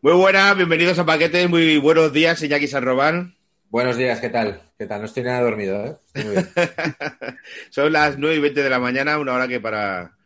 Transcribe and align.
Muy 0.00 0.12
buenas, 0.12 0.56
bienvenidos 0.56 0.96
a 1.00 1.04
Paquetes, 1.04 1.50
muy 1.50 1.76
buenos 1.78 2.12
días, 2.12 2.40
Iñaki 2.40 2.68
Sarrobán. 2.68 3.34
Buenos 3.68 3.96
días, 3.96 4.20
¿qué 4.20 4.28
tal? 4.28 4.62
¿Qué 4.78 4.86
tal? 4.86 5.00
No 5.00 5.06
estoy 5.06 5.24
nada 5.24 5.40
dormido, 5.40 5.84
¿eh? 5.84 5.96
Muy 6.14 6.34
bien. 6.34 6.48
Son 7.70 7.92
las 7.92 8.16
9 8.16 8.36
y 8.36 8.38
20 8.38 8.62
de 8.62 8.70
la 8.70 8.78
mañana, 8.78 9.18
una 9.18 9.34
hora 9.34 9.48
que 9.48 9.58
para, 9.58 10.16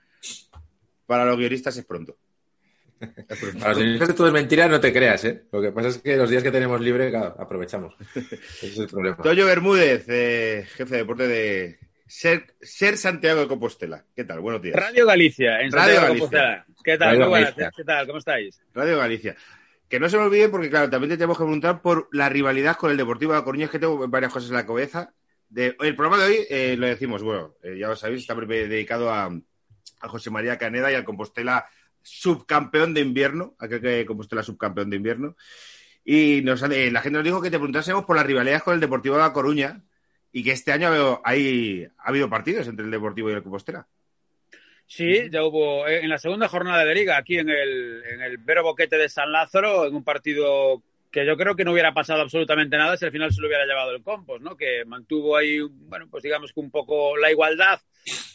para 1.06 1.24
los 1.24 1.38
guionistas 1.38 1.74
es 1.78 1.86
pronto. 1.86 2.18
Para 2.98 3.70
los 3.70 3.78
guionistas 3.78 4.08
de 4.08 4.14
todo 4.14 4.26
es 4.26 4.32
mentira, 4.34 4.68
no 4.68 4.78
te 4.78 4.92
creas, 4.92 5.24
¿eh? 5.24 5.44
Lo 5.50 5.62
que 5.62 5.72
pasa 5.72 5.88
es 5.88 5.98
que 5.98 6.18
los 6.18 6.28
días 6.28 6.42
que 6.42 6.50
tenemos 6.50 6.78
libre, 6.78 7.08
claro, 7.08 7.34
aprovechamos. 7.38 7.94
Ese 8.14 8.66
es 8.66 8.78
el 8.78 8.88
problema. 8.88 9.16
Toño 9.22 9.46
Bermúdez, 9.46 10.04
eh, 10.08 10.66
jefe 10.76 10.96
de 10.96 10.98
deporte 10.98 11.26
de 11.26 11.78
Ser, 12.06 12.44
Ser 12.60 12.98
Santiago 12.98 13.40
de 13.40 13.48
Compostela. 13.48 14.04
¿Qué 14.14 14.24
tal? 14.24 14.40
Buenos 14.40 14.60
días. 14.60 14.76
Radio 14.76 15.06
Galicia, 15.06 15.62
en 15.62 15.72
Radio 15.72 15.72
Santiago 15.72 15.88
de 15.88 15.96
Galicia. 15.96 16.18
Compostela. 16.18 16.66
¿Qué 16.84 16.98
tal? 16.98 17.08
Radio 17.08 17.20
Muy 17.20 17.28
buenas, 17.30 17.56
Galicia. 17.56 17.72
¿Qué 17.74 17.84
tal? 17.84 18.06
¿Cómo 18.06 18.18
estáis? 18.18 18.62
Radio 18.74 18.98
Galicia. 18.98 19.36
Que 19.92 20.00
no 20.00 20.08
se 20.08 20.16
me 20.16 20.22
olvide 20.22 20.48
porque, 20.48 20.70
claro, 20.70 20.88
también 20.88 21.10
te 21.10 21.18
tenemos 21.18 21.36
que 21.36 21.44
preguntar 21.44 21.82
por 21.82 22.08
la 22.12 22.30
rivalidad 22.30 22.78
con 22.78 22.90
el 22.90 22.96
Deportivo 22.96 23.32
de 23.32 23.38
La 23.40 23.44
Coruña, 23.44 23.66
es 23.66 23.70
que 23.70 23.78
tengo 23.78 24.08
varias 24.08 24.32
cosas 24.32 24.48
en 24.48 24.56
la 24.56 24.64
cabeza. 24.64 25.12
El 25.54 25.94
programa 25.96 26.16
de 26.16 26.24
hoy 26.24 26.46
eh, 26.48 26.76
lo 26.78 26.86
decimos, 26.86 27.22
bueno, 27.22 27.56
eh, 27.62 27.76
ya 27.78 27.88
lo 27.88 27.94
sabéis, 27.94 28.22
está 28.22 28.34
dedicado 28.34 29.10
a, 29.10 29.26
a 29.26 30.08
José 30.08 30.30
María 30.30 30.56
Caneda 30.56 30.90
y 30.90 30.94
al 30.94 31.04
Compostela 31.04 31.66
subcampeón 32.00 32.94
de 32.94 33.02
invierno, 33.02 33.54
aquel 33.58 33.82
que 33.82 34.06
Compostela 34.06 34.42
subcampeón 34.42 34.88
de 34.88 34.96
invierno. 34.96 35.36
Y 36.06 36.40
nos, 36.42 36.62
eh, 36.62 36.90
la 36.90 37.02
gente 37.02 37.18
nos 37.18 37.24
dijo 37.24 37.42
que 37.42 37.50
te 37.50 37.58
preguntásemos 37.58 38.06
por 38.06 38.16
las 38.16 38.24
rivalidades 38.24 38.62
con 38.62 38.72
el 38.72 38.80
Deportivo 38.80 39.16
de 39.16 39.20
La 39.20 39.34
Coruña 39.34 39.84
y 40.32 40.42
que 40.42 40.52
este 40.52 40.72
año 40.72 41.20
hay, 41.22 41.86
ha 41.98 42.08
habido 42.08 42.30
partidos 42.30 42.66
entre 42.66 42.86
el 42.86 42.90
Deportivo 42.90 43.28
y 43.28 43.34
el 43.34 43.42
Compostela. 43.42 43.86
Sí, 44.94 45.30
ya 45.30 45.42
hubo 45.42 45.88
eh, 45.88 46.04
en 46.04 46.10
la 46.10 46.18
segunda 46.18 46.48
jornada 46.48 46.84
de 46.84 46.94
liga, 46.94 47.16
aquí 47.16 47.38
en 47.38 47.48
el, 47.48 48.02
en 48.04 48.20
el 48.20 48.36
Vero 48.36 48.62
Boquete 48.62 48.98
de 48.98 49.08
San 49.08 49.32
Lázaro, 49.32 49.86
en 49.86 49.94
un 49.94 50.04
partido 50.04 50.82
que 51.10 51.24
yo 51.24 51.34
creo 51.34 51.56
que 51.56 51.64
no 51.64 51.72
hubiera 51.72 51.94
pasado 51.94 52.20
absolutamente 52.20 52.76
nada 52.76 52.98
si 52.98 53.06
al 53.06 53.10
final 53.10 53.32
se 53.32 53.40
lo 53.40 53.46
hubiera 53.46 53.64
llevado 53.64 53.90
el 53.92 54.02
Compos, 54.02 54.42
¿no? 54.42 54.54
Que 54.54 54.84
mantuvo 54.84 55.34
ahí, 55.34 55.60
bueno, 55.60 56.08
pues 56.10 56.22
digamos 56.22 56.52
que 56.52 56.60
un 56.60 56.70
poco 56.70 57.16
la 57.16 57.30
igualdad 57.30 57.80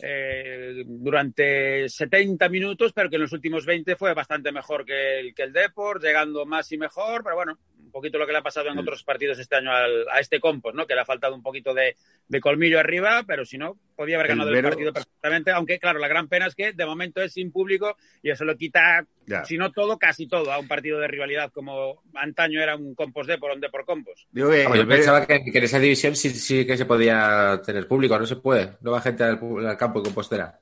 eh, 0.02 0.83
durante 0.88 1.88
70 1.89 2.49
minutos, 2.49 2.92
pero 2.92 3.08
que 3.08 3.17
en 3.17 3.21
los 3.21 3.33
últimos 3.33 3.64
20 3.64 3.95
fue 3.95 4.16
bastante 4.16 4.52
mejor 4.52 4.83
que 4.83 5.19
el, 5.19 5.36
que 5.36 5.44
el 5.44 5.53
Deport, 5.53 6.02
llegando 6.02 6.44
más 6.47 6.71
y 6.71 6.80
mejor, 6.80 7.23
pero 7.23 7.36
bueno, 7.36 7.59
poquito 7.97 8.17
lo 8.17 8.25
que 8.25 8.31
le 8.31 8.37
ha 8.39 8.43
pasado 8.43 8.69
en 8.69 8.77
otros 8.77 9.03
partidos 9.03 9.39
este 9.39 9.55
año 9.55 9.71
al- 9.71 10.05
a 10.11 10.19
este 10.19 10.39
Compos, 10.39 10.73
¿no? 10.73 10.85
Que 10.87 10.95
le 10.95 11.01
ha 11.01 11.05
faltado 11.05 11.35
un 11.35 11.41
poquito 11.41 11.73
de, 11.73 11.95
de 12.27 12.39
colmillo 12.41 12.79
arriba, 12.79 13.23
pero 13.27 13.43
si 13.45 13.58
no, 13.58 13.77
podía 13.95 14.15
haber 14.15 14.27
El 14.27 14.37
ganado 14.37 14.49
el, 14.49 14.55
Vero- 14.55 14.69
partido 14.69 14.93
perfectamente, 14.93 15.52
aunque 15.52 15.80
claro, 15.80 15.99
la 15.99 16.07
gran 16.07 16.27
pena 16.27 16.47
es 16.47 16.55
que 16.55 16.73
de 16.73 16.86
momento 16.86 17.21
es 17.21 17.33
sin 17.33 17.52
público 17.52 17.97
y 18.21 18.30
eso 18.30 18.45
lo 18.45 18.55
quita, 18.55 19.05
Ya. 19.27 19.43
si 19.43 19.58
no 19.58 19.71
todo, 19.71 19.99
casi 19.99 20.26
todo, 20.26 20.52
a 20.52 20.58
un 20.58 20.67
partido 20.67 20.99
de 20.99 21.08
rivalidad 21.08 21.52
como 21.52 22.02
antaño 22.15 22.61
era 22.61 22.76
un 22.76 22.95
Compos 22.95 23.27
de 23.27 23.38
por 23.38 23.52
un 23.52 23.60
de 23.60 23.70
por 23.70 23.86
Compos. 23.86 24.26
Digo 24.32 24.49
que 24.49 24.64
Vamos, 24.64 24.80
yo 24.80 24.88
pensaba 24.88 25.26
que, 25.26 25.43
que 25.43 25.58
en 25.58 25.64
esa 25.64 25.80
división 25.80 26.15
sí, 26.15 26.30
sí 26.30 26.65
que 26.65 26.77
se 26.77 26.86
podía 26.86 27.61
tener 27.66 27.87
público, 27.87 28.17
no 28.17 28.26
se 28.26 28.37
puede. 28.37 28.77
No 28.82 28.92
va 28.92 29.02
gente 29.02 29.23
al, 29.23 29.37
campo 29.77 29.99
en 29.99 30.05
Compostela. 30.05 30.60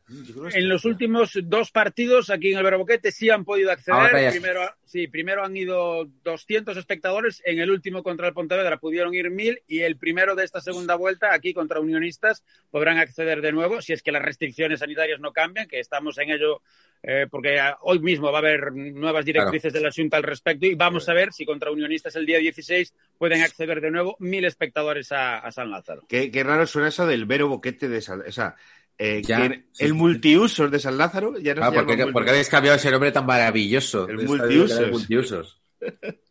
En 0.52 0.68
los 0.68 0.84
últimos 0.84 1.31
dos 1.44 1.72
partidos 1.72 2.30
aquí 2.30 2.52
en 2.52 2.58
el 2.58 2.64
Verboquete 2.64 3.12
sí 3.12 3.30
han 3.30 3.46
podido 3.46 3.72
acceder. 3.72 4.31
Primero, 4.31 4.62
sí, 4.84 5.08
primero 5.08 5.46
han 5.46 5.56
ido 5.56 6.06
200 6.24 6.75
espectadores. 6.75 7.42
En 7.46 7.59
el 7.59 7.70
último 7.70 8.04
contra 8.04 8.28
el 8.28 8.34
Pontevedra 8.34 8.78
pudieron 8.78 9.14
ir 9.14 9.30
1000 9.30 9.62
y 9.68 9.81
el 9.81 9.98
primero 9.98 10.36
de 10.36 10.44
esta 10.44 10.59
segunda 10.59 10.96
vuelta 10.96 11.34
aquí 11.34 11.54
contra 11.54 11.80
Unionistas 11.80 12.44
podrán 12.72 12.98
acceder 12.98 13.42
de 13.42 13.52
nuevo 13.52 13.81
si 13.81 13.94
es 13.94 14.02
que 14.02 14.12
las 14.12 14.24
restricciones 14.24 14.80
sanitarias 14.80 15.20
no 15.20 15.34
cambian, 15.34 15.68
que 15.68 15.80
estamos 15.80 16.18
en 16.18 16.31
ello 16.31 16.62
eh, 17.03 17.28
porque 17.29 17.59
ah, 17.59 17.78
hoy 17.81 18.00
mismo 18.00 18.31
va 18.31 18.38
a 18.38 18.41
haber 18.41 18.72
nuevas 18.73 19.25
directrices 19.25 19.72
de 19.73 19.81
la 19.81 19.91
Junta 19.95 20.17
al 20.17 20.23
respecto 20.23 20.66
y 20.66 20.75
vamos 20.75 21.07
a 21.09 21.13
ver 21.13 21.31
si 21.33 21.45
contra 21.45 21.72
Unionistas 21.72 22.16
el 22.16 22.25
día 22.25 22.39
16 22.39 22.94
pueden 23.17 23.41
acceder 23.41 23.81
de 23.81 23.91
nuevo 23.91 24.16
mil 24.19 24.44
espectadores 24.45 25.11
a, 25.11 25.39
a 25.39 25.51
San 25.51 25.69
Lázaro. 25.72 26.03
Qué, 26.07 26.31
qué 26.31 26.44
raro 26.44 26.66
suena 26.67 26.88
eso 26.89 27.06
del 27.06 27.25
Vero 27.25 27.47
Boquete 27.47 27.88
de 27.89 28.01
San 28.01 28.22
O 28.22 28.31
sea, 28.31 28.56
eh, 28.97 29.22
Ya, 29.25 29.50
que 29.50 29.63
sí. 29.73 29.85
el 29.85 29.94
multiusos 29.94 30.72
de 30.72 30.79
San 30.79 30.97
Lázaro 30.97 31.38
ya 31.38 31.53
no 31.53 31.63
Ah, 31.63 31.69
se 31.69 31.75
¿por, 31.75 31.83
llama 31.83 31.95
qué, 31.95 32.03
multi- 32.03 32.13
por 32.13 32.23
qué 32.25 32.29
habéis 32.31 32.50
cambiado 32.50 32.78
ese 32.78 32.91
nombre 32.91 33.12
tan 33.12 33.25
maravilloso? 33.25 34.07
Multiusos. 34.07 34.79
el 34.79 34.91
multiusos. 34.91 35.62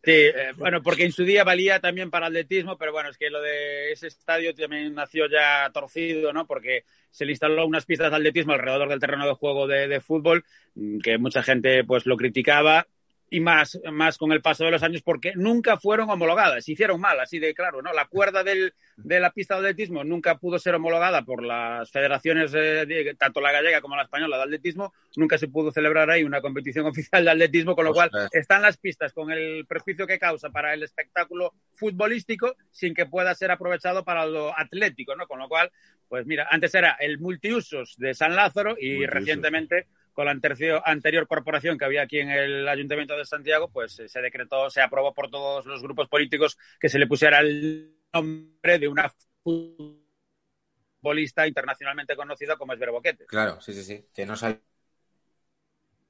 Sí, 0.05 0.11
eh, 0.13 0.53
bueno, 0.57 0.83
porque 0.83 1.05
en 1.05 1.13
su 1.13 1.25
día 1.25 1.45
valía 1.45 1.81
también 1.81 2.11
para 2.11 2.27
atletismo, 2.27 2.77
pero 2.77 2.93
bueno, 2.93 3.09
es 3.09 3.17
que 3.17 3.31
lo 3.31 3.41
de 3.41 3.91
ese 3.93 4.09
estadio 4.09 4.55
también 4.55 4.95
nació 4.95 5.27
ya 5.31 5.71
torcido, 5.73 6.31
¿no? 6.33 6.47
Porque 6.47 6.85
se 7.11 7.25
le 7.25 7.33
instaló 7.33 7.67
unas 7.67 7.87
pistas 7.87 8.11
de 8.11 8.17
atletismo 8.19 8.53
alrededor 8.53 8.89
del 8.91 9.01
terreno 9.01 9.27
de 9.27 9.33
juego 9.35 9.67
de, 9.67 9.89
de 9.89 10.01
fútbol, 10.01 10.45
mm, 10.75 10.99
que 10.99 11.17
mucha 11.17 11.43
gente 11.43 11.85
pues 11.85 12.05
lo 12.05 12.17
criticaba 12.19 12.87
y 13.31 13.41
más, 13.41 13.81
más 13.93 14.17
con 14.19 14.31
el 14.33 14.43
paso 14.43 14.65
de 14.65 14.71
los 14.71 14.83
años 14.83 15.03
porque 15.03 15.33
nunca 15.35 15.77
fueron 15.79 16.09
homologadas, 16.11 16.65
se 16.65 16.73
hicieron 16.73 17.01
mal, 17.01 17.19
así 17.19 17.39
de 17.41 17.53
claro, 17.55 17.83
¿no? 17.83 17.93
La 17.93 18.05
cuerda 18.07 18.45
del, 18.45 18.75
de 18.97 19.19
la 19.19 19.33
pista 19.33 19.55
de 19.55 19.61
atletismo 19.71 20.05
nunca 20.05 20.37
pudo 20.39 20.59
ser 20.59 20.75
homologada 20.77 21.23
por 21.23 21.43
las 21.43 21.91
federaciones, 21.91 22.53
eh, 22.55 22.87
de- 22.87 23.17
tanto 23.19 23.41
la 23.41 23.51
gallega 23.51 23.81
como 23.81 23.97
la 23.97 24.03
española 24.03 24.37
de 24.37 24.43
atletismo, 24.45 24.93
nunca 25.17 25.37
se 25.39 25.49
pudo 25.49 25.73
celebrar 25.73 26.11
ahí 26.11 26.23
una 26.23 26.41
competición 26.41 26.87
oficial 26.87 27.25
de 27.25 27.31
atletismo, 27.31 27.75
con 27.75 27.87
lo 27.87 27.93
cual 27.93 28.11
están 28.33 28.63
las 28.63 28.77
pistas 28.77 29.13
con 29.13 29.31
el 29.33 29.67
perjuicio 29.67 30.07
que 30.07 30.19
causa 30.19 30.51
para 30.51 30.73
el 30.75 30.83
espectáculo 30.83 31.55
futbolístico 31.75 32.55
sin 32.71 32.95
que 32.95 33.07
pueda 33.07 33.35
ser 33.35 33.51
aprovechado 33.51 34.05
para 34.05 34.27
lo 34.27 34.57
atlético, 34.57 35.17
¿no? 35.17 35.27
Con 35.27 35.39
lo 35.39 35.49
cual, 35.49 35.71
pues 36.09 36.27
mira, 36.27 36.47
antes 36.51 36.75
era 36.75 36.93
el 37.01 37.19
multiusos 37.19 37.95
de 37.99 38.15
San 38.15 38.37
Lázaro 38.37 38.77
y 38.79 38.91
Multiusos. 38.91 39.15
recientemente 39.15 39.87
con 40.15 40.25
la 40.27 40.31
anterior, 40.31 40.81
anterior 40.87 41.27
corporación 41.27 41.77
que 41.77 41.85
había 41.85 42.03
aquí 42.03 42.21
en 42.21 42.31
el 42.31 42.67
Ayuntamiento 42.69 43.15
de 43.17 43.25
Santiago, 43.27 43.69
pues 43.71 43.99
eh, 44.01 44.09
se 44.09 44.21
decretó, 44.23 44.71
se 44.71 44.81
aprobó 44.81 45.13
por 45.13 45.29
todos 45.31 45.67
los 45.67 45.83
grupos 45.83 46.09
políticos 46.09 46.57
que 46.81 46.89
se 46.89 46.99
le 46.99 47.07
pusiera 47.07 47.41
el 47.41 47.95
nombre 48.13 48.79
de 48.79 48.89
una 48.89 49.13
futbolista 49.43 51.47
internacionalmente 51.47 52.17
conocida 52.17 52.57
como 52.57 52.73
es 52.73 52.79
Verboquete. 52.79 53.27
Claro, 53.27 53.61
sí, 53.61 53.75
sí, 53.75 53.83
sí. 53.83 54.07
Que 54.15 54.25
no 54.25 54.37
sabía 54.37 54.61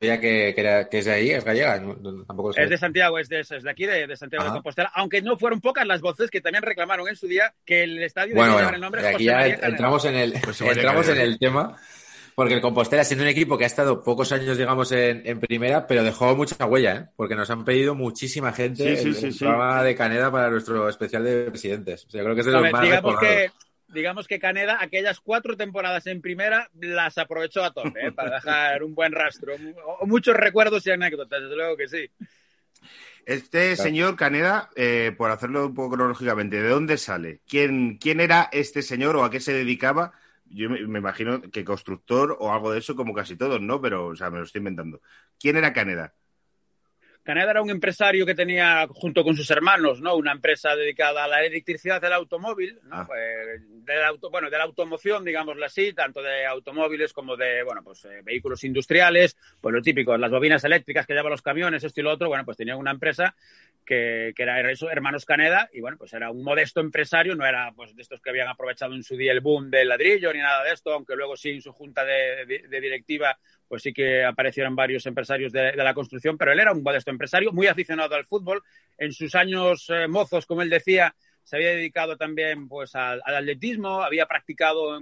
que, 0.01 0.53
que, 0.55 0.61
era, 0.61 0.89
que 0.89 0.99
es 0.99 1.05
de 1.07 1.13
ahí, 1.13 1.31
es 1.31 1.45
gallega. 1.45 1.81
no- 1.81 2.25
tampoco 2.25 2.51
Es 2.51 2.69
de 2.71 2.79
Santiago, 2.79 3.19
es 3.19 3.29
de, 3.29 3.41
es 3.41 3.49
de 3.49 3.71
aquí, 3.71 3.87
de, 3.87 4.07
de 4.07 4.17
Santiago 4.17 4.43
Ajá. 4.45 4.53
de 4.53 4.57
Compostela, 4.59 4.93
aunque 4.95 5.23
no 5.23 5.37
fueron 5.39 5.61
pocas 5.61 5.87
las 5.87 6.01
voces 6.01 6.31
que 6.31 6.41
también 6.41 6.63
reclamaron 6.63 7.09
en 7.09 7.17
su 7.17 7.27
día 7.27 7.55
que 7.65 7.85
el 7.85 8.03
estadio 8.03 8.35
Bueno, 8.35 8.53
debía 8.53 8.53
bueno, 8.53 8.61
llevar 8.69 8.75
el 8.75 8.81
nombre 8.83 9.03
de 9.03 9.07
José 9.09 9.15
aquí 9.17 9.25
ya 9.25 9.37
María 9.37 9.55
Caneda. 9.57 9.69
entramos 9.71 10.05
en 10.05 10.15
el, 10.17 10.45
José 10.45 10.69
entramos 10.69 11.09
en 11.09 11.19
el 11.19 11.39
tema, 11.39 11.77
porque 12.35 12.55
el 12.55 12.61
Compostela, 12.61 13.05
siendo 13.05 13.25
un 13.25 13.29
equipo 13.31 13.57
que 13.57 13.65
ha 13.65 13.67
estado 13.67 14.03
pocos 14.03 14.33
años, 14.33 14.59
digamos, 14.59 14.91
en, 14.93 15.23
en 15.25 15.41
primera, 15.41 15.87
pero 15.87 16.03
dejó 16.03 16.35
mucha 16.37 16.65
huella, 16.67 16.97
¿eh? 16.97 17.07
porque 17.17 17.35
nos 17.37 17.49
han 17.51 17.65
pedido 17.65 17.95
muchísima 17.95 18.53
gente 18.53 18.97
Sí, 18.97 19.03
sí, 19.03 19.09
el, 19.09 19.15
sí, 19.15 19.27
el 19.27 19.33
sí. 19.33 19.39
programa 19.39 19.83
de 19.83 19.95
Caneda 19.95 20.31
para 20.31 20.51
nuestro 20.51 20.89
especial 20.89 21.25
de 21.25 21.51
presidentes. 21.51 22.05
O 22.07 22.11
sea, 22.11 22.21
yo 22.21 22.25
creo 22.25 22.35
que 22.35 22.41
es 22.41 22.47
de 22.47 22.53
A 22.53 22.55
los 22.55 22.63
ver, 22.63 22.73
más 22.73 22.83
digamos 22.83 23.21
que 23.21 23.51
digamos 23.89 24.27
que 24.27 24.41
Caneda 24.41 24.79
aquellas 24.81 25.21
cuatro 25.21 25.57
temporadas 25.57 26.07
en 26.09 26.21
primera 26.21 26.69
las 26.81 27.17
aprovechó 27.17 27.63
a 27.63 27.73
tope 27.73 28.09
¿eh? 28.09 28.13
para 28.13 28.35
dejar 28.37 28.83
un 28.83 28.95
buen 28.95 29.13
rastro 29.13 29.55
muchos 30.07 30.35
recuerdos 30.35 30.85
y 30.87 30.91
anécdotas 30.91 31.43
desde 31.43 31.55
luego 31.55 31.77
que 31.77 31.87
sí 31.87 32.11
Este 33.25 33.77
señor 33.77 34.17
Caneda, 34.17 34.69
eh, 34.75 35.13
por 35.17 35.31
hacerlo 35.31 35.67
un 35.67 35.75
poco 35.75 35.95
cronológicamente, 35.95 36.61
¿de 36.61 36.69
dónde 36.69 36.99
sale? 36.99 37.41
¿Quién, 37.49 37.99
¿Quién 37.99 38.21
era 38.21 38.49
este 38.53 38.83
señor 38.83 39.17
o 39.17 39.25
a 39.25 39.31
qué 39.31 39.39
se 39.39 39.53
dedicaba? 39.53 40.13
Yo 40.47 40.71
me, 40.71 40.81
imagino 40.81 41.41
que 41.51 41.65
constructor 41.65 42.37
o 42.39 42.53
algo 42.53 42.73
de 42.73 42.79
eso, 42.79 42.97
como 42.97 43.15
casi 43.15 43.37
todos, 43.37 43.61
¿no? 43.61 43.81
Pero, 43.81 44.09
o 44.09 44.17
sea, 44.17 44.31
me 44.31 44.39
lo 44.39 44.45
estoy 44.45 44.61
inventando. 44.61 45.01
¿Quién 45.39 45.57
era 45.57 45.73
Caneda? 45.73 46.15
Caneda 47.25 47.53
era 47.53 47.63
un 47.63 47.71
empresario 47.71 48.27
que 48.27 48.35
tenía, 48.35 48.87
junto 48.91 49.25
con 49.25 49.35
sus 49.35 49.51
hermanos, 49.51 50.03
¿no? 50.03 50.15
Una 50.15 50.33
empresa 50.33 50.77
dedicada 50.77 51.25
a 51.25 51.29
la 51.29 51.43
electricidad 51.43 52.01
del 52.01 52.13
automóvil, 52.13 52.79
¿no? 52.83 52.97
Ah. 52.97 53.05
Pues, 53.07 53.63
del 53.85 54.05
auto, 54.05 54.31
bueno, 54.31 54.51
de 54.51 54.59
la 54.59 54.65
automoción, 54.65 55.25
digámoslo 55.25 55.65
así, 55.65 55.95
tanto 55.95 56.23
de 56.23 56.45
automóviles 56.45 57.15
como 57.15 57.35
de, 57.37 57.63
bueno, 57.63 57.83
pues 57.83 58.05
eh, 58.05 58.21
vehículos 58.23 58.63
industriales, 58.65 59.39
pues 59.59 59.75
lo 59.75 59.81
típico, 59.81 60.17
las 60.19 60.31
bobinas 60.31 60.65
eléctricas 60.65 61.07
que 61.07 61.15
llevan 61.15 61.31
los 61.31 61.43
camiones, 61.43 61.83
esto 61.83 62.01
y 62.01 62.05
lo 62.05 62.13
otro, 62.13 62.29
bueno, 62.29 62.45
pues 62.45 62.59
tenía 62.59 62.77
una 62.77 62.91
empresa 62.91 63.35
que, 63.85 64.35
era 64.37 64.71
eso, 64.71 64.91
Hermanos 64.91 65.25
Caneda, 65.25 65.69
y 65.73 65.81
bueno, 65.81 65.97
pues 65.99 66.13
era 66.13 66.31
un 66.31 66.43
modesto 66.43 66.81
empresario, 66.81 67.35
no 67.35 67.47
era 67.47 67.73
pues 67.75 67.95
de 67.95 68.03
estos 68.03 68.21
que 68.21 68.31
habían 68.31 68.49
aprovechado 68.49 68.95
en 68.95 69.03
su 69.03 69.17
día 69.17 69.33
el 69.33 69.41
boom 69.41 69.71
del 69.71 69.89
ladrillo 69.89 70.33
ni 70.33 70.41
nada 70.41 70.65
de 70.65 70.73
esto, 70.73 70.93
aunque 70.93 71.17
luego 71.17 71.37
sí 71.37 71.51
en 71.51 71.63
su 71.63 71.73
junta 71.73 72.05
de, 72.05 72.45
directiva 72.69 73.39
pues 73.69 73.83
sí 73.83 73.93
que 73.93 74.25
aparecieron 74.25 74.77
varios 74.77 75.07
empresarios 75.07 75.51
de, 75.53 75.75
la 75.75 75.95
construcción, 75.95 76.37
pero 76.37 76.53
él 76.53 76.61
era 76.61 76.73
un 76.73 76.83
modesto 76.83 77.11
empresario, 77.15 77.53
muy 77.53 77.67
aficionado 77.67 78.15
al 78.15 78.27
fútbol. 78.27 78.63
En 78.99 79.13
sus 79.13 79.35
años 79.35 79.87
eh, 79.89 80.07
mozos, 80.09 80.47
como 80.47 80.63
él 80.63 80.71
decía, 80.71 81.15
se 81.43 81.57
había 81.57 81.71
dedicado 81.71 82.17
también 82.17 82.69
pues 82.69 82.95
al, 82.95 83.23
atletismo, 83.25 84.03
había 84.03 84.27
practicado 84.27 84.99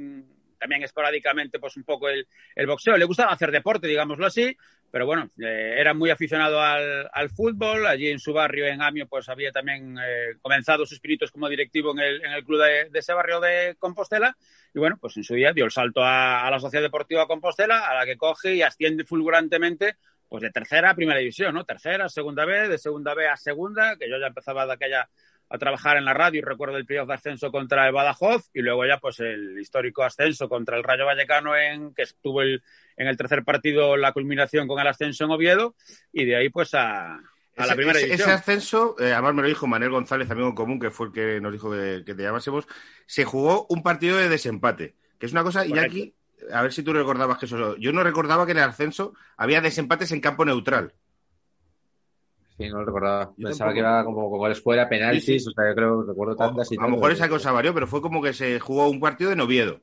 también 0.58 0.82
esporádicamente 0.82 1.58
pues 1.58 1.76
un 1.76 1.84
poco 1.84 2.08
el, 2.08 2.26
el, 2.54 2.66
boxeo. 2.66 2.96
Le 2.96 3.04
gustaba 3.04 3.32
hacer 3.32 3.50
deporte, 3.50 3.88
digámoslo 3.88 4.26
así, 4.26 4.56
pero 4.92 5.06
bueno, 5.06 5.30
eh, 5.40 5.76
era 5.78 5.94
muy 5.94 6.10
aficionado 6.10 6.60
al, 6.60 7.08
al, 7.12 7.30
fútbol. 7.30 7.86
Allí 7.86 8.08
en 8.08 8.18
su 8.18 8.34
barrio, 8.34 8.66
en 8.66 8.82
Amio, 8.82 9.08
pues 9.08 9.26
había 9.30 9.50
también 9.50 9.96
eh, 9.98 10.34
comenzado 10.42 10.84
sus 10.84 10.92
espíritus 10.92 11.32
como 11.32 11.48
directivo 11.48 11.92
en 11.92 12.00
el, 12.00 12.24
en 12.24 12.32
el 12.32 12.44
club 12.44 12.62
de, 12.62 12.90
de, 12.90 12.98
ese 12.98 13.14
barrio 13.14 13.40
de 13.40 13.74
Compostela. 13.78 14.36
Y 14.74 14.78
bueno, 14.78 14.98
pues 15.00 15.16
en 15.16 15.24
su 15.24 15.34
día 15.34 15.54
dio 15.54 15.64
el 15.64 15.70
salto 15.70 16.02
a, 16.02 16.46
a, 16.46 16.50
la 16.50 16.60
Sociedad 16.60 16.84
Deportiva 16.84 17.26
Compostela, 17.26 17.88
a 17.88 17.94
la 17.94 18.04
que 18.04 18.18
coge 18.18 18.54
y 18.54 18.60
asciende 18.60 19.04
fulgurantemente 19.04 19.96
pues 20.32 20.40
de 20.40 20.50
tercera 20.50 20.88
a 20.88 20.94
primera 20.94 21.18
división, 21.18 21.52
¿no? 21.52 21.66
Tercera, 21.66 22.08
segunda 22.08 22.46
B, 22.46 22.66
de 22.66 22.78
segunda 22.78 23.12
B 23.12 23.28
a 23.28 23.36
segunda, 23.36 23.96
que 23.98 24.08
yo 24.08 24.16
ya 24.18 24.28
empezaba 24.28 24.64
de 24.64 24.72
aquella 24.72 25.10
a 25.50 25.58
trabajar 25.58 25.98
en 25.98 26.06
la 26.06 26.14
radio 26.14 26.38
y 26.38 26.42
recuerdo 26.42 26.78
el 26.78 26.86
playoff 26.86 27.08
de 27.08 27.12
ascenso 27.12 27.52
contra 27.52 27.86
el 27.86 27.92
Badajoz 27.92 28.48
y 28.54 28.62
luego 28.62 28.86
ya 28.86 28.96
pues 28.96 29.20
el 29.20 29.58
histórico 29.58 30.02
ascenso 30.02 30.48
contra 30.48 30.78
el 30.78 30.84
Rayo 30.84 31.04
Vallecano 31.04 31.54
en 31.54 31.92
que 31.92 32.04
estuvo 32.04 32.40
el, 32.40 32.62
en 32.96 33.08
el 33.08 33.16
tercer 33.18 33.44
partido 33.44 33.98
la 33.98 34.14
culminación 34.14 34.66
con 34.66 34.80
el 34.80 34.86
ascenso 34.86 35.24
en 35.24 35.32
Oviedo 35.32 35.74
y 36.14 36.24
de 36.24 36.36
ahí 36.36 36.48
pues 36.48 36.72
a, 36.72 37.20
la 37.54 37.74
primera 37.74 37.98
ese, 37.98 38.06
división. 38.06 38.30
Ese 38.30 38.38
ascenso, 38.38 38.96
eh, 39.00 39.12
además 39.12 39.34
me 39.34 39.42
lo 39.42 39.48
dijo 39.48 39.66
Manuel 39.66 39.90
González, 39.90 40.30
amigo 40.30 40.54
común, 40.54 40.80
que 40.80 40.90
fue 40.90 41.08
el 41.08 41.12
que 41.12 41.42
nos 41.42 41.52
dijo 41.52 41.70
que, 41.70 42.02
te 42.06 42.22
llamásemos, 42.22 42.66
se 43.04 43.26
jugó 43.26 43.66
un 43.68 43.82
partido 43.82 44.16
de 44.16 44.30
desempate, 44.30 44.94
que 45.18 45.26
es 45.26 45.32
una 45.32 45.42
cosa, 45.42 45.66
y 45.66 45.78
aquí, 45.78 46.14
a 46.50 46.62
ver 46.62 46.72
si 46.72 46.82
tú 46.82 46.92
recordabas 46.92 47.38
que 47.38 47.46
eso... 47.46 47.76
Yo 47.76 47.92
no 47.92 48.02
recordaba 48.02 48.46
que 48.46 48.52
en 48.52 48.58
el 48.58 48.64
ascenso 48.64 49.14
había 49.36 49.60
desempates 49.60 50.12
en 50.12 50.20
campo 50.20 50.44
neutral. 50.44 50.94
Sí, 52.58 52.68
no 52.68 52.80
lo 52.80 52.84
recordaba. 52.84 53.32
Pensaba 53.36 53.72
que 53.72 53.80
iba 53.80 54.04
como 54.04 54.30
con 54.30 54.38
goles 54.38 54.62
fuera, 54.62 54.88
penaltis, 54.88 55.46
o 55.48 55.50
sea, 55.52 55.68
yo 55.68 55.74
creo, 55.74 56.02
recuerdo 56.02 56.36
tantas 56.36 56.70
y 56.70 56.76
A 56.78 56.82
lo 56.82 56.90
mejor 56.90 57.12
esa 57.12 57.28
cosa 57.28 57.52
varió, 57.52 57.72
pero 57.74 57.86
fue 57.86 58.02
como 58.02 58.22
que 58.22 58.32
se 58.32 58.60
jugó 58.60 58.88
un 58.88 59.00
partido 59.00 59.32
en 59.32 59.40
Oviedo. 59.40 59.80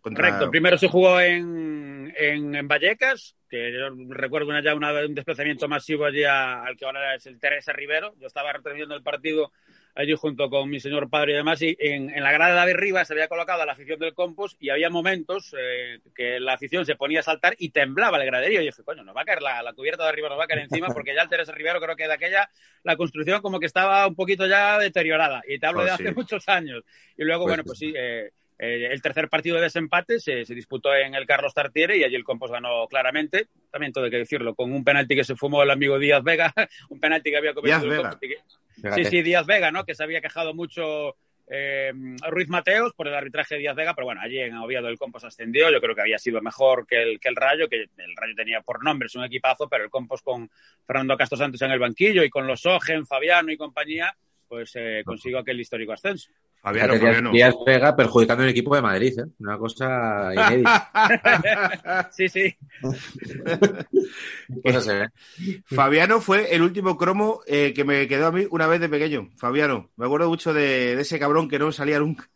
Correcto, 0.00 0.50
primero 0.50 0.78
se 0.78 0.88
jugó 0.88 1.20
en, 1.20 2.12
en, 2.16 2.66
Vallecas, 2.66 3.36
que 3.50 3.70
yo 3.72 3.90
recuerdo 4.08 4.48
una, 4.48 4.62
ya 4.62 4.74
una, 4.74 4.92
un 5.04 5.14
desplazamiento 5.14 5.68
masivo 5.68 6.06
allí 6.06 6.24
al 6.24 6.74
que 6.76 6.86
ahora 6.86 7.14
es 7.14 7.26
el 7.26 7.38
Teresa 7.38 7.74
Rivero. 7.74 8.14
Yo 8.18 8.26
estaba 8.26 8.52
retransmitiendo 8.52 8.94
el 8.94 9.02
partido 9.02 9.52
allí 9.94 10.14
junto 10.14 10.48
con 10.50 10.68
mi 10.68 10.80
señor 10.80 11.08
padre 11.10 11.32
y 11.32 11.36
demás, 11.36 11.60
y 11.62 11.76
en, 11.78 12.10
en 12.10 12.22
la 12.22 12.32
grada 12.32 12.64
de 12.64 12.72
arriba 12.72 13.04
se 13.04 13.12
había 13.12 13.28
colocado 13.28 13.64
la 13.64 13.72
afición 13.72 13.98
del 13.98 14.14
Compos 14.14 14.56
y 14.60 14.70
había 14.70 14.90
momentos 14.90 15.54
eh, 15.58 16.00
que 16.14 16.40
la 16.40 16.54
afición 16.54 16.86
se 16.86 16.96
ponía 16.96 17.20
a 17.20 17.24
saltar 17.24 17.54
y 17.58 17.70
temblaba 17.70 18.18
el 18.18 18.26
graderío. 18.26 18.60
Y 18.60 18.64
yo 18.64 18.70
dije, 18.70 18.82
coño, 18.84 19.04
nos 19.04 19.16
va 19.16 19.22
a 19.22 19.24
caer 19.24 19.42
la, 19.42 19.62
la, 19.62 19.72
cubierta 19.72 20.04
de 20.04 20.08
arriba, 20.08 20.28
nos 20.28 20.38
va 20.38 20.44
a 20.44 20.48
caer 20.48 20.60
encima, 20.60 20.88
porque 20.94 21.14
ya 21.14 21.22
el 21.22 21.28
Teresa 21.28 21.52
Rivero 21.52 21.80
creo 21.80 21.96
que 21.96 22.06
de 22.06 22.14
aquella 22.14 22.50
la 22.82 22.96
construcción 22.96 23.42
como 23.42 23.60
que 23.60 23.66
estaba 23.66 24.06
un 24.06 24.14
poquito 24.14 24.46
ya 24.46 24.78
deteriorada. 24.78 25.42
Y 25.46 25.58
te 25.58 25.66
hablo 25.66 25.84
de 25.84 25.90
hace 25.90 26.12
muchos 26.14 26.48
años. 26.48 26.84
Y 27.16 27.24
luego, 27.24 27.44
pues 27.44 27.50
bueno, 27.50 27.64
pues 27.64 27.78
sí, 27.78 27.92
eh, 27.96 28.30
eh, 28.62 28.88
el 28.90 29.00
tercer 29.00 29.30
partido 29.30 29.56
de 29.56 29.62
desempate 29.62 30.20
se, 30.20 30.44
se, 30.44 30.54
disputó 30.54 30.94
en 30.94 31.14
el 31.14 31.26
Carlos 31.26 31.54
Tartiere 31.54 31.96
y 31.96 32.04
allí 32.04 32.14
el 32.14 32.24
Compos 32.24 32.50
ganó 32.50 32.86
claramente. 32.88 33.48
También 33.70 33.92
todo 33.92 34.04
hay 34.04 34.10
que 34.10 34.18
decirlo, 34.18 34.54
con 34.54 34.72
un 34.72 34.84
penalti 34.84 35.16
que 35.16 35.24
se 35.24 35.34
fumó 35.34 35.62
el 35.62 35.70
amigo 35.70 35.98
Díaz 35.98 36.22
Vega, 36.22 36.52
un 36.90 37.00
penalti 37.00 37.30
que 37.30 37.38
había 37.38 37.54
cometido 37.54 37.90
el 37.94 38.18
Sí, 38.94 39.04
sí, 39.04 39.22
Díaz 39.22 39.46
Vega, 39.46 39.70
¿no? 39.70 39.84
Que 39.84 39.94
se 39.94 40.02
había 40.02 40.20
quejado 40.20 40.54
mucho 40.54 41.16
eh, 41.52 41.92
Ruiz 42.28 42.48
Mateos 42.48 42.94
por 42.94 43.08
el 43.08 43.14
arbitraje 43.14 43.56
de 43.56 43.62
Díaz 43.62 43.74
Vega, 43.74 43.94
pero 43.94 44.06
bueno, 44.06 44.20
allí 44.20 44.38
en 44.38 44.54
Oviedo 44.56 44.88
el 44.88 44.98
Compos 44.98 45.24
ascendió, 45.24 45.70
yo 45.70 45.80
creo 45.80 45.94
que 45.96 46.02
había 46.02 46.18
sido 46.18 46.40
mejor 46.40 46.86
que 46.86 47.02
el, 47.02 47.20
que 47.20 47.28
el 47.28 47.36
Rayo, 47.36 47.68
que 47.68 47.88
el 47.96 48.16
Rayo 48.16 48.34
tenía 48.36 48.60
por 48.60 48.84
nombres 48.84 49.16
un 49.16 49.24
equipazo, 49.24 49.68
pero 49.68 49.82
el 49.82 49.90
Compos 49.90 50.22
con 50.22 50.48
Fernando 50.86 51.16
Castro 51.16 51.36
Santos 51.36 51.60
en 51.62 51.72
el 51.72 51.80
banquillo 51.80 52.22
y 52.22 52.30
con 52.30 52.46
los 52.46 52.64
Ogen, 52.66 53.04
Fabiano 53.04 53.50
y 53.50 53.56
compañía, 53.56 54.14
pues 54.46 54.72
eh, 54.76 55.02
consiguió 55.04 55.40
aquel 55.40 55.60
histórico 55.60 55.92
ascenso. 55.92 56.30
Fabiano, 56.62 56.94
Fabiano. 56.94 57.32
Díaz 57.32 57.54
Vega 57.64 57.96
perjudicando 57.96 58.44
el 58.44 58.50
equipo 58.50 58.74
de 58.74 58.82
Madrid, 58.82 59.18
¿eh? 59.18 59.24
Una 59.38 59.56
cosa 59.56 60.30
inédita. 60.34 62.10
sí, 62.12 62.28
sí. 62.28 62.54
pues 64.62 64.88
¿eh? 64.88 65.08
Fabiano 65.64 66.20
fue 66.20 66.54
el 66.54 66.60
último 66.60 66.98
cromo 66.98 67.40
eh, 67.46 67.72
que 67.74 67.84
me 67.84 68.06
quedó 68.06 68.26
a 68.26 68.32
mí 68.32 68.46
una 68.50 68.66
vez 68.66 68.80
de 68.80 68.90
pequeño. 68.90 69.30
Fabiano. 69.36 69.90
Me 69.96 70.04
acuerdo 70.04 70.28
mucho 70.28 70.52
de, 70.52 70.96
de 70.96 71.02
ese 71.02 71.18
cabrón 71.18 71.48
que 71.48 71.58
no 71.58 71.72
salía 71.72 71.98
nunca. 71.98 72.28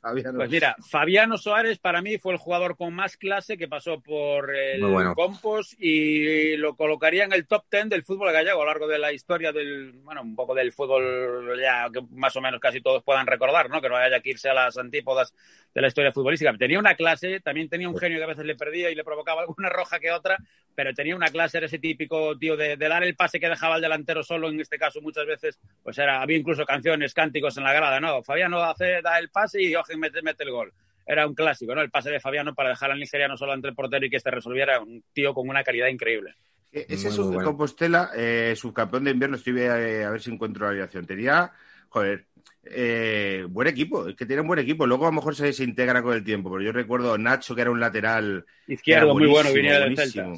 Fabiano. 0.00 0.38
Pues 0.38 0.50
mira, 0.50 0.76
Fabiano 0.88 1.36
Suárez 1.36 1.78
para 1.78 2.00
mí 2.00 2.16
fue 2.18 2.32
el 2.32 2.38
jugador 2.38 2.76
con 2.76 2.94
más 2.94 3.16
clase 3.16 3.58
que 3.58 3.68
pasó 3.68 4.00
por 4.00 4.54
el 4.54 4.84
bueno. 4.84 5.14
Compos 5.14 5.76
y 5.78 6.56
lo 6.56 6.74
colocaría 6.74 7.24
en 7.24 7.32
el 7.32 7.46
top 7.46 7.64
ten 7.68 7.88
del 7.88 8.02
fútbol 8.02 8.32
gallego 8.32 8.62
a 8.62 8.64
lo 8.64 8.70
largo 8.70 8.88
de 8.88 8.98
la 8.98 9.12
historia 9.12 9.52
del, 9.52 9.92
bueno, 10.02 10.22
un 10.22 10.34
poco 10.34 10.54
del 10.54 10.72
fútbol 10.72 11.58
ya 11.60 11.88
que 11.92 12.00
más 12.12 12.34
o 12.36 12.40
menos 12.40 12.60
casi 12.60 12.80
todos 12.80 13.02
puedan 13.02 13.26
recordar, 13.26 13.68
¿no? 13.68 13.82
Que 13.82 13.88
no 13.88 13.96
haya 13.96 14.20
que 14.20 14.30
irse 14.30 14.48
a 14.48 14.54
las 14.54 14.78
antípodas 14.78 15.34
de 15.74 15.80
la 15.80 15.88
historia 15.88 16.12
futbolística. 16.12 16.52
Tenía 16.56 16.78
una 16.78 16.94
clase, 16.94 17.40
también 17.40 17.68
tenía 17.68 17.88
un 17.88 17.98
genio 17.98 18.18
que 18.18 18.24
a 18.24 18.28
veces 18.28 18.44
le 18.44 18.56
perdía 18.56 18.90
y 18.90 18.94
le 18.94 19.04
provocaba 19.04 19.42
alguna 19.42 19.68
roja 19.68 20.00
que 20.00 20.10
otra, 20.10 20.38
pero 20.74 20.94
tenía 20.94 21.14
una 21.14 21.28
clase, 21.28 21.58
era 21.58 21.66
ese 21.66 21.78
típico 21.78 22.36
tío 22.38 22.56
de, 22.56 22.76
de 22.76 22.88
dar 22.88 23.04
el 23.04 23.14
pase 23.14 23.38
que 23.38 23.48
dejaba 23.48 23.76
el 23.76 23.82
delantero 23.82 24.22
solo, 24.22 24.48
en 24.48 24.60
este 24.60 24.78
caso 24.78 25.00
muchas 25.00 25.26
veces, 25.26 25.60
pues 25.82 25.98
era, 25.98 26.22
había 26.22 26.38
incluso 26.38 26.64
canciones, 26.64 27.14
cánticos 27.14 27.56
en 27.58 27.64
la 27.64 27.72
grada, 27.72 28.00
¿no? 28.00 28.22
Fabiano 28.22 28.62
hace, 28.62 29.02
da 29.02 29.18
el 29.18 29.30
pase 29.30 29.62
y 29.62 29.74
Ojen 29.90 30.00
mete, 30.00 30.22
mete 30.22 30.44
el 30.44 30.50
gol. 30.50 30.72
Era 31.06 31.26
un 31.26 31.34
clásico, 31.34 31.74
¿no? 31.74 31.80
El 31.80 31.90
pase 31.90 32.10
de 32.10 32.20
Fabiano 32.20 32.54
para 32.54 32.70
dejar 32.70 32.92
al 32.92 33.00
nigeriano 33.00 33.36
solo 33.36 33.52
ante 33.52 33.68
el 33.68 33.74
portero 33.74 34.06
y 34.06 34.10
que 34.10 34.16
este 34.16 34.30
resolviera, 34.30 34.80
un 34.80 35.02
tío 35.12 35.34
con 35.34 35.48
una 35.48 35.64
calidad 35.64 35.88
increíble. 35.88 36.34
Ese 36.70 37.08
es 37.08 37.18
un 37.18 37.32
bueno. 37.32 37.48
Compostela, 37.48 38.10
eh, 38.14 38.54
subcampeón 38.54 39.04
de 39.04 39.10
invierno, 39.10 39.36
estoy 39.36 39.60
a, 39.62 39.74
a 39.74 40.10
ver 40.10 40.20
si 40.20 40.30
encuentro 40.30 40.64
la 40.64 40.70
alineación. 40.70 41.04
Tenía, 41.04 41.50
joder, 41.88 42.26
eh, 42.64 43.44
buen 43.48 43.66
equipo, 43.66 44.06
es 44.06 44.14
que 44.14 44.24
tiene 44.24 44.42
un 44.42 44.46
buen 44.48 44.60
equipo. 44.60 44.86
Luego 44.86 45.06
a 45.06 45.08
lo 45.08 45.16
mejor 45.16 45.34
se 45.34 45.46
desintegra 45.46 46.00
con 46.00 46.14
el 46.14 46.22
tiempo, 46.22 46.48
pero 46.50 46.62
yo 46.62 46.70
recuerdo 46.70 47.18
Nacho, 47.18 47.56
que 47.56 47.62
era 47.62 47.72
un 47.72 47.80
lateral 47.80 48.44
izquierdo 48.68 49.14
muy 49.14 49.26
bueno, 49.26 49.52
viniera 49.52 49.80
del 49.80 49.96
Celta. 49.96 50.32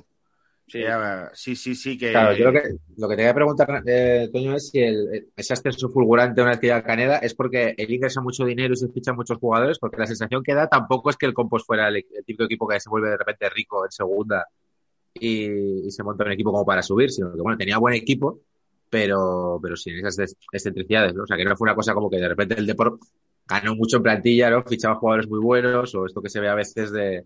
Sí. 0.67 0.82
sí, 1.35 1.56
sí, 1.56 1.75
sí, 1.75 1.99
que... 1.99 2.12
Claro, 2.12 2.35
yo 2.35 2.47
lo 2.47 2.53
que, 2.53 2.62
lo 2.97 3.09
que 3.09 3.17
te 3.17 3.23
voy 3.23 3.31
a 3.31 3.35
preguntar, 3.35 3.82
eh, 3.87 4.31
Toño, 4.32 4.55
es 4.55 4.70
si 4.70 4.81
el, 4.81 5.29
ese 5.37 5.53
ascenso 5.53 5.90
fulgurante 5.90 6.40
una 6.40 6.52
actividad 6.52 6.85
Caneda 6.85 7.19
es 7.19 7.35
porque 7.35 7.75
él 7.76 7.92
ingresa 7.92 8.23
mucho 8.23 8.45
dinero 8.45 8.73
y 8.73 8.76
se 8.76 8.88
fichan 8.88 9.16
muchos 9.16 9.38
jugadores, 9.38 9.78
porque 9.78 9.99
la 9.99 10.07
sensación 10.07 10.42
que 10.42 10.54
da 10.54 10.69
tampoco 10.69 11.11
es 11.11 11.16
que 11.16 11.26
el 11.26 11.35
Compos 11.35 11.64
fuera 11.66 11.88
el, 11.88 11.97
el 11.97 12.25
típico 12.25 12.45
equipo 12.45 12.66
que 12.66 12.81
se 12.81 12.88
vuelve 12.88 13.11
de 13.11 13.19
repente 13.19 13.50
rico 13.50 13.85
en 13.85 13.90
segunda 13.90 14.47
y, 15.14 15.87
y, 15.87 15.90
se 15.90 16.02
monta 16.02 16.25
un 16.25 16.33
equipo 16.33 16.52
como 16.52 16.64
para 16.64 16.83
subir, 16.83 17.11
sino 17.11 17.35
que, 17.35 17.42
bueno, 17.42 17.59
tenía 17.59 17.78
buen 17.78 17.95
equipo, 17.95 18.40
pero, 18.88 19.59
pero 19.62 19.76
sin 19.76 20.07
esas 20.07 20.37
excentricidades, 20.52 21.14
¿no? 21.14 21.25
O 21.25 21.26
sea, 21.26 21.37
que 21.37 21.45
no 21.45 21.57
fue 21.57 21.66
una 21.66 21.75
cosa 21.75 21.95
como 21.95 22.09
que 22.11 22.16
de 22.16 22.28
repente 22.28 22.54
el 22.59 22.66
Deport 22.66 23.00
ganó 23.47 23.75
mucho 23.75 23.99
en 23.99 24.02
plantilla, 24.02 24.50
¿no? 24.50 24.62
Fichaba 24.62 24.97
jugadores 24.97 25.28
muy 25.28 25.40
buenos, 25.40 25.95
o 25.95 26.07
esto 26.07 26.23
que 26.23 26.31
se 26.31 26.40
ve 26.40 26.49
a 26.49 26.54
veces 26.54 26.92
de 26.92 27.25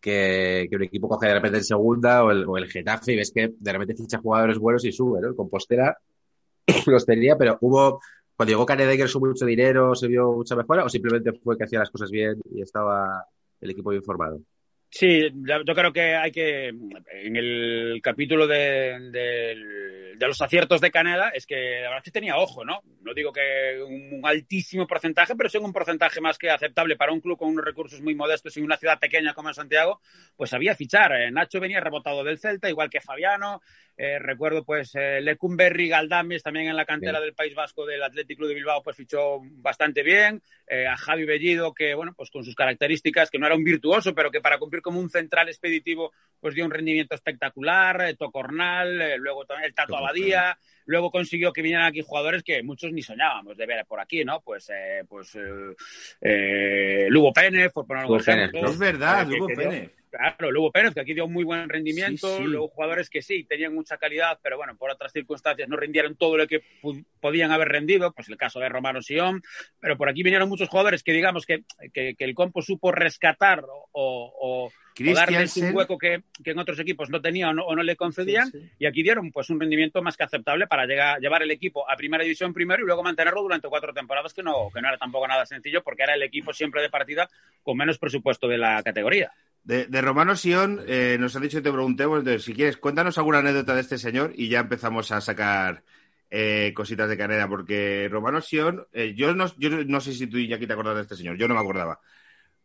que, 0.00 0.66
que 0.70 0.76
un 0.76 0.82
equipo 0.84 1.08
coge 1.08 1.28
de 1.28 1.34
repente 1.34 1.58
en 1.58 1.64
segunda, 1.64 2.24
o 2.24 2.30
el, 2.30 2.44
o 2.46 2.56
el 2.56 2.70
Getafe, 2.70 3.12
y 3.12 3.16
ves 3.16 3.32
que 3.32 3.54
de 3.58 3.72
repente 3.72 3.94
ficha 3.94 4.18
jugadores 4.18 4.58
buenos 4.58 4.84
y 4.84 4.92
sube, 4.92 5.20
¿no? 5.20 5.28
El 5.28 5.36
Compostela 5.36 5.96
los 6.86 7.06
tenía, 7.06 7.36
pero 7.36 7.58
hubo, 7.60 8.00
cuando 8.36 8.50
llegó 8.50 8.66
Canedegger 8.66 9.08
subió 9.08 9.28
mucho 9.30 9.46
dinero, 9.46 9.94
se 9.94 10.08
vio 10.08 10.32
mucha 10.32 10.56
mejora, 10.56 10.84
o 10.84 10.88
simplemente 10.88 11.32
fue 11.32 11.56
que 11.56 11.64
hacía 11.64 11.80
las 11.80 11.90
cosas 11.90 12.10
bien 12.10 12.40
y 12.50 12.62
estaba 12.62 13.24
el 13.60 13.70
equipo 13.70 13.90
bien 13.90 14.02
formado. 14.02 14.40
Sí, 14.90 15.30
yo 15.32 15.74
creo 15.74 15.92
que 15.92 16.14
hay 16.16 16.32
que, 16.32 16.68
en 16.68 17.36
el 17.36 18.00
capítulo 18.02 18.46
de, 18.46 19.54
los 20.18 20.40
aciertos 20.40 20.80
de 20.80 20.90
Canadá, 20.90 21.28
es 21.28 21.46
que 21.46 21.80
la 21.82 21.90
verdad 21.90 22.02
que 22.02 22.10
tenía 22.10 22.36
ojo, 22.38 22.64
¿no? 22.64 22.80
No 23.02 23.12
digo 23.12 23.30
que 23.30 23.82
un 23.86 24.22
altísimo 24.24 24.86
porcentaje, 24.86 25.36
pero 25.36 25.50
sí 25.50 25.58
un 25.58 25.72
porcentaje 25.74 26.20
más 26.22 26.38
que 26.38 26.50
aceptable 26.50 26.96
para 26.96 27.12
un 27.12 27.20
club 27.20 27.36
con 27.38 27.50
unos 27.50 27.64
recursos 27.64 28.00
muy 28.00 28.14
modestos 28.14 28.56
y 28.56 28.62
una 28.62 28.78
ciudad 28.78 28.98
pequeña 28.98 29.34
como 29.34 29.52
Santiago, 29.52 30.00
pues 30.36 30.50
sabía 30.50 30.74
fichar. 30.74 31.12
Eh, 31.12 31.30
Nacho 31.30 31.60
venía 31.60 31.80
rebotado 31.80 32.24
del 32.24 32.38
Celta, 32.38 32.70
igual 32.70 32.88
que 32.88 33.02
Fabiano. 33.02 33.60
Eh, 34.00 34.20
recuerdo, 34.20 34.64
pues, 34.64 34.94
eh, 34.94 35.20
Lecumberri 35.20 35.88
Galdames, 35.88 36.44
también 36.44 36.68
en 36.68 36.76
la 36.76 36.84
cantera 36.84 37.20
del 37.20 37.34
País 37.34 37.52
Vasco 37.56 37.84
del 37.84 38.00
Athletic 38.00 38.38
Club 38.38 38.48
de 38.48 38.54
Bilbao, 38.54 38.80
pues 38.80 38.96
fichó 38.96 39.40
bastante 39.42 40.04
bien. 40.04 40.40
Eh, 40.68 40.86
a 40.86 40.96
Javi 40.96 41.24
Bellido, 41.24 41.74
que, 41.74 41.94
bueno, 41.94 42.14
pues 42.16 42.30
con 42.30 42.44
sus 42.44 42.54
características, 42.54 43.28
que 43.28 43.40
no 43.40 43.46
era 43.46 43.56
un 43.56 43.64
virtuoso, 43.64 44.14
pero 44.14 44.30
que 44.30 44.40
para 44.40 44.58
cumplir 44.58 44.82
como 44.82 45.00
un 45.00 45.10
central 45.10 45.48
expeditivo, 45.48 46.12
pues 46.38 46.54
dio 46.54 46.64
un 46.64 46.70
rendimiento 46.70 47.16
espectacular. 47.16 48.02
Eh, 48.02 48.14
Tocornal, 48.14 49.00
eh, 49.00 49.18
luego 49.18 49.44
también 49.44 49.66
el 49.66 49.74
Tato 49.74 49.96
Abadía. 49.96 50.56
Luego 50.84 51.10
consiguió 51.10 51.52
que 51.52 51.62
vinieran 51.62 51.86
aquí 51.86 52.00
jugadores 52.00 52.44
que 52.44 52.62
muchos 52.62 52.92
ni 52.92 53.02
soñábamos 53.02 53.56
de 53.56 53.66
ver 53.66 53.84
por 53.84 53.98
aquí, 53.98 54.24
¿no? 54.24 54.40
Pues, 54.40 54.70
pues 55.08 55.36
Lugo 57.10 57.32
Pérez, 57.32 57.72
por 57.72 57.84
poner 57.84 58.04
algún 58.04 58.20
ejemplo. 58.20 58.70
Es 58.70 58.78
verdad, 58.78 59.26
Lugo 59.26 59.48
Pérez. 59.48 59.97
Claro, 60.10 60.50
luego 60.50 60.72
Pérez, 60.72 60.94
que 60.94 61.00
aquí 61.00 61.14
dio 61.14 61.28
muy 61.28 61.44
buen 61.44 61.68
rendimiento, 61.68 62.40
luego 62.40 62.68
jugadores 62.68 63.10
que 63.10 63.22
sí, 63.22 63.44
tenían 63.44 63.74
mucha 63.74 63.98
calidad, 63.98 64.38
pero 64.42 64.56
bueno, 64.56 64.76
por 64.76 64.90
otras 64.90 65.12
circunstancias 65.12 65.68
no 65.68 65.76
rindieron 65.76 66.16
todo 66.16 66.36
lo 66.36 66.46
que 66.46 66.62
podían 67.20 67.50
haber 67.50 67.68
rendido, 67.68 68.12
pues 68.12 68.28
el 68.28 68.36
caso 68.36 68.60
de 68.60 68.68
Romano 68.68 69.02
Sion, 69.02 69.42
pero 69.80 69.96
por 69.96 70.08
aquí 70.08 70.22
vinieron 70.22 70.48
muchos 70.48 70.68
jugadores 70.68 71.02
que 71.02 71.12
digamos 71.12 71.44
que, 71.44 71.64
que, 71.92 72.16
el 72.18 72.34
Compo 72.34 72.62
supo 72.62 72.92
rescatar 72.92 73.64
o, 73.64 73.88
o, 73.92 74.72
darles 75.14 75.56
un 75.56 75.74
hueco 75.74 75.98
que, 75.98 76.22
en 76.44 76.58
otros 76.58 76.78
equipos 76.78 77.10
no 77.10 77.20
tenían 77.20 77.58
o 77.58 77.74
no, 77.74 77.82
le 77.82 77.96
concedían, 77.96 78.50
y 78.78 78.86
aquí 78.86 79.02
dieron 79.02 79.30
pues 79.30 79.50
un 79.50 79.60
rendimiento 79.60 80.02
más 80.02 80.16
que 80.16 80.24
aceptable 80.24 80.66
para 80.66 80.86
llegar, 80.86 81.20
llevar 81.20 81.42
el 81.42 81.50
equipo 81.50 81.88
a 81.90 81.96
primera 81.96 82.22
división 82.22 82.52
primero 82.52 82.82
y 82.82 82.86
luego 82.86 83.02
mantenerlo 83.02 83.42
durante 83.42 83.68
cuatro 83.68 83.92
temporadas, 83.92 84.32
que 84.32 84.42
no, 84.42 84.70
que 84.72 84.80
no 84.80 84.88
era 84.88 84.98
tampoco 84.98 85.28
nada 85.28 85.46
sencillo, 85.46 85.82
porque 85.82 86.02
era 86.02 86.14
el 86.14 86.22
equipo 86.22 86.52
siempre 86.52 86.82
de 86.82 86.90
partida 86.90 87.28
con 87.62 87.76
menos 87.76 87.98
presupuesto 87.98 88.48
de 88.48 88.58
la 88.58 88.82
categoría. 88.82 89.32
De, 89.64 90.00
Romano 90.00 90.34
Sion, 90.34 90.82
eh, 90.86 91.16
nos 91.20 91.36
ha 91.36 91.40
dicho 91.40 91.58
que 91.58 91.62
te 91.62 91.72
preguntemos, 91.72 92.20
entonces, 92.20 92.42
si 92.42 92.54
quieres, 92.54 92.78
cuéntanos 92.78 93.18
alguna 93.18 93.38
anécdota 93.38 93.74
de 93.74 93.82
este 93.82 93.98
señor 93.98 94.32
y 94.34 94.48
ya 94.48 94.60
empezamos 94.60 95.12
a 95.12 95.20
sacar 95.20 95.82
eh, 96.30 96.72
cositas 96.74 97.08
de 97.08 97.18
Caneda, 97.18 97.48
porque 97.48 98.08
Romano 98.10 98.40
Sion, 98.40 98.86
eh, 98.92 99.14
yo, 99.14 99.34
no, 99.34 99.46
yo 99.58 99.70
no 99.70 100.00
sé 100.00 100.14
si 100.14 100.26
tú, 100.26 100.38
aquí 100.54 100.66
te 100.66 100.72
acordás 100.72 100.96
de 100.96 101.02
este 101.02 101.16
señor, 101.16 101.36
yo 101.36 101.48
no 101.48 101.54
me 101.54 101.60
acordaba, 101.60 102.00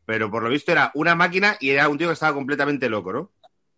pero 0.06 0.32
por 0.32 0.44
lo 0.44 0.50
visto 0.50 0.72
era 0.72 0.92
una 0.96 1.16
máquina 1.16 1.58
y 1.60 1.72
era 1.72 1.90
un 1.90 1.98
tío 1.98 2.08
que 2.08 2.14
estaba 2.14 2.34
completamente 2.34 2.90
loco, 2.90 3.12
¿no? 3.12 3.32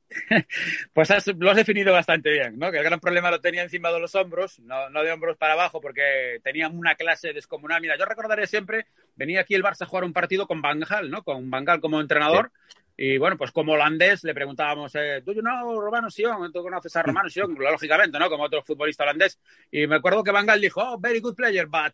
Pues 0.93 1.09
lo 1.37 1.49
has 1.49 1.57
definido 1.57 1.93
bastante 1.93 2.31
bien, 2.31 2.57
¿no? 2.57 2.71
Que 2.71 2.77
el 2.77 2.83
gran 2.83 2.99
problema 2.99 3.31
lo 3.31 3.41
tenía 3.41 3.63
encima 3.63 3.91
de 3.91 3.99
los 3.99 4.15
hombros, 4.15 4.59
no, 4.59 4.89
no 4.89 5.03
de 5.03 5.11
hombros 5.11 5.37
para 5.37 5.53
abajo, 5.53 5.81
porque 5.81 6.39
tenían 6.43 6.77
una 6.77 6.95
clase 6.95 7.33
descomunal. 7.33 7.81
Mira, 7.81 7.97
yo 7.97 8.05
recordaré 8.05 8.47
siempre, 8.47 8.87
venía 9.15 9.41
aquí 9.41 9.55
el 9.55 9.63
Barça 9.63 9.81
a 9.81 9.85
jugar 9.85 10.03
un 10.03 10.13
partido 10.13 10.47
con 10.47 10.61
Van 10.61 10.83
¿no? 11.09 11.23
Con 11.23 11.49
Van 11.49 11.65
como 11.79 11.99
entrenador. 11.99 12.51
Y 12.97 13.17
bueno, 13.17 13.37
pues 13.37 13.51
como 13.51 13.73
holandés 13.73 14.23
le 14.23 14.33
preguntábamos, 14.33 14.95
eh, 14.95 15.21
¿tú 15.25 15.33
no 15.41 15.81
Romano 15.81 16.09
Sion? 16.09 16.51
¿Tú 16.53 16.63
conoces 16.63 16.95
a 16.95 17.03
Romano 17.03 17.29
Sion? 17.29 17.53
Lógicamente, 17.59 18.17
¿no? 18.17 18.29
Como 18.29 18.43
otro 18.43 18.63
futbolista 18.63 19.03
holandés. 19.03 19.39
Y 19.69 19.85
me 19.85 19.97
acuerdo 19.97 20.23
que 20.23 20.31
Van 20.31 20.45
Gaal 20.45 20.61
dijo, 20.61 20.81
oh, 20.81 20.99
very 20.99 21.19
good 21.19 21.35
player, 21.35 21.67
but... 21.67 21.93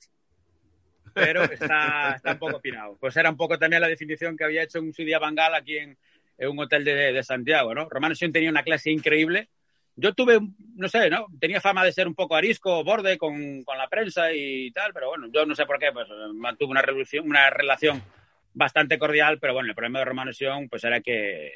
Pero 1.14 1.44
está, 1.44 2.14
está 2.16 2.34
un 2.34 2.40
poco 2.40 2.58
opinado. 2.58 2.98
Pues 2.98 3.18
era 3.18 3.30
un 3.30 3.36
poco 3.36 3.60
también 3.60 3.82
la 3.82 3.90
definición 3.90 4.38
que 4.38 4.46
había 4.46 4.64
hecho 4.64 4.78
en 4.78 4.94
su 4.94 5.04
día 5.04 5.20
Van 5.20 5.36
Gaal 5.36 5.56
aquí 5.56 5.78
en, 5.78 5.98
un 6.38 6.60
hotel 6.60 6.86
de, 6.86 7.12
de, 7.12 7.24
Santiago, 7.24 7.76
¿no? 7.76 7.90
Romano 7.90 8.16
Sion 8.16 8.32
tenía 8.32 8.50
una 8.50 8.64
clase 8.64 8.92
increíble. 8.92 9.50
Yo 9.96 10.14
tuve, 10.14 10.40
no 10.76 10.88
sé, 10.88 11.10
¿no? 11.10 11.28
Tenía 11.40 11.60
fama 11.60 11.84
de 11.84 11.92
ser 11.92 12.08
un 12.08 12.16
poco 12.16 12.36
arisco, 12.36 12.84
borde 12.84 13.18
con, 13.18 13.64
con 13.64 13.78
la 13.78 13.90
prensa 13.90 14.32
y 14.32 14.72
tal, 14.72 14.94
pero 14.94 15.10
bueno, 15.10 15.28
yo 15.34 15.46
no 15.46 15.54
sé 15.54 15.66
por 15.66 15.78
qué, 15.78 15.92
pues 15.92 16.08
mantuve 16.34 16.72
una, 16.72 16.84
una 17.24 17.50
relación 17.50 18.02
bastante 18.54 18.98
cordial, 18.98 19.40
pero 19.40 19.54
bueno, 19.54 19.70
el 19.70 19.76
problema 19.76 20.00
de 20.00 20.06
Romano 20.06 20.34
Sion 20.34 20.70
pues 20.70 20.84
era 20.84 21.02
que 21.02 21.52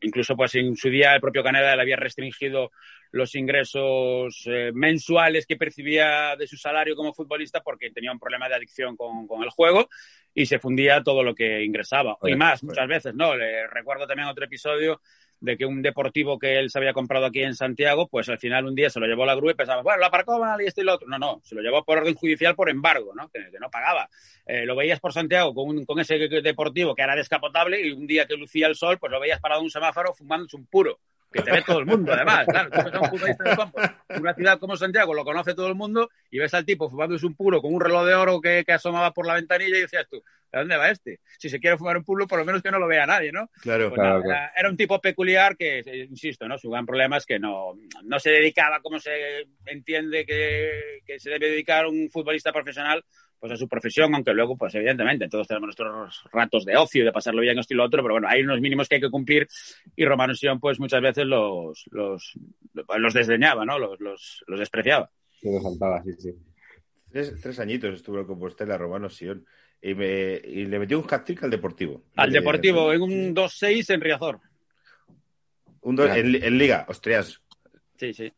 incluso 0.00 0.36
pues 0.36 0.54
en 0.54 0.76
su 0.76 0.88
día 0.88 1.14
el 1.14 1.20
propio 1.20 1.42
Canadá 1.42 1.76
le 1.76 1.82
había 1.82 1.96
restringido 1.96 2.72
los 3.12 3.34
ingresos 3.34 4.42
eh, 4.46 4.72
mensuales 4.74 5.46
que 5.46 5.56
percibía 5.56 6.34
de 6.36 6.46
su 6.46 6.56
salario 6.56 6.96
como 6.96 7.14
futbolista 7.14 7.60
porque 7.60 7.90
tenía 7.90 8.10
un 8.10 8.18
problema 8.18 8.48
de 8.48 8.56
adicción 8.56 8.96
con, 8.96 9.26
con 9.26 9.42
el 9.42 9.50
juego 9.50 9.88
y 10.34 10.46
se 10.46 10.58
fundía 10.58 11.02
todo 11.02 11.22
lo 11.22 11.34
que 11.34 11.62
ingresaba. 11.62 12.16
y 12.22 12.34
más, 12.34 12.64
muchas 12.64 12.88
veces, 12.88 13.14
¿no? 13.14 13.36
Le 13.36 13.66
recuerdo 13.66 14.06
también 14.06 14.28
otro 14.28 14.44
episodio 14.44 15.00
de 15.40 15.58
que 15.58 15.66
un 15.66 15.82
deportivo 15.82 16.38
que 16.38 16.58
él 16.58 16.70
se 16.70 16.78
había 16.78 16.92
comprado 16.92 17.26
aquí 17.26 17.42
en 17.42 17.54
Santiago, 17.54 18.06
pues 18.08 18.28
al 18.28 18.38
final 18.38 18.64
un 18.64 18.76
día 18.76 18.88
se 18.88 19.00
lo 19.00 19.06
llevó 19.06 19.24
a 19.24 19.26
la 19.26 19.34
grúa 19.34 19.50
y 19.50 19.54
pensaba, 19.56 19.82
bueno, 19.82 19.98
lo 19.98 20.06
aparcó 20.06 20.38
mal 20.38 20.62
y 20.62 20.66
esto 20.66 20.80
y 20.80 20.84
lo 20.84 20.94
otro. 20.94 21.08
No, 21.08 21.18
no, 21.18 21.40
se 21.44 21.54
lo 21.54 21.60
llevó 21.60 21.84
por 21.84 21.98
orden 21.98 22.14
judicial 22.14 22.54
por 22.54 22.70
embargo, 22.70 23.12
¿no? 23.14 23.28
Que, 23.28 23.50
no 23.60 23.68
pagaba. 23.68 24.08
Eh, 24.46 24.64
lo 24.64 24.76
veías 24.76 25.00
por 25.00 25.12
Santiago 25.12 25.52
con, 25.52 25.84
con 25.84 25.98
ese 25.98 26.16
deportivo 26.16 26.94
que 26.94 27.02
era 27.02 27.16
descapotable 27.16 27.86
y 27.86 27.90
un 27.90 28.06
día 28.06 28.26
que 28.26 28.36
lucía 28.36 28.68
el 28.68 28.76
sol, 28.76 28.98
pues 28.98 29.10
lo 29.10 29.20
veías 29.20 29.40
parado 29.40 29.60
en 29.60 29.64
un 29.64 29.70
semáforo 29.70 30.14
fumándose 30.14 30.56
un 30.56 30.66
puro 30.66 31.00
que 31.32 31.42
te 31.42 31.50
ve 31.50 31.62
todo 31.66 31.78
el 31.78 31.86
mundo, 31.86 32.12
además. 32.12 32.46
Claro, 32.46 32.70
tú 32.70 32.82
ves 32.84 32.94
a 32.94 33.00
un 33.00 33.10
futbolista 33.10 33.44
de 33.44 33.56
campo, 33.56 33.80
una 34.20 34.34
ciudad 34.34 34.58
como 34.58 34.76
Santiago, 34.76 35.14
lo 35.14 35.24
conoce 35.24 35.54
todo 35.54 35.68
el 35.68 35.74
mundo, 35.74 36.10
y 36.30 36.38
ves 36.38 36.54
al 36.54 36.64
tipo 36.64 36.88
fumándose 36.88 37.26
un 37.26 37.34
puro 37.34 37.60
con 37.60 37.74
un 37.74 37.80
reloj 37.80 38.06
de 38.06 38.14
oro 38.14 38.40
que, 38.40 38.64
que 38.64 38.72
asomaba 38.72 39.12
por 39.12 39.26
la 39.26 39.34
ventanilla 39.34 39.78
y 39.78 39.80
decías 39.80 40.06
tú, 40.08 40.22
¿a 40.52 40.58
dónde 40.58 40.76
va 40.76 40.90
este? 40.90 41.20
Si 41.38 41.48
se 41.48 41.58
quiere 41.58 41.78
fumar 41.78 41.96
un 41.96 42.04
puro, 42.04 42.26
por 42.26 42.38
lo 42.38 42.44
menos 42.44 42.62
que 42.62 42.70
no 42.70 42.78
lo 42.78 42.86
vea 42.86 43.06
nadie, 43.06 43.32
¿no? 43.32 43.50
Claro, 43.62 43.88
pues 43.88 44.00
claro, 44.00 44.22
Era, 44.56 44.68
un 44.68 44.76
tipo 44.76 45.00
peculiar 45.00 45.56
que, 45.56 45.82
insisto, 46.08 46.46
¿no? 46.46 46.58
Su 46.58 46.70
gran 46.70 46.86
problema 46.86 47.16
es 47.16 47.26
que 47.26 47.38
no, 47.38 47.74
no 48.04 48.20
se 48.20 48.30
dedicaba 48.30 48.80
como 48.80 48.98
se 48.98 49.46
entiende 49.66 50.26
que, 50.26 51.00
que 51.06 51.18
se 51.18 51.30
debe 51.30 51.50
dedicar 51.50 51.86
un 51.86 52.10
futbolista 52.10 52.52
profesional 52.52 53.04
pues 53.42 53.54
a 53.54 53.56
su 53.56 53.66
profesión, 53.66 54.14
aunque 54.14 54.32
luego, 54.32 54.56
pues 54.56 54.72
evidentemente, 54.76 55.28
todos 55.28 55.48
tenemos 55.48 55.66
nuestros 55.66 56.22
ratos 56.32 56.64
de 56.64 56.76
ocio, 56.76 57.04
de 57.04 57.10
pasarlo 57.10 57.40
bien, 57.40 57.58
esto 57.58 57.74
y 57.74 57.76
lo 57.76 57.82
otro, 57.82 58.00
pero 58.00 58.14
bueno, 58.14 58.28
hay 58.28 58.42
unos 58.42 58.60
mínimos 58.60 58.88
que 58.88 58.94
hay 58.94 59.00
que 59.00 59.10
cumplir 59.10 59.48
y 59.96 60.04
Romano 60.04 60.32
Sion, 60.32 60.60
pues 60.60 60.78
muchas 60.78 61.02
veces 61.02 61.26
los, 61.26 61.84
los, 61.90 62.38
los 62.72 63.14
desdeñaba, 63.14 63.64
¿no? 63.64 63.80
Los, 63.80 63.98
los, 63.98 64.44
los 64.46 64.60
despreciaba. 64.60 65.10
Sí, 65.40 65.48
faltaba, 65.60 66.04
sí, 66.04 66.12
sí. 66.20 66.34
Tres, 67.10 67.58
añitos 67.58 67.94
estuvo 67.94 68.20
en 68.20 68.26
Compostela 68.26 68.78
Romano 68.78 69.10
Sion 69.10 69.44
y, 69.82 69.92
me, 69.94 70.40
y 70.44 70.66
le 70.66 70.78
metió 70.78 71.00
un 71.00 71.06
hat-trick 71.10 71.42
al 71.42 71.50
Deportivo. 71.50 72.04
Al 72.14 72.30
Deportivo, 72.30 72.92
en 72.92 73.02
un 73.02 73.34
2-6 73.34 73.92
en 73.92 74.00
Riazor. 74.02 74.38
Un 75.80 75.98
en, 75.98 76.44
en, 76.44 76.58
Liga, 76.58 76.86
hostias. 76.88 77.42
Sí, 77.96 78.14
sí. 78.14 78.32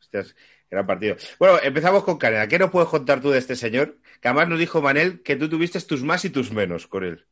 Hostias, 0.00 0.34
Gran 0.70 0.86
partido. 0.86 1.16
Bueno, 1.38 1.58
empezamos 1.62 2.04
con 2.04 2.18
Caneda. 2.18 2.48
¿Qué 2.48 2.58
nos 2.58 2.70
puedes 2.70 2.88
contar 2.88 3.20
tú 3.20 3.30
de 3.30 3.38
este 3.38 3.54
señor? 3.54 3.98
Que 4.20 4.28
además 4.28 4.48
nos 4.48 4.58
dijo 4.58 4.82
Manel 4.82 5.22
que 5.22 5.36
tú 5.36 5.48
tuviste 5.48 5.80
tus 5.80 6.02
más 6.02 6.24
y 6.24 6.30
tus 6.30 6.50
menos 6.50 6.86
con 6.86 7.04
él. 7.04 7.24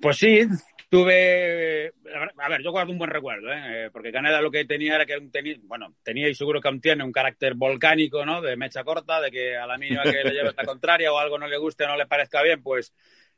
Pues 0.00 0.16
sí, 0.16 0.40
tuve. 0.88 1.92
A 2.38 2.48
ver, 2.48 2.62
yo 2.62 2.72
guardo 2.72 2.92
un 2.92 2.98
buen 2.98 3.10
recuerdo, 3.10 3.52
¿eh? 3.52 3.90
porque 3.92 4.10
Caneda 4.10 4.40
lo 4.40 4.50
que 4.50 4.64
tenía 4.64 4.96
era 4.96 5.04
que 5.04 5.20
tenía, 5.30 5.56
bueno, 5.62 5.94
tenía 6.02 6.28
y 6.28 6.34
seguro 6.34 6.60
que 6.60 6.68
aún 6.68 6.80
tiene 6.80 7.04
un 7.04 7.12
carácter 7.12 7.54
volcánico, 7.54 8.24
¿no? 8.24 8.40
De 8.40 8.56
mecha 8.56 8.82
corta, 8.82 9.20
de 9.20 9.30
que 9.30 9.56
a 9.56 9.66
la 9.66 9.76
mínima 9.76 10.02
que 10.02 10.24
le 10.24 10.30
lleve 10.30 10.48
esta 10.48 10.64
contraria 10.64 11.12
o 11.12 11.18
algo 11.18 11.38
no 11.38 11.46
le 11.46 11.58
guste 11.58 11.84
o 11.84 11.88
no 11.88 11.96
le 11.96 12.06
parezca 12.06 12.42
bien, 12.42 12.62
pues 12.62 12.94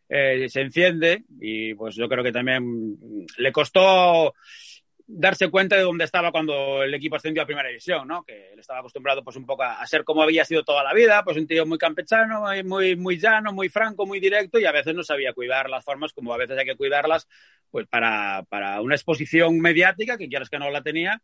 eh, 0.09 0.49
se 0.49 0.61
enciende. 0.61 1.25
Y 1.41 1.75
pues 1.75 1.97
yo 1.97 2.09
creo 2.09 2.23
que 2.23 2.33
también 2.33 3.27
le 3.37 3.53
costó 3.53 4.35
darse 5.15 5.51
cuenta 5.51 5.77
de 5.77 5.83
dónde 5.83 6.05
estaba 6.05 6.33
cuando 6.33 6.83
el 6.83 6.95
equipo 6.95 7.17
ascendió 7.17 7.43
a 7.43 7.47
primera 7.47 7.69
división, 7.69 8.09
¿no? 8.09 8.25
Que 8.25 8.53
él 8.53 8.59
estaba 8.59 8.81
acostumbrado 8.81 9.23
pues 9.23 9.37
un 9.37 9.45
poco 9.45 9.63
a, 9.63 9.87
ser 9.87 10.05
como 10.05 10.23
había 10.23 10.45
sido 10.45 10.65
toda 10.65 10.83
la 10.83 10.95
vida, 10.95 11.23
pues 11.23 11.37
un 11.37 11.47
tío 11.47 11.67
muy 11.67 11.77
campechano, 11.77 12.45
muy, 12.65 12.97
muy 12.97 13.19
llano, 13.19 13.53
muy 13.53 13.69
franco, 13.69 14.07
muy 14.07 14.21
directo 14.21 14.59
y 14.59 14.65
a 14.65 14.73
veces 14.73 14.95
no 14.95 15.03
sabía 15.03 15.35
cuidar 15.35 15.69
las 15.69 15.85
formas 15.85 16.13
como 16.13 16.33
a 16.33 16.39
veces 16.39 16.59
hay 16.59 16.65
que 16.65 16.77
cuidarlas 16.77 17.29
pues 17.71 17.87
para, 17.87 18.45
para 18.49 18.81
una 18.81 18.95
exposición 18.95 19.61
mediática 19.61 20.17
que 20.17 20.29
quieras 20.29 20.49
que 20.49 20.59
no 20.59 20.71
la 20.71 20.83
tenía 20.83 21.21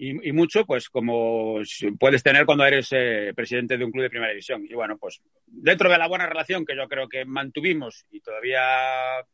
y, 0.00 0.32
mucho, 0.32 0.64
pues 0.64 0.88
como 0.88 1.58
puedes 1.98 2.22
tener 2.22 2.46
cuando 2.46 2.64
eres 2.64 2.88
eh, 2.92 3.32
presidente 3.34 3.76
de 3.76 3.84
un 3.84 3.90
club 3.90 4.04
de 4.04 4.10
primera 4.10 4.30
división. 4.30 4.64
Y 4.64 4.72
bueno, 4.72 4.96
pues 4.96 5.20
dentro 5.44 5.90
de 5.90 5.98
la 5.98 6.06
buena 6.06 6.26
relación 6.26 6.64
que 6.64 6.76
yo 6.76 6.86
creo 6.86 7.08
que 7.08 7.24
mantuvimos 7.24 8.06
y 8.12 8.20
todavía, 8.20 8.60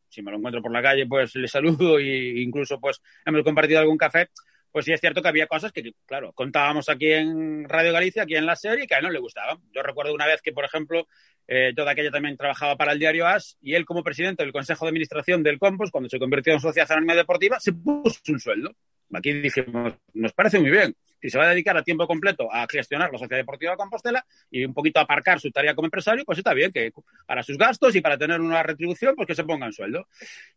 si 0.09 0.23
me 0.23 0.31
lo 0.31 0.37
encuentro 0.37 0.63
por 0.63 0.71
la 0.71 0.81
calle, 0.81 1.05
pues 1.05 1.35
le 1.35 1.47
saludo 1.47 1.99
e 1.99 2.41
incluso 2.41 2.79
pues 2.79 2.99
hemos 3.23 3.43
compartido 3.43 3.79
algún 3.79 3.97
café, 3.97 4.29
pues 4.75 4.83
sí 4.83 4.91
es 4.91 4.99
cierto 4.99 5.21
que 5.21 5.29
había 5.29 5.47
cosas 5.47 5.71
que, 5.71 5.93
claro, 6.05 6.33
contábamos 6.33 6.89
aquí 6.89 7.09
en 7.09 7.63
Radio 7.69 7.93
Galicia, 7.93 8.23
aquí 8.23 8.35
en 8.35 8.45
la 8.45 8.57
serie, 8.57 8.85
que 8.85 8.93
a 8.93 8.97
él 8.97 9.05
no 9.05 9.09
le 9.09 9.19
gustaban. 9.19 9.57
Yo 9.73 9.81
recuerdo 9.81 10.13
una 10.13 10.27
vez 10.27 10.41
que, 10.41 10.51
por 10.51 10.65
ejemplo, 10.65 11.07
eh, 11.47 11.71
toda 11.73 11.93
aquella 11.93 12.11
también 12.11 12.35
trabajaba 12.35 12.75
para 12.75 12.91
el 12.91 12.99
diario 12.99 13.25
AS 13.25 13.57
y 13.61 13.73
él 13.73 13.85
como 13.85 14.03
presidente 14.03 14.43
del 14.43 14.51
Consejo 14.51 14.83
de 14.83 14.89
Administración 14.89 15.43
del 15.43 15.59
Compos, 15.59 15.91
cuando 15.91 16.09
se 16.09 16.19
convirtió 16.19 16.51
en 16.51 16.59
Sociedad 16.59 16.91
Anónima 16.91 17.15
Deportiva, 17.15 17.57
se 17.57 17.71
puso 17.71 18.19
un 18.27 18.39
sueldo. 18.41 18.75
Aquí 19.13 19.31
dijimos, 19.31 19.93
nos 20.13 20.33
parece 20.33 20.59
muy 20.59 20.71
bien. 20.71 20.93
Si 21.25 21.31
se 21.31 21.39
va 21.39 21.45
a 21.45 21.49
dedicar 21.49 21.75
a 21.75 21.81
tiempo 21.81 22.05
completo 22.05 22.53
a 22.53 22.67
gestionar 22.69 23.11
la 23.11 23.17
Sociedad 23.17 23.39
Deportiva 23.39 23.71
de 23.71 23.77
Compostela 23.77 24.23
y 24.51 24.63
un 24.63 24.75
poquito 24.75 24.99
a 24.99 25.03
aparcar 25.03 25.39
su 25.39 25.49
tarea 25.49 25.73
como 25.73 25.87
empresario, 25.87 26.23
pues 26.23 26.37
está 26.37 26.53
bien 26.53 26.71
que 26.71 26.91
para 27.25 27.41
sus 27.41 27.57
gastos 27.57 27.95
y 27.95 28.01
para 28.01 28.15
tener 28.15 28.39
una 28.39 28.61
retribución, 28.61 29.15
pues 29.15 29.25
que 29.25 29.33
se 29.33 29.43
ponga 29.43 29.65
en 29.65 29.73
sueldo. 29.73 30.07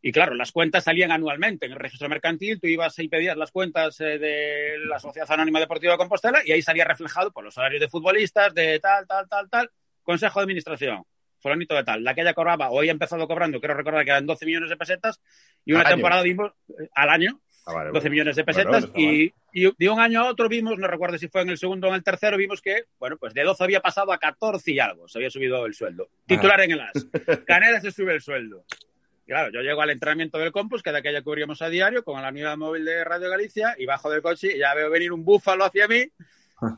Y 0.02 0.12
claro, 0.12 0.34
las 0.34 0.52
cuentas 0.52 0.84
salían 0.84 1.10
anualmente 1.10 1.64
en 1.64 1.72
el 1.72 1.78
registro 1.78 2.10
mercantil, 2.10 2.60
tú 2.60 2.66
ibas 2.66 2.98
y 2.98 3.08
pedías 3.08 3.38
las 3.38 3.50
cuentas 3.50 3.98
eh, 4.02 4.18
de 4.18 4.75
la 4.87 4.98
Sociedad 4.98 5.32
Anónima 5.32 5.58
Deportiva 5.58 5.92
de 5.92 5.98
Compostela 5.98 6.42
y 6.44 6.52
ahí 6.52 6.60
salía 6.60 6.84
reflejado 6.84 7.32
por 7.32 7.44
los 7.44 7.54
salarios 7.54 7.80
de 7.80 7.88
futbolistas, 7.88 8.52
de 8.52 8.78
tal, 8.78 9.06
tal, 9.06 9.26
tal, 9.26 9.48
tal, 9.48 9.70
Consejo 10.02 10.40
de 10.40 10.44
Administración, 10.44 11.02
fulanito 11.38 11.76
de 11.76 11.84
tal, 11.84 12.04
la 12.04 12.14
que 12.14 12.20
ella 12.20 12.34
cobraba 12.34 12.68
o 12.68 12.80
había 12.80 12.92
empezado 12.92 13.26
cobrando, 13.26 13.58
quiero 13.58 13.72
recordar 13.72 14.04
que 14.04 14.10
eran 14.10 14.26
12 14.26 14.44
millones 14.44 14.68
de 14.68 14.76
pesetas 14.76 15.18
y 15.64 15.72
una 15.72 15.84
temporada 15.84 16.26
eh, 16.26 16.34
al 16.94 17.08
año 17.08 17.40
12 17.68 18.06
ah, 18.06 18.10
millones 18.10 18.37
de 18.37 18.44
pesetas 18.44 18.88
y, 18.94 19.32
de 19.52 19.88
un 19.88 20.00
año 20.00 20.20
a 20.20 20.30
otro 20.30 20.48
vimos, 20.48 20.78
no 20.78 20.87
recuerdo 20.87 21.18
si 21.18 21.28
fue 21.28 21.42
en 21.42 21.50
el 21.50 21.58
segundo 21.58 21.87
o 21.87 21.90
en 21.90 21.96
el 21.96 22.04
tercero, 22.04 22.37
vimos 22.37 22.62
que, 22.62 22.84
bueno, 22.98 23.16
pues 23.16 23.34
de 23.34 23.42
12 23.42 23.64
había 23.64 23.80
pasado 23.80 24.12
a 24.12 24.18
14 24.18 24.70
y 24.72 24.78
algo, 24.78 25.08
se 25.08 25.18
había 25.18 25.30
subido 25.30 25.66
el 25.66 25.75
sueldo. 25.75 26.08
Titular 26.26 26.60
en 26.60 26.72
el 26.72 26.80
AS. 26.80 27.06
Canela 27.46 27.80
se 27.80 27.90
sube 27.90 28.14
el 28.14 28.20
sueldo. 28.20 28.64
claro, 29.26 29.50
yo 29.52 29.60
llego 29.60 29.82
al 29.82 29.90
entrenamiento 29.90 30.38
del 30.38 30.52
Compus, 30.52 30.82
que 30.82 30.92
de 30.92 30.98
aquella 30.98 31.22
cubríamos 31.22 31.60
a 31.62 31.68
diario, 31.68 32.04
con 32.04 32.20
la 32.22 32.28
unidad 32.28 32.56
móvil 32.56 32.84
de 32.84 33.04
Radio 33.04 33.30
Galicia, 33.30 33.75
y 33.78 33.87
bajo 33.87 34.10
del 34.10 34.22
coche 34.22 34.56
y 34.56 34.58
ya 34.58 34.75
veo 34.75 34.90
venir 34.90 35.12
un 35.12 35.25
búfalo 35.25 35.64
hacia 35.64 35.88
mí, 35.88 36.04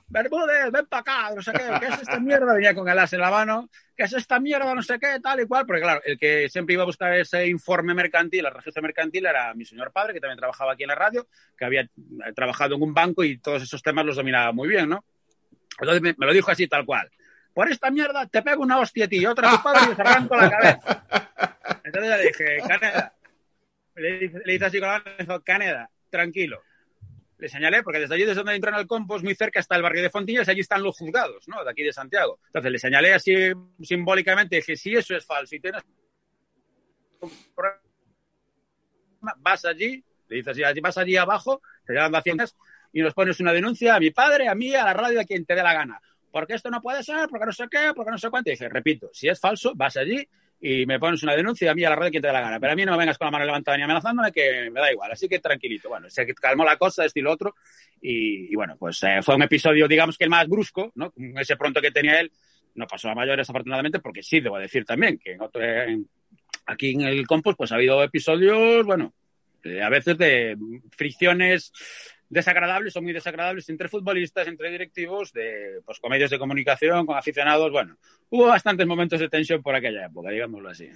Bermúdez, 0.08 0.70
ven 0.70 0.86
para 0.86 1.00
acá, 1.00 1.34
no 1.34 1.40
sé 1.40 1.52
qué, 1.52 1.62
¿qué 1.80 1.86
es 1.86 2.02
esta 2.02 2.20
mierda? 2.20 2.52
Venía 2.52 2.74
con 2.74 2.86
el 2.88 2.98
as 2.98 3.12
en 3.14 3.20
la 3.20 3.30
mano, 3.30 3.70
¿qué 3.96 4.02
es 4.04 4.12
esta 4.12 4.38
mierda? 4.38 4.74
No 4.74 4.82
sé 4.82 4.98
qué, 4.98 5.20
tal 5.20 5.40
y 5.40 5.46
cual. 5.46 5.64
Porque 5.64 5.80
claro, 5.80 6.02
el 6.04 6.18
que 6.18 6.48
siempre 6.50 6.74
iba 6.74 6.82
a 6.82 6.86
buscar 6.86 7.14
ese 7.14 7.46
informe 7.46 7.94
mercantil, 7.94 8.44
el 8.44 8.52
registro 8.52 8.82
mercantil, 8.82 9.26
era 9.26 9.54
mi 9.54 9.64
señor 9.64 9.90
padre, 9.90 10.12
que 10.12 10.20
también 10.20 10.38
trabajaba 10.38 10.72
aquí 10.72 10.82
en 10.82 10.88
la 10.88 10.94
radio, 10.96 11.26
que 11.56 11.64
había 11.64 11.82
eh, 11.82 11.88
trabajado 12.34 12.74
en 12.74 12.82
un 12.82 12.92
banco 12.92 13.24
y 13.24 13.38
todos 13.38 13.62
esos 13.62 13.82
temas 13.82 14.04
los 14.04 14.16
dominaba 14.16 14.52
muy 14.52 14.68
bien, 14.68 14.88
¿no? 14.88 15.02
Entonces 15.78 16.02
me, 16.02 16.26
lo 16.26 16.32
dijo 16.32 16.50
así, 16.50 16.66
tal 16.66 16.84
cual. 16.84 17.10
Por 17.54 17.70
esta 17.70 17.90
mierda 17.90 18.26
te 18.26 18.42
pego 18.42 18.62
una 18.62 18.78
hostia 18.78 19.06
a 19.06 19.08
ti, 19.08 19.24
otra 19.24 19.50
a 19.50 19.56
tu 19.56 19.62
padre 19.62 19.92
y 19.92 19.94
te 19.94 20.02
arranco 20.02 20.36
la 20.36 20.50
cabeza. 20.50 21.04
Entonces 21.84 22.16
le 22.18 22.22
dije, 22.22 22.58
Caneda, 22.68 23.14
le, 23.94 24.28
le 24.44 24.54
hice 24.54 24.64
así 24.66 24.78
con 24.78 24.88
la 24.88 25.02
mano, 25.02 25.42
Caneda, 25.42 25.90
tranquilo. 26.10 26.62
Le 27.40 27.48
señalé, 27.48 27.82
porque 27.82 28.00
desde 28.00 28.14
allí, 28.14 28.24
desde 28.24 28.36
donde 28.36 28.54
entran 28.54 28.74
al 28.74 28.86
Compos, 28.86 29.22
muy 29.22 29.34
cerca 29.34 29.60
está 29.60 29.74
el 29.74 29.82
barrio 29.82 30.02
de 30.02 30.10
Fontillas, 30.10 30.48
allí 30.48 30.60
están 30.60 30.82
los 30.82 30.96
juzgados, 30.98 31.48
¿no? 31.48 31.64
De 31.64 31.70
aquí 31.70 31.82
de 31.82 31.92
Santiago. 31.92 32.38
Entonces 32.46 32.70
le 32.70 32.78
señalé 32.78 33.14
así 33.14 33.34
simbólicamente, 33.80 34.56
dije, 34.56 34.76
si 34.76 34.94
eso 34.94 35.16
es 35.16 35.24
falso 35.24 35.56
y 35.56 35.60
tienes 35.60 35.82
vas 39.38 39.64
allí, 39.64 40.04
le 40.28 40.36
dices 40.36 40.56
vas 40.82 40.98
allí 40.98 41.16
abajo, 41.16 41.62
te 41.86 41.94
llaman 41.94 42.12
de 42.12 42.18
Haciendas, 42.18 42.56
y 42.92 43.00
nos 43.02 43.14
pones 43.14 43.40
una 43.40 43.52
denuncia 43.52 43.94
a 43.94 44.00
mi 44.00 44.10
padre, 44.10 44.48
a 44.48 44.54
mí, 44.54 44.74
a 44.74 44.84
la 44.84 44.92
radio, 44.92 45.20
a 45.20 45.24
quien 45.24 45.44
te 45.44 45.54
dé 45.54 45.62
la 45.62 45.72
gana. 45.72 46.00
Porque 46.30 46.54
esto 46.54 46.70
no 46.70 46.80
puede 46.80 47.02
ser, 47.02 47.28
porque 47.28 47.46
no 47.46 47.52
sé 47.52 47.68
qué, 47.70 47.92
porque 47.94 48.10
no 48.10 48.18
sé 48.18 48.30
cuánto. 48.30 48.50
Y 48.50 48.52
dije, 48.52 48.68
repito, 48.68 49.10
si 49.12 49.28
es 49.28 49.40
falso, 49.40 49.72
vas 49.74 49.96
allí 49.96 50.28
y 50.60 50.84
me 50.84 51.00
pones 51.00 51.22
una 51.22 51.34
denuncia 51.34 51.70
a 51.70 51.74
mí, 51.74 51.84
a 51.84 51.90
la 51.90 51.96
radio, 51.96 52.08
a 52.08 52.10
quien 52.10 52.20
te 52.20 52.28
dé 52.28 52.34
la 52.34 52.42
gana. 52.42 52.60
Pero 52.60 52.72
a 52.72 52.76
mí 52.76 52.84
no 52.84 52.92
me 52.92 52.98
vengas 52.98 53.16
con 53.16 53.26
la 53.26 53.30
mano 53.30 53.46
levantada 53.46 53.78
ni 53.78 53.82
amenazándome, 53.82 54.30
que 54.30 54.70
me 54.70 54.80
da 54.80 54.92
igual. 54.92 55.10
Así 55.10 55.26
que 55.26 55.38
tranquilito. 55.38 55.88
Bueno, 55.88 56.10
se 56.10 56.26
calmó 56.34 56.64
la 56.64 56.76
cosa, 56.76 57.04
esto 57.04 57.18
y 57.18 57.22
lo 57.22 57.32
otro. 57.32 57.54
Y, 58.02 58.54
bueno, 58.54 58.76
pues 58.78 59.02
eh, 59.04 59.20
fue 59.22 59.36
un 59.36 59.42
episodio, 59.42 59.88
digamos 59.88 60.18
que 60.18 60.24
el 60.24 60.30
más 60.30 60.46
brusco, 60.46 60.92
¿no? 60.96 61.12
Ese 61.36 61.56
pronto 61.56 61.80
que 61.80 61.90
tenía 61.90 62.20
él, 62.20 62.30
no 62.74 62.86
pasó 62.86 63.08
a 63.08 63.14
mayores 63.14 63.48
afortunadamente, 63.48 64.00
porque 64.00 64.22
sí, 64.22 64.40
debo 64.40 64.58
decir 64.58 64.84
también 64.84 65.18
que 65.18 65.32
en 65.32 65.42
otro, 65.42 65.62
aquí 66.66 66.90
en 66.90 67.02
el 67.02 67.26
Compost, 67.26 67.56
pues 67.56 67.72
ha 67.72 67.76
habido 67.76 68.02
episodios, 68.02 68.84
bueno, 68.84 69.14
eh, 69.64 69.82
a 69.82 69.88
veces 69.88 70.16
de 70.16 70.56
fricciones 70.90 71.72
desagradables 72.30 72.96
o 72.96 73.02
muy 73.02 73.12
desagradables 73.12 73.68
entre 73.68 73.88
futbolistas, 73.88 74.46
entre 74.46 74.70
directivos, 74.70 75.32
de 75.32 75.80
pues, 75.84 75.98
con 76.00 76.10
medios 76.10 76.30
de 76.30 76.38
comunicación, 76.38 77.04
con 77.04 77.18
aficionados. 77.18 77.70
Bueno, 77.70 77.96
hubo 78.30 78.46
bastantes 78.46 78.86
momentos 78.86 79.20
de 79.20 79.28
tensión 79.28 79.62
por 79.62 79.74
aquella 79.74 80.06
época, 80.06 80.30
digámoslo 80.30 80.70
así. 80.70 80.88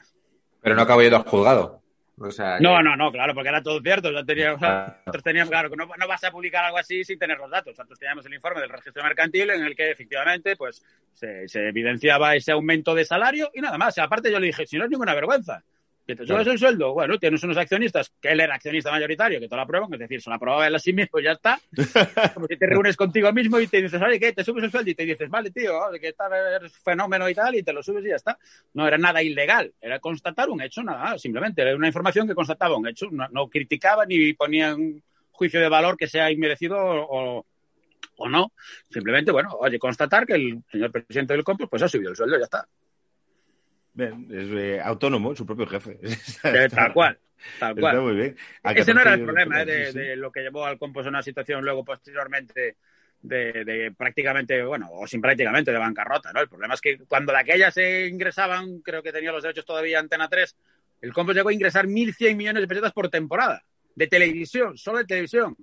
Pero 0.63 0.75
no 0.77 0.83
acabo 0.83 1.03
yendo 1.03 1.17
al 1.19 1.25
juzgado. 1.25 1.83
O 2.17 2.31
sea, 2.31 2.61
No, 2.61 2.77
que- 2.77 2.85
no, 2.85 2.97
no, 2.97 3.11
claro, 3.11 3.35
porque 3.35 3.49
era 3.49 3.61
todo 3.61 3.81
cierto. 3.83 4.13
Nosotros 4.13 5.23
teníamos, 5.25 5.51
claro, 5.51 5.69
que 5.69 5.77
no, 5.77 5.87
no 5.99 6.07
vas 6.09 6.23
a 6.23 6.31
publicar 6.31 6.65
algo 6.65 6.79
así 6.79 7.03
sin 7.03 7.19
tener 7.19 7.37
los 7.39 7.51
datos. 7.51 7.77
Nosotros 7.77 7.99
teníamos 7.99 8.25
el 8.27 8.35
informe 8.35 8.61
del 8.61 8.71
registro 8.71 9.03
mercantil 9.03 9.51
en 9.51 9.65
el 9.65 9.75
que 9.75 9.91
efectivamente 9.91 10.55
pues 10.57 10.81
se, 11.13 11.49
se 11.49 11.69
evidenciaba 11.69 12.37
ese 12.37 12.53
aumento 12.53 12.95
de 12.95 13.05
salario 13.05 13.51
y 13.53 13.61
nada 13.61 13.77
más. 13.79 13.99
Aparte 13.99 14.31
yo 14.31 14.39
le 14.39 14.47
dije, 14.47 14.65
si 14.65 14.79
no 14.79 14.85
es 14.85 14.91
ninguna 14.91 15.13
vergüenza, 15.13 15.65
que 16.07 16.15
te 16.17 16.27
subes 16.27 16.47
el 16.47 16.59
sueldo, 16.59 16.93
bueno, 16.93 17.19
tienes 17.19 17.43
unos 17.45 17.57
accionistas, 17.57 18.13
que 18.21 18.29
él 18.29 18.41
era 18.41 18.55
accionista 18.55 18.91
mayoritario, 18.91 19.41
que 19.41 19.49
te 19.49 19.57
lo 19.57 19.63
aprueban, 19.63 19.93
es 19.95 19.99
decir, 20.01 20.21
se 20.21 20.29
lo 20.29 20.37
aprobaba 20.37 20.67
él 20.67 20.75
a 20.75 20.79
sí 20.79 20.93
mismo 20.93 21.19
y 21.19 21.23
ya 21.25 21.33
está. 21.33 21.59
Como 22.35 22.47
si 22.47 22.57
te 22.57 22.67
reúnes 22.67 22.97
contigo 22.97 23.33
mismo 23.33 23.59
y 23.59 23.67
te 23.67 23.81
dices, 23.81 24.01
oye, 24.03 24.21
¿qué? 24.21 24.33
Te 24.33 24.45
subes 24.45 24.65
el 24.65 24.71
sueldo 24.71 24.91
y 24.91 24.95
te 24.95 25.05
dices, 25.05 25.31
vale, 25.31 25.51
tío, 25.51 25.73
que 26.01 26.09
está 26.09 26.27
eres 26.57 26.73
fenómeno 26.79 27.29
y 27.29 27.35
tal, 27.35 27.55
y 27.55 27.63
te 27.63 27.73
lo 27.73 27.83
subes 27.83 28.05
y 28.05 28.09
ya 28.09 28.17
está. 28.17 28.39
No 28.75 28.87
era 28.87 28.99
nada 28.99 29.23
ilegal, 29.23 29.73
era 29.81 29.99
constatar 29.99 30.51
un 30.51 30.61
hecho, 30.61 30.83
nada, 30.83 31.19
simplemente 31.19 31.63
era 31.63 31.75
una 31.75 31.87
información 31.87 32.29
que 32.29 32.35
constataba 32.35 32.77
un 32.77 32.87
hecho, 32.87 33.09
no, 33.11 33.27
no 33.31 33.49
criticaba 33.49 34.05
ni 34.05 34.33
ponía 34.35 34.71
en 34.71 35.03
juicio 35.33 35.59
de 35.61 35.69
valor 35.69 35.97
que 35.97 36.07
sea 36.07 36.31
inmerecido 36.31 36.77
o, 36.79 37.39
o- 37.39 37.47
o 38.17 38.29
no. 38.29 38.53
Simplemente, 38.91 39.33
bueno, 39.33 39.51
oye, 39.59 39.79
constatar 39.79 40.27
que 40.27 40.35
el 40.35 40.63
señor 40.71 40.93
presidente 40.93 41.33
del 41.33 41.43
Compos 41.43 41.69
pues 41.71 41.83
ha 41.83 41.89
subido 41.89 42.11
el 42.11 42.17
sueldo 42.17 42.37
y 42.37 42.39
ya 42.41 42.45
está. 42.45 42.69
Bien, 43.95 44.27
es 44.31 44.49
eh, 44.51 44.81
autónomo, 44.83 45.35
su 45.35 45.47
propio 45.47 45.67
jefe. 45.67 45.99
Eh, 46.45 46.69
tal 46.69 46.93
cual, 46.93 47.19
tal 47.59 47.71
Está 47.71 47.81
cual. 47.81 48.01
muy 48.01 48.15
bien. 48.15 48.37
Ese 48.65 48.93
no 48.93 49.01
14 49.01 49.01
era 49.01 49.15
el 49.15 49.23
problema 49.23 49.63
eh, 49.63 49.65
de, 49.65 49.87
sí, 49.87 49.93
sí. 49.93 49.99
de 49.99 50.17
lo 50.17 50.33
que 50.33 50.41
llevó 50.41 50.67
al 50.67 50.79
Compos 50.79 51.07
a 51.07 51.09
una 51.09 51.23
situación 51.23 51.65
luego 51.65 51.85
posteriormente 51.85 52.77
de, 53.23 53.65
de 53.65 53.93
prácticamente, 53.97 54.63
bueno, 54.65 54.89
o 54.93 55.07
sin 55.07 55.21
prácticamente, 55.21 55.73
de 55.73 55.79
bancarrota, 55.79 56.33
¿no? 56.33 56.41
El 56.41 56.49
problema 56.49 56.75
es 56.75 56.81
que 56.81 56.99
cuando 56.99 57.33
de 57.33 57.39
aquella 57.39 57.71
se 57.71 58.07
ingresaban, 58.07 58.81
creo 58.81 59.03
que 59.03 59.13
tenía 59.13 59.33
los 59.33 59.43
derechos 59.43 59.65
todavía 59.65 59.99
Antena 60.01 60.29
3, 60.29 60.57
el 61.01 61.13
Compos 61.13 61.35
llegó 61.35 61.49
a 61.49 61.55
ingresar 61.55 61.87
1.100 61.87 62.37
millones 62.37 62.63
de 62.63 62.69
pesetas 62.69 62.93
por 62.93 63.09
temporada, 63.09 63.65
de 63.95 64.07
televisión, 64.09 64.77
solo 64.77 64.99
de 64.99 65.05
televisión. 65.05 65.57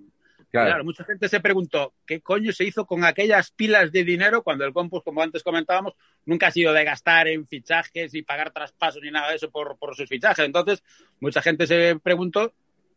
Claro. 0.52 0.70
Claro, 0.70 0.84
mucha 0.84 1.04
gente 1.04 1.30
se 1.30 1.40
preguntó 1.40 1.94
qué 2.06 2.22
coño 2.22 2.52
se 2.52 2.64
hizo 2.64 2.86
con 2.86 3.04
aquellas 3.04 3.52
pilas 3.52 3.92
de 3.92 4.04
dinero 4.04 4.44
cuando 4.44 4.66
el 4.66 4.74
Compus, 4.74 5.04
como 5.04 5.22
antes 5.22 5.44
comentábamos, 5.44 5.94
nunca 6.26 6.48
ha 6.48 6.52
sido 6.52 6.74
de 6.74 6.84
gastar 6.84 7.28
en 7.28 7.48
fichajes 7.48 8.14
y 8.14 8.22
pagar 8.22 8.52
traspasos 8.52 9.02
ni 9.02 9.12
nada 9.12 9.30
de 9.30 9.38
eso 9.38 9.50
por, 9.50 9.78
por 9.78 9.96
sus 9.96 10.08
fichajes. 10.08 10.46
Entonces, 10.46 10.84
mucha 11.20 11.42
gente 11.42 11.66
se 11.66 11.98
preguntó, 12.02 12.54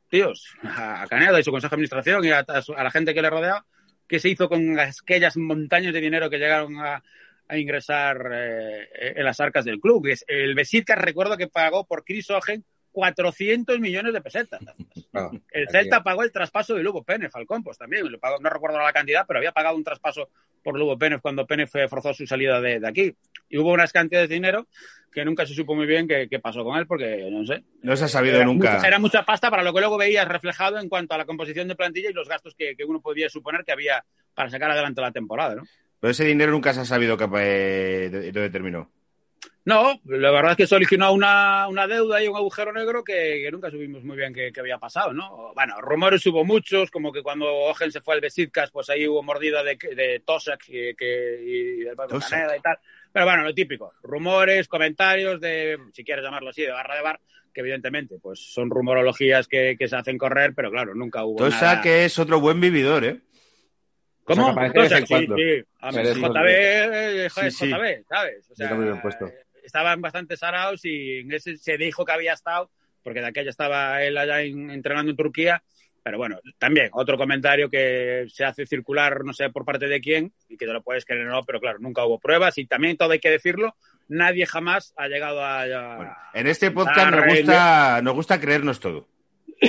tíos, 0.09 0.55
a 0.63 1.07
Caneda 1.09 1.41
y 1.41 1.45
su 1.45 1.51
consejo 1.51 1.71
de 1.71 1.77
administración 1.77 2.25
y 2.25 2.31
a, 2.31 2.45
la 2.47 2.91
gente 2.91 3.15
que 3.15 3.23
le 3.23 3.31
rodea, 3.31 3.65
qué 4.07 4.19
se 4.19 4.29
hizo 4.29 4.49
con 4.49 4.79
aquellas 4.79 5.37
montañas 5.37 5.93
de 5.93 6.01
dinero 6.01 6.29
que 6.29 6.39
llegaron 6.39 6.77
a, 6.79 7.03
ingresar 7.51 8.31
eh, 8.33 8.89
en 9.17 9.25
las 9.25 9.39
arcas 9.39 9.65
del 9.67 9.79
club. 9.79 10.09
El 10.27 10.55
Besiktas 10.55 10.99
recuerdo 10.99 11.37
que 11.37 11.47
pagó 11.47 11.87
por 11.87 12.03
Chris 12.03 12.31
Ogen 12.31 12.65
400 12.95 13.81
millones 13.81 14.13
de 14.15 14.21
pesetas. 14.23 14.61
Claro. 15.11 15.33
El 15.51 15.69
Celta 15.69 16.03
pagó 16.03 16.23
el 16.23 16.31
traspaso 16.33 16.75
de 16.75 16.83
Lugo 16.83 17.03
Pérez 17.03 17.31
al 17.35 17.45
Compos 17.45 17.77
también. 17.77 18.11
Lo 18.11 18.19
pagó- 18.21 18.39
no 18.41 18.49
recuerdo 18.49 18.79
la 18.79 18.93
cantidad, 18.93 19.25
pero 19.27 19.39
había 19.41 19.53
pagado 19.53 19.77
un 19.77 19.83
traspaso 19.85 20.31
por 20.63 20.79
Lugo 20.79 20.97
Pérez 20.97 21.21
cuando 21.21 21.47
Pérez 21.47 21.71
forzó 21.91 22.15
su 22.15 22.27
salida 22.27 22.61
de, 22.61 22.79
de 22.81 22.89
aquí. 22.89 23.15
Y 23.51 23.59
hubo 23.59 23.73
unas 23.73 23.93
cantidades 23.93 24.29
de 24.29 24.37
dinero 24.37 24.69
que 25.13 25.25
nunca 25.25 25.45
se 25.47 25.55
supo 25.55 25.75
muy 25.75 25.87
bien 25.87 26.07
qué, 26.09 26.29
qué 26.31 26.39
pasó 26.39 26.65
con 26.65 26.79
él, 26.79 26.87
porque 26.87 27.29
no 27.31 27.45
sé. 27.45 27.65
No 27.83 27.97
se 27.97 28.05
ha 28.05 28.09
sabido 28.09 28.37
Era 28.37 28.45
nunca. 28.47 28.75
mucha- 28.77 28.87
era 28.89 28.99
mucha 28.99 29.25
pasta 29.25 29.51
para 29.51 29.63
lo 29.65 29.73
que 29.75 29.81
luego 29.81 29.99
veías 29.99 30.27
reflejado 30.27 30.79
en 30.79 30.89
cuanto 30.89 31.15
a 31.15 31.19
la 31.19 31.25
composición 31.25 31.67
de 31.69 31.75
plantilla 31.77 32.11
y 32.11 32.15
los 32.15 32.29
gastos 32.29 32.55
que, 32.57 32.75
que 32.77 32.85
uno 32.85 33.01
podía 33.01 33.29
suponer 33.29 33.65
que 33.65 33.73
había 33.73 34.05
para 34.35 34.51
sacar 34.51 34.71
adelante 34.71 35.01
la 35.01 35.13
temporada, 35.13 35.57
¿no? 35.57 35.63
Pero 36.01 36.11
ese 36.11 36.25
dinero 36.25 36.53
nunca 36.53 36.73
se 36.73 36.81
ha 36.81 36.85
sabido 36.85 37.17
que, 37.17 37.25
eh, 37.25 38.09
de- 38.11 38.33
dónde 38.33 38.51
terminó. 38.51 38.91
No, 39.67 39.99
la 40.05 40.31
verdad 40.31 40.51
es 40.51 40.57
que 40.59 40.67
se 40.67 40.75
originó 40.75 41.11
una, 41.13 41.69
una 41.69 41.87
deuda 41.87 42.23
y 42.23 42.29
un 42.29 42.37
agujero 42.37 42.71
negro 42.71 43.03
que, 43.03 43.41
que 43.43 43.51
nunca 43.51 43.71
supimos 43.71 44.05
muy 44.05 44.15
bien 44.15 44.35
qué, 44.35 44.53
había 44.59 44.77
pasado, 44.77 45.15
¿no? 45.15 45.53
Bueno, 45.55 45.81
rumores 45.81 46.27
hubo 46.27 46.45
muchos, 46.45 46.91
como 46.91 47.11
que 47.11 47.23
cuando 47.23 47.47
Ogen 47.51 47.91
se 47.91 48.03
fue 48.03 48.15
al 48.15 48.21
Besiktas, 48.21 48.71
pues 48.71 48.91
ahí 48.91 49.09
hubo 49.09 49.23
mordida 49.23 49.63
de, 49.63 49.77
de 49.97 50.21
Tosak 50.25 50.65
que, 50.67 50.95
que- 50.99 51.41
y 51.43 51.77
del 51.79 51.97
Tosak. 51.97 52.29
Caneda 52.29 52.57
y 52.59 52.61
tal. 52.61 52.79
Pero 53.11 53.25
bueno, 53.25 53.43
lo 53.43 53.55
típico, 53.55 53.95
rumores, 54.03 54.69
comentarios 54.69 55.41
de, 55.41 55.79
si 55.95 56.05
quieres 56.05 56.23
llamarlo 56.25 56.51
así, 56.51 56.61
de 56.63 56.71
barra 56.71 56.97
de 56.97 57.03
bar, 57.03 57.21
que 57.51 57.61
evidentemente 57.61 58.17
pues 58.21 58.41
son 58.53 58.69
rumorologías 58.69 59.49
que, 59.49 59.77
que 59.79 59.89
se 59.89 59.97
hacen 59.97 60.19
correr, 60.19 60.53
pero 60.55 60.71
claro, 60.71 60.95
nunca 60.95 61.25
hubo 61.25 61.39
Tosa 61.39 61.67
nada. 61.67 61.81
que 61.81 62.05
es 62.05 62.19
otro 62.19 62.39
buen 62.39 62.61
vividor, 62.61 63.03
¿eh? 63.05 63.21
¿Cómo? 64.25 64.51
O 64.51 64.55
sea, 64.55 64.73
Tosak, 64.73 65.01
en 65.01 65.07
sí, 65.07 65.27
sí. 65.37 65.65
A 65.81 65.91
mí, 65.93 65.99
JB, 65.99 66.21
muy 66.21 66.51
eh, 66.51 67.29
Sí, 67.31 67.51
sí. 67.51 67.71
JB, 67.71 68.05
¿sabes? 68.09 68.51
O 68.51 68.53
Está 68.53 68.69
Estaban 69.65 70.01
bastante 70.01 70.37
sarados 70.37 70.85
y 70.85 71.19
en 71.21 71.33
ese 71.33 71.57
se 71.57 71.77
dijo 71.77 72.05
que 72.05 72.13
había 72.13 72.35
estado, 72.35 72.71
porque 73.03 73.21
de 73.21 73.27
aquella 73.27 73.51
estaba 73.51 74.03
él 74.03 74.17
allá 74.17 74.43
en- 74.43 74.71
entrenando 74.71 75.11
en 75.11 75.17
Turquía. 75.17 75.63
Pero 76.03 76.19
bueno, 76.19 76.39
también 76.59 76.91
otro 76.93 77.17
comentario 77.17 77.71
que 77.71 78.27
se 78.29 78.45
hace 78.45 78.67
circular, 78.67 79.25
no 79.25 79.33
sé 79.33 79.49
por 79.49 79.65
parte 79.65 79.87
de 79.89 80.03
quién, 80.03 80.35
y 80.51 80.59
que 80.59 80.67
te 80.67 80.73
lo 80.75 80.83
puedes 80.83 81.07
creer 81.07 81.27
o 81.27 81.31
no, 81.31 81.45
pero 81.45 81.61
claro, 81.61 81.79
nunca 81.79 82.05
hubo 82.05 82.19
pruebas 82.21 82.59
y 82.59 82.67
también 82.67 82.99
todo 82.99 83.13
hay 83.13 83.21
que 83.21 83.31
decirlo, 83.31 83.75
nadie 84.09 84.45
jamás 84.45 84.93
ha 84.99 85.09
llegado 85.09 85.43
a... 85.43 85.63
a- 85.63 85.97
Bueno, 85.97 86.17
en 86.35 86.47
este 86.47 86.71
podcast 86.71 87.11
nos 87.11 87.25
gusta, 87.39 88.03
nos 88.03 88.15
gusta 88.15 88.39
creernos 88.39 88.81
todo. 88.81 89.09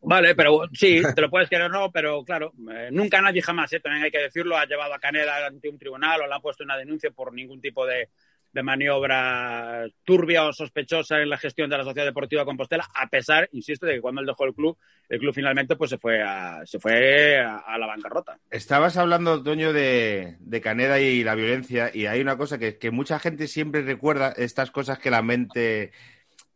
Vale, 0.00 0.36
pero 0.36 0.68
sí, 0.72 1.02
te 1.14 1.20
lo 1.20 1.28
puedes 1.30 1.48
creer 1.48 1.64
o 1.64 1.68
no, 1.68 1.90
pero 1.90 2.22
claro, 2.24 2.52
eh, 2.72 2.90
nunca 2.92 3.20
nadie 3.20 3.42
jamás, 3.42 3.72
eh, 3.72 3.80
también 3.80 4.04
hay 4.04 4.10
que 4.12 4.20
decirlo, 4.20 4.56
ha 4.56 4.64
llevado 4.66 4.94
a 4.94 5.00
Caneda 5.00 5.44
ante 5.46 5.68
un 5.68 5.78
tribunal 5.78 6.20
o 6.20 6.26
le 6.28 6.34
ha 6.34 6.38
puesto 6.38 6.62
una 6.62 6.76
denuncia 6.76 7.10
por 7.10 7.32
ningún 7.32 7.60
tipo 7.60 7.84
de, 7.84 8.10
de 8.52 8.62
maniobra 8.62 9.84
turbia 10.04 10.44
o 10.44 10.52
sospechosa 10.52 11.20
en 11.20 11.28
la 11.28 11.36
gestión 11.36 11.68
de 11.68 11.76
la 11.76 11.84
Sociedad 11.84 12.06
Deportiva 12.06 12.44
Compostela, 12.44 12.88
a 12.94 13.08
pesar, 13.08 13.48
insisto, 13.52 13.86
de 13.86 13.94
que 13.94 14.00
cuando 14.00 14.20
él 14.20 14.26
dejó 14.26 14.44
el 14.44 14.54
club, 14.54 14.78
el 15.08 15.18
club 15.18 15.34
finalmente 15.34 15.76
pues 15.76 15.90
se 15.90 15.98
fue 15.98 16.22
a, 16.22 16.64
se 16.64 16.78
fue 16.78 17.38
a, 17.38 17.76
la 17.78 17.86
bancarrota. 17.86 18.38
Estabas 18.50 18.96
hablando, 18.96 19.42
Toño, 19.42 19.72
de, 19.72 20.36
de 20.40 20.60
Caneda 20.60 20.98
y 21.00 21.22
la 21.22 21.34
violencia, 21.34 21.90
y 21.92 22.06
hay 22.06 22.20
una 22.20 22.36
cosa 22.36 22.58
que, 22.58 22.78
que 22.78 22.90
mucha 22.90 23.18
gente 23.18 23.46
siempre 23.46 23.82
recuerda, 23.82 24.32
estas 24.36 24.70
cosas 24.70 24.98
que 24.98 25.10
la 25.10 25.22
mente... 25.22 25.92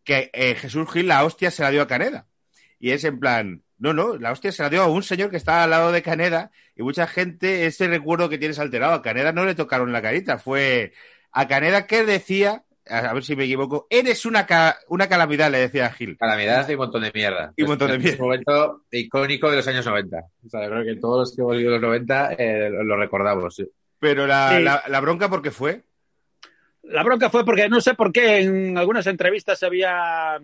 que 0.05 0.31
eh, 0.33 0.55
Jesús 0.55 0.91
Gil 0.91 1.09
la 1.09 1.25
hostia 1.25 1.51
se 1.51 1.63
la 1.63 1.71
dio 1.71 1.83
a 1.83 1.87
Caneda. 1.87 2.27
Y 2.79 2.93
es 2.93 3.05
en 3.05 3.21
plan, 3.21 3.63
no, 3.79 3.93
no, 3.93 4.17
la 4.17 4.33
hostia 4.33 4.53
se 4.53 4.63
la 4.63 4.71
dio 4.71 4.83
a 4.83 4.87
un 4.87 5.03
señor 5.03 5.31
que 5.31 5.37
estaba 5.37 5.65
al 5.65 5.71
lado 5.71 5.93
de 5.93 6.03
Caneda, 6.03 6.51
y 6.75 6.83
mucha 6.83 7.07
gente, 7.07 7.67
ese 7.67 7.89
recuerdo 7.89 8.31
que 8.31 8.39
tienes 8.39 8.59
alterado, 8.59 8.95
a 8.95 9.03
Caneda 9.03 9.33
no 9.33 9.45
le 9.45 9.55
tocaron 9.55 9.93
la 9.93 10.01
carita, 10.01 10.39
fue 10.39 10.93
a 11.33 11.49
Caneda 11.49 11.87
que 11.87 12.05
decía 12.05 12.65
a 12.91 13.15
ver 13.15 13.23
si 13.23 13.37
me 13.37 13.45
equivoco, 13.45 13.87
eres 13.89 14.27
una, 14.27 14.47
una 14.89 15.09
calamidad, 15.09 15.51
le 15.51 15.59
decía 15.59 15.87
a 15.87 15.93
Gil. 15.93 16.17
Calamidad 16.19 16.69
y 16.69 16.73
un 16.73 16.79
montón 16.79 17.03
de 17.03 17.13
mierda. 17.15 17.53
Y 17.57 17.63
un 17.63 17.69
montón 17.69 17.91
de 17.91 17.99
mierda. 17.99 18.15
Es 18.15 18.21
un 18.21 18.27
momento 18.27 18.85
icónico 18.91 19.49
de 19.49 19.57
los 19.57 19.69
años 19.69 19.87
90. 19.87 20.19
O 20.19 20.49
sea, 20.49 20.65
yo 20.65 20.71
creo 20.71 20.85
que 20.85 21.01
todos 21.01 21.21
los 21.21 21.37
que 21.37 21.43
hemos 21.43 21.53
vivido 21.53 21.73
los 21.73 21.83
90 21.83 22.33
eh, 22.33 22.71
lo 22.71 22.97
recordamos. 22.97 23.55
Sí. 23.55 23.71
Pero 24.01 24.27
la, 24.27 24.57
sí. 24.57 24.63
la, 24.65 24.83
la, 24.89 25.01
bronca, 25.01 25.29
¿por 25.29 25.43
qué 25.43 25.51
fue? 25.51 25.85
La 26.83 27.05
bronca 27.05 27.31
fue 27.31 27.45
porque 27.45 27.69
no 27.69 27.81
sé 27.81 27.95
por 27.95 28.11
qué 28.11 28.41
en 28.41 28.77
algunas 28.77 29.07
entrevistas 29.07 29.59
se 29.59 29.67
había. 29.67 30.41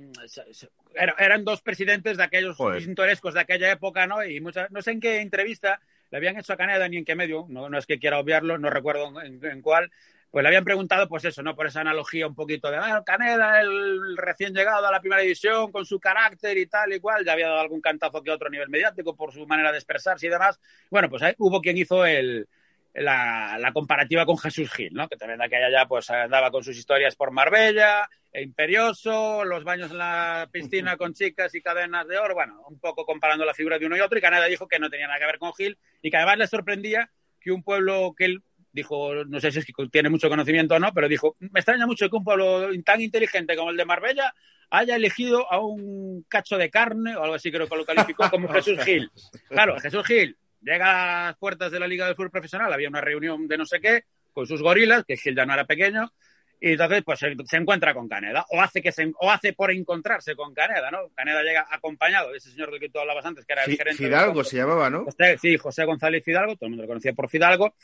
Eran 1.19 1.45
dos 1.45 1.63
presidentes 1.63 2.17
de 2.17 2.23
aquellos 2.23 2.57
pintorescos 2.79 3.35
de 3.35 3.41
aquella 3.41 3.73
época, 3.73 4.07
¿no? 4.07 4.25
Y 4.25 4.41
muchas, 4.41 4.71
no 4.71 4.83
sé 4.83 4.93
en 4.93 5.01
qué 5.01 5.21
entrevista 5.21 5.81
le 6.11 6.19
habían 6.19 6.39
hecho 6.39 6.53
a 6.53 6.57
Caneda 6.57 6.89
ni 6.89 6.99
en 6.99 7.05
qué 7.05 7.17
medio, 7.17 7.47
no, 7.49 7.69
no 7.69 7.79
es 7.79 7.87
que 7.87 7.99
quiera 7.99 8.19
obviarlo, 8.19 8.59
no 8.59 8.71
recuerdo 8.71 9.21
en, 9.21 9.45
en, 9.45 9.61
cuál, 9.61 9.91
pues 10.37 10.43
le 10.43 10.49
habían 10.49 10.65
preguntado, 10.65 11.09
pues 11.09 11.25
eso, 11.25 11.43
¿no? 11.43 11.57
Por 11.57 11.67
esa 11.67 11.81
analogía 11.81 12.27
un 12.27 12.35
poquito 12.35 12.71
de, 12.71 12.77
ah, 12.77 13.03
Caneda, 13.07 13.59
el 13.63 14.19
recién 14.19 14.53
llegado 14.53 14.87
a 14.87 14.93
la 14.93 15.01
primera 15.01 15.23
división, 15.23 15.73
con 15.73 15.87
su 15.87 15.99
carácter 15.99 16.59
y 16.59 16.67
tal 16.67 16.93
y 16.93 17.01
cual, 17.01 17.25
ya 17.25 17.33
había 17.33 17.49
dado 17.49 17.61
algún 17.61 17.81
cantazo 17.81 18.23
que 18.23 18.31
otro 18.31 18.49
a 18.49 18.51
nivel 18.51 18.69
mediático 18.69 19.17
por 19.17 19.33
su 19.33 19.47
manera 19.47 19.73
de 19.73 19.79
expresarse 19.79 20.27
y 20.27 20.29
demás. 20.29 20.61
Bueno, 20.91 21.09
pues 21.09 21.23
ahí 21.23 21.33
hubo 21.39 21.63
quien 21.63 21.79
hizo 21.79 22.05
el, 22.05 22.47
la, 22.93 23.71
comparativa 23.73 24.27
con 24.27 24.37
Jesús 24.37 24.71
Gil, 24.71 24.93
¿no? 24.93 25.09
Que 25.09 25.17
también 25.17 25.41
aquella 25.41 25.71
ya 25.71 25.89
pues 25.89 26.11
andaba 26.11 26.51
con 26.51 26.63
sus 26.63 26.77
historias 26.77 27.17
por 27.17 27.31
Marbella, 27.31 28.07
e 28.31 28.43
imperioso, 28.43 29.43
los 29.43 29.65
baños 29.65 29.91
en 29.91 29.97
la 29.97 30.51
piscina 30.53 30.99
con 30.99 31.15
chicas 31.15 31.55
y 31.55 31.63
cadenas 31.63 32.07
de 32.09 32.19
oro, 32.19 32.35
bueno, 32.35 32.63
un 32.69 32.79
poco 32.79 33.07
comparando 33.07 33.47
la 33.47 33.55
figura 33.55 33.79
de 33.79 33.87
uno 33.87 33.97
y 33.97 34.01
otro, 34.01 34.19
y 34.19 34.21
Caneda 34.21 34.45
dijo 34.45 34.69
que 34.69 34.79
no 34.79 34.91
tenía 34.91 35.07
nada 35.07 35.19
que 35.19 35.25
ver 35.25 35.39
con 35.39 35.55
Gil 35.55 35.79
y 36.03 36.11
que 36.11 36.19
además 36.19 36.37
le 36.37 36.47
sorprendía 36.47 37.11
que 37.41 37.53
un 37.53 37.63
pueblo 37.63 38.13
que 38.15 38.27
él 38.27 38.43
dijo, 38.77 39.25
no 39.25 39.41
sé 39.41 39.51
si 39.51 39.59
es 39.59 39.65
que 39.65 39.73
tiene 39.91 40.11
mucho 40.11 40.29
conocimiento 40.29 40.75
o 40.75 40.79
no, 40.79 40.93
pero 40.93 41.09
dijo, 41.09 41.35
me 41.41 41.61
extraña 41.61 41.87
mucho 41.87 42.09
que 42.09 42.17
un 42.17 42.25
pueblo 42.25 42.69
tan 42.85 43.01
inteligente 43.01 43.57
como 43.57 43.71
el 43.71 43.77
de 43.77 43.85
Marbella 43.87 44.35
haya 44.71 44.97
elegido 44.97 45.51
a 45.51 45.59
un 45.61 46.25
cacho 46.29 46.59
de 46.59 46.71
carne, 46.71 47.17
o 47.17 47.23
algo 47.23 47.35
así 47.35 47.51
creo 47.51 47.67
que 47.67 47.77
lo 47.77 47.87
calificó 47.87 48.31
como 48.31 48.49
Jesús 48.53 48.79
Gil. 48.85 49.11
Claro, 49.49 49.81
Jesús 49.81 50.07
Gil 50.07 50.37
llega 50.61 51.23
a 51.23 51.27
las 51.29 51.37
puertas 51.39 51.73
de 51.73 51.81
la 51.81 51.89
Liga 51.89 52.07
del 52.07 52.15
Fútbol 52.15 52.31
Profesional, 52.31 52.73
había 52.73 52.89
una 52.89 53.01
reunión 53.01 53.49
de 53.49 53.57
no 53.57 53.65
sé 53.65 53.81
qué, 53.81 54.05
con 54.33 54.47
sus 54.47 54.61
gorilas, 54.61 55.05
que 55.05 55.17
Gil 55.17 55.35
ya 55.35 55.47
no 55.47 55.55
era 55.55 55.65
pequeño, 55.65 56.13
y 56.61 56.73
entonces 56.73 57.03
pues 57.05 57.19
se, 57.19 57.35
se, 57.45 57.57
encuentra 57.57 57.95
con 57.95 58.09
Caneda, 58.09 58.45
o 58.51 58.61
hace 58.61 58.83
que 58.83 58.93
se, 58.93 59.11
o 59.19 59.31
hace 59.31 59.53
por 59.53 59.71
encontrarse 59.71 60.35
con 60.35 60.55
Caneda, 60.55 60.91
¿no? 60.91 61.11
Caneda 61.15 61.43
llega 61.43 61.67
acompañado 61.71 62.31
de 62.33 62.39
ese 62.39 62.51
señor 62.51 62.71
del 62.71 62.81
que 62.81 62.89
tú 62.89 62.99
hablabas 62.99 63.25
antes, 63.25 63.45
que 63.45 63.53
era 63.53 63.65
el 63.65 63.77
gerente. 63.77 64.05
Fidalgo 64.05 64.45
se 64.45 64.57
llamaba, 64.57 64.91
¿no? 64.91 65.05
José, 65.05 65.39
sí, 65.39 65.57
José 65.57 65.85
González 65.85 66.25
Fidalgo, 66.25 66.57
todo 66.57 66.67
el 66.67 66.71
mundo 66.71 66.83
lo 66.85 66.89
conocía 66.89 67.13
por 67.13 67.29
Fidalgo, 67.29 67.75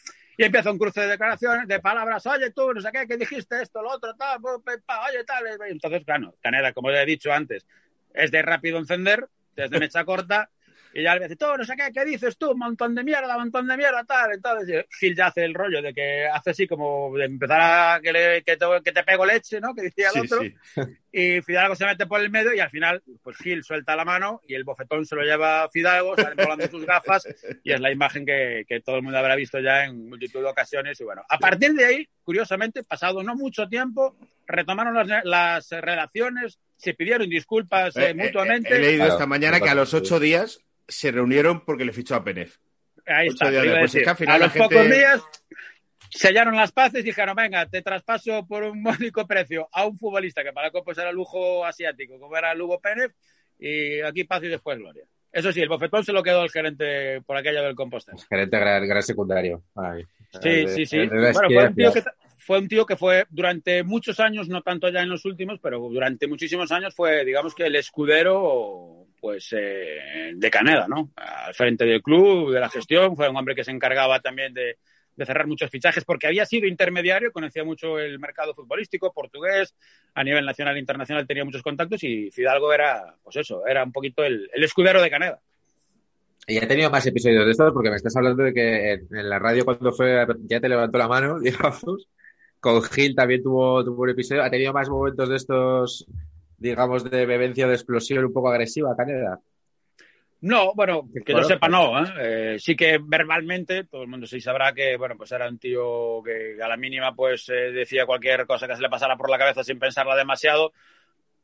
y 0.42 0.46
empieza 0.46 0.72
un 0.72 0.78
cruce 0.78 1.00
de 1.00 1.06
declaraciones, 1.06 1.68
de 1.68 1.78
palabras, 1.78 2.26
oye 2.26 2.50
tú, 2.50 2.74
no 2.74 2.80
sé 2.80 2.90
qué, 2.92 3.06
que 3.06 3.16
dijiste 3.16 3.62
esto, 3.62 3.80
lo 3.80 3.90
otro, 3.90 4.12
tal, 4.16 4.40
oye 4.44 5.24
tal, 5.24 5.44
entonces, 5.68 6.04
claro, 6.04 6.34
Caneda, 6.42 6.72
como 6.72 6.90
ya 6.90 7.02
he 7.02 7.06
dicho 7.06 7.32
antes, 7.32 7.64
es 8.12 8.32
de 8.32 8.42
rápido 8.42 8.78
encender, 8.78 9.28
desde 9.54 9.78
mecha 9.78 10.04
corta, 10.04 10.50
y 10.94 11.02
ya 11.02 11.14
le 11.14 11.22
dice, 11.22 11.36
tú, 11.36 11.46
no 11.56 11.64
sé 11.64 11.74
qué, 11.76 11.90
¿qué 11.92 12.04
dices 12.04 12.36
tú? 12.36 12.52
Un 12.52 12.58
montón 12.58 12.94
de 12.94 13.04
mierda, 13.04 13.36
un 13.36 13.42
montón 13.42 13.66
de 13.66 13.76
mierda, 13.76 14.04
tal. 14.04 14.32
Entonces 14.34 14.86
Gil 14.98 15.16
ya 15.16 15.26
hace 15.26 15.44
el 15.44 15.54
rollo 15.54 15.80
de 15.80 15.94
que 15.94 16.26
hace 16.26 16.50
así 16.50 16.66
como 16.66 17.16
de 17.16 17.24
empezar 17.24 17.60
a 17.60 18.00
que, 18.00 18.12
le, 18.12 18.42
que, 18.42 18.56
te, 18.56 18.66
que 18.84 18.92
te 18.92 19.04
pego 19.04 19.24
leche, 19.24 19.60
¿no? 19.60 19.74
Que 19.74 19.82
decía 19.82 20.08
el 20.08 20.12
sí, 20.12 20.20
otro. 20.20 20.40
Sí. 20.42 20.54
Y 21.14 21.42
Fidalgo 21.42 21.74
se 21.74 21.84
mete 21.84 22.06
por 22.06 22.22
el 22.22 22.30
medio 22.30 22.54
y 22.54 22.60
al 22.60 22.70
final, 22.70 23.02
pues 23.22 23.36
Gil 23.36 23.62
suelta 23.62 23.94
la 23.94 24.02
mano 24.02 24.40
y 24.48 24.54
el 24.54 24.64
bofetón 24.64 25.04
se 25.04 25.14
lo 25.14 25.20
lleva 25.20 25.68
Fidalgo, 25.70 26.16
salen 26.16 26.38
volando 26.38 26.66
sus 26.68 26.86
gafas 26.86 27.28
y 27.62 27.70
es 27.70 27.80
la 27.80 27.92
imagen 27.92 28.24
que, 28.24 28.64
que, 28.66 28.80
todo 28.80 28.96
el 28.96 29.02
mundo 29.02 29.18
habrá 29.18 29.36
visto 29.36 29.60
ya 29.60 29.84
en 29.84 30.08
multitud 30.08 30.40
de 30.40 30.46
ocasiones. 30.46 30.98
Y 30.98 31.04
bueno, 31.04 31.22
a 31.28 31.36
partir 31.36 31.74
de 31.74 31.84
ahí, 31.84 32.08
curiosamente, 32.24 32.82
pasado 32.82 33.22
no 33.22 33.36
mucho 33.36 33.68
tiempo, 33.68 34.16
retomaron 34.46 34.94
las, 34.94 35.24
las 35.24 35.70
relaciones, 35.82 36.58
se 36.76 36.94
pidieron 36.94 37.28
disculpas 37.28 37.94
eh, 37.96 38.10
eh, 38.10 38.14
mutuamente. 38.14 38.74
He 38.74 38.78
leído 38.78 39.06
esta 39.06 39.26
mañana 39.26 39.60
que 39.60 39.68
a 39.68 39.74
los 39.74 39.92
ocho 39.92 40.18
días 40.18 40.60
se 40.88 41.10
reunieron 41.10 41.64
porque 41.64 41.84
le 41.84 41.92
fichó 41.92 42.14
a 42.14 42.24
Penef. 42.24 42.56
Ahí 43.06 43.28
está. 43.28 43.50
Pues 43.50 43.94
es 43.94 44.02
que 44.02 44.10
al 44.10 44.16
final 44.16 44.34
a 44.34 44.44
los 44.44 44.52
gente... 44.52 44.68
pocos 44.68 44.90
días 44.90 45.22
sellaron 46.10 46.56
las 46.56 46.72
paces 46.72 47.00
y 47.00 47.04
dijeron, 47.04 47.34
venga, 47.34 47.66
te 47.66 47.82
traspaso 47.82 48.46
por 48.46 48.62
un 48.62 48.82
módico 48.82 49.26
precio 49.26 49.68
a 49.72 49.86
un 49.86 49.98
futbolista 49.98 50.42
que 50.42 50.52
para 50.52 50.70
pues 50.70 50.98
era 50.98 51.12
lujo 51.12 51.64
asiático, 51.64 52.18
como 52.18 52.36
era 52.36 52.54
Lugo 52.54 52.80
Penef, 52.80 53.12
y 53.58 54.00
aquí 54.00 54.24
paz 54.24 54.42
y 54.44 54.48
después 54.48 54.78
gloria. 54.78 55.04
Eso 55.32 55.50
sí, 55.50 55.62
el 55.62 55.68
bofetón 55.68 56.04
se 56.04 56.12
lo 56.12 56.22
quedó 56.22 56.42
el 56.42 56.50
gerente 56.50 57.22
por 57.22 57.36
aquella 57.38 57.62
del 57.62 57.74
Compostela. 57.74 58.18
El 58.18 58.26
gerente 58.26 58.58
gran, 58.58 58.86
gran 58.86 59.02
secundario. 59.02 59.62
Ay, 59.74 60.04
sí, 60.42 60.68
sí, 60.68 60.84
sí. 60.84 61.06
Bueno, 61.06 61.32
fue 61.32 61.68
un, 61.68 61.74
tío 61.74 61.92
que, 61.92 62.02
fue 62.36 62.58
un 62.58 62.68
tío 62.68 62.84
que 62.86 62.96
fue 62.96 63.24
durante 63.30 63.82
muchos 63.82 64.20
años, 64.20 64.50
no 64.50 64.60
tanto 64.60 64.90
ya 64.90 65.00
en 65.00 65.08
los 65.08 65.24
últimos, 65.24 65.58
pero 65.58 65.78
durante 65.78 66.26
muchísimos 66.26 66.70
años 66.70 66.94
fue, 66.94 67.24
digamos 67.24 67.54
que 67.54 67.64
el 67.64 67.76
escudero 67.76 69.01
pues 69.22 69.54
eh, 69.56 70.32
de 70.34 70.50
Caneda, 70.50 70.88
¿no? 70.88 71.12
Al 71.14 71.54
frente 71.54 71.84
del 71.84 72.02
club, 72.02 72.52
de 72.52 72.58
la 72.58 72.68
gestión, 72.68 73.14
fue 73.14 73.28
un 73.28 73.36
hombre 73.36 73.54
que 73.54 73.62
se 73.62 73.70
encargaba 73.70 74.18
también 74.18 74.52
de, 74.52 74.78
cerrar 75.24 75.46
muchos 75.46 75.70
fichajes 75.70 76.04
porque 76.04 76.26
había 76.26 76.44
sido 76.44 76.66
intermediario, 76.66 77.30
conocía 77.30 77.62
mucho 77.62 78.00
el 78.00 78.18
mercado 78.18 78.52
futbolístico 78.52 79.12
portugués, 79.12 79.76
a 80.14 80.24
nivel 80.24 80.44
nacional 80.44 80.74
e 80.74 80.80
internacional 80.80 81.24
tenía 81.24 81.44
muchos 81.44 81.62
contactos 81.62 82.02
y 82.02 82.32
Fidalgo 82.32 82.72
era, 82.72 83.14
pues 83.22 83.36
eso, 83.36 83.64
era 83.64 83.84
un 83.84 83.92
poquito 83.92 84.24
el, 84.24 84.50
escudero 84.54 85.00
de 85.00 85.10
Caneda. 85.10 85.38
Y 86.48 86.58
ha 86.58 86.66
tenido 86.66 86.90
más 86.90 87.06
episodios 87.06 87.44
de 87.44 87.52
estos 87.52 87.72
porque 87.72 87.90
me 87.90 87.96
estás 87.96 88.16
hablando 88.16 88.42
de 88.42 88.52
que 88.52 88.92
en, 88.94 89.06
en 89.12 89.30
la 89.30 89.38
radio 89.38 89.64
cuando 89.64 89.92
fue 89.92 90.26
ya 90.48 90.58
te 90.58 90.68
levantó 90.68 90.98
la 90.98 91.06
mano, 91.06 91.38
digamos. 91.40 92.08
Con 92.58 92.82
Gil 92.82 93.14
también 93.14 93.40
tuvo, 93.40 93.84
tuvo 93.84 94.02
un 94.02 94.10
episodio. 94.10 94.42
Ha 94.42 94.50
tenido 94.50 94.72
más 94.72 94.88
momentos 94.88 95.28
de 95.28 95.36
estos 95.36 96.08
digamos, 96.62 97.10
de 97.10 97.26
bebencia 97.26 97.66
de 97.66 97.74
explosión 97.74 98.24
un 98.24 98.32
poco 98.32 98.48
agresiva, 98.48 98.96
Caneda? 98.96 99.40
No, 100.42 100.74
bueno, 100.74 101.08
que 101.24 101.32
yo 101.32 101.44
sepa, 101.44 101.68
no. 101.68 102.04
¿eh? 102.04 102.12
Eh, 102.18 102.56
sí 102.58 102.74
que 102.74 102.98
verbalmente 103.00 103.84
todo 103.84 104.02
el 104.02 104.08
mundo 104.08 104.26
sí 104.26 104.40
sabrá 104.40 104.72
que, 104.72 104.96
bueno, 104.96 105.16
pues 105.16 105.30
era 105.30 105.48
un 105.48 105.56
tío 105.56 106.20
que 106.24 106.60
a 106.60 106.66
la 106.66 106.76
mínima 106.76 107.14
pues 107.14 107.48
eh, 107.48 107.70
decía 107.70 108.06
cualquier 108.06 108.44
cosa 108.44 108.66
que 108.66 108.74
se 108.74 108.82
le 108.82 108.90
pasara 108.90 109.16
por 109.16 109.30
la 109.30 109.38
cabeza 109.38 109.62
sin 109.62 109.78
pensarla 109.78 110.16
demasiado. 110.16 110.72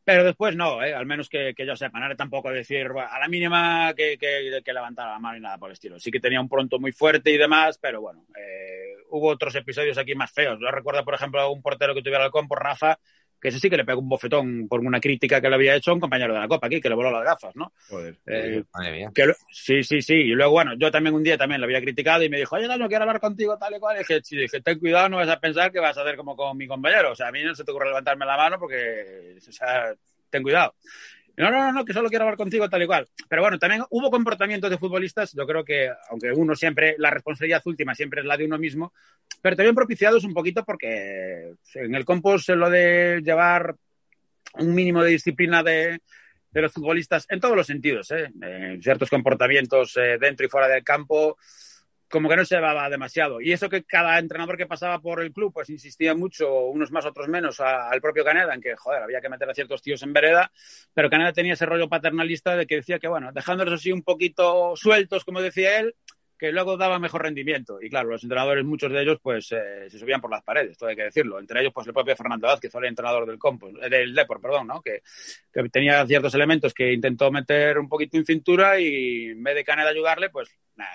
Pero 0.02 0.24
después 0.24 0.56
no, 0.56 0.82
¿eh? 0.82 0.94
al 0.94 1.06
menos 1.06 1.28
que, 1.28 1.54
que 1.54 1.64
yo 1.64 1.76
sepa, 1.76 2.00
no 2.00 2.06
era 2.06 2.16
tampoco 2.16 2.50
decir 2.50 2.88
bueno, 2.88 3.08
a 3.08 3.20
la 3.20 3.28
mínima 3.28 3.94
que, 3.94 4.18
que, 4.18 4.62
que, 4.64 4.72
levantara 4.72 5.12
la 5.12 5.18
mano 5.20 5.36
y 5.36 5.40
nada 5.42 5.58
por 5.58 5.68
el 5.68 5.74
estilo. 5.74 6.00
Sí 6.00 6.10
que 6.10 6.18
tenía 6.18 6.40
un 6.40 6.48
pronto 6.48 6.80
muy 6.80 6.90
fuerte 6.90 7.30
y 7.30 7.36
demás, 7.36 7.78
pero 7.78 8.00
bueno, 8.00 8.24
hubo 9.10 9.28
otros 9.28 9.54
episodios 9.54 9.96
aquí 9.98 10.16
más 10.16 10.32
feos. 10.32 10.58
Yo 10.60 10.72
recuerdo, 10.72 11.04
por 11.04 11.14
ejemplo, 11.14 11.40
a 11.40 11.48
un 11.48 11.62
portero 11.62 11.94
que 11.94 12.02
tuviera 12.02 12.24
el 12.24 12.32
compo, 12.32 12.56
Rafa, 12.56 12.98
que 13.40 13.48
ese 13.48 13.60
sí 13.60 13.70
que 13.70 13.76
le 13.76 13.84
pegó 13.84 14.00
un 14.00 14.08
bofetón 14.08 14.66
por 14.68 14.80
una 14.80 15.00
crítica 15.00 15.40
que 15.40 15.48
le 15.48 15.54
había 15.54 15.76
hecho 15.76 15.90
a 15.90 15.94
un 15.94 16.00
compañero 16.00 16.34
de 16.34 16.40
la 16.40 16.48
Copa 16.48 16.66
aquí, 16.66 16.80
que 16.80 16.88
le 16.88 16.94
voló 16.94 17.10
las 17.10 17.24
gafas, 17.24 17.54
¿no? 17.54 17.72
Joder, 17.88 18.16
eh, 18.26 18.64
madre 18.72 18.92
mía. 18.92 19.10
Que, 19.14 19.32
sí, 19.52 19.82
sí, 19.84 20.02
sí. 20.02 20.14
Y 20.14 20.32
luego, 20.32 20.52
bueno, 20.52 20.74
yo 20.76 20.90
también 20.90 21.14
un 21.14 21.22
día 21.22 21.38
también 21.38 21.60
lo 21.60 21.66
había 21.66 21.80
criticado 21.80 22.24
y 22.24 22.28
me 22.28 22.38
dijo, 22.38 22.56
oye, 22.56 22.66
no 22.66 22.88
quiero 22.88 23.04
hablar 23.04 23.20
contigo 23.20 23.56
tal 23.58 23.76
y 23.76 23.78
cual. 23.78 23.96
Y 23.96 23.98
dije, 24.00 24.20
sí, 24.22 24.36
dije, 24.36 24.60
ten 24.60 24.78
cuidado, 24.78 25.08
no 25.08 25.16
vas 25.18 25.28
a 25.28 25.38
pensar 25.38 25.70
que 25.70 25.80
vas 25.80 25.96
a 25.96 26.02
hacer 26.02 26.16
como 26.16 26.36
con 26.36 26.56
mi 26.56 26.66
compañero. 26.66 27.12
O 27.12 27.14
sea, 27.14 27.28
a 27.28 27.32
mí 27.32 27.42
no 27.42 27.54
se 27.54 27.64
te 27.64 27.70
ocurre 27.70 27.86
levantarme 27.86 28.26
la 28.26 28.36
mano 28.36 28.58
porque, 28.58 29.36
o 29.46 29.52
sea, 29.52 29.94
ten 30.30 30.42
cuidado. 30.42 30.74
No, 31.38 31.52
no, 31.52 31.72
no, 31.72 31.84
que 31.84 31.92
solo 31.92 32.08
quiero 32.08 32.24
hablar 32.24 32.36
contigo 32.36 32.68
tal 32.68 32.82
y 32.82 32.86
cual. 32.86 33.08
Pero 33.28 33.42
bueno, 33.42 33.58
también 33.58 33.84
hubo 33.90 34.10
comportamientos 34.10 34.68
de 34.70 34.76
futbolistas, 34.76 35.32
yo 35.32 35.46
creo 35.46 35.64
que, 35.64 35.88
aunque 36.10 36.32
uno 36.32 36.56
siempre, 36.56 36.96
la 36.98 37.10
responsabilidad 37.10 37.62
última 37.64 37.94
siempre 37.94 38.20
es 38.20 38.26
la 38.26 38.36
de 38.36 38.44
uno 38.44 38.58
mismo, 38.58 38.92
pero 39.40 39.54
también 39.54 39.74
propiciados 39.74 40.24
un 40.24 40.34
poquito 40.34 40.64
porque 40.64 41.54
en 41.74 41.94
el 41.94 42.04
compost 42.04 42.48
lo 42.50 42.68
de 42.68 43.20
llevar 43.24 43.76
un 44.54 44.74
mínimo 44.74 45.04
de 45.04 45.12
disciplina 45.12 45.62
de, 45.62 46.00
de 46.50 46.62
los 46.62 46.72
futbolistas 46.72 47.26
en 47.28 47.40
todos 47.40 47.56
los 47.56 47.66
sentidos, 47.66 48.10
¿eh? 48.10 48.30
ciertos 48.82 49.10
comportamientos 49.10 49.96
eh, 49.96 50.18
dentro 50.20 50.46
y 50.46 50.48
fuera 50.48 50.66
del 50.68 50.82
campo, 50.82 51.36
como 52.08 52.28
que 52.28 52.36
no 52.36 52.44
se 52.44 52.56
llevaba 52.56 52.88
demasiado. 52.88 53.40
Y 53.40 53.52
eso 53.52 53.68
que 53.68 53.84
cada 53.84 54.18
entrenador 54.18 54.56
que 54.56 54.66
pasaba 54.66 55.00
por 55.00 55.22
el 55.22 55.32
club, 55.32 55.52
pues 55.52 55.70
insistía 55.70 56.14
mucho, 56.14 56.66
unos 56.66 56.90
más, 56.90 57.04
otros 57.04 57.28
menos, 57.28 57.60
a, 57.60 57.88
al 57.88 58.00
propio 58.00 58.24
Caneda, 58.24 58.54
en 58.54 58.60
que, 58.60 58.76
joder, 58.76 59.02
había 59.02 59.20
que 59.20 59.28
meter 59.28 59.48
a 59.50 59.54
ciertos 59.54 59.82
tíos 59.82 60.02
en 60.02 60.12
vereda, 60.12 60.50
pero 60.94 61.10
Caneda 61.10 61.32
tenía 61.32 61.52
ese 61.54 61.66
rollo 61.66 61.88
paternalista 61.88 62.56
de 62.56 62.66
que 62.66 62.76
decía 62.76 62.98
que, 62.98 63.08
bueno, 63.08 63.32
dejándolos 63.32 63.74
así 63.74 63.92
un 63.92 64.02
poquito 64.02 64.74
sueltos, 64.76 65.24
como 65.24 65.42
decía 65.42 65.80
él, 65.80 65.94
que 66.38 66.52
luego 66.52 66.76
daba 66.76 66.98
mejor 66.98 67.22
rendimiento. 67.22 67.82
Y 67.82 67.90
claro, 67.90 68.10
los 68.10 68.22
entrenadores, 68.22 68.64
muchos 68.64 68.92
de 68.92 69.02
ellos, 69.02 69.18
pues 69.20 69.50
eh, 69.52 69.90
se 69.90 69.98
subían 69.98 70.20
por 70.20 70.30
las 70.30 70.42
paredes, 70.42 70.78
todo 70.78 70.88
hay 70.88 70.96
que 70.96 71.04
decirlo. 71.04 71.38
Entre 71.38 71.60
ellos, 71.60 71.72
pues 71.74 71.86
el 71.86 71.92
propio 71.92 72.16
Fernando 72.16 72.46
Vázquez, 72.46 72.70
fue 72.70 72.80
el 72.82 72.88
entrenador 72.88 73.26
del 73.26 73.38
Compo, 73.38 73.68
del 73.68 74.14
Depor, 74.14 74.40
perdón, 74.40 74.68
¿no? 74.68 74.80
Que, 74.80 75.02
tenía 75.70 76.06
ciertos 76.06 76.32
elementos 76.34 76.72
que 76.72 76.92
intentó 76.92 77.30
meter 77.32 77.78
un 77.78 77.88
poquito 77.88 78.16
en 78.16 78.24
cintura 78.24 78.78
y 78.78 79.30
en 79.30 79.42
vez 79.42 79.56
de 79.56 79.64
Caneda 79.64 79.90
ayudarle, 79.90 80.30
pues 80.30 80.48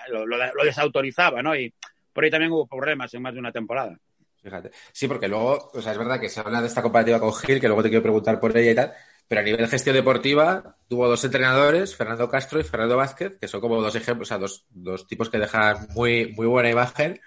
lo, 0.08 0.64
desautorizaba, 0.64 1.42
¿no? 1.42 1.54
Y 1.54 1.72
por 2.12 2.24
ahí 2.24 2.30
también 2.30 2.52
hubo 2.52 2.66
problemas 2.66 3.12
en 3.12 3.22
más 3.22 3.34
de 3.34 3.40
una 3.40 3.52
temporada. 3.52 3.98
Fíjate. 4.42 4.70
Sí, 4.92 5.08
porque 5.08 5.28
luego, 5.28 5.70
o 5.72 5.80
sea, 5.82 5.92
es 5.92 5.98
verdad 5.98 6.20
que 6.20 6.28
se 6.28 6.40
habla 6.40 6.60
de 6.60 6.68
esta 6.68 6.82
comparativa 6.82 7.20
con 7.20 7.34
Gil, 7.34 7.60
que 7.60 7.66
luego 7.66 7.82
te 7.82 7.88
quiero 7.88 8.02
preguntar 8.02 8.40
por 8.40 8.56
ella 8.56 8.70
y 8.70 8.74
tal, 8.74 8.94
pero 9.28 9.40
a 9.40 9.44
nivel 9.44 9.66
gestión 9.68 9.96
deportiva 9.96 10.76
tuvo 10.88 11.08
dos 11.08 11.24
entrenadores, 11.24 11.96
Fernando 11.96 12.28
Castro 12.28 12.60
y 12.60 12.64
Fernando 12.64 12.96
Vázquez, 12.96 13.38
que 13.40 13.48
son 13.48 13.60
como 13.60 13.80
dos 13.80 13.94
ejemplos, 13.94 14.28
o 14.28 14.30
sea, 14.30 14.38
dos, 14.38 14.66
dos 14.70 15.06
tipos 15.06 15.30
que 15.30 15.38
dejan 15.38 15.88
muy, 15.94 16.32
muy 16.32 16.46
buena 16.46 16.70
imagen. 16.70 17.20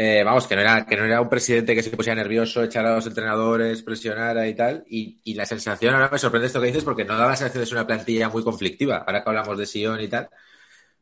Eh, 0.00 0.22
vamos, 0.24 0.46
que 0.46 0.54
no, 0.54 0.60
era, 0.60 0.86
que 0.86 0.96
no 0.96 1.04
era 1.04 1.20
un 1.20 1.28
presidente 1.28 1.74
que 1.74 1.82
se 1.82 1.90
pusiera 1.90 2.14
nervioso, 2.22 2.62
echara 2.62 2.92
a 2.92 2.96
los 2.96 3.06
entrenadores, 3.06 3.82
presionara 3.82 4.46
y 4.46 4.54
tal. 4.54 4.84
Y, 4.88 5.20
y, 5.24 5.34
la 5.34 5.44
sensación, 5.44 5.92
ahora 5.94 6.08
me 6.10 6.18
sorprende 6.18 6.46
esto 6.46 6.60
que 6.60 6.68
dices, 6.68 6.84
porque 6.84 7.04
no 7.04 7.16
daba 7.16 7.34
sensación 7.34 7.62
de 7.62 7.66
ser 7.66 7.78
una 7.78 7.86
plantilla 7.86 8.28
muy 8.28 8.44
conflictiva, 8.44 8.98
ahora 8.98 9.24
que 9.24 9.30
hablamos 9.30 9.58
de 9.58 9.66
Sion 9.66 10.00
y 10.00 10.06
tal, 10.08 10.28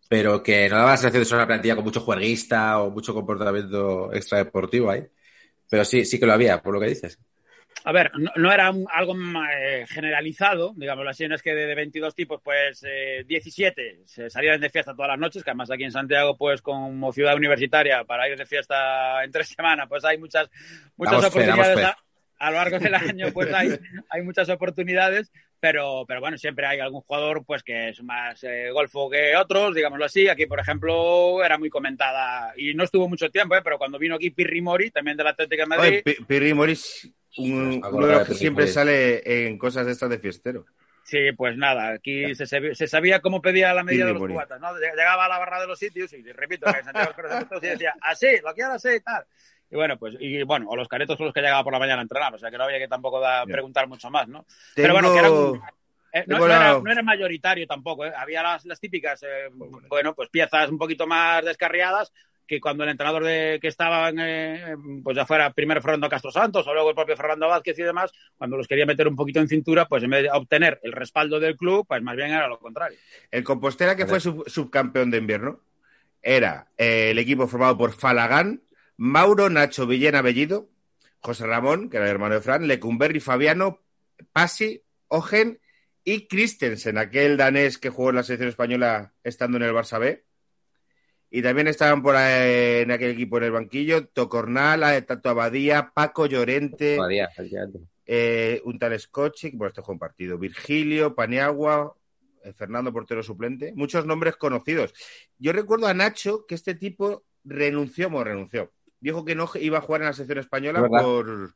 pero 0.08 0.42
que 0.42 0.68
no 0.68 0.76
daba 0.76 0.92
la 0.92 0.96
sensación 0.96 1.22
de 1.22 1.26
ser 1.26 1.36
una 1.36 1.46
plantilla 1.46 1.76
con 1.76 1.84
mucho 1.84 2.00
juerguista 2.00 2.80
o 2.80 2.90
mucho 2.90 3.12
comportamiento 3.14 4.12
extradeportivo 4.12 4.90
ahí. 4.90 5.06
Pero 5.68 5.84
sí, 5.84 6.04
sí 6.04 6.18
que 6.18 6.26
lo 6.26 6.32
había, 6.32 6.62
por 6.62 6.74
lo 6.74 6.80
que 6.80 6.88
dices. 6.88 7.18
A 7.84 7.92
ver, 7.92 8.10
no, 8.18 8.32
no 8.34 8.52
era 8.52 8.70
un, 8.70 8.86
algo 8.92 9.14
eh, 9.52 9.84
generalizado, 9.88 10.72
digamos, 10.76 11.04
las 11.04 11.20
es 11.20 11.42
que 11.42 11.54
de, 11.54 11.66
de, 11.66 11.74
22 11.76 12.14
tipos, 12.16 12.40
pues 12.42 12.84
eh, 12.88 13.24
17 13.28 14.00
se 14.06 14.28
salían 14.28 14.60
de 14.60 14.70
fiesta 14.70 14.92
todas 14.94 15.10
las 15.10 15.18
noches, 15.18 15.44
que 15.44 15.50
además 15.50 15.70
aquí 15.70 15.84
en 15.84 15.92
Santiago, 15.92 16.36
pues 16.36 16.62
como 16.62 17.12
ciudad 17.12 17.36
universitaria, 17.36 18.02
para 18.04 18.28
ir 18.28 18.36
de 18.36 18.44
fiesta 18.46 19.22
en 19.22 19.30
tres 19.30 19.48
semanas, 19.48 19.86
pues 19.88 20.04
hay 20.04 20.18
muchas, 20.18 20.50
muchas 20.96 21.12
Damos 21.12 21.26
oportunidades 21.26 21.78
fe. 21.78 21.84
a, 21.84 21.96
a 22.38 22.50
lo 22.50 22.56
largo 22.56 22.78
del 22.80 22.94
año, 22.94 23.26
pues 23.32 23.52
hay, 23.54 23.70
hay 24.10 24.22
muchas 24.22 24.48
oportunidades, 24.48 25.30
pero, 25.60 26.04
pero 26.08 26.20
bueno, 26.20 26.36
siempre 26.38 26.66
hay 26.66 26.80
algún 26.80 27.00
jugador 27.02 27.44
pues 27.46 27.62
que 27.62 27.90
es 27.90 28.02
más 28.02 28.42
eh, 28.44 28.70
golfo 28.72 29.08
que 29.08 29.36
otros, 29.36 29.74
digámoslo 29.74 30.04
así. 30.04 30.28
Aquí, 30.28 30.46
por 30.46 30.58
ejemplo, 30.60 31.42
era 31.44 31.56
muy 31.56 31.70
comentada 31.70 32.52
y 32.56 32.74
no 32.74 32.84
estuvo 32.84 33.08
mucho 33.08 33.30
tiempo, 33.30 33.54
¿eh? 33.56 33.60
pero 33.62 33.78
cuando 33.78 33.98
vino 33.98 34.16
aquí 34.16 34.30
Pirri 34.30 34.60
Mori, 34.60 34.90
también 34.90 35.16
de 35.16 35.24
la 35.24 35.30
Atlética 35.30 35.62
de 35.62 35.66
Madrid. 35.68 35.88
Oye, 35.88 36.02
Pi- 36.02 36.24
Pirri 36.24 36.52
Moris, 36.52 37.10
un- 37.38 37.80
Pues, 37.80 37.92
uno 37.92 38.06
de 38.06 38.12
los 38.14 38.28
que 38.28 38.34
siempre 38.34 38.66
sale 38.66 39.46
en 39.46 39.58
cosas 39.58 39.86
de 39.86 39.92
estas 39.92 40.10
de 40.10 40.18
fiestero. 40.18 40.64
Sí, 41.04 41.30
pues 41.36 41.56
nada, 41.56 41.90
aquí 41.92 42.34
se, 42.34 42.46
se 42.74 42.86
sabía 42.88 43.20
cómo 43.20 43.40
pedía 43.40 43.72
la 43.72 43.84
medida 43.84 44.06
de 44.06 44.12
los 44.14 44.22
cubatas, 44.26 44.60
¿no? 44.60 44.76
Llegaba 44.76 45.26
a 45.26 45.28
la 45.28 45.38
barra 45.38 45.60
de 45.60 45.68
los 45.68 45.78
sitios 45.78 46.12
y 46.12 46.22
repito 46.32 46.66
que 46.72 46.82
Santiago 46.82 47.12
y 47.62 47.66
decía, 47.66 47.94
así, 48.00 48.26
lo 48.42 48.52
quiero 48.54 48.72
así 48.72 48.88
y 48.96 49.00
tal. 49.00 49.24
Y 49.70 49.76
bueno, 49.76 49.96
pues, 49.98 50.16
y 50.18 50.42
bueno, 50.42 50.66
o 50.68 50.74
los 50.76 50.88
caretos 50.88 51.16
son 51.16 51.26
los 51.26 51.34
que 51.34 51.40
llegaba 51.42 51.62
por 51.62 51.72
la 51.72 51.78
mañana 51.78 52.00
a 52.00 52.02
entrenar, 52.02 52.34
o 52.34 52.38
sea 52.38 52.50
que 52.50 52.58
no 52.58 52.64
había 52.64 52.78
que 52.78 52.88
tampoco 52.88 53.20
da- 53.20 53.44
preguntar 53.46 53.86
mucho 53.86 54.10
más, 54.10 54.26
¿no? 54.26 54.46
Pero 54.74 54.92
bueno, 54.94 55.12
que 55.12 55.18
era 55.18 55.30
un- 55.30 55.60
Eh, 56.12 56.24
no, 56.28 56.36
Tengo 56.36 56.48
no 56.48 56.54
era, 56.54 56.78
no 56.80 56.90
era 56.90 57.02
mayoritario 57.02 57.66
tampoco, 57.66 58.06
¿eh? 58.06 58.12
había 58.16 58.42
las, 58.42 58.64
las 58.64 58.80
típicas, 58.80 59.22
eh, 59.22 59.50
bueno, 59.52 60.14
pues 60.14 60.30
piezas 60.30 60.70
un 60.70 60.78
poquito 60.78 61.06
más 61.06 61.44
descarriadas 61.44 62.10
que 62.46 62.60
cuando 62.60 62.84
el 62.84 62.90
entrenador 62.90 63.24
de, 63.24 63.58
que 63.60 63.68
estaba, 63.68 64.08
en, 64.08 64.18
eh, 64.20 64.76
pues 65.02 65.16
ya 65.16 65.26
fuera 65.26 65.52
primero 65.52 65.82
Fernando 65.82 66.08
Castro 66.08 66.30
Santos 66.30 66.66
o 66.66 66.72
luego 66.72 66.90
el 66.90 66.94
propio 66.94 67.16
Fernando 67.16 67.48
Vázquez 67.48 67.78
y 67.78 67.82
demás, 67.82 68.12
cuando 68.36 68.56
los 68.56 68.68
quería 68.68 68.86
meter 68.86 69.08
un 69.08 69.16
poquito 69.16 69.40
en 69.40 69.48
cintura, 69.48 69.86
pues 69.86 70.02
en 70.02 70.10
vez 70.10 70.22
de 70.22 70.30
obtener 70.30 70.80
el 70.82 70.92
respaldo 70.92 71.40
del 71.40 71.56
club, 71.56 71.86
pues 71.86 72.02
más 72.02 72.16
bien 72.16 72.30
era 72.30 72.48
lo 72.48 72.58
contrario. 72.58 72.98
El 73.30 73.44
Compostela, 73.44 73.96
que 73.96 74.06
fue 74.06 74.20
sub- 74.20 74.48
subcampeón 74.48 75.10
de 75.10 75.18
invierno, 75.18 75.60
era 76.22 76.68
eh, 76.76 77.10
el 77.10 77.18
equipo 77.18 77.46
formado 77.46 77.76
por 77.78 77.92
Falagán, 77.92 78.62
Mauro, 78.96 79.50
Nacho, 79.50 79.86
Villena, 79.86 80.22
Bellido, 80.22 80.68
José 81.20 81.46
Ramón, 81.46 81.90
que 81.90 81.96
era 81.96 82.06
el 82.06 82.12
hermano 82.12 82.34
de 82.34 82.40
Fran, 82.40 82.66
Lecumberri, 82.66 83.20
Fabiano, 83.20 83.80
Pasi, 84.32 84.82
Ogen 85.08 85.60
y 86.04 86.26
Christensen, 86.28 86.98
aquel 86.98 87.36
danés 87.36 87.78
que 87.78 87.90
jugó 87.90 88.10
en 88.10 88.16
la 88.16 88.22
selección 88.22 88.48
española 88.48 89.12
estando 89.24 89.56
en 89.56 89.64
el 89.64 89.72
Barça 89.72 89.98
B. 89.98 90.24
Y 91.30 91.42
también 91.42 91.66
estaban 91.66 92.02
por 92.02 92.16
ahí 92.16 92.82
en 92.82 92.90
aquel 92.90 93.10
equipo 93.10 93.38
en 93.38 93.44
el 93.44 93.50
banquillo 93.50 94.06
Tocornal, 94.06 95.04
Tato 95.04 95.30
Abadía, 95.30 95.90
Paco 95.92 96.26
Llorente, 96.26 96.98
efectivamente. 97.24 97.80
eh, 98.06 98.62
un 98.64 98.78
tal 98.78 98.98
Scotchic, 98.98 99.56
bueno, 99.56 99.68
este 99.68 99.82
fue 99.82 99.94
un 99.94 99.98
partido, 99.98 100.38
Virgilio, 100.38 101.14
Paniagua, 101.14 101.94
eh, 102.44 102.52
Fernando 102.52 102.92
Portero 102.92 103.22
suplente, 103.22 103.72
muchos 103.74 104.06
nombres 104.06 104.36
conocidos. 104.36 104.94
Yo 105.38 105.52
recuerdo 105.52 105.88
a 105.88 105.94
Nacho 105.94 106.46
que 106.46 106.54
este 106.54 106.74
tipo 106.74 107.24
renunció, 107.44 108.08
bueno, 108.08 108.24
renunció. 108.24 108.72
Dijo 109.00 109.24
que 109.24 109.34
no 109.34 109.48
iba 109.56 109.78
a 109.78 109.82
jugar 109.82 110.02
en 110.02 110.06
la 110.06 110.12
selección 110.12 110.38
española 110.38 110.82
Es 110.84 111.02
por, 111.02 111.54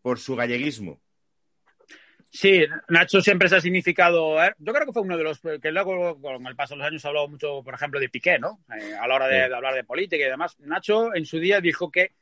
por 0.00 0.18
su 0.18 0.36
galleguismo. 0.36 1.00
Sí, 2.34 2.64
Nacho 2.88 3.20
siempre 3.20 3.46
se 3.50 3.56
ha 3.56 3.60
significado. 3.60 4.42
¿eh? 4.42 4.54
Yo 4.58 4.72
creo 4.72 4.86
que 4.86 4.92
fue 4.94 5.02
uno 5.02 5.18
de 5.18 5.24
los 5.24 5.38
que 5.40 5.70
luego, 5.70 6.18
con 6.18 6.46
el 6.46 6.56
paso 6.56 6.72
de 6.74 6.78
los 6.78 6.86
años, 6.86 7.04
ha 7.04 7.08
hablado 7.08 7.28
mucho, 7.28 7.62
por 7.62 7.74
ejemplo, 7.74 8.00
de 8.00 8.08
Piqué, 8.08 8.38
¿no? 8.38 8.60
Eh, 8.74 8.94
a 8.98 9.06
la 9.06 9.14
hora 9.16 9.28
de, 9.28 9.42
Sí. 9.42 9.48
de 9.50 9.54
hablar 9.54 9.74
de 9.74 9.84
política 9.84 10.24
y 10.24 10.30
demás. 10.30 10.58
Nacho 10.60 11.14
en 11.14 11.26
su 11.26 11.38
día 11.38 11.60
dijo 11.60 11.90
que 11.90 12.12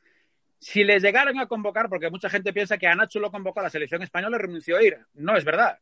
si 0.59 0.83
les 0.83 1.01
llegaran 1.01 1.39
a 1.39 1.47
convocar, 1.47 1.87
porque 1.87 2.09
mucha 2.09 2.29
gente 2.29 2.51
piensa 2.51 2.77
que 2.77 2.87
a 2.87 2.93
Nacho 2.95 3.21
lo 3.21 3.31
convocó 3.31 3.61
a 3.61 3.63
la 3.63 3.69
selección 3.69 4.01
española 4.03 4.35
y 4.35 4.41
renunció 4.41 4.77
a 4.77 4.83
ir. 4.83 4.97
No 5.13 5.37
es 5.37 5.45
verdad. 5.45 5.79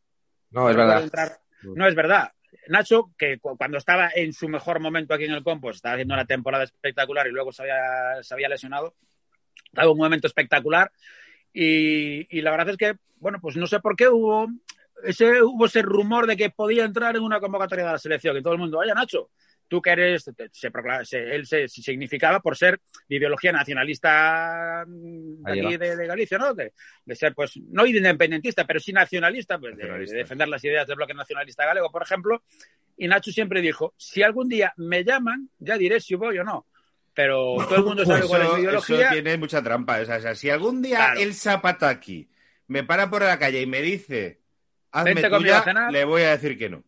No, 0.51 0.69
es 0.69 0.75
No 0.75 0.83
verdad. 0.83 1.03
entrar- 1.03 1.39
No 1.63 1.87
es 1.87 1.95
verdad. 1.95 2.31
Nacho, 2.67 3.11
que 3.17 3.39
cu- 3.39 3.57
cuando 3.57 3.79
estaba 3.79 4.11
en 4.13 4.31
su 4.33 4.47
mejor 4.47 4.79
momento 4.79 5.15
aquí 5.15 5.25
en 5.25 5.33
el 5.33 5.43
Compo, 5.43 5.71
estaba 5.71 5.95
haciendo 5.95 6.13
una 6.13 6.25
temporada 6.25 6.63
espectacular 6.65 7.25
y 7.27 7.31
luego 7.31 7.51
se 7.51 7.63
había, 7.63 8.21
se 8.23 8.33
había 8.33 8.47
lesionado, 8.47 8.95
estaba 9.65 9.85
en 9.85 9.91
un 9.91 9.97
momento 9.97 10.27
espectacular. 10.27 10.91
Y, 11.53 12.27
y 12.37 12.41
la 12.41 12.51
verdad 12.51 12.69
es 12.69 12.77
que, 12.77 12.95
bueno, 13.17 13.39
pues 13.41 13.55
no 13.57 13.67
sé 13.67 13.79
por 13.79 13.95
qué 13.95 14.07
hubo 14.07 14.47
ese, 15.03 15.41
hubo 15.41 15.65
ese 15.65 15.81
rumor 15.81 16.27
de 16.27 16.37
que 16.37 16.49
podía 16.49 16.85
entrar 16.85 17.15
en 17.15 17.23
una 17.23 17.39
convocatoria 17.39 17.85
de 17.85 17.91
la 17.93 17.97
selección. 17.97 18.37
Y 18.37 18.41
todo 18.41 18.53
el 18.53 18.59
mundo, 18.59 18.79
oye, 18.79 18.93
Nacho, 18.93 19.29
tú 19.67 19.81
que 19.81 19.91
eres, 19.91 20.25
te- 20.35 20.49
se 20.51 20.71
se- 21.03 21.35
él 21.35 21.45
se, 21.45 21.67
se 21.67 21.81
significaba 21.81 22.39
por 22.39 22.57
ser 22.57 22.79
de 23.07 23.15
ideología 23.17 23.51
nacionalista 23.51 24.83
mm, 24.87 25.43
de 25.43 25.51
aquí 25.67 25.77
de, 25.77 25.95
de 25.95 26.07
Galicia, 26.07 26.37
¿no? 26.37 26.53
De, 26.53 26.73
de 27.05 27.15
ser, 27.15 27.33
pues, 27.33 27.53
no 27.69 27.85
independentista, 27.85 28.65
pero 28.65 28.79
sí 28.79 28.91
nacionalista, 28.93 29.57
pues, 29.59 29.75
Nacionalista. 29.75 30.13
de 30.15 30.21
defender 30.23 30.47
las 30.47 30.63
ideas 30.63 30.87
del 30.87 30.95
bloque 30.97 31.13
nacionalista 31.13 31.65
galego, 31.65 31.91
por 31.91 32.03
ejemplo. 32.03 32.43
Y 32.97 33.07
Nacho 33.07 33.31
siempre 33.31 33.61
dijo, 33.61 33.93
si 33.97 34.21
algún 34.23 34.49
día 34.49 34.73
me 34.77 35.03
llaman, 35.03 35.49
ya 35.59 35.77
diré 35.77 36.01
si 36.01 36.15
voy 36.15 36.37
o 36.39 36.43
no. 36.43 36.65
Pero 37.19 37.57
todo 37.67 37.75
el 37.75 37.83
mundo 37.83 38.05
sabe 38.05 38.25
cuál 38.27 38.43
es 38.43 38.47
Eso, 38.47 38.55
mi 38.55 38.61
eso 38.61 38.69
ideología. 38.69 39.09
tiene 39.11 39.37
mucha 39.37 39.61
trampa. 39.61 39.99
O 39.99 40.05
sea, 40.05 40.35
si 40.35 40.49
algún 40.49 40.81
día 40.81 40.97
Claro. 40.97 41.19
el 41.19 41.33
Zapataki 41.33 42.29
me 42.67 42.85
para 42.85 43.09
por 43.09 43.21
la 43.23 43.37
calle 43.37 43.59
y 43.61 43.65
me 43.65 43.81
dice, 43.81 44.39
hazme 44.91 45.15
tuya, 45.15 45.89
le 45.91 46.05
voy 46.05 46.21
a 46.21 46.29
decir 46.37 46.57
que 46.57 46.69
no. 46.69 46.81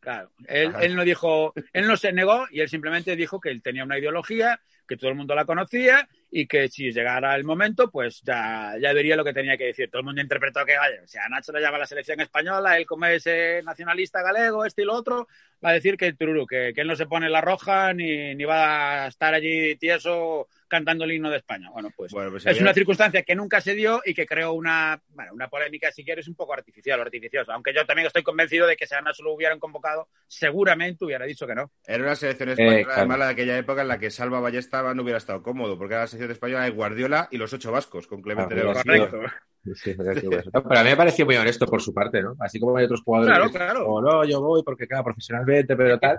Claro, 0.00 0.30
él, 0.48 0.70
él 0.82 0.94
no 0.94 1.02
dijo, 1.02 1.54
él 1.72 1.86
no 1.86 1.96
se 1.96 2.12
negó 2.12 2.46
y 2.50 2.60
él 2.60 2.68
simplemente 2.68 3.16
dijo 3.16 3.40
que 3.40 3.48
él 3.48 3.62
tenía 3.62 3.84
una 3.84 3.98
ideología, 3.98 4.60
que 4.86 4.98
todo 4.98 5.08
el 5.08 5.16
mundo 5.16 5.34
la 5.34 5.46
conocía 5.46 6.06
y 6.36 6.48
que 6.48 6.68
si 6.68 6.90
llegara 6.90 7.36
el 7.36 7.44
momento, 7.44 7.88
pues 7.88 8.20
ya, 8.24 8.74
ya 8.82 8.92
diría 8.92 9.14
lo 9.14 9.22
que 9.24 9.32
tenía 9.32 9.56
que 9.56 9.66
decir. 9.66 9.88
Todo 9.88 10.00
el 10.00 10.06
mundo 10.06 10.20
interpretó 10.20 10.64
que, 10.64 10.76
vaya, 10.76 11.00
o 11.04 11.06
sea, 11.06 11.28
Nacho 11.28 11.52
le 11.52 11.60
llama 11.60 11.78
la 11.78 11.86
selección 11.86 12.20
española, 12.20 12.76
él 12.76 12.86
como 12.86 13.06
es 13.06 13.24
eh, 13.28 13.62
nacionalista 13.64 14.20
galego, 14.20 14.64
este 14.64 14.82
y 14.82 14.84
lo 14.84 14.94
otro, 14.94 15.28
va 15.64 15.70
a 15.70 15.74
decir 15.74 15.96
que 15.96 16.12
que, 16.16 16.72
que 16.74 16.80
él 16.80 16.88
no 16.88 16.96
se 16.96 17.06
pone 17.06 17.30
la 17.30 17.40
roja 17.40 17.92
ni, 17.94 18.34
ni 18.34 18.44
va 18.44 19.04
a 19.04 19.06
estar 19.06 19.32
allí 19.32 19.76
tieso 19.76 20.48
cantando 20.74 21.04
el 21.04 21.12
himno 21.12 21.30
de 21.30 21.36
España. 21.36 21.70
Bueno, 21.72 21.90
pues 21.96 22.10
Bueno, 22.12 22.32
pues 22.32 22.44
es 22.46 22.60
una 22.60 22.74
circunstancia 22.74 23.22
que 23.22 23.36
nunca 23.36 23.60
se 23.60 23.74
dio 23.74 24.02
y 24.04 24.12
que 24.12 24.26
creó 24.26 24.54
una, 24.54 25.00
bueno, 25.10 25.32
una 25.32 25.46
polémica, 25.48 25.92
si 25.92 26.04
quieres, 26.04 26.26
un 26.26 26.34
poco 26.34 26.52
artificial 26.52 26.98
o 26.98 27.02
artificiosa. 27.02 27.54
Aunque 27.54 27.72
yo 27.72 27.86
también 27.86 28.06
estoy 28.06 28.24
convencido 28.24 28.66
de 28.66 28.76
que 28.76 28.88
si 28.88 28.94
a 28.96 29.00
Nacho 29.00 29.22
lo 29.22 29.32
hubieran 29.32 29.60
convocado, 29.60 30.08
seguramente 30.26 31.04
hubiera 31.04 31.26
dicho 31.26 31.46
que 31.46 31.54
no. 31.54 31.70
Era 31.86 32.02
una 32.02 32.16
selección 32.16 32.48
española, 32.48 32.82
claro. 32.82 32.98
además, 32.98 33.18
la 33.20 33.26
de 33.26 33.32
aquella 33.32 33.58
época 33.58 33.82
en 33.82 33.88
la 33.88 33.98
que 33.98 34.10
Salva 34.10 34.40
Ballesta 34.40 34.94
no 34.94 35.02
hubiera 35.02 35.18
estado 35.18 35.42
cómodo, 35.42 35.78
porque 35.78 35.94
era 35.94 36.02
la 36.02 36.08
selección 36.08 36.32
española 36.32 36.64
de 36.64 36.70
Guardiola 36.70 37.28
y 37.30 37.36
los 37.36 37.52
ocho 37.52 37.70
vascos, 37.70 38.08
con 38.08 38.20
Clemente 38.20 38.54
Ah, 38.54 38.56
de 38.56 38.64
Correcto. 38.64 39.20
Sí, 39.74 39.94
parece 39.94 40.26
bueno. 40.26 40.42
No, 40.52 40.62
pero 40.62 40.80
a 40.80 40.82
mí 40.82 40.90
me 40.90 40.96
pareció 40.96 41.24
muy 41.24 41.36
honesto 41.36 41.66
por 41.66 41.80
su 41.80 41.94
parte, 41.94 42.22
¿no? 42.22 42.36
Así 42.38 42.60
como 42.60 42.76
hay 42.76 42.84
otros 42.84 43.02
jugadores 43.02 43.34
Claro, 43.34 43.50
que 43.50 43.56
claro. 43.56 43.86
o 43.86 44.02
no, 44.02 44.24
yo 44.24 44.40
voy 44.42 44.62
porque, 44.62 44.86
claro, 44.86 45.04
profesionalmente, 45.04 45.74
pero 45.74 45.98
tal. 45.98 46.18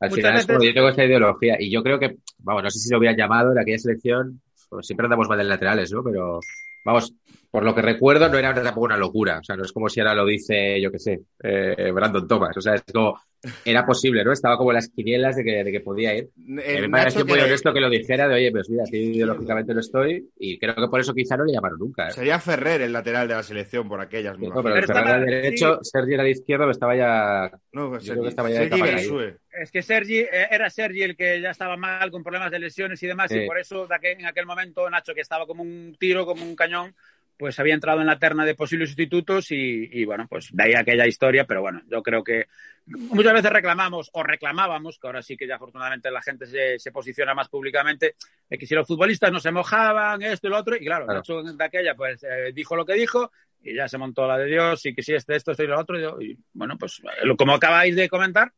Al 0.00 0.10
Muchas 0.10 0.16
final 0.16 0.38
es 0.40 0.46
como 0.46 0.62
yo 0.62 0.74
tengo 0.74 0.88
esa 0.88 1.04
ideología. 1.04 1.56
Y 1.58 1.70
yo 1.70 1.82
creo 1.82 1.98
que, 1.98 2.16
vamos, 2.38 2.62
no 2.62 2.70
sé 2.70 2.78
si 2.78 2.90
lo 2.90 2.98
hubieran 2.98 3.16
llamado 3.16 3.52
en 3.52 3.58
aquella 3.58 3.78
selección, 3.78 4.40
pues 4.68 4.86
siempre 4.86 5.06
andamos 5.06 5.28
mal 5.28 5.38
de 5.38 5.44
laterales, 5.44 5.92
¿no? 5.92 6.02
Pero, 6.02 6.40
vamos, 6.84 7.14
por 7.56 7.64
lo 7.64 7.74
que 7.74 7.80
recuerdo, 7.80 8.28
no 8.28 8.36
era 8.38 8.52
tampoco 8.52 8.84
una 8.84 8.98
locura. 8.98 9.38
O 9.38 9.42
sea, 9.42 9.56
no 9.56 9.64
es 9.64 9.72
como 9.72 9.88
si 9.88 10.00
ahora 10.00 10.14
lo 10.14 10.26
dice, 10.26 10.78
yo 10.78 10.92
qué 10.92 10.98
sé, 10.98 11.20
eh, 11.42 11.90
Brandon 11.90 12.28
Thomas. 12.28 12.54
O 12.54 12.60
sea, 12.60 12.74
es 12.74 12.82
como, 12.92 13.18
era 13.64 13.86
posible, 13.86 14.24
¿no? 14.24 14.32
Estaba 14.32 14.58
como 14.58 14.72
en 14.72 14.74
las 14.74 14.88
quinielas 14.90 15.36
de 15.36 15.44
que, 15.44 15.64
de 15.64 15.72
que 15.72 15.80
podía 15.80 16.14
ir. 16.14 16.28
El 16.62 16.82
me 16.90 16.98
pareció 16.98 17.24
muy 17.24 17.38
honesto 17.38 17.72
que 17.72 17.80
lo 17.80 17.88
dijera 17.88 18.28
de, 18.28 18.34
oye, 18.34 18.50
pues 18.50 18.68
mira, 18.68 18.84
aquí 18.86 18.98
ideológicamente 18.98 19.72
no 19.72 19.80
estoy. 19.80 20.28
Y 20.38 20.58
creo 20.58 20.74
que 20.74 20.88
por 20.88 21.00
eso 21.00 21.14
quizá 21.14 21.36
no 21.38 21.44
le 21.46 21.54
llamaron 21.54 21.78
nunca. 21.78 22.08
¿eh? 22.08 22.12
Sería 22.12 22.38
Ferrer 22.40 22.82
el 22.82 22.92
lateral 22.92 23.26
de 23.26 23.34
la 23.34 23.42
selección 23.42 23.88
por 23.88 24.00
aquellas. 24.02 24.38
me 24.38 24.48
No, 24.48 24.62
pero 24.62 24.74
Pero 24.74 24.80
estaba- 24.86 25.14
al 25.14 25.24
derecho, 25.24 25.78
Sergi 25.82 26.12
era 26.14 26.24
de 26.24 26.30
izquierdo, 26.32 26.70
estaba 26.70 26.94
ya. 26.94 27.50
No, 27.72 27.88
pues 27.88 28.04
yo 28.04 28.12
creo 28.12 28.24
que 28.24 28.28
Sergi- 28.28 28.30
estaba 28.30 28.50
ya 28.50 28.60
de 28.60 28.68
Sergi 28.68 28.82
Bensue. 28.82 29.36
Es 29.62 29.70
que 29.70 29.80
Sergi, 29.80 30.18
eh, 30.18 30.48
era 30.50 30.68
Sergi 30.68 31.00
el 31.02 31.16
que 31.16 31.40
ya 31.40 31.50
estaba 31.50 31.78
mal 31.78 32.10
con 32.10 32.22
problemas 32.22 32.50
de 32.50 32.58
lesiones 32.58 33.02
y 33.02 33.06
demás, 33.06 33.30
Sí. 33.30 33.38
y 33.38 33.46
por 33.46 33.58
eso 33.58 33.86
de 33.86 33.96
en 34.12 34.26
aquel 34.26 34.44
momento 34.44 34.88
Nacho, 34.90 35.14
que 35.14 35.22
estaba 35.22 35.46
como 35.46 35.62
un 35.62 35.96
tiro, 35.98 36.26
como 36.26 36.42
un 36.44 36.54
cañón, 36.54 36.94
pues 37.38 37.58
había 37.58 37.74
entrado 37.74 38.00
en 38.00 38.06
la 38.06 38.18
terna 38.18 38.44
de 38.44 38.54
posibles 38.54 38.88
sustitutos 38.88 39.50
y, 39.50 39.88
y, 39.92 40.04
bueno, 40.04 40.26
pues 40.28 40.48
de 40.52 40.62
ahí 40.62 40.74
aquella 40.74 41.06
historia, 41.06 41.44
pero 41.44 41.60
bueno, 41.60 41.82
yo 41.86 42.02
creo 42.02 42.24
que 42.24 42.46
muchas 42.86 43.34
veces 43.34 43.52
reclamamos 43.52 44.08
o 44.14 44.22
reclamábamos, 44.22 44.98
que 44.98 45.06
ahora 45.06 45.22
sí 45.22 45.36
que 45.36 45.46
ya 45.46 45.56
afortunadamente 45.56 46.10
la 46.10 46.22
gente 46.22 46.46
se, 46.46 46.78
se 46.78 46.92
posiciona 46.92 47.34
más 47.34 47.48
públicamente, 47.48 48.14
de 48.48 48.58
que 48.58 48.66
si 48.66 48.74
los 48.74 48.86
futbolistas 48.86 49.30
no 49.32 49.40
se 49.40 49.50
mojaban, 49.50 50.22
esto 50.22 50.46
y 50.46 50.50
lo 50.50 50.56
otro, 50.58 50.76
y 50.76 50.80
claro, 50.84 51.04
Claro. 51.04 51.18
Nacho 51.20 51.42
de 51.42 51.64
aquella 51.64 51.94
pues 51.94 52.22
eh, 52.24 52.52
dijo 52.54 52.74
lo 52.76 52.86
que 52.86 52.94
dijo 52.94 53.30
y 53.62 53.74
ya 53.74 53.88
se 53.88 53.98
montó 53.98 54.26
la 54.26 54.38
de 54.38 54.46
Dios 54.46 54.86
y 54.86 54.94
que 54.94 55.02
si 55.02 55.12
este, 55.14 55.36
esto, 55.36 55.50
esto 55.50 55.62
y 55.64 55.66
lo 55.66 55.78
otro, 55.78 55.98
y, 55.98 56.02
yo- 56.02 56.20
y, 56.20 56.38
bueno, 56.52 56.78
pues 56.78 57.00
eh, 57.22 57.36
como 57.36 57.52
acabáis 57.54 57.96
de 57.96 58.08
comentar, 58.08 58.52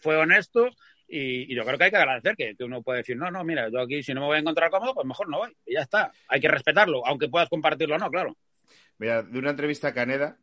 fue 0.00 0.16
honesto 0.16 0.70
Y, 1.08 1.54
yo 1.54 1.64
creo 1.64 1.78
que 1.78 1.84
hay 1.84 1.90
que 1.90 1.96
agradecer 1.96 2.36
que, 2.36 2.56
uno 2.64 2.82
puede 2.82 2.98
decir, 2.98 3.16
no, 3.16 3.30
no, 3.30 3.44
mira, 3.44 3.68
yo 3.68 3.80
aquí 3.80 4.02
si 4.02 4.12
no 4.12 4.20
me 4.22 4.26
voy 4.26 4.36
a 4.36 4.40
encontrar 4.40 4.70
cómodo, 4.70 4.94
pues 4.94 5.06
mejor 5.06 5.28
no 5.28 5.38
voy. 5.38 5.56
Y 5.64 5.74
ya 5.74 5.82
está. 5.82 6.12
Hay 6.28 6.40
que 6.40 6.48
respetarlo, 6.48 7.06
aunque 7.06 7.28
puedas 7.28 7.48
compartirlo 7.48 7.94
o 7.96 7.98
no, 7.98 8.10
claro. 8.10 8.36
Mira, 8.98 9.22
de 9.22 9.38
una 9.38 9.50
entrevista 9.50 9.88
a 9.88 9.94
Caneda, 9.94 10.38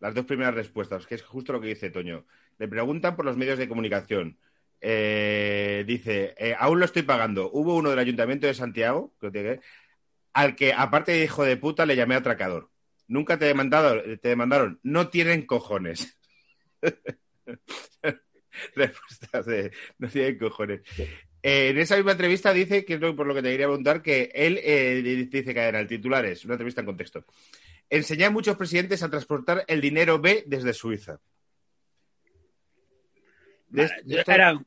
las 0.00 0.14
dos 0.14 0.24
primeras 0.24 0.54
respuestas, 0.54 1.06
que 1.06 1.14
es 1.14 1.22
justo 1.22 1.52
lo 1.52 1.60
que 1.60 1.68
dice 1.68 1.90
Toño. 1.90 2.24
Le 2.58 2.68
preguntan 2.68 3.16
por 3.16 3.24
los 3.24 3.36
medios 3.36 3.58
de 3.58 3.68
comunicación. 3.68 4.38
Eh, 4.80 5.84
dice, 5.86 6.34
eh, 6.38 6.54
aún 6.58 6.78
lo 6.78 6.84
estoy 6.84 7.02
pagando. 7.02 7.50
Hubo 7.52 7.76
uno 7.76 7.90
del 7.90 7.98
Ayuntamiento 7.98 8.46
de 8.46 8.54
Santiago, 8.54 9.14
que, 9.20 9.60
al 10.32 10.56
que, 10.56 10.72
aparte 10.72 11.12
de 11.12 11.24
hijo 11.24 11.44
de 11.44 11.56
puta, 11.56 11.86
le 11.86 11.96
llamé 11.96 12.14
atracador. 12.14 12.70
Nunca 13.06 13.38
te 13.38 13.46
demandaron, 13.46 14.18
te 14.18 14.28
demandaron. 14.28 14.80
No 14.82 15.08
tienen 15.08 15.46
cojones. 15.46 16.18
Respuestas 18.74 19.46
de 19.46 19.72
no 19.98 20.08
tienen 20.08 20.38
cojones. 20.38 20.80
Eh, 21.42 21.68
en 21.70 21.78
esa 21.78 21.96
misma 21.96 22.12
entrevista 22.12 22.52
dice, 22.52 22.84
que 22.84 22.94
es 22.94 23.00
por 23.00 23.26
lo 23.26 23.34
que 23.34 23.42
te 23.42 23.50
quería 23.50 23.66
preguntar, 23.66 24.02
que 24.02 24.30
él 24.34 24.58
eh, 24.62 25.02
dice 25.30 25.54
que 25.54 25.60
era 25.60 25.80
el 25.80 25.86
titular, 25.86 26.24
es 26.24 26.44
una 26.44 26.54
entrevista 26.54 26.80
en 26.80 26.86
contexto. 26.86 27.24
Enseñé 27.90 28.26
a 28.26 28.30
muchos 28.30 28.56
presidentes 28.56 29.02
a 29.02 29.08
transportar 29.08 29.64
el 29.66 29.80
dinero 29.80 30.18
B 30.18 30.44
desde 30.46 30.74
Suiza. 30.74 31.20
Era, 34.26 34.60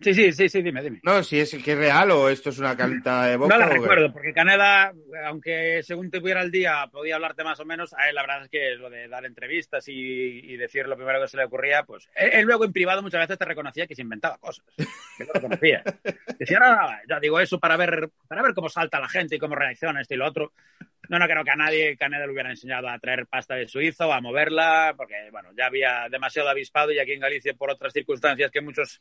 Sí, 0.00 0.14
sí, 0.14 0.32
sí, 0.32 0.48
sí, 0.48 0.62
dime, 0.62 0.80
dime. 0.80 1.00
No, 1.02 1.24
si 1.24 1.40
es 1.40 1.50
que 1.62 1.72
es 1.72 1.78
real 1.78 2.12
o 2.12 2.28
esto 2.28 2.50
es 2.50 2.58
una 2.60 2.76
canta 2.76 3.26
de 3.26 3.36
boca. 3.36 3.56
No 3.56 3.60
la 3.60 3.68
recuerdo, 3.68 4.12
porque 4.12 4.32
Caneda, 4.32 4.92
aunque 5.24 5.82
según 5.82 6.08
te 6.10 6.20
tuviera 6.20 6.42
el 6.42 6.52
día 6.52 6.86
podía 6.92 7.16
hablarte 7.16 7.42
más 7.42 7.58
o 7.58 7.64
menos, 7.64 7.92
a 7.94 8.08
él 8.08 8.14
la 8.14 8.22
verdad 8.22 8.44
es 8.44 8.48
que 8.48 8.76
lo 8.76 8.90
de 8.90 9.08
dar 9.08 9.24
entrevistas 9.24 9.84
y, 9.88 10.56
decir 10.56 10.86
lo 10.86 10.96
primero 10.96 11.20
que 11.20 11.28
se 11.28 11.36
le 11.36 11.44
ocurría, 11.44 11.82
pues 11.82 12.08
él, 12.14 12.44
luego 12.44 12.64
en 12.64 12.72
privado 12.72 13.02
muchas 13.02 13.20
veces 13.20 13.38
te 13.38 13.44
reconocía 13.44 13.86
que 13.86 13.94
se 13.94 14.02
inventaba 14.02 14.38
cosas, 14.38 14.64
que 14.76 15.24
no 15.24 15.32
reconocía. 15.32 15.82
Decía, 16.38 16.60
no, 16.60 16.76
no, 16.76 16.88
ya 17.08 17.20
digo 17.20 17.40
eso 17.40 17.58
para 17.58 17.76
ver, 17.76 18.10
para 18.28 18.42
ver 18.42 18.54
cómo 18.54 18.68
salta 18.68 19.00
la 19.00 19.08
gente 19.08 19.36
y 19.36 19.38
cómo 19.38 19.56
reacciona 19.56 20.00
esto 20.00 20.14
y 20.14 20.18
lo 20.18 20.26
otro. 20.26 20.52
No, 21.08 21.18
no 21.18 21.26
creo 21.26 21.42
que 21.42 21.50
a 21.50 21.56
nadie 21.56 21.96
Caneda 21.96 22.26
le 22.26 22.32
hubiera 22.32 22.50
enseñado 22.50 22.88
a 22.88 22.98
traer 22.98 23.26
pasta 23.26 23.54
de 23.54 23.66
Suiza 23.66 24.06
o 24.06 24.12
a 24.12 24.20
moverla, 24.20 24.94
porque 24.96 25.14
bueno, 25.32 25.50
ya 25.56 25.66
había 25.66 26.08
demasiado 26.10 26.48
avispado 26.48 26.92
y 26.92 26.98
aquí 26.98 27.12
en 27.12 27.20
Galicia 27.20 27.54
por 27.54 27.70
otras 27.70 27.92
circunstancias 27.92 28.50
que 28.50 28.60
muchos 28.60 29.00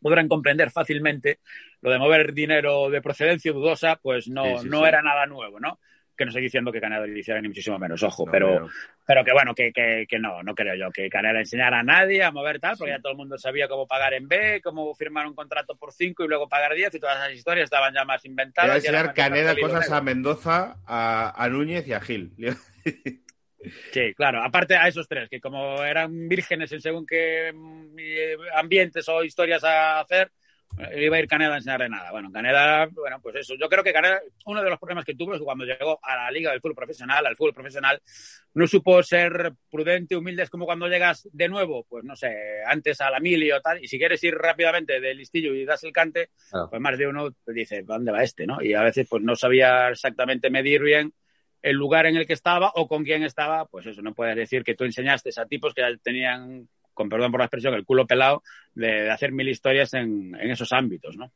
podrán 0.00 0.28
comprender 0.28 0.70
fácilmente, 0.70 1.40
lo 1.80 1.90
de 1.90 1.98
mover 1.98 2.32
dinero 2.32 2.90
de 2.90 3.02
procedencia 3.02 3.52
dudosa, 3.52 3.96
pues 3.96 4.28
no, 4.28 4.62
no 4.64 4.86
era 4.86 5.02
nada 5.02 5.26
nuevo, 5.26 5.60
¿no? 5.60 5.78
Que 6.16 6.24
no 6.24 6.30
estoy 6.30 6.44
diciendo 6.44 6.72
que 6.72 6.80
Canadá 6.80 7.06
lo 7.06 7.18
hiciera 7.18 7.42
ni 7.42 7.48
muchísimo 7.48 7.78
menos, 7.78 8.02
ojo, 8.02 8.24
pero, 8.24 8.68
pero 9.06 9.22
que 9.22 9.32
bueno, 9.32 9.54
que, 9.54 9.70
que, 9.72 10.18
no, 10.18 10.42
no 10.42 10.54
creo 10.54 10.74
yo 10.74 10.90
que 10.90 11.10
Canadá 11.10 11.40
enseñara 11.40 11.80
a 11.80 11.82
nadie 11.82 12.22
a 12.24 12.30
mover 12.30 12.58
tal, 12.58 12.76
porque 12.78 12.92
ya 12.92 13.00
todo 13.00 13.12
el 13.12 13.18
mundo 13.18 13.36
sabía 13.36 13.68
cómo 13.68 13.86
pagar 13.86 14.14
en 14.14 14.26
B, 14.26 14.62
cómo 14.64 14.94
firmar 14.94 15.26
un 15.26 15.34
contrato 15.34 15.76
por 15.76 15.92
5 15.92 16.24
y 16.24 16.28
luego 16.28 16.48
pagar 16.48 16.74
10 16.74 16.94
y 16.94 17.00
todas 17.00 17.18
esas 17.18 17.34
historias 17.34 17.64
estaban 17.64 17.92
ya 17.92 18.04
más 18.06 18.24
inventadas. 18.24 18.76
enseñar 18.76 19.12
Canadá 19.12 19.54
cosas 19.60 19.90
a 19.90 20.00
Mendoza, 20.00 20.76
a, 20.86 21.34
a 21.36 21.48
Núñez 21.50 21.86
y 21.86 21.92
a 21.92 22.00
Gil. 22.00 22.32
Sí, 23.92 24.14
claro. 24.14 24.42
Aparte 24.42 24.76
a 24.76 24.88
esos 24.88 25.08
tres, 25.08 25.28
que 25.28 25.40
como 25.40 25.82
eran 25.82 26.28
vírgenes 26.28 26.72
en 26.72 26.80
según 26.80 27.06
qué 27.06 27.52
mm, 27.52 28.56
ambientes 28.56 29.08
o 29.08 29.24
historias 29.24 29.64
a 29.64 30.00
hacer, 30.00 30.30
eh, 30.78 31.04
iba 31.04 31.16
a 31.16 31.20
ir 31.20 31.26
Caneda 31.26 31.54
a 31.54 31.56
enseñarle 31.56 31.88
nada. 31.88 32.10
Bueno, 32.10 32.30
Caneda, 32.30 32.86
bueno, 32.92 33.18
pues 33.22 33.36
eso. 33.36 33.54
Yo 33.58 33.68
creo 33.68 33.82
que 33.82 33.92
Caneda, 33.92 34.20
uno 34.44 34.62
de 34.62 34.68
los 34.68 34.78
problemas 34.78 35.04
que 35.04 35.14
tuvo 35.14 35.34
es 35.34 35.40
cuando 35.40 35.64
llegó 35.64 35.98
a 36.02 36.16
la 36.16 36.30
liga 36.30 36.50
del 36.50 36.60
fútbol 36.60 36.74
profesional, 36.74 37.24
al 37.24 37.36
fútbol 37.36 37.54
profesional, 37.54 38.00
no 38.54 38.66
supo 38.66 39.02
ser 39.02 39.52
prudente, 39.70 40.16
humilde, 40.16 40.42
es 40.42 40.50
como 40.50 40.66
cuando 40.66 40.88
llegas 40.88 41.28
de 41.32 41.48
nuevo, 41.48 41.84
pues 41.88 42.04
no 42.04 42.14
sé, 42.14 42.34
antes 42.66 43.00
a 43.00 43.10
la 43.10 43.20
mili 43.20 43.50
o 43.52 43.60
tal, 43.60 43.82
y 43.82 43.88
si 43.88 43.98
quieres 43.98 44.22
ir 44.24 44.34
rápidamente 44.34 45.00
del 45.00 45.16
listillo 45.16 45.54
y 45.54 45.64
das 45.64 45.82
el 45.84 45.92
cante, 45.92 46.30
pues 46.70 46.80
más 46.80 46.98
de 46.98 47.06
uno 47.06 47.30
te 47.32 47.52
dice, 47.52 47.82
¿dónde 47.82 48.12
va 48.12 48.22
este? 48.22 48.46
¿no? 48.46 48.62
Y 48.62 48.74
a 48.74 48.82
veces 48.82 49.06
pues 49.08 49.22
no 49.22 49.34
sabía 49.34 49.88
exactamente 49.88 50.50
medir 50.50 50.82
bien 50.82 51.12
el 51.66 51.76
lugar 51.76 52.06
en 52.06 52.16
el 52.16 52.28
que 52.28 52.32
estaba 52.32 52.70
o 52.76 52.86
con 52.86 53.02
quién 53.02 53.24
estaba, 53.24 53.64
pues 53.64 53.86
eso, 53.86 54.00
no 54.00 54.14
puedes 54.14 54.36
decir 54.36 54.62
que 54.62 54.76
tú 54.76 54.84
enseñaste 54.84 55.30
a 55.36 55.46
tipos 55.46 55.74
que 55.74 55.82
ya 55.82 55.88
tenían, 56.00 56.68
con 56.94 57.08
perdón 57.08 57.32
por 57.32 57.40
la 57.40 57.46
expresión, 57.46 57.74
el 57.74 57.84
culo 57.84 58.06
pelado 58.06 58.44
de, 58.72 59.10
hacer 59.10 59.32
mil 59.32 59.48
historias 59.48 59.92
en, 59.94 60.36
esos 60.36 60.72
ámbitos, 60.72 61.16
¿no? 61.16 61.32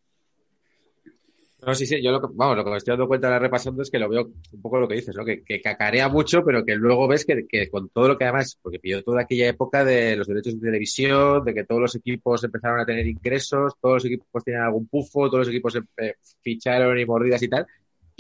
No, 1.67 1.75
sí, 1.75 1.85
sí, 1.85 2.01
yo 2.01 2.13
lo 2.13 2.21
que, 2.21 2.29
vamos, 2.33 2.57
lo 2.57 2.65
que 2.65 2.71
me 2.71 2.77
estoy 2.77 2.93
dando 2.93 3.09
cuenta 3.09 3.29
de 3.29 3.39
repasando 3.41 3.83
es 3.83 3.91
que 3.91 3.99
lo 3.99 4.09
veo 4.09 4.31
un 4.53 4.63
poco 4.63 4.79
lo 4.79 4.87
que 4.87 4.95
dices, 4.95 5.15
¿no? 5.17 5.25
Que, 5.25 5.61
cacarea 5.61 6.09
mucho, 6.09 6.43
pero 6.45 6.65
que 6.65 6.77
luego 6.77 7.09
ves 7.09 7.27
que, 7.27 7.45
que, 7.49 7.69
con 7.69 7.89
todo 7.89 8.07
lo 8.07 8.17
que 8.17 8.25
además, 8.25 8.57
porque 8.63 8.79
pidió 8.79 9.03
toda 9.03 9.23
aquella 9.23 9.49
época 9.49 9.85
de 9.85 10.15
los 10.15 10.29
derechos 10.29 10.55
de 10.55 10.61
televisión, 10.61 11.45
de 11.45 11.53
que 11.53 11.65
todos 11.65 11.81
los 11.81 11.95
equipos 11.97 12.45
empezaron 12.45 12.79
a 12.79 12.87
tener 12.87 13.07
ingresos, 13.07 13.75
todos 13.81 13.97
los 13.97 14.05
equipos 14.05 14.45
tenían 14.45 14.63
algún 14.63 14.87
pufo, 14.87 15.27
todos 15.27 15.41
los 15.41 15.49
equipos 15.49 15.77
eh, 15.99 16.15
ficharon 16.41 16.99
y 16.99 17.05
mordidas 17.05 17.43
y 17.43 17.49
tal, 17.49 17.67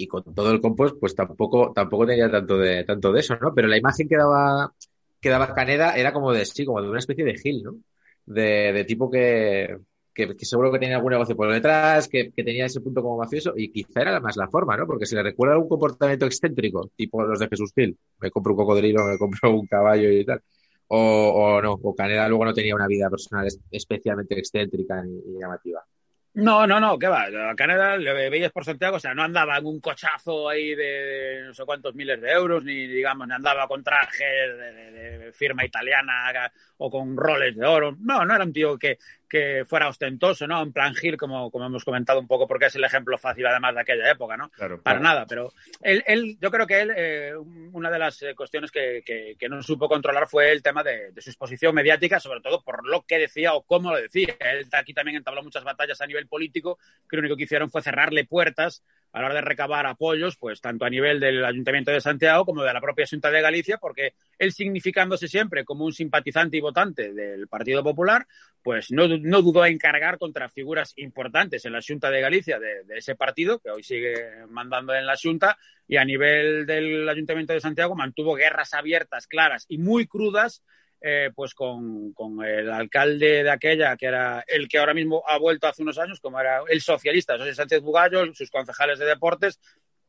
y 0.01 0.07
con 0.07 0.23
todo 0.35 0.51
el 0.51 0.61
compost, 0.61 0.97
pues 0.99 1.15
tampoco, 1.15 1.73
tampoco 1.75 2.07
tenía 2.07 2.31
tanto 2.31 2.57
de, 2.57 2.85
tanto 2.85 3.13
de 3.13 3.21
eso, 3.21 3.37
¿no? 3.37 3.55
Pero 3.55 3.69
la 3.69 3.77
imagen 3.77 4.09
que 4.09 4.17
daba, 4.17 4.73
que 5.21 5.29
daba 5.29 5.55
Caneda 5.55 5.95
era 5.95 6.13
como 6.13 6.33
de, 6.33 6.47
sí, 6.47 6.65
como 6.65 6.81
de 6.81 6.89
una 6.89 7.01
especie 7.01 7.25
de 7.25 7.37
Gil, 7.37 7.63
¿no? 7.63 7.77
De, 8.25 8.73
de 8.73 8.85
tipo 8.85 9.11
que, 9.11 9.77
que, 10.15 10.35
seguro 10.41 10.73
que 10.73 10.79
tenía 10.79 10.97
algún 10.97 11.13
negocio 11.13 11.37
por 11.37 11.53
detrás, 11.53 12.09
que, 12.09 12.33
que, 12.33 12.43
tenía 12.45 12.65
ese 12.67 12.81
punto 12.81 13.03
como 13.03 13.19
mafioso, 13.19 13.53
y 13.57 13.71
quizá 13.71 14.01
era 14.01 14.21
más 14.21 14.37
la 14.37 14.49
forma, 14.49 14.77
¿no? 14.77 14.87
Porque 14.87 15.05
si 15.05 15.15
le 15.15 15.23
recuerda 15.23 15.55
algún 15.55 15.69
comportamiento 15.69 16.25
excéntrico, 16.25 16.91
tipo 16.97 17.23
los 17.23 17.39
de 17.39 17.49
Jesús 17.49 17.73
Gil, 17.75 17.99
me 18.21 18.31
compro 18.31 18.53
un 18.55 18.59
cocodrilo, 18.59 19.05
me 19.05 19.19
compro 19.19 19.51
un 19.53 19.67
caballo 19.67 20.11
y 20.11 20.25
tal, 20.25 20.41
o, 20.89 20.99
o 20.99 21.63
no, 21.63 21.73
o 21.75 21.95
Caneda 21.95 22.29
luego 22.29 22.47
no 22.47 22.55
tenía 22.55 22.75
una 22.75 22.87
vida 22.87 23.11
personal 23.11 23.47
especialmente 23.71 24.39
excéntrica 24.39 25.03
ni 25.03 25.39
llamativa. 25.39 25.85
No, 26.33 26.65
no, 26.65 26.79
no, 26.79 26.97
¿qué 26.97 27.09
va? 27.09 27.25
A 27.51 27.57
Canadá 27.57 27.97
le 27.97 28.31
veías 28.31 28.53
por 28.53 28.65
Santiago, 28.65 28.97
o 28.97 29.01
sea, 29.01 29.15
no 29.15 29.25
andaba 29.25 29.59
en 29.59 29.67
un 29.67 29.81
cochazo 29.81 30.49
ahí 30.49 30.77
de 30.77 31.43
no 31.47 31.55
sé 31.55 31.65
cuántos 31.65 31.95
miles 31.97 32.21
de 32.21 32.31
euros, 32.31 32.63
ni 32.63 32.87
digamos, 32.87 33.27
ni 33.27 33.35
andaba 33.35 33.67
con 33.67 33.83
trajes 33.83 34.21
de, 34.57 35.33
firma 35.35 35.65
italiana 35.65 36.51
o 36.79 36.91
con 36.91 37.17
roles 37.17 37.57
de 37.57 37.67
oro. 37.67 37.97
No, 38.01 38.25
no 38.25 38.35
era 38.35 38.45
un 38.45 38.53
tío 38.53 38.79
que, 38.79 38.99
que 39.31 39.65
fuera 39.65 39.89
ostentoso, 39.89 40.47
¿no? 40.47 40.61
En 40.61 40.73
plan 40.73 40.93
Gil, 40.95 41.17
como, 41.17 41.51
como 41.51 41.67
hemos 41.67 41.85
comentado 41.85 42.19
un 42.19 42.27
poco, 42.27 42.49
porque 42.49 42.67
es 42.67 42.75
el 42.75 42.85
ejemplo 42.85 43.17
fácil 43.17 43.47
además 43.47 43.75
de 43.75 43.81
aquella 43.81 44.11
época, 44.11 44.37
¿no? 44.37 44.51
Claro, 44.51 44.83
Para 44.83 44.99
nada, 44.99 45.25
pero 45.27 45.53
él, 45.81 46.03
él, 46.07 46.37
yo 46.41 46.51
creo 46.51 46.67
que 46.67 46.81
él, 46.81 46.93
eh, 46.95 47.33
una 47.73 47.91
de 47.91 47.99
las 47.99 48.21
eh, 48.23 48.35
cuestiones 48.35 48.73
que, 48.73 49.03
que, 49.05 49.49
no 49.49 49.63
supo 49.63 49.89
controlar 49.89 50.29
fue 50.29 50.51
el 50.53 50.63
tema 50.63 50.83
de, 50.83 51.13
su 51.19 51.31
exposición 51.31 51.75
mediática, 51.75 52.19
sobre 52.19 52.41
todo 52.41 52.63
por 52.63 52.87
lo 52.87 53.03
que 53.03 53.19
decía 53.19 53.55
o 53.55 53.63
cómo 53.63 53.93
lo 53.93 54.01
decía. 54.01 54.37
Él 54.41 54.67
aquí 54.73 54.93
también 54.93 55.17
entabló 55.17 55.43
muchas 55.43 55.65
batallas 55.65 56.01
a 56.01 56.07
nivel 56.07 56.27
político, 56.27 56.79
que 57.09 57.17
lo 57.17 57.21
único 57.21 57.37
que 57.37 57.45
hicieron 57.45 57.71
fue 57.71 57.83
cerrarle 57.83 58.25
puertas 58.25 58.83
a 59.13 59.21
la 59.21 59.27
hora 59.27 59.35
de 59.37 59.41
recabar 59.41 59.87
apoyos, 59.87 60.37
pues 60.37 60.61
tanto 60.61 60.85
a 60.85 60.91
nivel 60.91 61.19
del 61.19 61.45
Ayuntamiento 61.45 61.91
de 61.91 62.01
Santiago 62.01 62.45
como 62.45 62.63
de 62.63 62.73
la 62.73 62.81
propia 62.81 63.07
Junta 63.09 63.31
de 63.31 63.41
Galicia, 63.41 63.79
porque 63.79 64.15
él 64.39 64.53
significándose 64.53 65.27
siempre 65.27 65.65
como 65.65 65.85
un 65.85 65.93
simpatizante 65.93 66.57
y 66.57 66.61
votante 66.61 67.13
del 67.13 67.49
Partido 67.49 67.83
Popular, 67.83 68.27
pues 68.63 68.91
no, 68.91 69.05
no 69.23 69.43
dudó 69.43 69.65
en 69.67 69.79
cargar 69.79 70.19
contra 70.19 70.49
figuras 70.49 70.93
importantes 70.97 71.65
en 71.65 71.73
la 71.73 71.81
Junta 71.87 72.11
de 72.11 72.21
Galicia 72.21 72.59
de, 72.59 72.85
ese 72.97 73.15
partido, 73.15 73.59
que 73.59 73.71
hoy 73.71 73.83
sigue 73.83 74.15
mandando 74.49 74.95
en 74.95 75.07
la 75.07 75.17
Junta, 75.21 75.59
y 75.87 75.97
a 75.97 76.05
nivel 76.05 76.67
del 76.67 77.09
Ayuntamiento 77.09 77.53
de 77.53 77.61
Santiago 77.61 77.95
mantuvo 77.95 78.35
guerras 78.35 78.75
abiertas, 78.75 79.27
claras 79.27 79.67
y 79.69 79.79
muy 79.79 80.07
crudas 80.07 80.63
eh, 81.03 81.31
pues 81.35 81.55
con, 81.55 82.13
con, 82.13 82.45
el 82.45 82.71
alcalde 82.71 83.43
de 83.43 83.51
aquella, 83.51 83.97
que 83.97 84.07
era 84.07 84.45
el 84.47 84.69
que 84.69 84.79
ahora 84.79 84.93
mismo 84.93 85.23
ha 85.27 85.39
vuelto 85.39 85.67
hace 85.67 85.83
unos 85.83 85.99
años, 85.99 86.21
como 86.21 86.39
era 86.39 86.61
el 86.69 86.83
socialista, 86.83 87.39
José 87.39 87.55
Sánchez 87.55 87.81
Bugallo, 87.81 88.35
sus 88.35 88.51
concejales 88.51 88.99
de 88.99 89.07
deportes, 89.07 89.59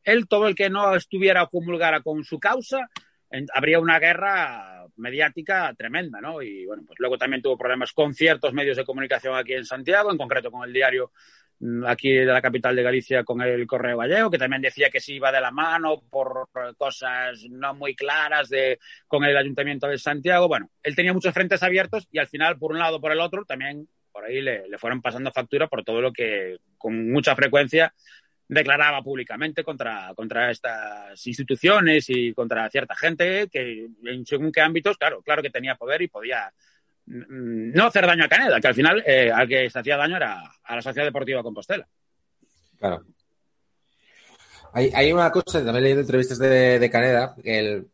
él, 0.04 0.28
todo 0.28 0.48
el 0.48 0.54
que 0.54 0.68
no 0.68 0.94
estuviera 0.94 1.44
o 1.44 1.48
comulgara 1.48 2.02
con 2.02 2.24
su 2.24 2.38
causa, 2.38 2.90
habría 3.54 3.80
una 3.80 3.98
guerra 3.98 4.81
mediática 4.96 5.74
tremenda, 5.76 6.20
¿no? 6.20 6.42
Y 6.42 6.66
bueno, 6.66 6.82
pues 6.86 6.98
luego 6.98 7.18
también 7.18 7.42
tuvo 7.42 7.56
problemas 7.56 7.92
con 7.92 8.14
ciertos 8.14 8.52
medios 8.52 8.76
de 8.76 8.84
comunicación 8.84 9.36
aquí 9.36 9.54
en 9.54 9.64
Santiago, 9.64 10.10
en 10.10 10.18
concreto 10.18 10.50
con 10.50 10.66
el 10.66 10.72
diario 10.72 11.12
mm, 11.60 11.84
aquí 11.86 12.12
de 12.12 12.26
la 12.26 12.42
capital 12.42 12.76
de 12.76 12.82
Galicia 12.82 13.24
con 13.24 13.40
el 13.42 13.66
Correo 13.66 13.98
Gallego, 13.98 14.30
que 14.30 14.38
también 14.38 14.62
decía 14.62 14.90
que 14.90 15.00
se 15.00 15.14
iba 15.14 15.32
de 15.32 15.40
la 15.40 15.50
mano 15.50 16.02
por 16.10 16.48
cosas 16.76 17.44
no 17.50 17.74
muy 17.74 17.94
claras 17.94 18.48
de, 18.48 18.78
con 19.06 19.24
el 19.24 19.36
Ayuntamiento 19.36 19.86
de 19.86 19.98
Santiago. 19.98 20.48
Bueno, 20.48 20.70
él 20.82 20.94
tenía 20.94 21.12
muchos 21.12 21.34
frentes 21.34 21.62
abiertos 21.62 22.06
y 22.10 22.18
al 22.18 22.28
final, 22.28 22.58
por 22.58 22.72
un 22.72 22.78
lado 22.78 22.96
o 22.96 23.00
por 23.00 23.12
el 23.12 23.20
otro, 23.20 23.44
también 23.44 23.88
por 24.12 24.24
ahí 24.24 24.42
le, 24.42 24.68
le 24.68 24.78
fueron 24.78 25.00
pasando 25.00 25.32
factura 25.32 25.68
por 25.68 25.84
todo 25.84 26.02
lo 26.02 26.12
que 26.12 26.58
con 26.76 27.10
mucha 27.10 27.34
frecuencia 27.34 27.94
declaraba 28.52 29.02
públicamente 29.02 29.64
contra, 29.64 30.12
contra 30.14 30.50
estas 30.50 31.26
instituciones 31.26 32.04
y 32.08 32.34
contra 32.34 32.68
cierta 32.68 32.94
gente 32.94 33.48
que 33.48 33.88
en 34.04 34.26
según 34.26 34.52
qué 34.52 34.60
ámbitos, 34.60 34.98
claro, 34.98 35.22
claro 35.22 35.40
que 35.40 35.48
tenía 35.48 35.74
poder 35.76 36.02
y 36.02 36.08
podía 36.08 36.52
mm, 37.06 37.72
no 37.72 37.86
hacer 37.86 38.06
daño 38.06 38.24
a 38.24 38.28
Caneda, 38.28 38.60
que 38.60 38.68
al 38.68 38.74
final 38.74 39.02
eh, 39.06 39.30
al 39.32 39.48
que 39.48 39.70
se 39.70 39.78
hacía 39.78 39.96
daño 39.96 40.16
era 40.16 40.52
a 40.64 40.76
la 40.76 40.82
Sociedad 40.82 41.06
Deportiva 41.06 41.42
Compostela. 41.42 41.88
Claro. 42.78 43.04
Hay, 44.74 44.90
hay 44.94 45.12
una 45.12 45.30
cosa, 45.30 45.64
también 45.64 45.76
he 45.76 45.88
leído 45.88 46.00
entrevistas 46.00 46.38
de, 46.38 46.90
Caneda, 46.92 47.34
que, 47.42 47.84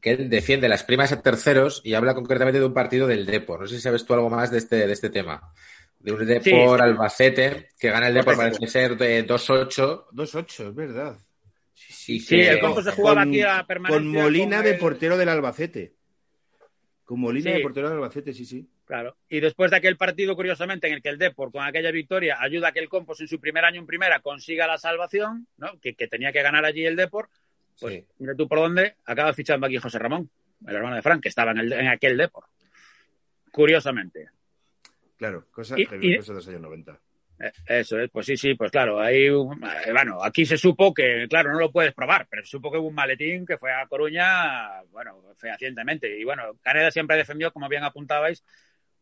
que 0.00 0.10
él 0.10 0.28
defiende 0.28 0.68
las 0.68 0.82
primas 0.82 1.12
a 1.12 1.22
terceros 1.22 1.80
y 1.84 1.94
habla 1.94 2.14
concretamente 2.14 2.60
de 2.60 2.66
un 2.66 2.74
partido 2.74 3.06
del 3.06 3.24
Depor. 3.24 3.60
No 3.60 3.66
sé 3.66 3.76
si 3.76 3.80
sabes 3.80 4.04
tú 4.04 4.12
algo 4.12 4.28
más 4.28 4.50
de 4.50 4.58
este, 4.58 4.86
de 4.86 4.92
este 4.92 5.08
tema 5.08 5.52
De 6.02 6.12
un 6.12 6.26
Depor 6.26 6.82
Albacete, 6.82 7.68
que 7.78 7.90
gana 7.90 8.08
el 8.08 8.14
Depor, 8.14 8.36
parece 8.36 8.66
ser 8.66 8.96
de 8.96 9.24
2-8. 9.24 10.06
2-8, 10.10 10.68
es 10.68 10.74
verdad. 10.74 11.18
Sí, 11.74 12.18
sí, 12.18 12.40
el 12.40 12.58
Compo 12.58 12.82
se 12.82 12.90
jugaba 12.90 13.22
aquí 13.22 13.40
a 13.42 13.64
permanencia. 13.64 14.00
Con 14.00 14.08
Molina 14.10 14.62
de 14.62 14.74
portero 14.74 15.16
del 15.16 15.28
Albacete. 15.28 15.94
Con 17.04 17.20
Molina 17.20 17.52
de 17.52 17.60
portero 17.60 17.88
del 17.88 17.98
Albacete, 17.98 18.32
sí, 18.32 18.44
sí. 18.44 18.68
Claro. 18.84 19.16
Y 19.28 19.38
después 19.38 19.70
de 19.70 19.76
aquel 19.76 19.96
partido, 19.96 20.34
curiosamente, 20.34 20.88
en 20.88 20.94
el 20.94 21.02
que 21.02 21.08
el 21.08 21.18
Depor, 21.18 21.52
con 21.52 21.64
aquella 21.64 21.92
victoria, 21.92 22.38
ayuda 22.40 22.68
a 22.68 22.72
que 22.72 22.80
el 22.80 22.88
Compos 22.88 23.20
en 23.20 23.28
su 23.28 23.40
primer 23.40 23.64
año 23.64 23.80
en 23.80 23.86
primera 23.86 24.20
consiga 24.20 24.66
la 24.66 24.78
salvación, 24.78 25.46
¿no? 25.56 25.78
que, 25.80 25.94
tenía 25.94 26.32
que 26.32 26.42
ganar 26.42 26.64
allí 26.64 26.84
el 26.84 26.96
Depor, 26.96 27.28
pues 27.80 28.04
mira 28.18 28.34
tú 28.34 28.48
por 28.48 28.58
dónde 28.58 28.96
acaba 29.04 29.32
fichando 29.32 29.66
aquí 29.66 29.76
José 29.78 29.98
Ramón, 29.98 30.28
el 30.66 30.74
hermano 30.74 30.96
de 30.96 31.02
Frank, 31.02 31.22
que 31.22 31.28
estaba 31.28 31.52
en, 31.52 31.58
el, 31.58 31.72
en 31.72 31.88
aquel 31.88 32.16
Depor. 32.16 32.44
Curiosamente. 33.50 34.28
Claro, 35.22 35.46
cosa, 35.52 35.76
y, 35.78 35.86
de 35.86 36.16
los 36.16 36.48
años 36.48 36.60
90. 36.62 36.98
Eh, 37.38 37.52
eso 37.64 37.96
es, 37.96 38.10
pues 38.10 38.26
sí, 38.26 38.36
sí, 38.36 38.54
pues 38.54 38.72
claro, 38.72 39.00
ahí, 39.00 39.26
eh, 39.26 39.92
bueno, 39.92 40.20
aquí 40.20 40.44
se 40.44 40.58
supo 40.58 40.92
que, 40.92 41.28
claro, 41.30 41.52
no 41.52 41.60
lo 41.60 41.70
puedes 41.70 41.94
probar, 41.94 42.26
pero 42.28 42.42
se 42.42 42.50
supo 42.50 42.72
que 42.72 42.78
hubo 42.78 42.88
un 42.88 42.96
maletín 42.96 43.46
que 43.46 43.56
fue 43.56 43.72
a 43.72 43.86
Coruña, 43.86 44.82
bueno, 44.90 45.22
fehacientemente. 45.36 46.18
Y 46.18 46.24
bueno, 46.24 46.58
Caneda 46.60 46.90
siempre 46.90 47.16
defendió, 47.16 47.52
como 47.52 47.68
bien 47.68 47.84
apuntabais, 47.84 48.42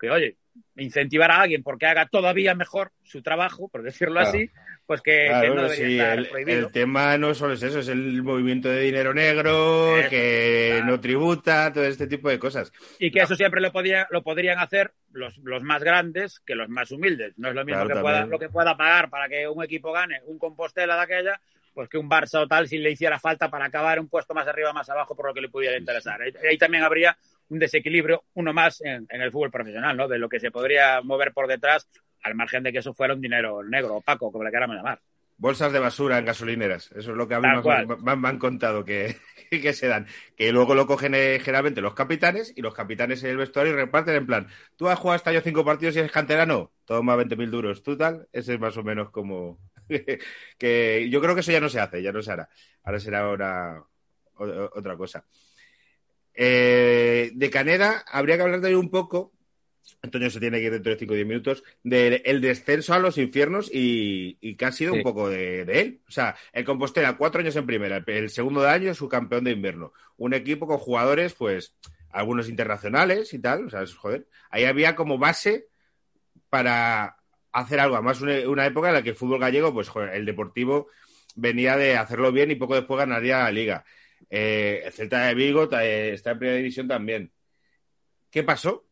que, 0.01 0.11
oye, 0.11 0.37
incentivar 0.77 1.31
a 1.31 1.43
alguien 1.43 1.63
porque 1.63 1.87
haga 1.87 2.07
todavía 2.07 2.55
mejor 2.55 2.93
su 3.03 3.23
trabajo, 3.23 3.69
por 3.69 3.83
decirlo 3.83 4.21
así, 4.21 4.51
pues 4.87 5.03
que, 5.03 5.29
no 5.31 5.63
debería 5.63 6.15
estar 6.15 6.41
el, 6.41 6.49
el, 6.49 6.73
tema 6.73 7.17
no 7.19 7.35
solo 7.35 7.55
es 7.55 7.63
eso, 7.63 7.79
es 7.79 7.89
el 7.89 8.23
movimiento 8.23 8.69
de 8.69 8.81
dinero 8.81 9.15
negro, 9.15 9.95
que 10.09 10.81
no 10.85 10.99
tributa, 10.99 11.73
todo 11.73 11.85
este 11.85 12.07
tipo 12.07 12.29
de 12.29 12.39
cosas. 12.39 12.73
Y 12.99 13.11
que 13.11 13.21
eso 13.21 13.37
siempre 13.37 13.61
lo, 13.61 13.71
podía, 13.71 14.09
lo 14.11 14.23
podrían 14.23 14.59
hacer 14.59 14.93
los, 15.13 15.39
los 15.39 15.63
más 15.63 15.83
grandes 15.83 16.41
que 16.41 16.55
los 16.55 16.69
más 16.69 16.91
humildes. 16.91 17.35
No 17.37 17.51
es 17.51 17.55
lo 17.55 17.65
mismo 17.65 17.87
que 17.87 17.97
pueda, 17.97 18.27
lo 18.27 18.39
que 18.39 18.49
pueda 18.49 18.77
pagar 18.77 19.11
para 19.11 19.29
que 19.29 19.47
un 19.47 19.63
equipo 19.63 19.93
gane 19.93 20.21
un 20.27 20.39
Compostela 20.39 20.97
de 20.97 21.03
aquella 21.03 21.41
pues 21.73 21.89
que 21.89 21.99
un 21.99 22.11
Barça 22.11 22.41
o 22.41 22.49
tal 22.49 22.69
si 22.69 22.79
le 22.79 22.91
hiciera 22.91 23.19
falta 23.19 23.49
para 23.49 23.67
acabar 23.67 24.01
un 24.01 24.09
puesto 24.09 24.35
más 24.35 24.47
arriba 24.47 24.73
más 24.73 24.89
abajo 24.91 25.15
por 25.15 25.27
lo 25.27 25.35
que 25.35 25.41
le 25.41 25.49
pudiera 25.49 25.79
interesar. 25.79 26.21
Ahí, 26.21 26.59
también 26.59 26.83
habría 26.83 27.17
un 27.51 27.59
desequilibrio, 27.59 28.25
uno 28.35 28.53
más 28.53 28.81
en, 28.81 29.07
el 29.11 29.31
fútbol 29.31 29.51
profesional, 29.51 29.97
¿no? 29.97 30.09
De 30.09 30.19
lo 30.19 30.29
que 30.29 30.41
se 30.41 30.51
podría 30.51 31.03
mover 31.03 31.33
por 31.33 31.47
detrás, 31.47 31.89
al 32.23 32.35
margen 32.35 32.63
de 32.63 32.73
que 32.73 32.79
eso 32.79 32.95
fuera 32.95 33.15
un 33.15 33.21
dinero 33.21 33.63
negro, 33.63 33.97
opaco, 33.97 34.33
como 34.33 34.45
le 34.45 34.51
queramos 34.51 34.77
llamar. 34.77 35.01
Bolsas 35.37 35.73
de 35.73 35.79
basura 35.79 36.19
en 36.19 36.27
gasolineras, 36.27 36.91
eso 36.93 37.13
es 37.13 37.17
lo 37.17 37.27
que 37.27 37.35
a 37.35 37.41
mí 37.41 37.49
me, 38.03 38.29
han 38.29 38.39
contado 38.39 38.85
que, 38.85 39.17
que, 39.51 39.73
se 39.73 39.89
dan. 39.89 40.07
Que 40.37 40.53
luego 40.53 40.75
lo 40.75 40.87
cogen 40.87 41.15
eh, 41.15 41.41
generalmente 41.43 41.81
los 41.81 41.95
capitanes 41.95 42.53
y 42.55 42.61
los 42.61 42.75
capitanes 42.75 43.25
en 43.25 43.31
el 43.31 43.37
vestuario 43.39 43.73
y 43.73 43.77
reparten 43.77 44.17
en 44.17 44.27
plan, 44.27 44.49
tú 44.77 44.89
has 44.89 44.99
jugado 44.99 45.17
hasta 45.17 45.33
yo 45.33 45.41
cinco 45.41 45.65
partidos 45.65 45.97
y 45.97 46.01
eres 46.01 46.13
canterano, 46.13 46.73
toma 46.85 47.17
20.000 47.17 47.51
duros, 47.51 47.83
tú 47.83 47.97
tal, 47.97 48.29
ese 48.33 48.55
es 48.55 48.61
más 48.61 48.77
o 48.77 48.83
menos 48.83 49.11
como, 49.11 49.59
que 50.59 51.09
yo 51.11 51.21
creo 51.21 51.35
que 51.35 51.41
eso 51.41 51.53
ya 51.53 51.61
no 51.61 51.69
se 51.69 51.81
hace, 51.81 52.03
ya 52.03 52.13
no 52.13 52.23
se 52.23 52.33
hará. 52.33 52.49
Ahora 52.85 53.01
será 53.01 53.29
otra 53.29 54.97
cosa. 54.97 55.25
Eh, 56.35 57.31
de 57.35 57.51
Caneda 57.51 58.05
habría 58.11 58.37
que 58.37 58.43
hablar 58.43 58.61
de 58.61 58.77
un 58.77 58.91
poco, 58.91 59.33
Antonio 60.03 60.31
se 60.31 60.41
tiene 60.41 60.59
que 60.59 60.67
ir 60.67 60.73
dentro 60.73 60.93
de 60.93 60.99
5 60.99 61.13
o 61.13 61.17
10 61.17 61.27
minutos, 61.27 61.65
del 61.83 62.41
descenso 62.41 62.95
a 62.95 62.99
los 62.99 63.19
infiernos 63.19 63.71
y, 63.73 64.39
y 64.41 64.57
que 64.57 64.65
ha 64.65 64.73
sido 64.73 64.95
un 64.95 65.03
poco 65.03 65.29
de, 65.29 65.63
él. 65.63 66.01
O 66.09 66.11
sea, 66.11 66.37
el 66.53 66.65
Compostela, 66.65 67.17
cuatro 67.17 67.41
años 67.41 67.57
en 67.57 67.67
primera, 67.67 68.03
el 68.07 68.31
segundo 68.31 68.63
de 68.63 68.71
año 68.71 68.95
su 68.95 69.09
campeón 69.09 69.45
de 69.45 69.53
invierno. 69.53 69.93
Un 70.17 70.35
equipo 70.35 70.67
con 70.67 70.79
jugadores, 70.79 71.35
pues, 71.35 71.75
algunos 72.11 72.49
internacionales 72.49 73.33
y 73.35 73.39
tal, 73.39 73.67
o 73.67 73.71
sea, 73.71 73.85
joder. 73.87 74.27
Ahí 74.51 74.65
había 74.65 74.97
como 74.97 75.19
base 75.19 75.67
para 76.49 77.17
hacer 77.53 77.81
algo. 77.81 77.97
Además, 77.97 78.21
una, 78.21 78.67
época 78.67 78.89
en 78.89 78.95
la 78.95 79.03
que 79.03 79.11
el 79.11 79.17
fútbol 79.17 79.41
gallego, 79.41 79.73
pues 79.73 79.91
el 80.13 80.25
Deportivo 80.25 80.89
venía 81.37 81.77
de 81.77 81.97
hacerlo 81.97 82.33
bien 82.33 82.51
y 82.51 82.57
poco 82.57 82.75
después 82.75 82.99
ganaría 82.99 83.45
la 83.45 83.53
liga. 83.53 83.85
Eh, 84.29 84.83
el 84.85 84.93
Celta 84.93 85.27
de 85.27 85.35
Vigo 85.35 85.69
eh, 85.81 86.13
está 86.13 86.33
en 86.33 86.39
primera 86.39 86.57
división 86.57 86.89
también. 86.89 87.33
¿Qué 88.31 88.43
pasó? 88.43 88.87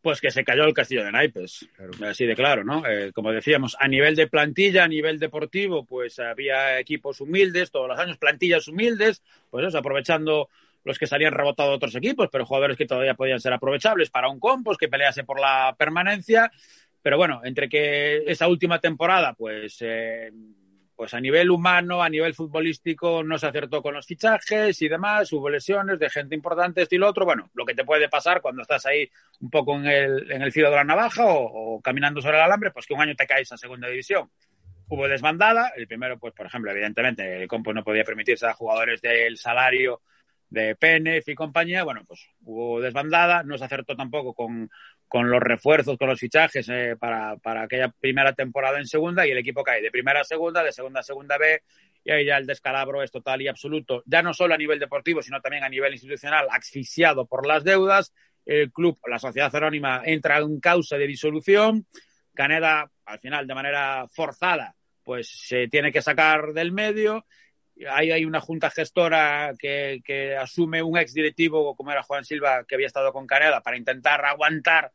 Pues 0.00 0.20
que 0.20 0.30
se 0.30 0.44
cayó 0.44 0.64
el 0.64 0.74
castillo 0.74 1.04
de 1.04 1.10
naipes, 1.10 1.68
así 2.06 2.26
de 2.26 2.36
claro, 2.36 2.62
¿no? 2.62 2.86
Eh, 2.86 3.12
como 3.12 3.32
decíamos, 3.32 3.76
a 3.80 3.88
nivel 3.88 4.14
de 4.14 4.28
plantilla, 4.28 4.84
a 4.84 4.88
nivel 4.88 5.18
deportivo, 5.18 5.84
pues 5.84 6.20
había 6.20 6.78
equipos 6.78 7.20
humildes 7.20 7.72
todos 7.72 7.88
los 7.88 7.98
años, 7.98 8.16
plantillas 8.16 8.68
humildes, 8.68 9.22
pues 9.50 9.66
eso, 9.66 9.78
aprovechando 9.78 10.48
los 10.84 10.98
que 10.98 11.08
salían 11.08 11.32
rebotados 11.32 11.72
de 11.72 11.76
otros 11.76 11.94
equipos, 11.96 12.28
pero 12.30 12.46
jugadores 12.46 12.76
que 12.76 12.86
todavía 12.86 13.14
podían 13.14 13.40
ser 13.40 13.52
aprovechables 13.52 14.08
para 14.08 14.28
un 14.28 14.38
compos 14.38 14.78
que 14.78 14.88
pelease 14.88 15.24
por 15.24 15.40
la 15.40 15.74
permanencia. 15.76 16.52
Pero 17.02 17.16
bueno, 17.16 17.40
entre 17.42 17.68
que 17.68 18.18
esa 18.26 18.46
última 18.46 18.80
temporada, 18.80 19.34
pues, 19.34 19.78
eh, 19.80 20.30
pues 20.96 21.12
a 21.12 21.20
nivel 21.20 21.50
humano, 21.50 22.02
a 22.02 22.08
nivel 22.08 22.34
futbolístico, 22.34 23.22
no 23.22 23.38
se 23.38 23.46
acertó 23.46 23.82
con 23.82 23.94
los 23.94 24.06
fichajes 24.06 24.80
y 24.80 24.88
demás, 24.88 25.30
hubo 25.32 25.50
lesiones 25.50 25.98
de 25.98 26.08
gente 26.08 26.34
importante, 26.34 26.82
esto 26.82 26.94
y 26.94 26.98
lo 26.98 27.08
otro. 27.08 27.26
Bueno, 27.26 27.50
lo 27.52 27.66
que 27.66 27.74
te 27.74 27.84
puede 27.84 28.08
pasar 28.08 28.40
cuando 28.40 28.62
estás 28.62 28.86
ahí 28.86 29.08
un 29.40 29.50
poco 29.50 29.76
en 29.76 29.86
el, 29.86 30.32
en 30.32 30.40
el 30.40 30.52
filo 30.52 30.70
de 30.70 30.76
la 30.76 30.84
navaja 30.84 31.24
o, 31.26 31.80
caminando 31.82 32.22
sobre 32.22 32.38
el 32.38 32.44
alambre, 32.44 32.70
pues 32.70 32.86
que 32.86 32.94
un 32.94 33.02
año 33.02 33.14
te 33.14 33.26
caes 33.26 33.52
a 33.52 33.58
segunda 33.58 33.88
división 33.88 34.30
hubo 34.88 35.08
desbandada. 35.08 35.72
El 35.76 35.86
primero, 35.88 36.18
pues, 36.18 36.32
por 36.32 36.46
ejemplo, 36.46 36.70
evidentemente, 36.70 37.42
el 37.42 37.48
Compo 37.48 37.74
no 37.74 37.82
podía 37.84 38.04
permitirse 38.04 38.46
a 38.46 38.54
jugadores 38.54 39.02
del 39.02 39.36
salario 39.36 40.00
de 40.48 40.76
PNF 40.76 41.28
y 41.28 41.34
compañía, 41.34 41.82
bueno, 41.82 42.04
pues 42.06 42.28
hubo 42.44 42.80
desbandada, 42.80 43.42
no 43.42 43.58
se 43.58 43.64
acertó 43.64 43.96
tampoco 43.96 44.32
con, 44.32 44.70
con 45.08 45.30
los 45.30 45.40
refuerzos, 45.40 45.96
con 45.98 46.08
los 46.08 46.18
fichajes 46.18 46.68
eh, 46.68 46.96
para, 46.98 47.36
para, 47.36 47.62
aquella 47.62 47.88
primera 47.88 48.32
temporada 48.32 48.78
en 48.78 48.86
segunda 48.86 49.26
y 49.26 49.30
el 49.30 49.38
equipo 49.38 49.62
cae 49.62 49.80
de 49.80 49.90
primera 49.90 50.20
a 50.20 50.24
segunda, 50.24 50.62
de 50.62 50.72
segunda 50.72 51.00
a 51.00 51.02
segunda 51.04 51.38
B 51.38 51.62
y 52.04 52.10
ahí 52.10 52.24
ya 52.24 52.36
el 52.36 52.46
descalabro 52.46 53.02
es 53.02 53.10
total 53.10 53.42
y 53.42 53.48
absoluto, 53.48 54.02
ya 54.06 54.22
no 54.22 54.32
solo 54.32 54.54
a 54.54 54.58
nivel 54.58 54.78
deportivo, 54.78 55.22
sino 55.22 55.40
también 55.40 55.64
a 55.64 55.68
nivel 55.68 55.92
institucional, 55.92 56.46
asfixiado 56.50 57.26
por 57.26 57.46
las 57.46 57.64
deudas, 57.64 58.12
el 58.44 58.70
club, 58.70 58.98
la 59.08 59.18
sociedad 59.18 59.54
anónima 59.54 60.02
entra 60.04 60.38
en 60.38 60.60
causa 60.60 60.96
de 60.96 61.06
disolución, 61.06 61.86
Caneda 62.34 62.90
al 63.06 63.18
final 63.18 63.46
de 63.46 63.54
manera 63.54 64.06
forzada 64.08 64.76
pues 65.06 65.28
se 65.46 65.68
tiene 65.68 65.92
que 65.92 66.02
sacar 66.02 66.52
del 66.52 66.72
medio 66.72 67.26
Hay 67.90 68.24
una 68.24 68.40
junta 68.40 68.70
gestora 68.70 69.52
que, 69.58 70.00
que 70.04 70.36
asume 70.36 70.82
un 70.82 70.96
ex 70.96 71.12
directivo 71.12 71.76
como 71.76 71.92
era 71.92 72.02
Juan 72.02 72.24
Silva, 72.24 72.64
que 72.64 72.74
había 72.74 72.86
estado 72.86 73.12
con 73.12 73.26
Canela, 73.26 73.62
para 73.62 73.76
intentar 73.76 74.24
aguantar 74.24 74.92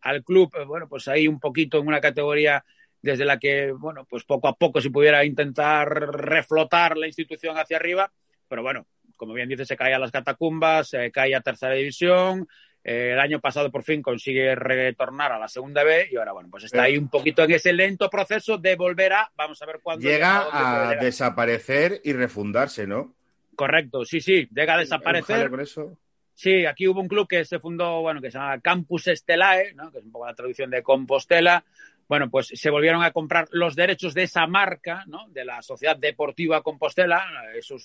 al 0.00 0.22
club, 0.22 0.52
eh, 0.56 0.64
bueno, 0.64 0.88
pues 0.88 1.08
ahí 1.08 1.28
un 1.28 1.40
poquito 1.40 1.78
en 1.78 1.86
una 1.86 2.00
categoría 2.00 2.64
desde 3.00 3.24
la 3.24 3.38
que, 3.38 3.72
bueno, 3.72 4.04
pues 4.08 4.24
poco 4.24 4.48
a 4.48 4.56
poco 4.56 4.80
se 4.80 4.90
pudiera 4.90 5.24
intentar 5.24 5.88
reflotar 5.88 6.96
la 6.96 7.06
institución 7.06 7.56
hacia 7.56 7.76
arriba, 7.76 8.12
pero 8.48 8.62
bueno, 8.62 8.86
como 9.16 9.34
bien 9.34 9.48
dice, 9.48 9.64
se 9.64 9.76
cae 9.76 9.94
a 9.94 9.98
las 9.98 10.10
catacumbas, 10.10 10.88
se 10.88 11.10
cae 11.10 11.34
a 11.34 11.40
tercera 11.40 11.74
división, 11.74 12.48
el 12.88 13.18
año 13.18 13.40
pasado 13.40 13.70
por 13.70 13.82
fin 13.82 14.00
consigue 14.00 14.54
retornar 14.54 15.32
a 15.32 15.38
la 15.38 15.48
segunda 15.48 15.84
B 15.84 16.08
y 16.10 16.16
ahora, 16.16 16.32
bueno, 16.32 16.48
pues 16.50 16.64
está 16.64 16.84
ahí 16.84 16.96
un 16.96 17.08
poquito 17.08 17.42
en 17.44 17.50
ese 17.50 17.72
lento 17.72 18.08
proceso 18.08 18.56
de 18.56 18.76
volver 18.76 19.12
a, 19.12 19.30
vamos 19.36 19.60
a 19.60 19.66
ver 19.66 19.80
cuándo. 19.82 20.08
Llega 20.08 20.46
a 20.50 20.94
desaparecer 20.94 22.00
y 22.04 22.14
refundarse, 22.14 22.86
¿no? 22.86 23.14
Correcto, 23.54 24.04
sí, 24.04 24.20
sí, 24.20 24.48
llega 24.54 24.74
a 24.74 24.78
desaparecer. 24.78 25.50
Con 25.50 25.60
eso. 25.60 25.98
Sí, 26.32 26.64
aquí 26.64 26.86
hubo 26.86 27.00
un 27.00 27.08
club 27.08 27.26
que 27.26 27.44
se 27.44 27.58
fundó, 27.58 28.00
bueno, 28.00 28.20
que 28.20 28.30
se 28.30 28.38
llama 28.38 28.60
Campus 28.60 29.08
Estelae, 29.08 29.74
¿no? 29.74 29.90
que 29.90 29.98
es 29.98 30.04
un 30.04 30.12
poco 30.12 30.26
la 30.26 30.34
traducción 30.34 30.70
de 30.70 30.84
Compostela, 30.84 31.64
bueno, 32.08 32.30
pues 32.30 32.48
se 32.54 32.70
volvieron 32.70 33.02
a 33.02 33.12
comprar 33.12 33.48
los 33.50 33.76
derechos 33.76 34.14
de 34.14 34.22
esa 34.22 34.46
marca, 34.46 35.04
¿no? 35.06 35.28
De 35.28 35.44
la 35.44 35.60
Sociedad 35.60 35.96
Deportiva 35.96 36.62
Compostela, 36.62 37.22
esos, 37.54 37.84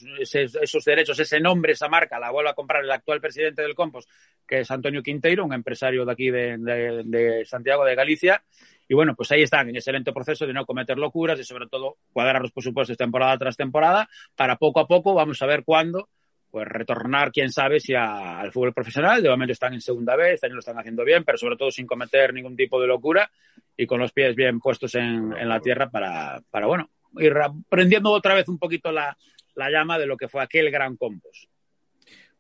derechos, 0.86 1.20
ese 1.20 1.42
nombre, 1.42 1.74
esa 1.74 1.90
marca, 1.90 2.20
la 2.20 2.32
vuelve 2.32 2.50
a 2.50 2.54
comprar 2.54 2.86
el 2.86 2.92
actual 2.92 3.20
presidente 3.20 3.62
del 3.62 3.76
Compost, 3.76 4.10
que 4.48 4.62
es 4.62 4.72
Antonio 4.72 5.04
Quinteiro, 5.04 5.44
un 5.44 5.54
empresario 5.54 6.06
de 6.06 6.12
aquí 6.12 6.32
de, 6.32 7.44
Santiago 7.46 7.84
de 7.84 7.96
Galicia. 7.96 8.44
Y 8.88 8.94
bueno, 8.94 9.14
pues 9.16 9.32
ahí 9.32 9.42
están, 9.42 9.70
en 9.70 9.76
ese 9.76 9.92
lento 9.92 10.14
proceso 10.14 10.46
de 10.48 10.54
no 10.54 10.66
cometer 10.66 10.98
locuras 10.98 11.40
y 11.40 11.44
sobre 11.44 11.68
todo 11.68 11.98
cuadrar 12.14 12.42
los 12.42 12.52
presupuestos 12.52 12.96
temporada 12.96 13.38
tras 13.38 13.58
temporada 13.58 14.10
para 14.36 14.58
poco 14.58 14.80
a 14.80 14.88
poco, 14.88 15.14
vamos 15.14 15.42
a 15.42 15.46
ver 15.46 15.64
cuándo, 15.64 16.10
pues 16.54 16.68
retornar, 16.68 17.32
quién 17.32 17.52
sabe, 17.52 17.80
si 17.80 17.96
al 17.96 18.52
fútbol 18.52 18.76
profesional. 18.76 19.24
De 19.24 19.28
momento 19.28 19.54
están 19.54 19.74
en 19.74 19.82
segunda 19.82 20.16
vez, 20.16 20.36
este 20.36 20.46
año 20.46 20.54
lo 20.54 20.60
están 20.60 20.78
haciendo 20.78 21.04
bien, 21.04 21.24
pero 21.24 21.36
sobre 21.36 21.56
todo 21.58 21.72
sin 21.72 21.88
cometer 21.88 22.32
ningún 22.32 22.56
tipo 22.56 22.80
de 22.80 22.86
locura 22.86 23.32
y 23.76 23.88
con 23.88 24.00
los 24.00 24.14
pies 24.14 24.36
bien 24.36 24.60
puestos 24.60 24.94
en, 24.94 25.32
la 25.50 25.60
tierra 25.60 25.90
para, 25.90 26.44
para, 26.52 26.68
bueno, 26.68 26.92
ir 27.18 27.34
prendiendo 27.68 28.12
otra 28.12 28.36
vez 28.36 28.48
un 28.50 28.60
poquito 28.60 28.92
la, 28.92 29.18
llama 29.56 29.98
de 29.98 30.06
lo 30.06 30.16
que 30.16 30.28
fue 30.28 30.44
aquel 30.44 30.70
gran 30.70 30.96
compost. 30.96 31.50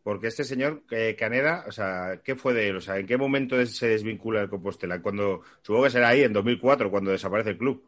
Porque 0.03 0.27
este 0.27 0.43
señor 0.43 0.83
eh, 0.91 1.15
Caneda, 1.17 1.65
o 1.67 1.71
sea, 1.71 2.19
¿qué 2.23 2.35
fue 2.35 2.53
de 2.53 2.67
él? 2.67 2.75
O 2.77 2.81
sea, 2.81 2.99
¿en 2.99 3.07
qué 3.07 3.17
momento 3.17 3.65
se 3.65 3.87
desvincula 3.87 4.41
el 4.41 4.49
Compostela? 4.49 5.01
Cuando, 5.01 5.41
supongo 5.63 5.85
que 5.85 5.89
será 5.89 6.09
ahí, 6.09 6.21
en 6.21 6.33
2004, 6.33 6.91
cuando 6.91 7.09
desaparece 7.09 7.49
el 7.49 7.57
club. 7.57 7.83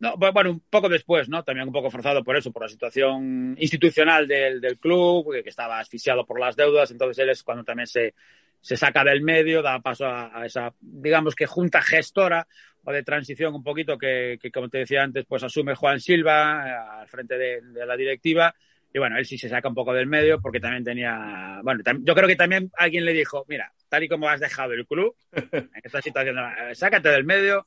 No, 0.00 0.16
bueno, 0.16 0.50
un 0.52 0.60
poco 0.60 0.88
después, 0.88 1.28
¿no? 1.28 1.42
También 1.42 1.66
un 1.66 1.72
poco 1.72 1.90
forzado 1.90 2.22
por 2.22 2.36
eso, 2.36 2.52
por 2.52 2.62
la 2.62 2.68
situación 2.68 3.56
institucional 3.58 4.28
del, 4.28 4.60
del 4.60 4.78
club, 4.78 5.32
que, 5.32 5.48
estaba 5.48 5.80
asfixiado 5.80 6.24
por 6.24 6.38
las 6.38 6.54
deudas. 6.54 6.92
Entonces 6.92 7.18
él 7.18 7.30
es 7.30 7.42
cuando 7.42 7.64
también 7.64 7.88
se, 7.88 8.14
se 8.60 8.76
saca 8.76 9.02
del 9.02 9.22
medio, 9.22 9.60
da 9.60 9.80
paso 9.80 10.06
a, 10.06 10.46
esa, 10.46 10.72
digamos 10.80 11.34
que 11.34 11.46
junta 11.46 11.82
gestora 11.82 12.46
o 12.84 12.92
de 12.92 13.02
transición 13.02 13.54
un 13.54 13.64
poquito 13.64 13.98
que, 13.98 14.38
como 14.52 14.68
te 14.68 14.78
decía 14.78 15.02
antes, 15.02 15.24
pues 15.26 15.42
asume 15.42 15.74
Juan 15.74 16.00
Silva 16.00 16.64
eh, 16.66 17.00
al 17.00 17.08
frente 17.08 17.36
de, 17.36 17.60
la 17.84 17.96
directiva. 17.96 18.54
Y 18.92 18.98
bueno, 18.98 19.18
él 19.18 19.26
sí 19.26 19.36
se 19.36 19.48
saca 19.48 19.68
un 19.68 19.74
poco 19.74 19.92
del 19.92 20.06
medio 20.06 20.40
porque 20.40 20.60
también 20.60 20.84
tenía, 20.84 21.60
bueno, 21.62 21.82
yo 22.02 22.14
creo 22.14 22.28
que 22.28 22.36
también 22.36 22.70
alguien 22.78 23.04
le 23.04 23.12
dijo, 23.12 23.44
mira, 23.48 23.72
tal 23.88 24.04
y 24.04 24.08
como 24.08 24.28
has 24.28 24.40
dejado 24.40 24.72
el 24.72 24.86
club, 24.86 25.14
en 25.52 25.70
esta 25.82 26.00
situación, 26.00 26.38
eh, 26.38 26.74
sácate 26.74 27.10
del 27.10 27.24
medio, 27.24 27.66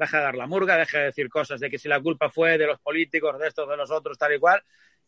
deja 0.00 0.18
de 0.18 0.24
dar 0.24 0.34
la 0.34 0.46
murga, 0.46 0.76
deja 0.76 0.98
de 0.98 1.04
decir 1.04 1.28
cosas 1.28 1.60
de 1.60 1.70
que 1.70 1.78
si 1.78 1.88
la 1.88 2.00
culpa 2.00 2.30
fue 2.30 2.58
de 2.58 2.66
los 2.66 2.80
políticos, 2.80 3.38
de 3.38 3.48
estos, 3.48 3.68
de 3.68 3.76
los 3.76 3.90
otros, 3.90 4.18
tal 4.18 4.34
y 4.34 4.38
cual, 4.38 4.62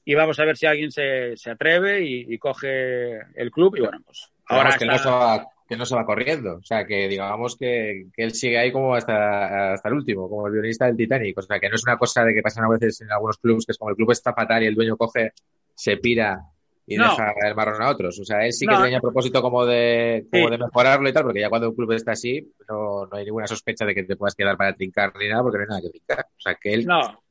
y 0.05 0.15
vamos 0.15 0.39
a 0.39 0.45
ver 0.45 0.57
si 0.57 0.67
alguien 0.67 0.93
se, 0.93 1.37
se 1.37 1.51
atreve 1.51 2.03
y, 2.03 2.39
coge 2.39 3.19
el 3.35 3.51
club 3.51 3.77
y 3.77 3.81
bueno, 3.81 3.99
pues 4.05 4.31
ahora 4.47 4.77
que, 4.77 4.85
no 4.85 4.99
se 4.99 5.09
va, 5.09 5.47
que 5.69 5.77
no 5.77 5.87
se 5.87 5.95
va 5.95 6.05
corriendo, 6.05 6.57
o 6.57 6.63
sea, 6.63 6.87
que 6.87 7.09
digamos 7.09 7.57
que, 7.57 8.07
que, 8.15 8.25
él 8.25 8.35
sigue 8.35 8.59
ahí 8.59 8.71
como 8.71 8.95
hasta, 8.95 9.73
hasta 9.73 9.89
el 9.89 9.95
último, 9.95 10.29
como 10.29 10.47
el 10.47 10.53
violinista 10.53 10.87
del 10.87 10.97
Titanic, 10.97 11.39
o 11.39 11.43
sea, 11.43 11.59
que 11.59 11.69
no 11.69 11.77
es 11.77 11.85
una 11.85 11.97
cosa 11.97 12.25
de 12.25 12.35
que 12.35 12.43
pasan 12.43 12.65
a 12.65 12.69
veces 12.69 13.01
en 13.01 13.11
algunos 13.11 13.39
clubes, 13.39 13.65
que 13.65 13.73
es 13.73 13.79
como 13.79 13.91
el 13.91 13.97
club 13.97 14.11
está 14.11 14.35
fatal 14.35 14.63
y 14.63 14.67
el 14.67 14.75
dueño 14.75 14.97
coge, 14.97 15.33
se 15.75 15.97
pira 15.97 16.43
y 16.87 16.97
deja 16.97 17.33
el 17.47 17.55
marrón 17.55 17.83
a 17.83 17.91
otros. 17.91 18.19
O 18.21 18.25
sea, 18.25 18.45
él 18.45 18.53
sí 18.53 18.67
que 18.67 18.77
tenía 18.77 19.01
propósito 19.01 19.41
como 19.41 19.65
de, 19.65 20.27
como 20.31 20.51
de 20.51 20.59
mejorarlo 20.59 21.09
y 21.09 21.13
tal, 21.13 21.25
porque 21.25 21.41
ya 21.41 21.49
cuando 21.49 21.71
un 21.71 21.77
club 21.77 21.93
está 21.93 22.13
así, 22.13 22.53
no, 22.69 23.07
no 23.07 23.17
hay 23.17 23.25
ninguna 23.25 23.47
sospecha 23.47 23.85
de 23.85 23.95
que 23.95 24.05
te 24.05 24.17
puedas 24.17 24.35
quedar 24.35 24.57
para 24.57 24.75
trincar 24.75 25.13
ni 25.19 25.29
nada, 25.29 25.43
porque 25.43 25.59
no 25.59 25.63
hay 25.65 25.69
nada 25.69 25.81
que 25.83 25.91
trincar. 25.91 26.27
O 26.37 26.41
sea, 26.41 26.55
que 26.55 26.73
él 26.75 26.87
no 26.87 27.23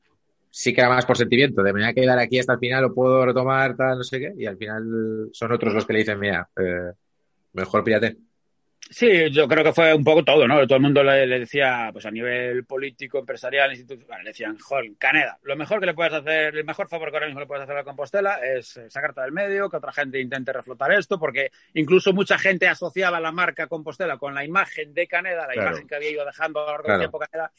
sí 0.52 0.74
que 0.74 0.82
era 0.82 0.90
más 0.90 1.06
por 1.06 1.16
sentimiento, 1.16 1.62
de 1.62 1.72
me 1.72 1.80
voy 1.80 1.88
a 1.88 1.94
quedar 1.94 2.18
aquí 2.18 2.38
hasta 2.38 2.52
el 2.52 2.58
final, 2.58 2.82
lo 2.82 2.94
puedo 2.94 3.24
retomar, 3.24 3.74
tal, 3.74 3.98
no 3.98 4.04
sé 4.04 4.20
qué, 4.20 4.34
y 4.36 4.44
al 4.44 4.58
final 4.58 5.30
son 5.32 5.50
otros 5.50 5.72
los 5.72 5.86
que 5.86 5.94
le 5.94 5.98
dicen, 6.00 6.20
mira, 6.20 6.48
eh, 6.56 6.92
mejor 7.54 7.82
pídate. 7.82 8.18
Sí, 8.92 9.30
yo 9.30 9.48
creo 9.48 9.64
que 9.64 9.72
fue 9.72 9.94
un 9.94 10.04
poco 10.04 10.22
todo, 10.22 10.46
¿no? 10.46 10.66
Todo 10.66 10.76
el 10.76 10.82
mundo 10.82 11.02
le, 11.02 11.26
decía, 11.26 11.88
pues 11.92 12.04
a 12.04 12.10
nivel 12.10 12.66
político, 12.66 13.20
empresarial, 13.20 13.70
institucional, 13.70 14.22
le 14.22 14.30
decían, 14.30 14.58
joder, 14.58 14.90
Caneda, 14.98 15.38
lo 15.44 15.56
mejor 15.56 15.80
que 15.80 15.86
le 15.86 15.94
puedes 15.94 16.12
hacer, 16.12 16.54
el 16.54 16.64
mejor 16.64 16.88
favor 16.88 17.10
que 17.10 17.16
ahora 17.16 17.26
mismo 17.26 17.40
le 17.40 17.46
puedes 17.46 17.64
hacer 17.64 17.78
a 17.78 17.84
Compostela 17.84 18.40
es 18.44 18.78
sacarte 18.88 19.22
del 19.22 19.32
medio, 19.32 19.70
que 19.70 19.78
otra 19.78 19.92
gente 19.92 20.20
intente 20.20 20.52
reflotar 20.52 20.92
esto, 20.92 21.18
porque 21.18 21.50
incluso 21.72 22.12
mucha 22.12 22.36
gente 22.36 22.68
asociaba 22.68 23.18
la 23.18 23.32
marca 23.32 23.66
Compostela 23.66 24.18
con 24.18 24.34
la 24.34 24.44
imagen 24.44 24.92
de 24.92 25.06
Caneda, 25.06 25.46
la 25.46 25.56
imagen 25.56 25.86
que 25.86 25.94
había 25.94 26.10
ido 26.10 26.26
dejando 26.26 26.60
a 26.60 26.64
lo 26.64 26.72
largo 26.72 26.88
del 26.88 26.98
tiempo 26.98 27.18
Caneda, 27.18 27.50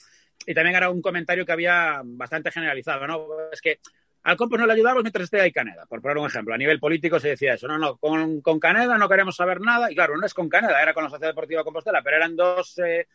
y 0.46 0.54
también 0.54 0.76
era 0.76 0.92
un 0.92 1.02
comentario 1.02 1.48
que 1.48 1.52
había 1.52 2.02
bastante 2.04 2.52
generalizado, 2.52 3.08
¿no? 3.08 3.28
Es 3.52 3.60
que 3.60 3.80
al 4.24 4.38
Compos 4.38 4.60
no 4.60 4.66
le 4.66 4.74
ayudamos 4.74 5.04
mientras 5.04 5.26
esté 5.26 5.42
ahí 5.42 5.52
Caneda, 5.52 5.86
por 5.86 6.02
poner 6.02 6.18
un 6.18 6.28
ejemplo. 6.28 6.54
A 6.54 6.58
nivel 6.58 6.80
político 6.80 7.20
se 7.20 7.30
decía 7.30 7.56
eso, 7.56 7.68
no, 7.68 7.78
no, 7.78 7.98
con, 7.98 8.42
con 8.42 8.60
Caneda 8.60 8.98
no 8.98 9.10
queremos 9.10 9.36
saber 9.36 9.60
nada, 9.60 9.92
y 9.92 9.96
claro, 9.96 10.18
no 10.18 10.26
es 10.26 10.34
con 10.34 10.50
Caneda, 10.50 10.82
era 10.82 10.94
con 10.94 11.04
la 11.04 11.10
Sociedad 11.10 11.32
Deportiva 11.32 11.64
Compostela, 11.64 12.02
pero 12.02 12.18
eran 12.18 12.36
dos 12.36 12.78
eh, 12.80 13.08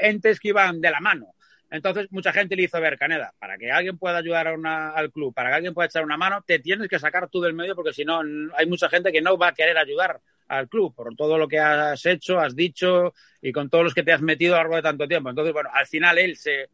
entes 0.00 0.40
que 0.40 0.48
iban 0.48 0.80
de 0.80 0.90
la 0.90 1.00
mano. 1.00 1.34
Entonces, 1.70 2.08
mucha 2.10 2.32
gente 2.32 2.56
le 2.56 2.64
hizo 2.64 2.80
ver, 2.80 2.98
Caneda, 2.98 3.32
para 3.38 3.56
que 3.56 3.70
alguien 3.70 3.96
pueda 3.96 4.18
ayudar 4.18 4.48
al 4.48 5.12
club, 5.12 5.32
para 5.32 5.50
que 5.50 5.56
alguien 5.56 5.74
pueda 5.74 5.86
echar 5.86 6.04
una 6.04 6.16
mano, 6.16 6.42
te 6.44 6.58
tienes 6.58 6.88
que 6.88 6.98
sacar 6.98 7.28
tú 7.28 7.40
del 7.40 7.54
medio 7.54 7.76
porque 7.76 7.92
si 7.92 8.04
no, 8.04 8.22
hay 8.56 8.66
mucha 8.66 8.88
gente 8.88 9.12
que 9.12 9.20
no 9.20 9.38
va 9.38 9.48
a 9.48 9.54
querer 9.54 9.78
ayudar 9.78 10.20
al 10.48 10.68
club 10.68 10.92
por 10.96 11.14
todo 11.14 11.38
lo 11.38 11.46
que 11.46 11.60
has 11.60 12.04
hecho, 12.06 12.40
has 12.40 12.56
dicho 12.56 13.14
y 13.40 13.52
con 13.52 13.70
todos 13.70 13.84
los 13.84 13.94
que 13.94 14.02
te 14.02 14.12
has 14.12 14.20
metido 14.20 14.54
a 14.54 14.56
lo 14.56 14.62
largo 14.64 14.76
de 14.76 14.82
tanto 14.82 15.06
tiempo. 15.06 15.30
Entonces, 15.30 15.52
bueno, 15.52 15.70
al 15.72 15.86
final 15.86 16.18
él 16.18 16.36
se, 16.36 16.70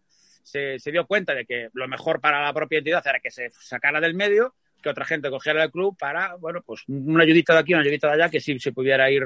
se, 0.47 0.79
se 0.79 0.93
dio 0.93 1.07
cuenta 1.07 1.35
de 1.35 1.45
que 1.45 1.71
lo 1.73 1.89
mejor 1.89 2.21
para 2.21 2.41
la 2.41 2.53
propia 2.53 2.79
entidad 2.79 3.05
era 3.05 3.19
que 3.19 3.33
se 3.33 3.51
sacara 3.51 4.01
del 4.01 4.15
medio 4.15 4.55
que 4.81 4.91
otra 4.91 5.05
gente 5.05 5.31
cogiera 5.31 5.65
el 5.65 5.71
club 5.73 5.97
para, 5.99 6.37
bueno, 6.37 6.63
pues 6.65 6.83
una 6.87 7.25
ayudita 7.25 7.55
de 7.55 7.59
aquí, 7.59 7.73
una 7.73 7.83
ayudita 7.83 8.07
de 8.07 8.13
allá, 8.15 8.31
que 8.31 8.41
sí 8.41 8.57
se 8.61 8.71
pudiera 8.71 9.11
ir 9.11 9.25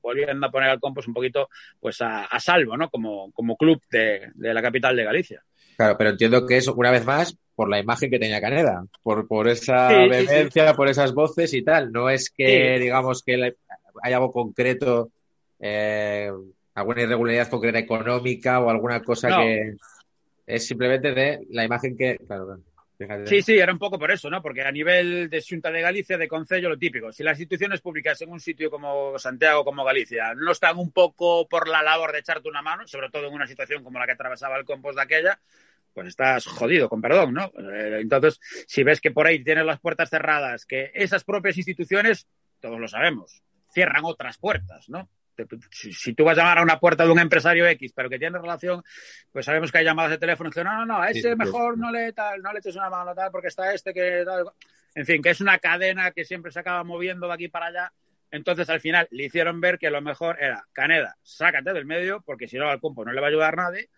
volviendo 0.00 0.46
a 0.46 0.50
poner 0.50 0.70
al 0.70 0.80
Compos 0.80 1.06
un 1.06 1.12
poquito 1.12 1.50
pues 1.78 1.98
a, 2.00 2.26
salvo, 2.40 2.78
¿no? 2.78 2.88
Como, 2.88 3.30
como 3.32 3.56
club 3.56 3.82
de, 3.90 4.30
de, 4.34 4.54
la 4.54 4.62
capital 4.62 4.96
de 4.96 5.04
Galicia. 5.04 5.44
Claro, 5.76 5.96
pero 5.98 6.10
entiendo 6.10 6.46
que 6.46 6.56
es, 6.56 6.68
una 6.68 6.90
vez 6.90 7.04
más, 7.04 7.36
por 7.54 7.68
la 7.68 7.78
imagen 7.78 8.10
que 8.10 8.18
tenía 8.18 8.40
Caneda, 8.40 8.86
por, 9.02 9.28
por 9.28 9.48
esa 9.48 9.88
vehemencia, 9.88 10.72
por 10.74 10.88
esas 10.88 11.12
voces 11.12 11.52
y 11.52 11.62
tal. 11.62 11.92
No 11.92 12.08
es 12.08 12.30
que, 12.30 12.78
digamos, 12.78 13.22
que 13.22 13.54
hay 14.02 14.12
algo 14.12 14.32
concreto, 14.32 15.10
eh, 15.60 16.30
alguna 16.74 17.02
irregularidad 17.02 17.50
concreta 17.50 17.78
económica 17.78 18.60
o 18.60 18.70
alguna 18.70 19.02
cosa 19.02 19.28
que 19.28 19.76
es 20.46 20.66
simplemente 20.66 21.12
de 21.12 21.46
la 21.50 21.64
imagen 21.64 21.96
que. 21.96 22.18
Sí, 23.26 23.42
sí, 23.42 23.58
era 23.58 23.72
un 23.72 23.78
poco 23.78 23.98
por 23.98 24.10
eso, 24.10 24.30
¿no? 24.30 24.40
Porque 24.40 24.62
a 24.62 24.70
nivel 24.70 25.28
de 25.28 25.42
Junta 25.42 25.70
de 25.70 25.80
Galicia, 25.80 26.16
de 26.16 26.28
Concello, 26.28 26.68
lo 26.68 26.78
típico. 26.78 27.12
Si 27.12 27.22
las 27.22 27.38
instituciones 27.38 27.80
públicas 27.80 28.20
en 28.22 28.30
un 28.30 28.38
sitio 28.38 28.70
como 28.70 29.18
Santiago, 29.18 29.64
como 29.64 29.84
Galicia, 29.84 30.34
no 30.34 30.52
están 30.52 30.78
un 30.78 30.92
poco 30.92 31.48
por 31.48 31.68
la 31.68 31.82
labor 31.82 32.12
de 32.12 32.20
echarte 32.20 32.48
una 32.48 32.62
mano, 32.62 32.86
sobre 32.86 33.10
todo 33.10 33.26
en 33.26 33.34
una 33.34 33.46
situación 33.46 33.82
como 33.82 33.98
la 33.98 34.06
que 34.06 34.12
atravesaba 34.12 34.56
el 34.56 34.64
compost 34.64 34.96
de 34.96 35.02
aquella, 35.02 35.40
pues 35.92 36.08
estás 36.08 36.46
jodido, 36.46 36.88
con 36.88 37.00
perdón, 37.00 37.34
¿no? 37.34 37.52
Eh, 37.58 37.98
entonces, 38.00 38.38
si 38.68 38.82
ves 38.84 39.00
que 39.00 39.10
por 39.10 39.26
ahí 39.26 39.42
tienes 39.42 39.66
las 39.66 39.80
puertas 39.80 40.10
cerradas, 40.10 40.64
que 40.64 40.90
esas 40.94 41.24
propias 41.24 41.56
instituciones, 41.56 42.28
todos 42.60 42.78
lo 42.78 42.88
sabemos, 42.88 43.42
cierran 43.72 44.04
otras 44.04 44.38
puertas, 44.38 44.88
¿no? 44.88 45.08
Si, 45.70 46.14
tú 46.14 46.24
vas 46.24 46.36
a 46.38 46.42
llamar 46.42 46.58
a 46.58 46.62
una 46.62 46.78
puerta 46.78 47.04
de 47.04 47.10
un 47.10 47.18
empresario 47.18 47.66
X, 47.66 47.92
pero 47.94 48.08
que 48.08 48.18
tiene 48.18 48.38
relación, 48.38 48.82
pues 49.30 49.46
sabemos 49.46 49.70
que 49.70 49.78
hay 49.78 49.84
llamadas 49.84 50.12
de 50.12 50.18
teléfono 50.18 50.48
y 50.48 50.50
dicen, 50.50 50.64
no, 50.64 50.74
no, 50.78 50.86
no, 50.86 51.02
a 51.02 51.10
ese 51.10 51.34
mejor 51.36 51.78
no 51.78 51.90
le 51.90 52.12
tal, 52.12 52.42
no 52.42 52.52
le 52.52 52.58
eches 52.58 52.76
una 52.76 52.90
mano 52.90 53.14
tal, 53.14 53.30
porque 53.30 53.48
está 53.48 53.72
este 53.72 53.92
que 53.92 54.22
tal. 54.24 54.44
En 54.94 55.06
fin, 55.06 55.22
que 55.22 55.30
es 55.30 55.40
una 55.40 55.58
cadena 55.58 56.10
que 56.10 56.24
siempre 56.24 56.52
se 56.52 56.60
acaba 56.60 56.84
moviendo 56.84 57.26
de 57.26 57.34
aquí 57.34 57.48
para 57.48 57.66
allá. 57.66 57.92
Entonces, 58.30 58.68
al 58.70 58.80
final, 58.80 59.08
le 59.10 59.24
hicieron 59.24 59.60
ver 59.60 59.78
que 59.78 59.90
lo 59.90 60.00
mejor 60.00 60.38
era, 60.40 60.66
Caneda, 60.72 61.16
sácate 61.22 61.72
del 61.72 61.84
medio, 61.84 62.22
porque 62.24 62.48
si 62.48 62.56
no, 62.56 62.68
al 62.68 62.80
compo 62.80 63.04
no 63.04 63.12
le 63.12 63.20
va 63.20 63.26
a 63.26 63.30
ayudar 63.30 63.56
nadie. 63.56 63.90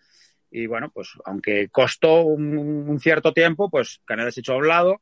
Y 0.51 0.67
bueno, 0.67 0.91
pues 0.91 1.11
aunque 1.25 1.69
costó 1.69 2.23
un, 2.23 2.57
un 2.59 3.01
cierto 3.01 3.33
tiempo, 3.33 3.71
pues 3.71 4.01
Caneda 4.05 4.31
se 4.31 4.41
echó 4.41 4.55
a 4.55 4.59
un 4.59 4.69
lado, 4.69 5.01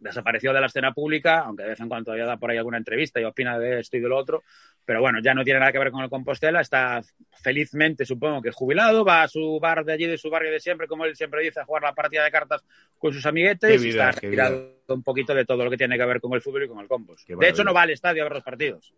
desapareció 0.00 0.52
de 0.52 0.60
la 0.60 0.66
escena 0.66 0.92
pública, 0.92 1.40
aunque 1.40 1.62
de 1.62 1.70
vez 1.70 1.80
en 1.80 1.88
cuando 1.88 2.06
todavía 2.06 2.26
da 2.26 2.38
por 2.38 2.50
ahí 2.50 2.56
alguna 2.56 2.78
entrevista 2.78 3.20
y 3.20 3.24
opina 3.24 3.58
de 3.58 3.80
esto 3.80 3.96
y 3.96 4.00
de 4.00 4.08
lo 4.08 4.16
otro, 4.16 4.42
pero 4.84 5.00
bueno, 5.00 5.20
ya 5.22 5.34
no 5.34 5.44
tiene 5.44 5.60
nada 5.60 5.72
que 5.72 5.78
ver 5.78 5.90
con 5.90 6.02
el 6.02 6.10
Compostela, 6.10 6.60
está 6.60 7.02
felizmente, 7.42 8.04
supongo 8.04 8.42
que 8.42 8.50
jubilado, 8.50 9.04
va 9.04 9.22
a 9.22 9.28
su 9.28 9.60
bar 9.60 9.84
de 9.84 9.92
allí, 9.92 10.06
de 10.06 10.18
su 10.18 10.30
barrio 10.30 10.50
de 10.50 10.58
siempre, 10.58 10.88
como 10.88 11.04
él 11.04 11.14
siempre 11.14 11.42
dice, 11.42 11.60
a 11.60 11.64
jugar 11.64 11.82
la 11.82 11.94
partida 11.94 12.24
de 12.24 12.30
cartas 12.30 12.64
con 12.98 13.12
sus 13.12 13.24
amiguetes 13.26 13.84
y 13.84 13.90
está 13.90 14.10
retirado 14.10 14.80
un 14.88 15.02
poquito 15.02 15.34
de 15.34 15.44
todo 15.44 15.64
lo 15.64 15.70
que 15.70 15.76
tiene 15.76 15.96
que 15.96 16.04
ver 16.04 16.20
con 16.20 16.32
el 16.32 16.40
fútbol 16.40 16.64
y 16.64 16.68
con 16.68 16.80
el 16.80 16.88
Compost. 16.88 17.28
De 17.28 17.48
hecho, 17.48 17.62
no 17.62 17.72
va 17.72 17.82
al 17.82 17.90
estadio 17.90 18.22
a 18.22 18.24
ver 18.24 18.32
los 18.32 18.42
partidos. 18.42 18.92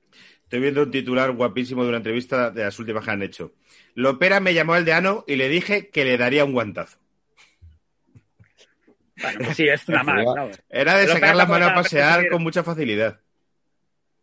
Estoy 0.45 0.61
viendo 0.61 0.83
un 0.85 0.91
titular 0.91 1.31
guapísimo 1.33 1.83
de 1.83 1.89
una 1.89 1.99
entrevista 1.99 2.51
de 2.51 2.65
las 2.65 2.79
últimas 2.79 3.05
que 3.05 3.11
han 3.11 3.23
hecho. 3.23 3.53
Lopera 3.95 4.41
me 4.41 4.55
llamó 4.55 4.75
al 4.75 4.85
deano 4.85 5.25
y 5.27 5.37
le 5.37 5.49
dije 5.49 5.91
que 5.91 6.05
le 6.05 6.17
daría 6.17 6.45
un 6.45 6.53
guantazo. 6.53 7.02
Bueno, 9.21 9.41
pues 9.45 9.57
sí, 9.57 9.69
es 9.69 9.89
una 9.89 10.03
más. 10.03 10.25
Era 10.69 10.99
de 10.99 11.07
sacar 11.07 11.37
la 11.37 11.47
mano 11.47 11.67
a 11.67 11.75
pasear 11.75 12.29
con 12.29 12.43
mucha 12.43 12.63
facilidad. 12.63 13.19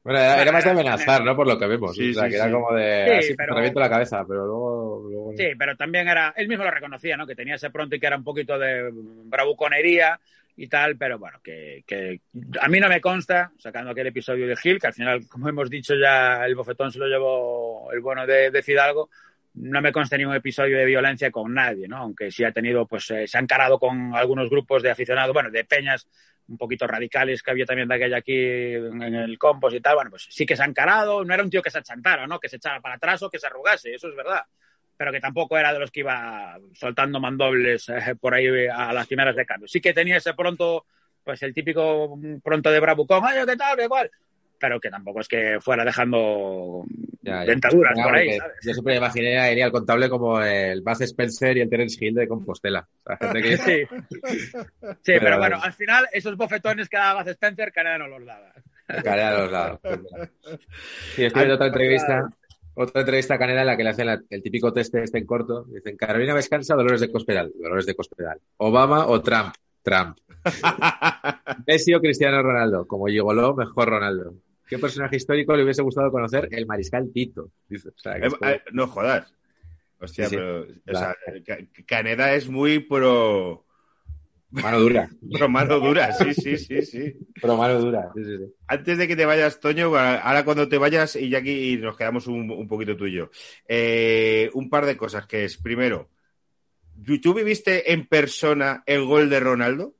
Bueno, 0.04 0.20
era, 0.20 0.52
más 0.52 0.64
de 0.64 0.72
amenazar, 0.72 1.24
¿no? 1.24 1.36
Por 1.36 1.46
lo 1.46 1.60
que 1.60 1.68
vemos. 1.68 1.92
o 1.92 2.14
sea, 2.14 2.30
que 2.30 2.36
era 2.36 2.50
como 2.50 2.74
de. 2.74 3.20
Sí, 3.22 3.36
pero... 3.36 3.54
reviento 3.54 3.80
la 3.80 3.90
cabeza, 3.90 4.26
pero 4.28 4.46
luego, 4.46 5.34
Sí, 5.38 5.50
pero 5.58 5.76
también 5.76 6.08
era. 6.08 6.34
Él 6.36 6.48
mismo 6.48 6.64
lo 6.64 6.72
reconocía, 6.72 7.18
¿no? 7.18 7.28
Que 7.28 7.36
tenía 7.36 7.56
ese 7.56 7.70
pronto 7.70 7.96
y 7.96 8.00
que 8.00 8.08
era 8.08 8.18
un 8.18 8.24
poquito 8.24 8.58
de 8.58 8.90
bravuconería 8.92 10.20
y 10.56 10.68
tal, 10.68 10.98
pero 10.98 11.18
bueno, 11.18 11.40
que, 11.44 11.84
que 11.86 12.20
a 12.60 12.68
mí 12.68 12.80
no 12.80 12.90
me 12.90 13.00
consta, 13.00 13.52
sacando 13.58 13.92
aquel 13.92 14.08
episodio 14.08 14.46
de 14.46 14.58
Gil, 14.58 14.80
que 14.80 14.88
al 14.88 14.94
final, 14.94 15.28
como 15.28 15.48
hemos 15.48 15.70
dicho 15.70 15.94
ya, 15.96 16.46
el 16.46 16.56
bofetón 16.56 16.92
se 16.92 17.00
lo 17.00 17.08
llevó 17.08 17.90
el 17.94 18.02
bueno 18.02 18.28
de, 18.28 18.52
de 18.52 18.62
Fidalgo, 18.62 19.10
no 19.54 19.82
me 19.82 19.92
consta 19.92 20.18
ningún 20.18 20.36
episodio 20.36 20.78
de 20.78 20.86
violencia 20.86 21.32
con 21.32 21.54
nadie, 21.54 21.88
¿no? 21.88 21.98
Aunque 21.98 22.32
sí 22.32 22.44
ha 22.44 22.52
tenido, 22.52 22.86
pues 22.86 23.10
eh, 23.12 23.28
se 23.28 23.38
ha 23.38 23.42
encarado 23.42 23.80
con 23.80 24.16
algunos 24.16 24.50
grupos 24.50 24.84
de 24.84 24.92
aficionados, 24.92 25.34
bueno, 25.34 25.50
de 25.50 25.64
peñas 25.64 26.08
un 26.48 26.58
poquito 26.58 26.88
radicales 26.88 27.44
que 27.44 27.52
había 27.52 27.66
también 27.66 27.88
de 27.88 27.96
aquella 27.96 28.18
aquí 28.18 28.36
en, 28.36 29.02
el 29.02 29.38
Compos 29.38 29.74
y 29.74 29.82
tal, 29.82 29.96
bueno, 29.96 30.10
pues 30.10 30.28
sí 30.30 30.46
que 30.46 30.56
se 30.56 30.64
ha 30.64 30.66
encarado, 30.66 31.24
no 31.24 31.34
era 31.34 31.44
un 31.44 31.50
tío 31.50 31.62
que 31.62 31.70
se 31.70 31.78
achantara, 31.78 32.26
¿no? 32.26 32.40
Que 32.40 32.50
se 32.50 32.56
echara 32.56 32.82
para 32.82 32.96
atrás 32.96 33.22
o 33.22 33.30
que 33.30 33.40
se 33.40 33.48
arrugase, 33.48 33.94
eso 33.94 34.10
es 34.10 34.16
verdad, 34.16 34.44
pero 34.98 35.12
que 35.12 35.20
tampoco 35.20 35.58
era 35.58 35.74
de 35.74 35.80
los 35.80 35.92
que 35.92 36.02
iba 36.02 36.58
soltando 36.74 37.20
mandobles 37.20 37.90
eh, 37.90 38.16
por 38.20 38.34
ahí 38.34 38.68
a 38.68 38.92
las 38.94 39.08
primeras 39.08 39.36
de 39.36 39.46
cambio. 39.46 39.68
Sí 39.68 39.80
que 39.80 39.94
tenía 39.94 40.18
ese 40.18 40.34
pronto, 40.34 40.86
pues 41.24 41.42
el 41.44 41.54
típico 41.54 42.20
pronto 42.44 42.72
de 42.72 42.80
bravucón, 42.80 43.22
ay, 43.24 43.46
¿qué 43.46 43.56
tal? 43.56 43.78
¿Qué 43.78 43.84
igual? 43.84 44.10
Pero 44.60 44.80
que 44.80 44.90
tampoco 44.90 45.22
es 45.22 45.28
que 45.28 45.60
fuera 45.62 45.86
dejando 45.86 46.86
dentaduras 47.22 47.98
por 48.02 48.16
ahí. 48.16 48.38
Yo 48.64 48.74
siempre 48.74 48.96
imaginé 48.96 49.38
a 49.38 49.46
Ariel 49.46 49.72
Contable 49.72 50.10
como 50.10 50.42
el 50.42 50.82
Baz 50.82 51.02
Spencer 51.02 51.58
y 51.58 51.62
el 51.62 51.70
Terence 51.70 52.04
Hill 52.04 52.16
de 52.16 52.28
Compostela. 52.28 52.88
Sí, 53.34 53.84
sí 55.02 55.14
pero, 55.20 55.38
bueno, 55.38 55.60
al 55.62 55.74
final 55.74 56.08
esos 56.12 56.36
bofetones 56.36 56.90
que 56.90 56.98
daba 56.98 57.22
Baz 57.22 57.28
Spencer, 57.28 57.72
Caneda 57.72 57.98
no 57.98 58.08
los 58.08 58.26
daba. 58.26 58.54
Caneda 59.04 59.32
no 59.32 59.38
los 59.44 59.52
daba. 59.52 59.80
Sí, 61.16 61.26
estoy 61.26 61.42
viendo 61.42 61.56
otra 61.56 61.68
entrevista. 61.68 62.30
Otra 62.76 63.02
entrevista 63.02 63.34
a 63.34 63.38
Caneda 63.38 63.62
en 63.62 63.68
la 63.68 63.76
que 63.76 63.84
le 63.84 63.90
hacen 63.90 64.08
el 64.30 64.42
típico 64.42 64.72
test 64.72 64.96
este 64.96 65.18
en 65.18 65.26
corto. 65.26 65.66
Dicen, 65.66 65.98
Carolina 65.98 66.34
Vescansa, 66.34 66.76
Dolores 66.76 67.02
de 67.02 67.12
Cospedal. 67.12 67.52
Dolores 67.54 67.86
de 67.86 67.94
Cospedal. 67.94 68.40
Obama 68.58 69.08
o 69.08 69.22
Trump. 69.22 69.54
Trump. 69.90 70.18
Messi 71.68 71.94
o 71.94 72.00
Cristiano 72.00 72.42
Ronaldo. 72.42 72.86
Como 72.88 73.08
Gigoló, 73.08 73.56
mejor 73.56 73.90
Ronaldo. 73.90 74.34
¿Qué 74.68 74.78
personaje 74.78 75.16
histórico 75.16 75.56
le 75.56 75.64
hubiese 75.64 75.82
gustado 75.82 76.12
conocer? 76.12 76.48
El 76.52 76.66
mariscal 76.66 77.10
Tito. 77.12 77.52
Dice. 77.68 77.90
O 77.90 77.94
sea, 77.98 78.20
que 78.20 78.28
Eh, 78.28 78.30
como- 78.30 78.52
eh, 78.52 78.62
no 78.72 78.88
jodas. 78.88 79.34
Hostia, 80.00 80.26
Sí, 80.26 80.32
sí. 80.32 80.36
pero. 80.38 80.62
O 80.62 80.96
sea, 81.00 81.16
Caneda 81.86 82.34
es 82.34 82.48
muy 82.50 82.80
pro. 82.80 83.66
Mano 84.52 84.80
dura. 84.80 85.10
pro 85.32 85.48
mano 85.50 85.80
dura, 85.80 86.12
sí, 86.14 86.34
sí, 86.34 86.58
sí, 86.58 86.82
sí. 86.82 87.14
Pero 87.40 87.56
mano 87.58 87.80
dura. 87.80 88.10
Sí. 88.16 88.22
Antes 88.68 88.98
de 88.98 89.08
que 89.08 89.16
te 89.16 89.26
vayas, 89.26 89.60
Toño, 89.60 89.96
ahora 89.96 90.44
cuando 90.46 90.68
te 90.68 90.78
vayas, 90.80 91.16
y 91.16 91.30
ya 91.30 91.40
aquí 91.40 91.78
nos 91.78 91.96
quedamos 91.98 92.26
un, 92.28 92.50
un 92.50 92.68
poquito 92.68 92.96
tú 92.98 93.06
y 93.06 93.14
yo. 93.14 93.30
Eh, 93.68 94.50
un 94.54 94.70
par 94.70 94.86
de 94.88 94.98
cosas 94.98 95.28
que 95.28 95.44
es, 95.46 95.58
primero, 95.58 96.10
¿tú- 97.06 97.20
¿tú 97.22 97.34
viviste 97.34 97.92
en 97.94 98.06
persona 98.08 98.84
el 98.86 99.06
gol 99.06 99.30
de 99.30 99.40
Ronaldo? 99.40 99.94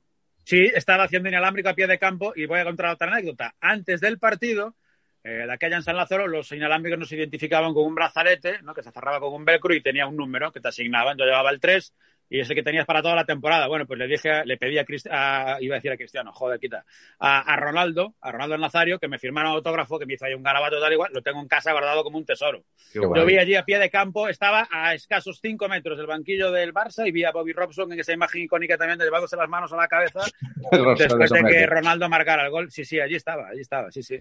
Sí, 0.44 0.70
estaba 0.74 1.04
haciendo 1.04 1.30
inalámbrico 1.30 1.70
a 1.70 1.74
pie 1.76 1.86
de 1.88 2.00
campo 2.00 2.34
y 2.36 2.46
voy 2.46 2.60
a 2.60 2.64
contar 2.64 2.88
otra 2.88 3.12
anécdota. 3.12 3.56
Antes 3.60 4.02
del 4.02 4.18
partido, 4.18 4.76
eh, 5.24 5.46
de 5.46 5.52
aquella 5.54 5.76
en 5.76 5.84
San 5.84 5.96
Lázaro, 5.96 6.28
los 6.28 6.52
inalámbricos 6.52 7.00
nos 7.00 7.12
identificaban 7.12 7.74
con 7.74 7.86
un 7.86 7.94
brazalete, 7.96 8.62
¿no? 8.64 8.74
que 8.74 8.82
se 8.82 8.92
cerraba 8.92 9.20
con 9.20 9.34
un 9.34 9.46
velcro 9.46 9.74
y 9.76 9.82
tenía 9.84 10.08
un 10.08 10.16
número 10.16 10.52
que 10.52 10.60
te 10.60 10.70
asignaban. 10.70 11.18
Yo 11.18 11.26
llevaba 11.26 11.52
el 11.52 11.60
3 11.60 11.94
y 12.30 12.40
ese 12.40 12.54
que 12.54 12.64
tenías 12.64 12.86
para 12.86 13.02
toda 13.02 13.16
la 13.16 13.26
temporada. 13.26 13.68
Bueno, 13.68 13.86
pues 13.88 13.98
le 14.00 14.08
dije, 14.08 14.46
le 14.46 14.58
pedí 14.58 14.78
a, 14.78 14.86
Crist- 14.86 15.10
a- 15.12 15.58
iba 15.62 15.76
a 15.76 15.80
decir 15.80 15.92
a 15.92 15.98
Cristiano, 15.98 16.32
joder, 16.32 16.60
quita, 16.60 16.86
a, 17.20 17.40
a 17.42 17.56
Ronaldo, 17.56 18.14
a 18.22 18.32
Ronaldo 18.32 18.58
Nazario, 18.58 19.00
que 19.00 19.08
me 19.08 19.18
firmara 19.20 19.50
un 19.50 19.56
autógrafo, 19.56 19.98
que 19.98 20.06
me 20.06 20.14
hizo 20.14 20.26
ahí 20.26 20.34
un 20.34 20.44
garabato 20.44 20.80
tal 20.80 20.94
igual, 20.94 21.12
lo 21.14 21.22
tengo 21.22 21.42
en 21.42 21.48
casa 21.48 21.72
guardado 21.72 22.04
como 22.04 22.18
un 22.18 22.26
tesoro. 22.26 22.64
Qué 22.94 23.00
Qué 23.00 23.06
guay. 23.06 23.20
Yo 23.22 23.26
vi 23.26 23.38
allí 23.38 23.56
a 23.56 23.64
pie 23.64 23.80
de 23.80 23.90
campo, 23.90 24.28
estaba 24.30 24.68
a 24.72 24.94
escasos 24.94 25.40
5 25.42 25.68
metros 25.68 25.98
del 25.98 26.08
banquillo 26.08 26.52
del 26.52 26.74
Barça 26.74 27.08
y 27.08 27.12
vi 27.12 27.24
a 27.24 27.32
Bobby 27.32 27.54
Robson 27.54 27.92
en 27.94 28.00
esa 28.00 28.14
imagen 28.14 28.44
icónica 28.44 28.78
también 28.78 29.00
de 29.00 29.06
llevándose 29.06 29.36
las 29.36 29.50
manos 29.50 29.74
a 29.74 29.78
la 29.78 29.88
cabeza 29.88 30.20
después 30.98 31.30
de 31.32 31.40
que 31.50 31.66
Ronaldo 31.66 32.10
marcara 32.10 32.46
el 32.46 32.52
gol. 32.52 32.72
Sí, 32.72 32.86
sí, 32.86 33.00
allí 33.00 33.16
estaba, 33.16 33.48
allí 33.50 33.62
estaba, 33.62 33.92
sí, 33.92 34.04
sí. 34.04 34.20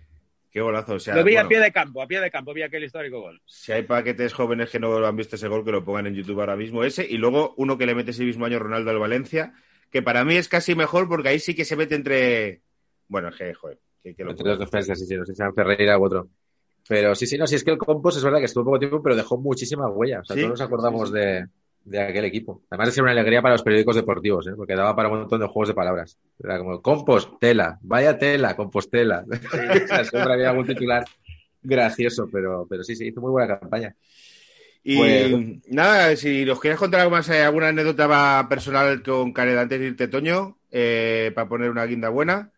Qué 0.51 0.61
golazo. 0.61 0.94
O 0.94 0.99
sea, 0.99 1.14
Lo 1.14 1.24
vi 1.24 1.36
a 1.36 1.46
pie 1.46 1.61
de 1.61 1.70
campo, 1.70 2.03
a 2.03 2.07
pie 2.07 2.20
de 2.20 2.30
campo, 2.30 2.55
vi 2.55 2.62
aquel 2.62 2.84
histórico 2.84 3.20
gol. 3.20 3.40
Si 3.46 3.72
hay 3.72 3.82
paquetes 3.82 4.32
jóvenes 4.32 4.70
que 4.70 4.78
no 4.78 5.05
han 5.05 5.16
visto 5.16 5.36
ese 5.36 5.49
gol, 5.49 5.64
que 5.64 5.72
lo 5.72 5.84
pongan 5.84 6.07
en 6.07 6.14
YouTube 6.14 6.40
ahora 6.40 6.57
mismo 6.57 6.84
ese. 6.84 7.07
Y 7.07 7.18
luego 7.18 7.55
uno 7.57 7.76
que 7.76 7.86
le 7.86 7.94
mete 7.94 8.12
ese 8.12 8.24
mismo 8.24 8.46
año 8.46 8.59
Ronaldo 8.59 8.90
al 8.90 8.99
Valencia, 8.99 9.53
que 9.90 10.03
para 10.03 10.24
mí 10.24 10.36
es 10.36 10.49
casi 10.49 10.74
mejor 10.74 11.09
porque 11.09 11.28
ahí 11.28 11.38
sí 11.38 11.55
que 11.55 11.64
se 11.64 11.76
mete 11.76 11.94
entre. 11.94 12.62
Bueno, 13.09 13.28
es 13.28 13.36
que, 13.36 13.53
joder, 13.55 13.78
que, 14.03 14.14
que 14.14 14.24
lo 14.24 14.30
Entre 14.30 14.49
dos 14.49 14.59
defensas, 14.59 14.99
sí, 14.99 15.07
sí, 15.07 15.16
no 15.16 15.26
sé 15.26 15.34
si 15.34 15.42
Ferreira 15.55 15.99
u 15.99 16.05
otro. 16.05 16.28
Pero 16.88 17.14
sí, 17.14 17.26
sí, 17.26 17.36
no, 17.36 17.46
sí 17.46 17.55
es 17.57 17.64
que 17.64 17.70
el 17.70 17.78
Compos 17.78 18.16
es 18.16 18.24
verdad 18.24 18.38
que 18.38 18.46
estuvo 18.46 18.64
poco 18.64 18.78
tiempo, 18.78 19.03
pero 19.03 19.14
dejó 19.14 19.36
muchísimas 19.36 19.90
huellas. 19.92 20.22
O 20.22 20.24
sea, 20.24 20.36
Sí, 20.36 20.40
todos 20.40 20.53
nos 20.53 20.61
acordamos 20.62 21.11
sí, 21.11 21.14
sí. 21.14 21.20
De, 21.20 21.46
de 21.89 22.01
aquel 22.01 22.24
equipo. 22.26 22.62
Además 22.70 22.89
de 22.89 22.93
ser 22.93 23.03
una 23.03 23.12
alegría 23.12 23.41
para 23.41 23.55
los 23.55 23.62
periódicos 23.62 23.97
deportivos, 23.97 24.47
¿eh? 24.47 24.53
porque 24.57 24.74
daba 24.74 24.95
para 24.95 25.09
un 25.09 25.20
montón 25.20 25.41
de 25.41 25.47
juegos 25.47 25.68
de 25.68 25.74
palabras. 25.74 26.18
Era 26.43 26.59
como 26.59 26.82
Compostela, 26.82 27.78
vaya 27.82 28.18
tela, 28.18 28.55
Compostela. 28.55 29.24
siempre 30.11 30.32
había 30.32 30.51
algún 30.51 30.66
titular 30.66 31.05
gracioso, 31.62 32.28
pero, 32.30 32.66
pero 32.68 32.84
sí, 32.84 32.95
sí, 32.95 33.07
hizo 33.09 33.20
muy 33.20 33.30
buena 33.30 33.59
campaña. 33.59 33.95
Y 34.82 34.97
Pues- 34.97 35.68
nada, 35.68 36.14
si 36.16 36.45
nos 36.45 36.61
quieres 36.61 36.78
contar 36.78 37.01
algo 37.01 37.12
más, 37.12 37.28
eh, 37.30 37.43
alguna 37.43 37.68
anécdota 37.68 38.47
personal 38.49 39.03
con 39.03 39.32
Caneda 39.32 39.62
antes 39.62 39.80
de 39.80 39.86
irte, 39.86 40.09
Toño, 40.09 40.59
eh, 40.70 41.32
para 41.34 41.49
poner 41.49 41.70
una 41.70 41.84
guinda 41.86 42.11
buena, 42.11 42.53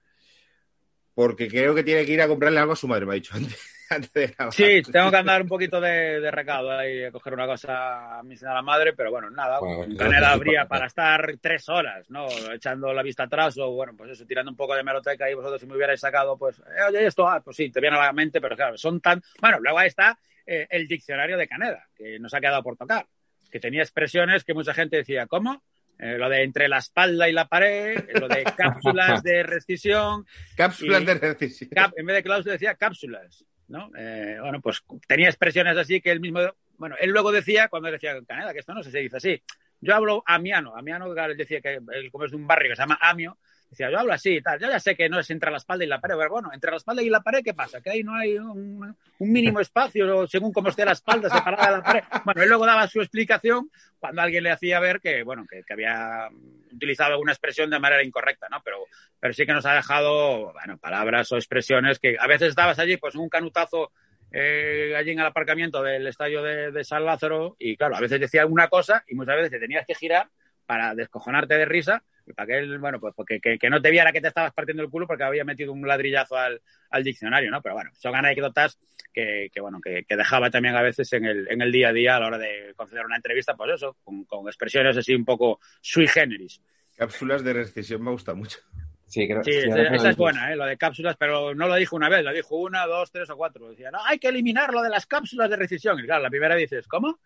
porque 1.14 1.48
creo 1.48 1.74
que 1.74 1.84
tiene 1.84 2.04
que 2.04 2.12
ir 2.12 2.22
a 2.22 2.28
comprarle 2.28 2.60
algo 2.60 2.72
a 2.72 2.76
su 2.76 2.88
madre, 2.88 3.06
me 3.06 3.12
ha 3.12 3.14
dicho 3.14 3.34
antes, 3.34 3.56
antes 3.90 4.12
de 4.12 4.26
grabar. 4.28 4.52
Sí, 4.54 4.82
tengo 4.90 5.10
que 5.10 5.16
andar 5.16 5.42
un 5.42 5.48
poquito 5.48 5.80
de, 5.80 6.20
de 6.20 6.30
recado 6.30 6.70
ahí, 6.70 7.04
a 7.04 7.10
coger 7.10 7.34
una 7.34 7.46
cosa 7.46 8.18
a 8.18 8.22
mi 8.22 8.36
señora 8.36 8.62
madre, 8.62 8.92
pero 8.94 9.10
bueno, 9.10 9.30
nada, 9.30 9.58
Bueno, 9.60 9.94
Canela 9.98 10.32
habría 10.32 10.66
para 10.66 10.86
estar 10.86 11.34
tres 11.40 11.68
horas, 11.68 12.08
¿no? 12.10 12.26
Echando 12.52 12.92
la 12.92 13.02
vista 13.02 13.24
atrás 13.24 13.58
o, 13.58 13.70
bueno, 13.70 13.92
pues 13.96 14.10
eso, 14.12 14.24
tirando 14.26 14.50
un 14.50 14.56
poco 14.56 14.74
de 14.74 14.82
meroteca 14.82 15.30
y 15.30 15.34
vosotros 15.34 15.60
si 15.60 15.66
me 15.66 15.74
hubierais 15.76 16.00
sacado, 16.00 16.38
pues, 16.38 16.58
eh, 16.60 16.82
oye, 16.88 17.06
esto, 17.06 17.28
ah, 17.28 17.40
pues 17.40 17.56
sí, 17.56 17.70
te 17.70 17.80
viene 17.80 17.96
a 17.96 18.06
la 18.06 18.12
mente, 18.12 18.40
pero 18.40 18.56
claro, 18.56 18.76
son 18.78 19.00
tan... 19.00 19.22
Bueno, 19.40 19.58
luego 19.60 19.78
ahí 19.78 19.88
está 19.88 20.18
eh, 20.46 20.66
el 20.70 20.86
diccionario 20.88 21.36
de 21.36 21.48
Caneda, 21.48 21.86
que 21.94 22.18
nos 22.18 22.32
ha 22.34 22.40
quedado 22.40 22.62
por 22.62 22.76
tocar, 22.76 23.06
que 23.50 23.60
tenía 23.60 23.82
expresiones 23.82 24.44
que 24.44 24.54
mucha 24.54 24.72
gente 24.74 24.96
decía, 24.98 25.26
¿cómo? 25.26 25.62
Eh, 25.98 26.16
lo 26.16 26.30
de 26.30 26.44
entre 26.44 26.66
la 26.66 26.78
espalda 26.78 27.28
y 27.28 27.32
la 27.32 27.46
pared, 27.46 28.02
lo 28.18 28.26
de 28.26 28.42
cápsulas 28.56 29.22
de 29.22 29.42
rescisión, 29.42 30.24
Cápsulas 30.56 31.02
y- 31.02 31.04
de 31.04 31.68
cap- 31.74 31.92
en 31.94 32.06
vez 32.06 32.16
de 32.16 32.22
cláusulas 32.22 32.54
decía 32.58 32.74
cápsulas, 32.74 33.44
¿no? 33.70 33.90
Eh, 33.96 34.36
bueno, 34.40 34.60
pues 34.60 34.82
tenía 35.06 35.28
expresiones 35.28 35.76
así 35.76 36.00
que 36.00 36.10
él 36.10 36.20
mismo, 36.20 36.40
bueno, 36.76 36.96
él 37.00 37.10
luego 37.10 37.32
decía, 37.32 37.68
cuando 37.68 37.90
decía 37.90 38.20
Canadá, 38.26 38.52
que 38.52 38.58
esto 38.58 38.74
no 38.74 38.82
se 38.82 38.98
dice 38.98 39.16
así, 39.16 39.42
yo 39.80 39.94
hablo 39.94 40.22
amiano, 40.26 40.76
amiano 40.76 41.06
él 41.06 41.36
decía 41.36 41.60
que 41.60 41.74
él 41.92 42.10
como 42.10 42.24
es 42.24 42.32
de 42.32 42.36
un 42.36 42.46
barrio 42.46 42.70
que 42.70 42.76
se 42.76 42.82
llama 42.82 42.98
Amio, 43.00 43.38
decía, 43.70 43.90
yo 43.90 43.98
hablo 44.00 44.12
así 44.12 44.36
y 44.36 44.42
tal, 44.42 44.58
yo 44.58 44.68
ya 44.68 44.80
sé 44.80 44.96
que 44.96 45.08
no 45.08 45.20
es 45.20 45.30
entre 45.30 45.50
la 45.50 45.58
espalda 45.58 45.84
y 45.84 45.88
la 45.88 46.00
pared, 46.00 46.16
pero 46.18 46.30
bueno, 46.30 46.50
entre 46.52 46.70
la 46.70 46.76
espalda 46.76 47.02
y 47.02 47.08
la 47.08 47.20
pared, 47.20 47.40
¿qué 47.44 47.54
pasa? 47.54 47.80
Que 47.80 47.90
ahí 47.90 48.02
no 48.02 48.14
hay 48.14 48.36
un, 48.36 48.96
un 49.18 49.32
mínimo 49.32 49.60
espacio 49.60 50.26
según 50.26 50.52
cómo 50.52 50.68
esté 50.68 50.84
la 50.84 50.92
espalda 50.92 51.30
separada 51.30 51.70
de 51.70 51.76
la 51.78 51.82
pared. 51.82 52.02
Bueno, 52.24 52.42
él 52.42 52.48
luego 52.48 52.66
daba 52.66 52.86
su 52.88 53.00
explicación 53.00 53.70
cuando 53.98 54.22
alguien 54.22 54.42
le 54.42 54.50
hacía 54.50 54.80
ver 54.80 55.00
que, 55.00 55.22
bueno, 55.22 55.46
que, 55.48 55.62
que 55.62 55.72
había 55.72 56.28
utilizado 56.72 57.12
alguna 57.12 57.32
expresión 57.32 57.70
de 57.70 57.78
manera 57.78 58.02
incorrecta, 58.02 58.48
¿no? 58.50 58.60
Pero 58.64 58.86
pero 59.20 59.34
sí 59.34 59.44
que 59.44 59.52
nos 59.52 59.66
ha 59.66 59.74
dejado, 59.74 60.52
bueno, 60.52 60.78
palabras 60.78 61.30
o 61.32 61.36
expresiones 61.36 61.98
que 61.98 62.16
a 62.18 62.26
veces 62.26 62.48
estabas 62.48 62.78
allí, 62.78 62.96
pues 62.96 63.14
un 63.14 63.28
canutazo 63.28 63.92
eh, 64.32 64.94
allí 64.96 65.10
en 65.10 65.20
el 65.20 65.26
aparcamiento 65.26 65.82
del 65.82 66.06
estadio 66.06 66.42
de, 66.42 66.72
de 66.72 66.84
San 66.84 67.04
Lázaro 67.04 67.54
y 67.58 67.76
claro, 67.76 67.96
a 67.96 68.00
veces 68.00 68.18
decía 68.18 68.46
una 68.46 68.68
cosa 68.68 69.04
y 69.06 69.14
muchas 69.14 69.36
veces 69.36 69.50
te 69.50 69.58
tenías 69.58 69.86
que 69.86 69.94
girar 69.94 70.28
para 70.64 70.94
descojonarte 70.94 71.58
de 71.58 71.64
risa 71.66 72.02
y 72.26 72.32
para 72.32 72.46
que 72.46 72.58
él, 72.58 72.78
bueno, 72.78 73.00
pues 73.00 73.14
porque, 73.14 73.40
que, 73.40 73.58
que 73.58 73.70
no 73.70 73.80
te 73.80 73.90
viera 73.90 74.12
que 74.12 74.20
te 74.20 74.28
estabas 74.28 74.52
partiendo 74.52 74.82
el 74.82 74.90
culo 74.90 75.06
porque 75.06 75.24
había 75.24 75.44
metido 75.44 75.72
un 75.72 75.86
ladrillazo 75.86 76.36
al, 76.36 76.60
al 76.90 77.04
diccionario, 77.04 77.50
¿no? 77.50 77.62
Pero 77.62 77.74
bueno, 77.74 77.90
son 77.94 78.14
anécdotas 78.14 78.78
que, 79.12 79.50
que 79.52 79.60
bueno, 79.60 79.80
que, 79.80 80.04
que 80.04 80.16
dejaba 80.16 80.50
también 80.50 80.76
a 80.76 80.82
veces 80.82 81.12
en 81.12 81.24
el, 81.24 81.48
en 81.50 81.62
el 81.62 81.72
día 81.72 81.88
a 81.88 81.92
día 81.92 82.16
a 82.16 82.20
la 82.20 82.26
hora 82.26 82.38
de 82.38 82.72
conceder 82.76 83.04
una 83.04 83.16
entrevista, 83.16 83.54
pues 83.54 83.74
eso, 83.74 83.96
con, 84.04 84.24
con 84.24 84.46
expresiones 84.46 84.96
así 84.96 85.14
un 85.14 85.24
poco 85.24 85.60
sui 85.80 86.06
generis. 86.06 86.60
Cápsulas 86.96 87.42
de 87.42 87.52
rescisión 87.52 88.02
me 88.02 88.10
gusta 88.10 88.34
mucho. 88.34 88.58
Sí, 89.10 89.26
creo 89.26 89.42
Sí, 89.42 89.50
sí, 89.52 89.68
esa, 89.68 89.82
esa 89.82 90.10
es 90.10 90.16
buena, 90.16 90.52
¿eh? 90.52 90.56
lo 90.56 90.64
de 90.66 90.76
cápsulas, 90.76 91.16
pero 91.18 91.52
no 91.52 91.66
lo 91.66 91.74
dijo 91.74 91.96
una 91.96 92.08
vez, 92.08 92.22
lo 92.22 92.32
dijo 92.32 92.56
una, 92.56 92.86
dos, 92.86 93.10
tres 93.10 93.28
o 93.30 93.36
cuatro. 93.36 93.68
Decía, 93.70 93.90
no, 93.90 93.98
hay 94.04 94.20
que 94.20 94.28
eliminar 94.28 94.72
lo 94.72 94.82
de 94.82 94.88
las 94.88 95.06
cápsulas 95.06 95.50
de 95.50 95.56
rescisión. 95.56 95.98
Y 95.98 96.04
claro, 96.04 96.22
la 96.22 96.30
primera 96.30 96.54
dices, 96.54 96.86
¿cómo? 96.86 97.18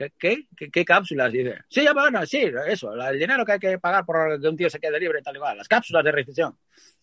¿Qué, 0.00 0.12
qué, 0.18 0.46
qué, 0.56 0.70
qué 0.70 0.82
cápsulas? 0.82 1.30
Dice, 1.30 1.58
sí, 1.68 1.82
ya, 1.84 1.92
bueno, 1.92 2.24
sí, 2.24 2.50
eso, 2.68 2.96
la- 2.96 3.10
el 3.10 3.18
dinero 3.18 3.44
que 3.44 3.52
hay 3.52 3.58
que 3.58 3.78
pagar 3.78 4.06
por 4.06 4.40
que 4.40 4.48
un 4.48 4.56
tío 4.56 4.70
se 4.70 4.80
quede 4.80 4.98
libre 4.98 5.18
y 5.20 5.22
tal 5.22 5.36
igual, 5.36 5.58
las 5.58 5.68
cápsulas 5.68 6.02
de 6.02 6.12
rescisión. 6.12 6.56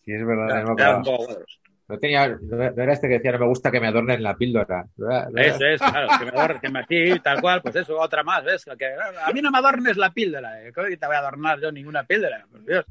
Sí, 0.04 0.12
es 0.12 0.26
verdad, 0.26 0.64
no 0.64 0.74
cuadros. 0.74 1.60
No 1.86 1.98
tenía, 1.98 2.28
no 2.28 2.60
era 2.64 2.92
este 2.92 3.06
que 3.06 3.14
decía, 3.14 3.32
no 3.32 3.38
me 3.38 3.46
gusta 3.46 3.70
que 3.70 3.80
me 3.80 3.86
adornen 3.86 4.20
la 4.22 4.36
píldora. 4.36 4.84
No 4.96 5.10
era- 5.10 5.30
no 5.30 5.38
era- 5.38 5.54
Eso 5.54 5.64
es, 5.64 5.80
claro, 5.80 6.08
que 6.18 6.24
me 6.24 6.30
adornes, 6.32 6.60
que 6.60 6.68
me 6.70 6.78
aquí, 6.80 7.20
tal 7.20 7.40
cual, 7.40 7.62
pues 7.62 7.76
eso, 7.76 7.96
otra 7.98 8.22
más, 8.24 8.42
¿ves? 8.44 8.64
Que, 8.76 8.86
a 9.24 9.32
mí 9.32 9.40
no 9.40 9.50
me 9.52 9.58
adornes 9.58 9.96
la 9.96 10.10
píldora, 10.12 10.60
¿eh? 10.66 10.72
¿Cómo 10.72 10.88
que 10.88 10.96
te 10.96 11.06
voy 11.06 11.14
a 11.14 11.20
adornar 11.20 11.60
yo 11.60 11.70
ninguna 11.70 12.02
píldora? 12.04 12.44
Por 12.50 12.64
Dios. 12.64 12.84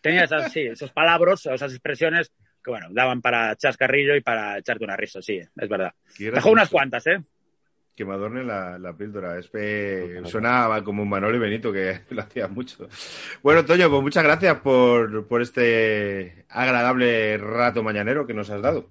Tenía 0.00 0.24
esas, 0.24 0.52
sí, 0.52 0.60
esos 0.60 0.92
palabras, 0.92 1.44
esas 1.46 1.72
expresiones 1.72 2.30
que, 2.62 2.70
bueno, 2.70 2.86
daban 2.92 3.20
para 3.20 3.56
chascarrillo 3.56 4.14
y 4.14 4.20
para 4.20 4.58
echarte 4.58 4.84
una 4.84 4.96
risa, 4.96 5.20
sí, 5.20 5.38
es 5.38 5.68
verdad. 5.68 5.92
Dejó 6.18 6.50
unas 6.52 6.70
cuantas, 6.70 7.04
¿eh? 7.08 7.20
Que 8.00 8.06
me 8.06 8.14
adorne 8.14 8.42
la, 8.42 8.78
la 8.78 8.94
píldora. 8.96 9.38
Es 9.38 9.50
que 9.50 10.22
como 10.82 11.02
un 11.02 11.08
Manolo 11.10 11.36
y 11.36 11.38
Benito, 11.38 11.70
que 11.70 12.00
lo 12.08 12.22
hacía 12.22 12.48
mucho. 12.48 12.88
Bueno, 13.42 13.62
Toño, 13.66 13.90
pues 13.90 14.00
muchas 14.00 14.24
gracias 14.24 14.58
por, 14.60 15.28
por 15.28 15.42
este 15.42 16.46
agradable 16.48 17.36
rato 17.36 17.82
mañanero 17.82 18.26
que 18.26 18.32
nos 18.32 18.48
has 18.48 18.62
dado. 18.62 18.88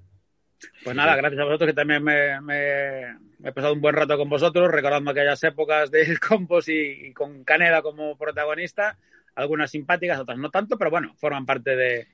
Pues 0.83 0.95
nada, 0.95 1.15
gracias 1.15 1.41
a 1.41 1.45
vosotros 1.45 1.69
que 1.69 1.73
también 1.73 2.03
me, 2.03 2.39
me- 2.41 3.17
me 3.39 3.49
he 3.49 3.51
pasado 3.51 3.73
un 3.73 3.81
buen 3.81 3.95
rato 3.95 4.15
con 4.15 4.29
vosotros, 4.29 4.69
recordando 4.69 5.09
aquellas 5.09 5.43
épocas 5.43 5.89
del 5.89 6.19
Compos 6.29 6.69
y, 6.69 7.07
y 7.07 7.11
con 7.11 7.43
Caneda 7.43 7.81
como 7.81 8.15
protagonista, 8.15 8.95
algunas 9.33 9.71
simpáticas, 9.71 10.19
otras 10.19 10.37
no 10.37 10.51
tanto, 10.51 10.77
pero 10.77 10.91
bueno, 10.91 11.15
forman 11.17 11.47
parte 11.47 11.75
de, 11.75 12.07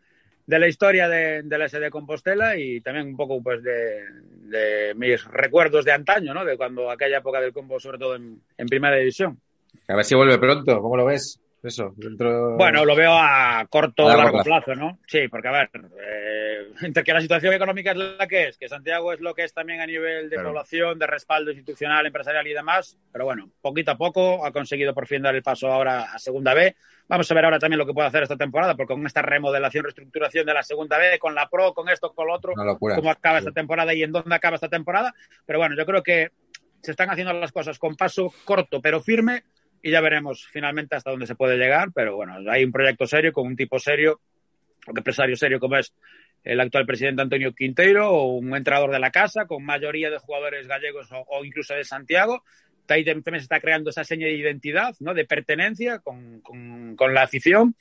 de 0.45 0.59
la 0.59 0.67
historia 0.67 1.09
de, 1.09 1.43
de 1.43 1.57
la 1.57 1.67
SD 1.67 1.89
Compostela 1.89 2.57
y 2.57 2.81
también 2.81 3.07
un 3.07 3.17
poco 3.17 3.41
pues 3.41 3.63
de, 3.63 4.03
de 4.45 4.93
mis 4.95 5.23
recuerdos 5.25 5.85
de 5.85 5.91
antaño, 5.91 6.33
¿no? 6.33 6.45
De 6.45 6.57
cuando 6.57 6.89
aquella 6.89 7.17
época 7.17 7.41
del 7.41 7.53
Compo, 7.53 7.79
sobre 7.79 7.97
todo 7.97 8.15
en, 8.15 8.41
en 8.57 8.67
primera 8.67 8.95
división. 8.95 9.39
A 9.87 9.95
ver 9.95 10.05
si 10.05 10.15
vuelve 10.15 10.37
pronto, 10.37 10.81
¿cómo 10.81 10.97
lo 10.97 11.05
ves? 11.05 11.39
Eso, 11.65 11.93
dentro... 11.97 12.55
Bueno, 12.57 12.85
lo 12.85 12.95
veo 12.95 13.13
a 13.17 13.65
corto 13.69 14.05
o 14.05 14.07
largo 14.07 14.23
largo 14.23 14.43
plazo. 14.43 14.65
plazo, 14.65 14.79
¿no? 14.79 14.99
Sí, 15.07 15.27
porque 15.27 15.47
a 15.47 15.51
ver, 15.51 15.69
eh, 15.99 16.67
entre 16.81 17.03
que 17.03 17.13
la 17.13 17.21
situación 17.21 17.53
económica 17.53 17.91
es 17.91 17.97
la 17.97 18.27
que 18.27 18.49
es, 18.49 18.57
que 18.57 18.69
Santiago 18.69 19.11
es 19.13 19.19
lo 19.19 19.33
que 19.33 19.43
es 19.45 19.53
también 19.53 19.81
a 19.81 19.85
nivel 19.87 20.29
de 20.29 20.35
Claro. 20.35 20.49
población, 20.49 20.99
de 20.99 21.07
respaldo 21.07 21.51
institucional, 21.51 22.05
empresarial 22.05 22.45
y 22.47 22.53
demás, 22.53 22.97
pero 23.11 23.25
bueno, 23.25 23.49
poquito 23.61 23.91
a 23.91 23.97
poco 23.97 24.45
ha 24.45 24.51
conseguido 24.51 24.93
por 24.93 25.07
fin 25.07 25.21
dar 25.23 25.35
el 25.35 25.41
paso 25.43 25.71
ahora 25.71 26.13
a 26.13 26.19
Segunda 26.19 26.53
B. 26.53 26.75
Vamos 27.07 27.29
a 27.29 27.33
ver 27.35 27.45
ahora 27.45 27.59
también 27.59 27.77
lo 27.79 27.85
que 27.85 27.93
puede 27.93 28.07
hacer 28.07 28.23
esta 28.23 28.37
temporada, 28.37 28.75
porque 28.75 28.93
con 28.93 29.05
esta 29.05 29.21
remodelación, 29.21 29.83
reestructuración 29.85 30.45
de 30.45 30.53
la 30.53 30.63
Segunda 30.63 30.97
B, 30.97 31.17
con 31.19 31.33
la 31.35 31.49
Pro, 31.49 31.73
con 31.73 31.89
esto, 31.89 32.13
con 32.13 32.27
lo 32.27 32.33
otro, 32.33 32.53
cómo 32.79 33.09
acaba 33.11 33.39
Sí. 33.39 33.47
esta 33.47 33.51
temporada 33.53 33.93
y 33.93 34.03
en 34.03 34.11
dónde 34.11 34.35
acaba 34.35 34.55
esta 34.55 34.69
temporada. 34.69 35.13
Pero 35.45 35.59
bueno, 35.59 35.75
yo 35.75 35.85
creo 35.85 36.03
que 36.03 36.29
se 36.81 36.91
están 36.91 37.09
haciendo 37.09 37.33
las 37.33 37.51
cosas 37.51 37.79
con 37.79 37.95
paso 37.95 38.31
corto 38.43 38.79
pero 38.79 39.01
firme 39.01 39.43
y 39.85 39.91
ya 39.91 40.01
veremos 40.01 40.47
finalmente 40.47 40.95
hasta 40.95 41.11
dónde 41.11 41.27
se 41.27 41.35
puede 41.35 41.57
llegar. 41.57 41.91
Pero 41.93 42.15
bueno, 42.15 42.37
hay 42.49 42.63
un 42.63 42.71
proyecto 42.71 43.05
serio 43.05 43.31
con 43.31 43.45
un 43.45 43.55
tipo 43.55 43.77
serio, 43.77 44.19
un 44.87 44.97
empresario 44.97 45.35
serio 45.35 45.59
como 45.59 45.77
es 45.77 45.93
el 46.43 46.59
actual 46.59 46.87
presidente 46.87 47.21
Antonio 47.21 47.53
Quinteiro, 47.53 48.09
o 48.09 48.33
un 48.33 48.55
entrenador 48.55 48.91
de 48.91 48.97
la 48.97 49.11
casa, 49.11 49.45
con 49.45 49.63
mayoría 49.63 50.09
de 50.09 50.17
jugadores 50.17 50.67
gallegos 50.67 51.09
o, 51.11 51.45
incluso 51.45 51.75
de 51.75 51.83
Santiago. 51.83 52.43
Ahí 52.87 53.05
también 53.05 53.35
se 53.35 53.43
está 53.43 53.59
creando 53.59 53.91
esa 53.91 54.03
seña 54.03 54.25
de 54.25 54.33
identidad, 54.33 54.95
¿no? 55.01 55.13
de 55.13 55.25
pertenencia 55.25 55.99
con, 55.99 56.41
con, 56.41 57.13
la 57.13 57.21
afición. 57.21 57.75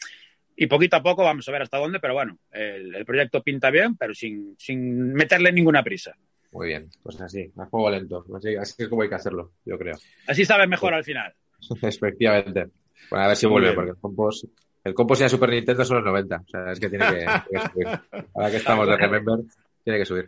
Y 0.56 0.66
poquito 0.66 0.96
a 0.96 1.02
poco 1.02 1.24
vamos 1.24 1.48
a 1.48 1.52
ver 1.52 1.62
hasta 1.62 1.78
dónde, 1.78 2.00
pero 2.00 2.12
bueno, 2.12 2.38
el, 2.52 3.02
proyecto 3.06 3.42
pinta 3.42 3.70
bien, 3.70 3.96
pero 3.96 4.12
sin, 4.12 4.56
sin 4.58 5.14
meterle 5.14 5.52
ninguna 5.52 5.82
prisa. 5.82 6.14
Muy 6.52 6.68
bien, 6.68 6.90
pues 7.02 7.18
así, 7.22 7.50
a 7.56 7.64
fuego 7.64 7.88
lento. 7.88 8.26
Así, 8.60 8.82
es 8.82 8.88
como 8.90 9.00
hay 9.00 9.08
que 9.08 9.14
hacerlo, 9.14 9.52
yo 9.64 9.78
creo. 9.78 9.96
Así 10.26 10.44
sabes 10.44 10.68
mejor 10.68 10.92
al 10.92 11.02
final. 11.02 11.34
Efectivamente. 11.82 12.68
Bueno, 13.10 13.24
a 13.24 13.28
ver 13.28 13.36
si 13.36 13.46
vuelve, 13.46 13.72
porque 13.72 13.90
el 13.90 13.96
compost, 13.96 14.44
el 14.82 14.94
compost 14.94 15.20
ya 15.20 15.28
Super 15.28 15.50
Nintendo 15.50 15.84
son 15.84 15.98
los 15.98 16.06
90. 16.06 16.36
O 16.36 16.48
sea, 16.48 16.72
es 16.72 16.80
que 16.80 16.88
tiene 16.88 17.06
que, 17.06 17.60
subir. 17.60 17.88
Ahora 18.34 18.50
que 18.50 18.56
estamos 18.56 18.88
de 18.88 18.96
Remember, 18.96 19.40
tiene 19.82 19.98
que 19.98 20.06
subir. 20.06 20.26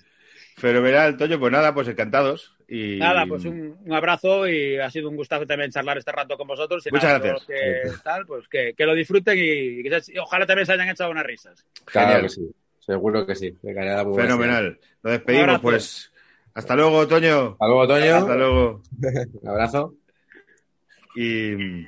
Fenomenal, 0.57 1.17
Toño. 1.17 1.39
Pues 1.39 1.53
nada, 1.53 1.75
pues 1.75 1.89
encantados. 1.89 2.57
Y... 2.67 2.97
Nada, 2.97 3.27
pues 3.27 3.45
un, 3.45 3.77
abrazo 3.91 4.49
y 4.49 4.79
ha 4.79 4.91
sido 4.91 5.11
un 5.11 5.17
gustazo 5.17 5.47
también 5.47 5.71
charlar 5.71 5.99
este 5.99 6.13
rato 6.13 6.37
con 6.37 6.47
vosotros. 6.47 6.83
Muchas 6.91 7.21
gracias. 7.21 7.45
Que, 7.45 7.91
tal, 8.03 8.27
pues 8.27 8.49
que, 8.49 8.75
lo 8.79 8.95
disfruten 8.95 9.39
y, 9.39 10.19
ojalá 10.19 10.47
también 10.47 10.67
se 10.67 10.73
hayan 10.73 10.89
echado 10.89 11.11
unas 11.11 11.27
risas. 11.27 11.65
Claro 11.85 12.23
que 12.23 12.29
sí, 12.31 12.51
seguro 12.81 13.27
que 13.27 13.35
sí. 13.35 13.55
Fenomenal. 13.63 14.79
Nos 15.03 15.13
despedimos, 15.13 15.61
pues. 15.61 16.13
Hasta 16.55 16.75
luego, 16.75 17.07
Toño. 17.07 17.51
Hasta 17.53 17.67
luego, 17.67 17.87
Toño. 17.87 18.17
Hasta 18.17 18.35
luego. 18.35 18.83
un 19.43 19.49
abrazo. 19.49 19.95
Y 21.17 21.87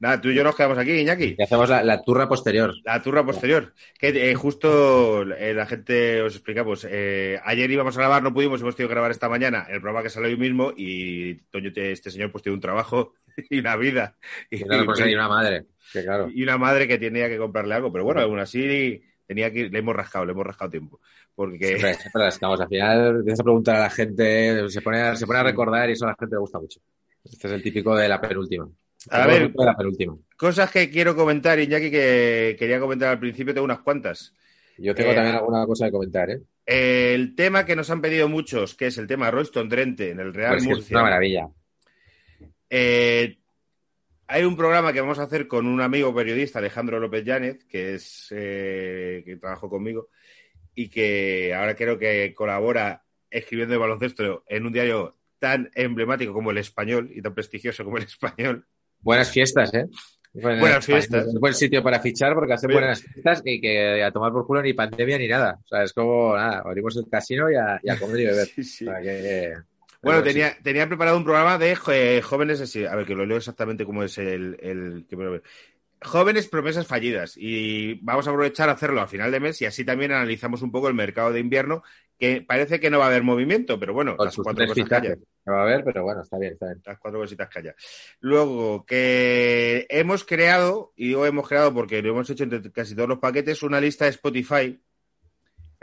nada, 0.00 0.20
tú 0.20 0.30
y 0.30 0.34
yo 0.34 0.42
nos 0.42 0.56
quedamos 0.56 0.78
aquí, 0.78 0.92
Iñaki. 0.92 1.36
Y 1.38 1.42
hacemos 1.42 1.68
la, 1.68 2.02
turra 2.02 2.26
posterior. 2.26 2.74
La 2.84 3.02
turra 3.02 3.24
posterior. 3.24 3.74
Que 3.98 4.30
eh, 4.30 4.34
justo 4.34 5.22
eh, 5.22 5.52
la 5.54 5.66
gente 5.66 6.22
os 6.22 6.34
explicamos. 6.34 6.86
Eh, 6.88 7.38
ayer 7.44 7.70
íbamos 7.70 7.96
a 7.96 8.00
grabar, 8.00 8.22
no 8.22 8.32
pudimos, 8.32 8.60
hemos 8.60 8.74
tenido 8.74 8.88
que 8.88 8.94
grabar 8.94 9.10
esta 9.10 9.28
mañana 9.28 9.66
el 9.68 9.80
programa 9.80 10.02
que 10.02 10.10
sale 10.10 10.28
hoy 10.28 10.36
mismo 10.36 10.72
y 10.74 11.34
Toño, 11.50 11.70
este 11.74 12.10
señor, 12.10 12.32
pues 12.32 12.42
tiene 12.42 12.54
un 12.54 12.60
trabajo 12.60 13.14
y 13.50 13.58
una 13.58 13.76
vida. 13.76 14.16
Y, 14.50 14.64
una 14.64 15.28
madre. 15.28 15.66
claro. 15.92 16.28
Y 16.32 16.42
una 16.42 16.56
madre 16.56 16.88
que 16.88 16.98
tenía 16.98 17.28
que 17.28 17.38
comprarle 17.38 17.74
algo. 17.74 17.92
Pero 17.92 18.04
bueno, 18.04 18.22
aún 18.22 18.38
así 18.38 19.02
tenía 19.26 19.52
que 19.52 19.68
le 19.68 19.78
hemos 19.78 19.94
rascado, 19.94 20.24
le 20.24 20.32
hemos 20.32 20.46
rascado 20.46 20.70
tiempo. 20.70 21.00
Porque... 21.34 21.66
Siempre, 21.66 21.94
siempre 21.94 22.22
rascamos. 22.22 22.60
Al 22.60 22.68
final 22.68 23.16
empiezas 23.16 23.40
a 23.40 23.44
preguntar 23.44 23.76
a 23.76 23.80
la 23.80 23.90
gente, 23.90 24.70
se 24.70 24.80
pone, 24.80 25.14
se 25.14 25.26
pone 25.26 25.40
a 25.40 25.42
recordar 25.42 25.90
y 25.90 25.92
eso 25.92 26.06
a 26.06 26.10
la 26.10 26.16
gente 26.18 26.36
le 26.36 26.40
gusta 26.40 26.58
mucho. 26.58 26.80
Este 27.30 27.48
es 27.48 27.52
el 27.54 27.62
típico 27.62 27.96
de 27.96 28.08
la 28.08 28.20
penúltima. 28.20 28.68
A 29.10 29.26
ver, 29.26 29.52
cosas 30.36 30.70
que 30.70 30.90
quiero 30.90 31.14
comentar, 31.14 31.58
Iñaki, 31.60 31.90
que 31.90 32.56
quería 32.58 32.80
comentar 32.80 33.10
al 33.10 33.20
principio, 33.20 33.54
tengo 33.54 33.64
unas 33.64 33.80
cuantas. 33.80 34.32
Yo 34.78 34.94
tengo 34.94 35.12
eh, 35.12 35.14
también 35.14 35.36
alguna 35.36 35.64
cosa 35.64 35.86
que 35.86 35.92
comentar, 35.92 36.30
¿eh? 36.30 36.40
El 36.66 37.36
tema 37.36 37.64
que 37.64 37.76
nos 37.76 37.88
han 37.90 38.00
pedido 38.00 38.28
muchos, 38.28 38.74
que 38.74 38.86
es 38.86 38.98
el 38.98 39.06
tema 39.06 39.30
Royston 39.30 39.68
Drente 39.68 40.10
en 40.10 40.18
el 40.18 40.34
Real 40.34 40.54
pues 40.54 40.64
Murcia. 40.64 40.84
Es 40.84 40.90
una 40.90 41.02
maravilla. 41.02 41.48
Eh, 42.68 43.38
hay 44.26 44.42
un 44.42 44.56
programa 44.56 44.92
que 44.92 45.00
vamos 45.00 45.20
a 45.20 45.24
hacer 45.24 45.46
con 45.46 45.66
un 45.66 45.80
amigo 45.80 46.12
periodista, 46.12 46.58
Alejandro 46.58 46.98
López 46.98 47.24
Llánez, 47.24 47.64
que 47.64 47.94
es 47.94 48.28
eh, 48.30 49.22
que 49.24 49.36
trabajó 49.36 49.70
conmigo 49.70 50.08
y 50.74 50.88
que 50.88 51.54
ahora 51.54 51.76
creo 51.76 51.96
que 51.96 52.34
colabora 52.34 53.04
escribiendo 53.30 53.72
de 53.72 53.78
baloncesto 53.78 54.44
en 54.48 54.66
un 54.66 54.72
diario 54.72 55.16
tan 55.38 55.70
emblemático 55.74 56.32
como 56.32 56.50
el 56.50 56.58
español 56.58 57.10
y 57.12 57.22
tan 57.22 57.34
prestigioso 57.34 57.84
como 57.84 57.98
el 57.98 58.04
español. 58.04 58.66
Buenas 59.00 59.30
fiestas, 59.30 59.72
¿eh? 59.74 59.86
buenas 60.32 60.84
fiestas. 60.84 61.26
Es 61.26 61.34
buen 61.34 61.54
sitio 61.54 61.82
para 61.82 62.00
fichar 62.00 62.34
porque 62.34 62.54
hacen 62.54 62.70
buenas 62.70 63.02
fiestas 63.02 63.42
y 63.44 63.60
que 63.60 64.02
a 64.02 64.10
tomar 64.12 64.32
por 64.32 64.46
culo 64.46 64.62
ni 64.62 64.72
pandemia 64.72 65.18
ni 65.18 65.28
nada. 65.28 65.58
O 65.64 65.68
sea, 65.68 65.82
es 65.82 65.92
como, 65.92 66.36
nada, 66.36 66.62
abrimos 66.64 66.96
el 66.96 67.08
casino 67.10 67.50
y 67.50 67.56
a, 67.56 67.98
comer 67.98 68.20
y 68.20 68.26
beber. 68.26 68.48
bueno, 70.02 70.22
tenía, 70.22 70.56
tenía 70.62 70.86
preparado 70.86 71.16
un 71.16 71.24
programa 71.24 71.58
de 71.58 71.76
eh, 71.88 72.22
jóvenes, 72.22 72.60
así, 72.60 72.84
a 72.84 72.94
ver, 72.94 73.06
que 73.06 73.14
lo 73.14 73.24
leo 73.24 73.38
exactamente 73.38 73.84
cómo 73.84 74.02
es 74.02 74.18
el, 74.18 74.58
el 74.60 75.06
jóvenes 76.02 76.48
promesas 76.48 76.86
fallidas 76.86 77.34
y 77.36 77.94
vamos 78.02 78.26
a 78.26 78.30
aprovechar 78.30 78.68
a 78.68 78.72
hacerlo 78.72 79.00
a 79.00 79.06
final 79.06 79.30
de 79.32 79.40
mes 79.40 79.62
y 79.62 79.66
así 79.66 79.84
también 79.84 80.12
analizamos 80.12 80.62
un 80.62 80.70
poco 80.70 80.88
el 80.88 80.94
mercado 80.94 81.32
de 81.32 81.40
invierno 81.40 81.82
que 82.18 82.42
parece 82.42 82.80
que 82.80 82.90
no 82.90 82.98
va 82.98 83.04
a 83.04 83.08
haber 83.08 83.22
movimiento, 83.22 83.78
pero 83.78 83.92
bueno, 83.92 84.16
las 84.18 84.36
cuatro 84.36 84.66
cosas 84.66 84.88
callan. 84.88 85.18
No 85.44 85.52
va 85.52 85.60
a 85.60 85.62
haber, 85.62 85.84
pero 85.84 86.02
bueno, 86.02 86.22
está 86.22 86.38
bien, 86.38 86.54
está 86.54 86.66
bien. 86.66 86.82
Las 86.84 86.98
cuatro 86.98 87.20
cositas 87.20 87.48
callan. 87.48 87.74
Luego, 88.20 88.84
que 88.86 89.86
hemos 89.90 90.24
creado, 90.24 90.92
y 90.96 91.08
digo 91.08 91.26
hemos 91.26 91.46
creado 91.46 91.74
porque 91.74 92.00
lo 92.02 92.10
hemos 92.10 92.28
hecho 92.30 92.44
entre 92.44 92.70
casi 92.72 92.94
todos 92.94 93.08
los 93.08 93.18
paquetes, 93.18 93.62
una 93.62 93.80
lista 93.80 94.06
de 94.06 94.12
Spotify. 94.12 94.80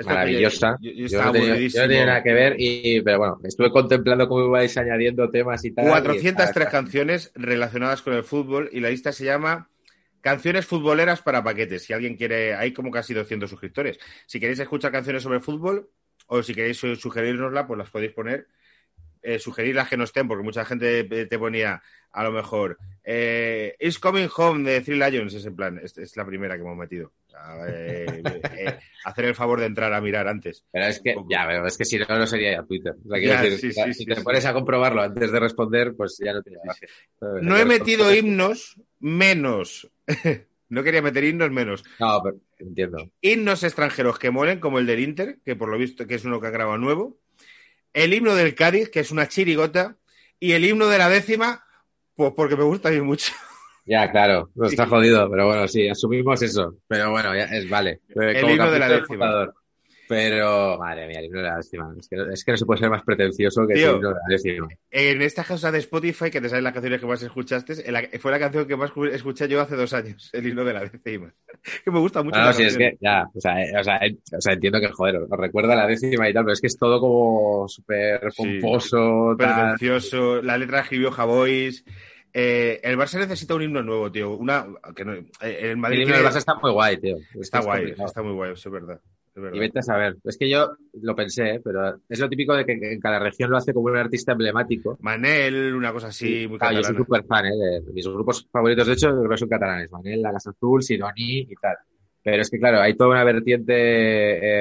Maravillosa. 0.03 0.75
Yo, 0.81 1.23
no 1.23 1.31
tenía, 1.31 2.05
nada 2.05 2.23
que 2.23 2.33
ver, 2.33 2.55
y, 2.57 3.01
pero 3.01 3.19
bueno, 3.19 3.39
estuve 3.43 3.69
contemplando 3.69 4.27
cómo 4.27 4.47
ibais 4.47 4.75
añadiendo 4.75 5.29
temas 5.29 5.63
y 5.63 5.71
tal. 5.71 5.87
403 5.87 6.67
canciones 6.67 7.31
relacionadas 7.35 8.01
con 8.01 8.13
el 8.13 8.23
fútbol 8.23 8.69
y 8.71 8.79
la 8.79 8.89
lista 8.89 9.11
se 9.11 9.25
llama 9.25 9.69
Canciones 10.23 10.65
futboleras 10.65 11.21
para 11.21 11.43
paquetes. 11.43 11.83
Si 11.83 11.91
alguien 11.91 12.15
quiere, 12.15 12.55
hay 12.55 12.71
como 12.71 12.89
casi 12.89 13.13
200 13.13 13.49
suscriptores. 13.49 13.99
Si 14.25 14.39
queréis 14.39 14.57
escuchar 14.57 14.89
canciones 14.89 15.21
sobre 15.21 15.41
fútbol 15.41 15.89
o 16.27 16.43
si 16.43 16.53
queréis 16.53 16.77
sugerirnosla, 16.77 17.67
pues 17.67 17.77
las 17.77 17.89
podéis 17.89 18.13
poner. 18.13 18.47
Eh, 19.21 19.39
sugerir 19.39 19.75
las 19.75 19.87
que 19.87 19.95
no 19.95 20.03
estén, 20.03 20.27
porque 20.27 20.43
mucha 20.43 20.65
gente 20.65 21.05
te 21.05 21.39
ponía 21.39 21.81
a 22.11 22.23
lo 22.23 22.31
mejor 22.31 22.77
eh, 23.03 23.75
It's 23.79 23.99
Coming 23.99 24.29
Home 24.37 24.69
de 24.69 24.81
Three 24.81 24.97
Lions, 24.97 25.33
es 25.33 25.45
en 25.45 25.55
plan, 25.55 25.81
es, 25.83 26.15
la 26.15 26.25
primera 26.25 26.55
que 26.55 26.61
hemos 26.61 26.77
metido. 26.77 27.11
Eh, 27.67 28.21
eh, 28.57 28.79
hacer 29.03 29.25
el 29.25 29.35
favor 29.35 29.59
de 29.59 29.65
entrar 29.65 29.91
a 29.93 29.99
mirar 29.99 30.27
antes. 30.27 30.63
Pero 30.71 30.85
es 30.85 31.01
que, 31.01 31.15
ya, 31.29 31.45
pero 31.45 31.67
es 31.67 31.77
que 31.77 31.83
si 31.83 31.97
no, 31.97 32.05
no 32.07 32.25
sería 32.25 32.53
ya 32.53 32.63
Twitter. 32.63 32.95
si 33.93 34.05
te 34.05 34.21
pones 34.21 34.45
a 34.45 34.53
comprobarlo 34.53 35.01
antes 35.01 35.31
de 35.31 35.39
responder, 35.39 35.93
pues 35.95 36.17
ya 36.23 36.33
no 36.33 36.41
tiene 36.41 36.59
No 37.41 37.57
he 37.57 37.65
metido 37.65 38.13
himnos 38.13 38.79
menos. 38.99 39.91
no 40.73 40.83
quería 40.83 41.01
meter 41.01 41.23
himnos 41.23 41.51
menos. 41.51 41.83
No, 41.99 42.21
pero 42.23 42.37
entiendo. 42.59 42.97
Himnos 43.21 43.63
extranjeros 43.63 44.19
que 44.19 44.31
molen, 44.31 44.59
como 44.59 44.79
el 44.79 44.85
del 44.85 44.99
Inter, 44.99 45.37
que 45.45 45.55
por 45.55 45.69
lo 45.69 45.77
visto 45.77 46.07
que 46.07 46.15
es 46.15 46.25
uno 46.25 46.41
que 46.41 46.47
ha 46.47 46.51
grabado 46.51 46.77
nuevo. 46.77 47.19
El 47.93 48.13
himno 48.13 48.35
del 48.35 48.55
Cádiz, 48.55 48.89
que 48.89 48.99
es 48.99 49.11
una 49.11 49.27
chirigota. 49.27 49.97
Y 50.39 50.53
el 50.53 50.65
himno 50.65 50.87
de 50.87 50.97
la 50.97 51.09
décima, 51.09 51.63
pues 52.15 52.33
porque 52.35 52.57
me 52.57 52.63
gusta 52.63 52.89
a 52.89 52.91
mí 52.91 53.01
mucho. 53.01 53.31
Ya, 53.85 54.09
claro, 54.11 54.49
no 54.55 54.65
está 54.65 54.87
jodido, 54.87 55.29
pero 55.29 55.45
bueno, 55.45 55.67
sí, 55.67 55.89
asumimos 55.89 56.41
eso. 56.41 56.77
Pero 56.87 57.11
bueno, 57.11 57.35
ya 57.35 57.43
es 57.43 57.69
vale. 57.69 58.01
El 58.15 58.49
himno 58.49 58.71
de 58.71 58.79
la 58.79 58.89
décima. 58.89 59.53
Pero, 60.07 60.77
madre 60.77 61.07
mía, 61.07 61.19
el 61.19 61.25
himno 61.25 61.39
de 61.39 61.47
la 61.47 61.57
décima. 61.57 61.93
Es 61.97 62.07
que, 62.07 62.15
es 62.31 62.43
que 62.43 62.51
no 62.51 62.57
se 62.57 62.65
puede 62.65 62.79
ser 62.79 62.89
más 62.89 63.03
pretencioso 63.03 63.65
que 63.67 63.73
el 63.73 63.95
himno 63.95 64.09
de 64.09 64.15
la 64.15 64.21
décima. 64.27 64.67
En 64.91 65.21
esta 65.21 65.43
cosa 65.43 65.71
de 65.71 65.79
Spotify, 65.79 66.29
que 66.29 66.41
te 66.41 66.49
salen 66.49 66.63
las 66.63 66.73
canciones 66.73 66.99
que 66.99 67.07
más 67.07 67.23
escuchaste, 67.23 67.75
fue 68.19 68.31
la 68.31 68.39
canción 68.39 68.67
que 68.67 68.75
más 68.75 68.91
escuché 69.11 69.47
yo 69.47 69.61
hace 69.61 69.75
dos 69.75 69.93
años, 69.93 70.29
el 70.33 70.47
himno 70.47 70.63
de 70.63 70.73
la 70.73 70.81
décima. 70.81 71.33
que 71.83 71.91
me 71.91 71.99
gusta 71.99 72.23
mucho. 72.23 72.39
No, 72.39 72.53
sí, 72.53 72.63
es 72.63 72.77
que, 72.77 72.97
ya, 72.99 73.25
o 73.33 73.39
sea, 73.39 73.61
eh, 73.61 73.73
o, 73.79 73.83
sea, 73.83 73.97
eh, 73.97 74.17
o 74.35 74.41
sea, 74.41 74.53
entiendo 74.53 74.79
que, 74.79 74.89
joder, 74.89 75.17
os 75.17 75.39
recuerda 75.39 75.75
la 75.75 75.87
décima 75.87 76.29
y 76.29 76.33
tal, 76.33 76.43
pero 76.43 76.53
es 76.53 76.61
que 76.61 76.67
es 76.67 76.77
todo 76.77 76.99
como 76.99 77.67
súper 77.67 78.21
pomposo. 78.35 79.35
pretencioso. 79.37 80.41
La 80.41 80.57
letra 80.57 80.81
escribió 80.81 81.11
Javois. 81.11 81.83
Eh, 82.35 82.79
el 82.83 82.97
Barça 82.97 83.19
necesita 83.19 83.53
un 83.53 83.61
himno 83.61 83.83
nuevo, 83.83 84.11
tío. 84.11 84.35
Una, 84.35 84.65
que 84.95 85.05
no, 85.05 85.13
el 85.13 85.77
Madrid 85.77 85.99
el 85.99 86.03
himno 86.03 86.17
del 86.17 86.25
Barça 86.25 86.37
está 86.37 86.55
muy 86.55 86.71
guay, 86.71 86.97
tío. 86.97 87.17
Está, 87.39 87.61
guay, 87.61 87.93
está 87.97 88.23
muy 88.23 88.33
guay, 88.33 88.53
eso 88.53 88.69
es 88.69 88.73
verdad. 88.73 88.99
Y 89.35 89.59
vete 89.59 89.79
a 89.79 89.81
saber. 89.81 90.17
Es 90.23 90.37
que 90.37 90.47
yo 90.47 90.75
lo 91.01 91.15
pensé, 91.15 91.59
pero 91.63 91.99
es 92.07 92.19
lo 92.19 92.29
típico 92.29 92.53
de 92.53 92.65
que 92.65 92.73
en 92.73 92.99
cada 92.99 93.17
región 93.17 93.49
lo 93.49 93.57
hace 93.57 93.73
como 93.73 93.87
un 93.87 93.97
artista 93.97 94.33
emblemático. 94.33 94.97
Manel, 95.01 95.73
una 95.73 95.91
cosa 95.91 96.07
así, 96.07 96.47
muy 96.47 96.59
Yo 96.59 96.83
soy 96.83 96.95
súper 96.95 97.25
fan, 97.25 97.47
¿eh? 97.47 97.81
De 97.83 97.93
mis 97.93 98.07
grupos 98.07 98.47
favoritos, 98.51 98.85
de 98.85 98.93
hecho, 98.93 99.09
creo 99.09 99.29
que 99.29 99.37
son 99.37 99.49
catalanes. 99.49 99.91
Manel, 99.91 100.21
La 100.21 100.33
Casa 100.33 100.51
Azul, 100.51 100.83
Sidoní 100.83 101.39
y 101.49 101.55
tal. 101.59 101.77
Pero 102.23 102.41
es 102.41 102.49
que, 102.49 102.59
claro, 102.59 102.79
hay 102.79 102.93
toda 102.95 103.09
una 103.09 103.23
vertiente 103.23 103.73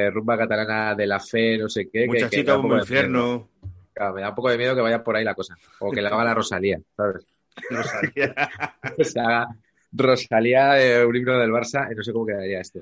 eh, 0.06 0.10
rumba 0.10 0.38
catalana 0.38 0.94
de 0.94 1.06
la 1.06 1.20
fe, 1.20 1.58
no 1.58 1.68
sé 1.68 1.88
qué. 1.90 2.06
Muchachito, 2.06 2.58
un 2.58 2.78
infierno. 2.78 3.50
Claro, 3.92 4.14
me 4.14 4.22
da 4.22 4.30
un 4.30 4.34
poco 4.34 4.50
de 4.50 4.58
miedo 4.58 4.74
que 4.74 4.80
vaya 4.80 5.04
por 5.04 5.16
ahí 5.16 5.24
la 5.24 5.34
cosa. 5.34 5.54
O 5.80 5.90
que 5.90 6.00
le 6.00 6.08
haga 6.08 6.24
la 6.24 6.34
Rosalía, 6.34 6.80
¿sabes? 6.96 7.26
Rosalía. 7.70 8.34
que 8.96 9.04
se 9.04 9.20
haga 9.20 9.48
Rosalía, 9.92 10.82
eh, 10.82 11.04
un 11.04 11.14
himno 11.14 11.38
del 11.38 11.50
Barça, 11.50 11.92
y 11.92 11.94
no 11.94 12.02
sé 12.02 12.12
cómo 12.12 12.26
quedaría 12.26 12.60
esto. 12.60 12.80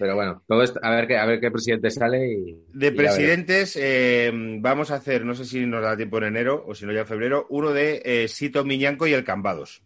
Pero 0.00 0.14
bueno, 0.14 0.42
todo 0.48 0.62
esto, 0.62 0.80
a 0.82 0.92
ver 0.92 1.06
qué, 1.06 1.18
a 1.18 1.26
ver 1.26 1.40
qué 1.40 1.50
presidente 1.50 1.90
sale 1.90 2.32
y. 2.32 2.64
De 2.72 2.90
presidentes, 2.90 3.76
eh, 3.78 4.32
vamos 4.32 4.90
a 4.90 4.94
hacer, 4.94 5.26
no 5.26 5.34
sé 5.34 5.44
si 5.44 5.66
nos 5.66 5.82
da 5.82 5.94
tiempo 5.94 6.16
en 6.16 6.24
enero 6.24 6.64
o 6.66 6.74
si 6.74 6.86
no 6.86 6.92
ya 6.94 7.00
en 7.00 7.06
febrero, 7.06 7.46
uno 7.50 7.70
de 7.74 8.00
eh, 8.02 8.26
Sito 8.26 8.64
Miñanco 8.64 9.06
y 9.06 9.12
el 9.12 9.24
Cambados. 9.24 9.82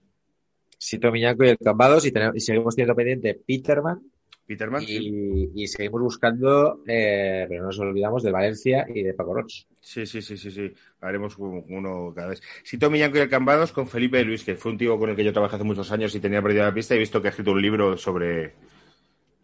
Sito 0.79 1.11
Miñanco 1.11 1.43
y 1.43 1.49
el 1.49 1.59
Cambados, 1.59 2.07
y, 2.07 2.12
tenemos, 2.12 2.37
y 2.37 2.41
seguimos 2.41 2.77
teniendo 2.77 2.95
pendiente 2.95 3.41
Peterman. 3.45 4.03
Peterman, 4.47 4.85
y, 4.85 4.87
sí. 4.87 5.51
y 5.53 5.67
seguimos 5.67 6.03
buscando, 6.03 6.85
eh, 6.87 7.47
pero 7.49 7.62
no 7.62 7.67
nos 7.67 7.81
olvidamos 7.81 8.23
de 8.23 8.31
Valencia 8.31 8.87
y 8.95 9.03
de 9.03 9.15
Paco 9.15 9.35
Roch. 9.35 9.67
Sí, 9.81 10.07
sí, 10.07 10.23
sí, 10.23 10.37
sí, 10.37 10.53
sí. 10.53 10.73
Haremos 11.01 11.37
uno 11.39 12.12
cada 12.15 12.29
vez. 12.29 12.41
Sito 12.62 12.89
Miñanco 12.89 13.19
y 13.19 13.23
el 13.23 13.29
Cambados 13.29 13.73
con 13.73 13.89
Felipe 13.89 14.23
Luis, 14.23 14.45
que 14.45 14.55
fue 14.55 14.71
un 14.71 14.79
tío 14.79 14.97
con 14.97 15.11
el 15.11 15.17
que 15.17 15.25
yo 15.25 15.33
trabajé 15.33 15.57
hace 15.57 15.65
muchos 15.65 15.91
años 15.91 16.15
y 16.15 16.21
tenía 16.21 16.41
perdida 16.41 16.67
la 16.67 16.73
pista 16.73 16.95
y 16.95 16.99
he 16.99 17.01
visto 17.01 17.21
que 17.21 17.27
ha 17.27 17.31
escrito 17.31 17.51
un 17.51 17.61
libro 17.61 17.97
sobre 17.97 18.55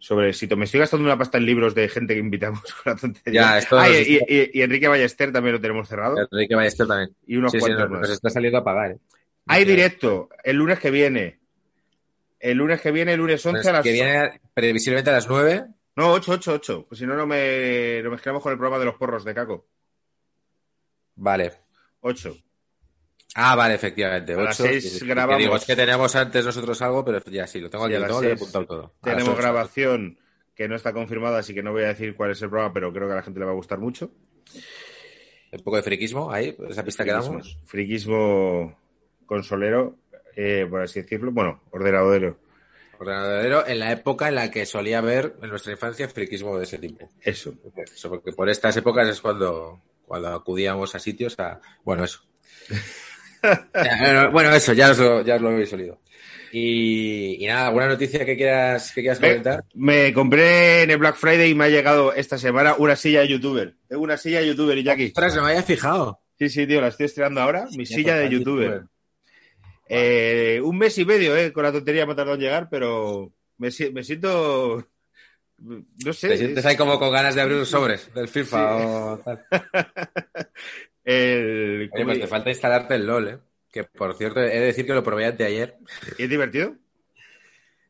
sobre 0.03 0.33
si 0.33 0.47
me 0.55 0.65
estoy 0.65 0.79
gastando 0.79 1.05
una 1.05 1.15
pasta 1.17 1.37
en 1.37 1.45
libros 1.45 1.75
de 1.75 1.87
gente 1.87 2.15
que 2.15 2.19
invitamos 2.19 2.61
con 2.83 2.93
la 2.93 2.99
tontería. 2.99 3.41
Ya, 3.41 3.57
esto 3.59 3.77
Ah, 3.79 3.87
y, 3.87 4.15
está- 4.15 4.25
y- 4.33 4.49
y 4.53 4.61
Enrique 4.63 4.87
Ballester 4.87 5.31
también 5.31 5.53
lo 5.55 5.61
tenemos 5.61 5.87
cerrado. 5.87 6.15
Enrique 6.31 6.55
Ballester 6.55 6.87
también. 6.87 7.15
Y 7.27 7.37
unos 7.37 7.51
Sí, 7.51 7.59
sí, 7.59 7.61
cuantos 7.61 7.81
nos, 7.83 7.91
más. 7.91 8.01
nos 8.01 8.09
está 8.09 8.29
saliendo 8.31 8.57
a 8.57 8.63
pagar. 8.63 8.91
¿eh? 8.93 8.97
Hay 9.45 9.63
directo 9.63 10.29
el 10.43 10.57
lunes 10.57 10.79
que 10.79 10.89
viene. 10.89 11.39
El 12.39 12.57
lunes 12.57 12.81
que 12.81 12.91
viene, 12.91 13.13
el 13.13 13.19
lunes 13.19 13.45
11 13.45 13.69
a 13.69 13.73
las... 13.73 13.83
Que 13.83 13.91
viene 13.91 14.41
previsiblemente 14.55 15.11
a 15.11 15.13
las 15.13 15.29
9. 15.29 15.65
No, 15.95 16.11
8, 16.13 16.31
8, 16.33 16.53
8. 16.55 16.85
Pues 16.89 16.97
si 16.99 17.05
no, 17.05 17.15
no 17.15 17.27
me... 17.27 18.01
mezclamos 18.09 18.41
con 18.41 18.51
el 18.51 18.57
programa 18.57 18.79
de 18.79 18.85
los 18.85 18.95
porros 18.95 19.23
de 19.23 19.35
Caco. 19.35 19.67
Vale. 21.15 21.51
8. 21.99 22.35
Ah, 23.35 23.55
vale, 23.55 23.75
efectivamente. 23.75 24.33
A 24.33 24.37
las 24.37 24.59
ocho. 24.59 24.69
seis 24.69 24.93
Que- 24.93 24.99
que 24.99 25.05
grabamos. 25.05 25.41
digo, 25.41 25.55
es 25.55 25.65
que 25.65 25.75
tenemos 25.75 26.15
antes 26.15 26.45
nosotros 26.45 26.81
algo, 26.81 27.05
pero 27.05 27.19
ya 27.25 27.47
sí, 27.47 27.59
lo 27.59 27.69
tengo 27.69 27.87
Sí, 27.87 27.95
aquí, 27.95 28.31
apuntado 28.31 28.65
todo. 28.65 28.79
A 29.01 29.07
las 29.09 29.17
Tenemos 29.17 29.37
grabación 29.37 30.17
que 30.55 30.67
no 30.67 30.75
está 30.75 30.91
confirmada, 30.93 31.39
así 31.39 31.53
que 31.53 31.63
no 31.63 31.71
voy 31.71 31.83
a 31.83 31.87
decir 31.87 32.15
cuál 32.15 32.31
es 32.31 32.41
el 32.41 32.49
programa, 32.49 32.73
pero 32.73 32.91
creo 32.91 33.07
que 33.07 33.13
a 33.13 33.17
la 33.17 33.23
gente 33.23 33.39
le 33.39 33.45
va 33.45 33.51
a 33.51 33.55
gustar 33.55 33.79
mucho. 33.79 34.11
Un 35.53 35.59
poco 35.63 35.77
de 35.77 35.83
friquismo 35.83 36.31
ahí, 36.31 36.55
esa 36.69 36.83
pista 36.83 37.03
que 37.03 37.11
damos. 37.11 37.57
friquismo 37.65 38.77
consolero, 39.25 39.97
eh, 40.35 40.65
por 40.69 40.81
así 40.81 41.01
decirlo. 41.01 41.31
Bueno, 41.31 41.61
ordenadero. 41.71 42.37
Ordenadero 42.99 43.65
en 43.65 43.79
la 43.79 43.91
época 43.91 44.27
en 44.27 44.35
la 44.35 44.51
que 44.51 44.65
solía 44.65 44.99
haber 44.99 45.35
en 45.41 45.49
nuestra 45.49 45.71
infancia 45.71 46.07
friquismo 46.07 46.57
de 46.57 46.63
ese 46.65 46.77
tipo. 46.77 47.09
Eso. 47.21 47.53
Eso, 47.75 48.09
porque 48.09 48.31
por 48.31 48.49
estas 48.49 48.77
épocas 48.77 49.07
es 49.09 49.19
cuando, 49.21 49.81
cuando 50.05 50.29
acudíamos 50.29 50.93
a 50.95 50.99
sitios 50.99 51.37
a. 51.39 51.59
Bueno, 51.83 52.03
eso. 52.03 52.21
Bueno, 54.31 54.53
eso, 54.53 54.73
ya 54.73 54.91
os 54.91 54.97
lo, 54.99 55.21
ya 55.23 55.35
os 55.35 55.41
lo 55.41 55.49
habéis 55.49 55.73
olido. 55.73 55.99
Y, 56.53 57.43
y 57.43 57.47
nada, 57.47 57.67
¿alguna 57.67 57.87
noticia 57.87 58.25
que 58.25 58.35
quieras, 58.35 58.91
que 58.91 59.01
quieras 59.01 59.21
Me, 59.21 59.27
comentar? 59.29 59.63
me 59.73 60.11
compré 60.13 60.83
en 60.83 60.91
el 60.91 60.97
Black 60.97 61.15
Friday 61.15 61.51
y 61.51 61.55
me 61.55 61.65
ha 61.65 61.69
llegado 61.69 62.13
esta 62.13 62.37
semana 62.37 62.75
una 62.77 62.95
silla 62.97 63.21
de 63.21 63.29
youtuber. 63.29 63.75
Tengo 63.87 64.03
una 64.03 64.17
silla 64.17 64.41
de 64.41 64.47
youtuber, 64.47 64.77
Iñaki. 64.77 65.05
Ostras, 65.07 65.35
no 65.35 65.43
me 65.43 65.49
había 65.51 65.63
fijado. 65.63 66.19
Sí, 66.37 66.49
sí, 66.49 66.67
tío, 66.67 66.81
la 66.81 66.87
estoy 66.89 67.05
estrenando 67.05 67.39
ahora. 67.41 67.67
Mi 67.77 67.85
silla 67.85 68.15
de 68.15 68.23
total, 68.25 68.37
youtuber. 68.37 68.81
Eh, 69.87 70.59
un 70.63 70.77
mes 70.77 70.97
y 70.97 71.05
medio, 71.05 71.35
eh, 71.37 71.51
con 71.53 71.63
la 71.63 71.71
tontería 71.71 72.05
me 72.05 72.13
ha 72.13 72.15
tardado 72.15 72.35
en 72.35 72.41
llegar, 72.41 72.67
pero 72.69 73.31
me, 73.57 73.71
si- 73.71 73.91
me 73.91 74.03
siento. 74.03 74.85
No 75.59 76.11
sé. 76.13 76.29
¿Te 76.29 76.37
sientes 76.37 76.65
ahí 76.65 76.75
como 76.75 76.97
con 76.99 77.11
ganas 77.11 77.35
de 77.35 77.41
abrir 77.41 77.57
los 77.57 77.69
sobres 77.69 78.13
del 78.13 78.27
FIFA 78.27 78.77
Sí. 78.77 78.83
o 78.87 79.21
tal? 79.23 79.45
El, 81.03 81.89
Oye, 81.93 82.05
pues 82.05 82.19
te 82.19 82.27
falta 82.27 82.49
instalarte 82.49 82.95
el 82.95 83.05
LOL, 83.05 83.27
¿eh? 83.27 83.39
Que 83.71 83.83
por 83.85 84.15
cierto, 84.15 84.39
he 84.41 84.47
de 84.49 84.59
decir 84.59 84.85
que 84.85 84.93
lo 84.93 85.03
probé 85.03 85.25
anteayer. 85.25 85.77
¿Y 86.17 86.23
es 86.23 86.29
divertido? 86.29 86.75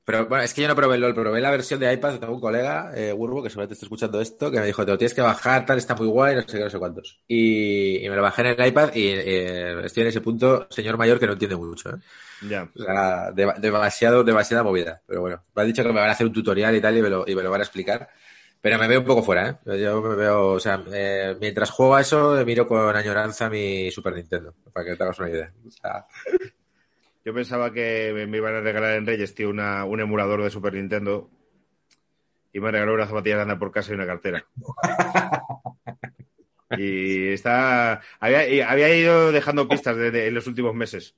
Pero 0.03 0.25
bueno, 0.27 0.43
es 0.43 0.53
que 0.53 0.63
yo 0.63 0.67
no 0.67 0.75
probé 0.75 0.95
el 0.95 1.01
LOL, 1.01 1.13
probé 1.13 1.41
la 1.41 1.51
versión 1.51 1.79
de 1.79 1.93
iPad. 1.93 2.19
Tengo 2.19 2.33
un 2.33 2.41
colega, 2.41 2.91
eh, 2.95 3.13
Urbo, 3.13 3.43
que 3.43 3.49
seguramente 3.49 3.73
está 3.75 3.85
escuchando 3.85 4.19
esto, 4.19 4.49
que 4.49 4.59
me 4.59 4.65
dijo, 4.65 4.83
te 4.83 4.91
lo 4.91 4.97
tienes 4.97 5.13
que 5.13 5.21
bajar, 5.21 5.65
tal, 5.65 5.77
está 5.77 5.95
muy 5.95 6.07
guay, 6.07 6.35
no 6.35 6.41
sé 6.41 6.57
qué, 6.57 6.63
no 6.63 6.69
sé 6.69 6.79
cuántos. 6.79 7.21
Y, 7.27 8.03
y 8.03 8.09
me 8.09 8.15
lo 8.15 8.21
bajé 8.23 8.41
en 8.41 8.47
el 8.59 8.67
iPad 8.67 8.93
y 8.95 9.07
eh, 9.09 9.85
estoy 9.85 10.01
en 10.03 10.09
ese 10.09 10.21
punto, 10.21 10.67
señor 10.71 10.97
mayor, 10.97 11.19
que 11.19 11.27
no 11.27 11.33
entiende 11.33 11.55
mucho, 11.55 11.89
¿eh? 11.91 11.99
Ya. 12.41 12.67
O 12.75 12.83
sea, 12.83 13.31
dema- 13.33 13.55
demasiado, 13.59 14.23
demasiada 14.23 14.63
movida. 14.63 15.01
Pero 15.07 15.21
bueno, 15.21 15.43
me 15.55 15.61
han 15.63 15.67
dicho 15.67 15.83
que 15.83 15.89
me 15.89 15.99
van 15.99 16.09
a 16.09 16.13
hacer 16.13 16.27
un 16.27 16.33
tutorial 16.33 16.75
y 16.75 16.81
tal 16.81 16.97
y 16.97 17.01
me 17.01 17.09
lo, 17.09 17.25
y 17.27 17.35
me 17.35 17.43
lo 17.43 17.51
van 17.51 17.61
a 17.61 17.63
explicar. 17.65 18.09
Pero 18.61 18.77
me 18.77 18.87
veo 18.87 18.99
un 18.99 19.05
poco 19.05 19.23
fuera, 19.23 19.59
¿eh? 19.65 19.81
Yo 19.81 20.01
me 20.01 20.15
veo, 20.15 20.51
o 20.53 20.59
sea, 20.59 20.83
eh, 20.93 21.35
mientras 21.39 21.71
juego 21.71 21.95
a 21.95 22.01
eso, 22.01 22.43
miro 22.45 22.67
con 22.67 22.95
añoranza 22.95 23.49
mi 23.49 23.89
Super 23.89 24.13
Nintendo, 24.13 24.53
para 24.71 24.85
que 24.85 24.95
te 24.95 25.03
hagas 25.03 25.19
una 25.19 25.29
idea. 25.29 25.51
O 25.67 25.71
sea, 25.71 26.05
Yo 27.25 27.33
pensaba 27.33 27.71
que 27.73 28.13
me- 28.27 28.37
iban 28.37 28.55
a 28.55 28.61
regalar 28.61 28.93
en 28.95 29.05
Reyes, 29.05 29.35
tío, 29.35 29.49
una, 29.49 29.85
un 29.85 29.99
emulador 29.99 30.43
de 30.43 30.49
Super 30.49 30.73
Nintendo. 30.73 31.29
Y 32.53 32.59
me 32.59 32.71
regaló 32.71 32.93
una 32.93 33.07
zapatilla 33.07 33.37
de 33.37 33.41
andar 33.43 33.59
por 33.59 33.71
casa 33.71 33.91
y 33.91 33.95
una 33.95 34.05
cartera. 34.05 34.45
y 36.77 37.29
está. 37.29 38.01
Había, 38.19 38.47
y 38.47 38.61
había 38.61 38.95
ido 38.95 39.31
dejando 39.31 39.67
pistas 39.67 39.97
de- 39.97 40.11
de- 40.11 40.27
en 40.27 40.33
los 40.33 40.47
últimos 40.47 40.73
meses. 40.73 41.15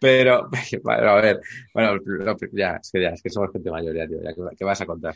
Pero, 0.00 0.48
bueno, 0.82 1.10
a 1.10 1.20
ver, 1.20 1.40
bueno, 1.74 1.98
ya, 2.52 2.76
es 2.82 2.90
que 2.90 3.00
ya, 3.02 3.08
es 3.10 3.22
que 3.22 3.30
somos 3.30 3.50
gente 3.52 3.70
mayor 3.70 3.94
ya, 3.96 4.06
tío, 4.06 4.22
ya, 4.22 4.32
¿qué, 4.34 4.42
qué 4.58 4.64
vas 4.64 4.80
a 4.80 4.86
contar? 4.86 5.14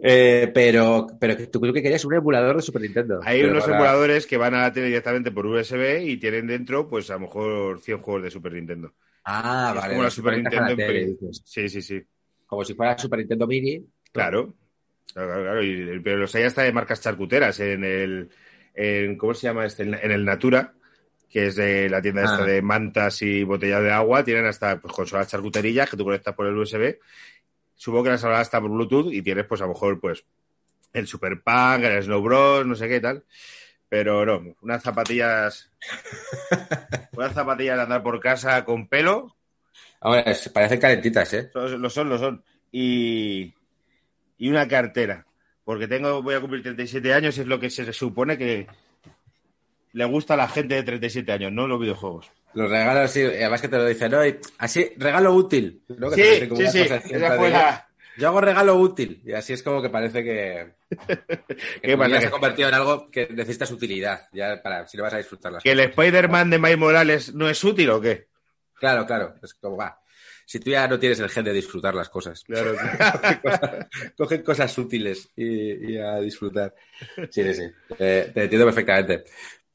Eh, 0.00 0.50
pero, 0.54 1.06
pero 1.20 1.36
tú, 1.36 1.60
tú 1.60 1.72
que 1.72 1.82
querías 1.82 2.04
un 2.04 2.14
emulador 2.14 2.56
de 2.56 2.62
Super 2.62 2.82
Nintendo. 2.82 3.20
Hay 3.24 3.42
unos 3.42 3.64
para- 3.64 3.76
emuladores 3.76 4.26
que 4.26 4.36
van 4.36 4.54
a 4.54 4.62
la 4.62 4.72
tele 4.72 4.86
directamente 4.86 5.32
por 5.32 5.46
USB 5.46 6.02
y 6.04 6.16
tienen 6.18 6.46
dentro, 6.46 6.88
pues 6.88 7.10
a 7.10 7.14
lo 7.14 7.20
mejor 7.20 7.80
100 7.80 7.98
juegos 7.98 8.22
de 8.22 8.30
Super 8.30 8.52
Nintendo. 8.52 8.94
Ah, 9.24 9.72
es 9.74 9.80
vale. 9.80 9.92
como 9.94 10.04
la 10.04 10.10
Super 10.10 10.36
Nintendo 10.36 10.70
en 10.82 11.06
dices. 11.18 11.42
Sí, 11.44 11.68
sí, 11.68 11.82
sí. 11.82 12.00
Como 12.46 12.64
si 12.64 12.74
fuera 12.74 12.96
Super 12.96 13.18
Nintendo 13.18 13.46
Mini. 13.46 13.84
Claro. 14.12 14.54
Claro, 15.12 15.28
claro, 15.28 15.42
claro. 15.42 15.64
Y- 15.64 16.00
pero 16.00 16.16
los 16.18 16.34
hay 16.34 16.44
hasta 16.44 16.62
de 16.62 16.72
marcas 16.72 17.00
charcuteras. 17.00 17.58
En 17.60 17.82
el. 17.84 18.28
En, 18.74 19.16
¿Cómo 19.18 19.34
se 19.34 19.48
llama 19.48 19.66
este? 19.66 19.82
En, 19.82 19.94
en 19.94 20.12
el 20.12 20.24
Natura, 20.24 20.72
que 21.28 21.46
es 21.48 21.56
de 21.56 21.90
la 21.90 22.00
tienda 22.00 22.22
esta 22.24 22.44
Ah. 22.44 22.46
de 22.46 22.62
mantas 22.62 23.20
y 23.22 23.42
botellas 23.42 23.82
de 23.82 23.90
agua. 23.90 24.22
Tienen 24.24 24.46
hasta 24.46 24.80
pues, 24.80 24.94
consolas 24.94 25.28
charcuterillas 25.28 25.90
que 25.90 25.96
tú 25.96 26.04
conectas 26.04 26.34
por 26.34 26.46
el 26.46 26.56
USB. 26.56 26.98
Supongo 27.78 28.04
que 28.04 28.10
las 28.10 28.24
habrá 28.24 28.40
hasta 28.40 28.60
por 28.60 28.70
Bluetooth 28.70 29.12
y 29.12 29.22
tienes, 29.22 29.46
pues 29.46 29.60
a 29.60 29.64
lo 29.64 29.72
mejor, 29.72 30.00
pues 30.00 30.24
el 30.92 31.06
Super 31.06 31.40
Punk, 31.40 31.84
el 31.84 32.02
Snow 32.02 32.20
Bros, 32.20 32.66
no 32.66 32.74
sé 32.74 32.88
qué 32.88 33.00
tal. 33.00 33.24
Pero 33.88 34.26
no, 34.26 34.56
unas 34.60 34.82
zapatillas. 34.82 35.70
unas 37.12 37.32
zapatillas 37.32 37.76
de 37.76 37.82
andar 37.82 38.02
por 38.02 38.18
casa 38.20 38.64
con 38.64 38.88
pelo. 38.88 39.36
Ahora, 40.00 40.24
parecen 40.52 40.80
calentitas, 40.80 41.32
¿eh? 41.34 41.50
Lo 41.54 41.88
son, 41.88 42.08
lo 42.08 42.18
son. 42.18 42.42
Y, 42.72 43.54
y 44.38 44.50
una 44.50 44.66
cartera. 44.66 45.24
Porque 45.64 45.86
tengo, 45.86 46.20
voy 46.20 46.34
a 46.34 46.40
cumplir 46.40 46.62
37 46.64 47.14
años 47.14 47.38
es 47.38 47.46
lo 47.46 47.60
que 47.60 47.70
se 47.70 47.92
supone 47.92 48.36
que 48.36 48.66
le 49.92 50.04
gusta 50.04 50.34
a 50.34 50.36
la 50.36 50.48
gente 50.48 50.74
de 50.74 50.82
37 50.82 51.30
años, 51.30 51.52
no 51.52 51.68
los 51.68 51.80
videojuegos. 51.80 52.30
Los 52.58 52.68
regalos, 52.70 53.08
sí, 53.12 53.22
además 53.22 53.60
que 53.60 53.68
te 53.68 53.76
lo 53.76 53.86
dicen, 53.86 54.10
¿no? 54.10 54.26
Y 54.26 54.36
así, 54.58 54.92
regalo 54.96 55.32
útil. 55.32 55.84
¿no? 55.96 56.10
Que 56.10 56.16
te 56.16 56.40
Sí, 56.40 56.48
como 56.48 56.60
sí, 56.62 56.66
sí. 56.72 56.80
Esa 56.80 57.36
fue 57.36 57.50
la- 57.50 57.88
Yo 58.16 58.26
hago 58.26 58.40
regalo 58.40 58.74
útil. 58.74 59.22
Y 59.24 59.32
así 59.32 59.52
es 59.52 59.62
como 59.62 59.80
que 59.80 59.90
parece 59.90 60.24
que, 60.24 60.72
se 62.20 62.26
ha 62.26 62.30
convertido 62.32 62.68
en 62.68 62.74
algo 62.74 63.08
que 63.12 63.28
necesitas 63.30 63.70
utilidad. 63.70 64.26
Ya 64.32 64.60
para, 64.60 64.88
si 64.88 64.96
no 64.96 65.04
vas 65.04 65.14
a 65.14 65.18
disfrutar 65.18 65.52
las 65.52 65.62
¿Que 65.62 65.70
el 65.70 65.78
Spider-Man 65.78 66.50
de 66.50 66.58
Miles 66.58 66.78
Morales 66.78 67.32
no 67.32 67.48
es 67.48 67.62
útil 67.62 67.90
o 67.90 68.00
qué? 68.00 68.26
Claro, 68.74 69.06
claro. 69.06 69.36
Es 69.40 69.54
como 69.54 69.76
va. 69.76 70.00
Si 70.44 70.58
tú 70.58 70.70
ya 70.70 70.88
no 70.88 70.98
tienes 70.98 71.20
el 71.20 71.28
gen 71.30 71.44
de 71.44 71.52
disfrutar 71.52 71.94
las 71.94 72.08
cosas. 72.08 72.42
Claro. 72.42 72.74
Cogen 73.12 73.38
cosas, 73.40 73.86
cogen 74.16 74.42
cosas 74.42 74.78
útiles 74.78 75.28
y, 75.36 75.92
y 75.92 75.98
a 75.98 76.16
disfrutar. 76.16 76.74
Sí, 77.30 77.44
sí, 77.44 77.54
sí. 77.54 77.70
Eh, 78.00 78.32
te 78.34 78.42
entiendo 78.42 78.66
perfectamente. 78.66 79.24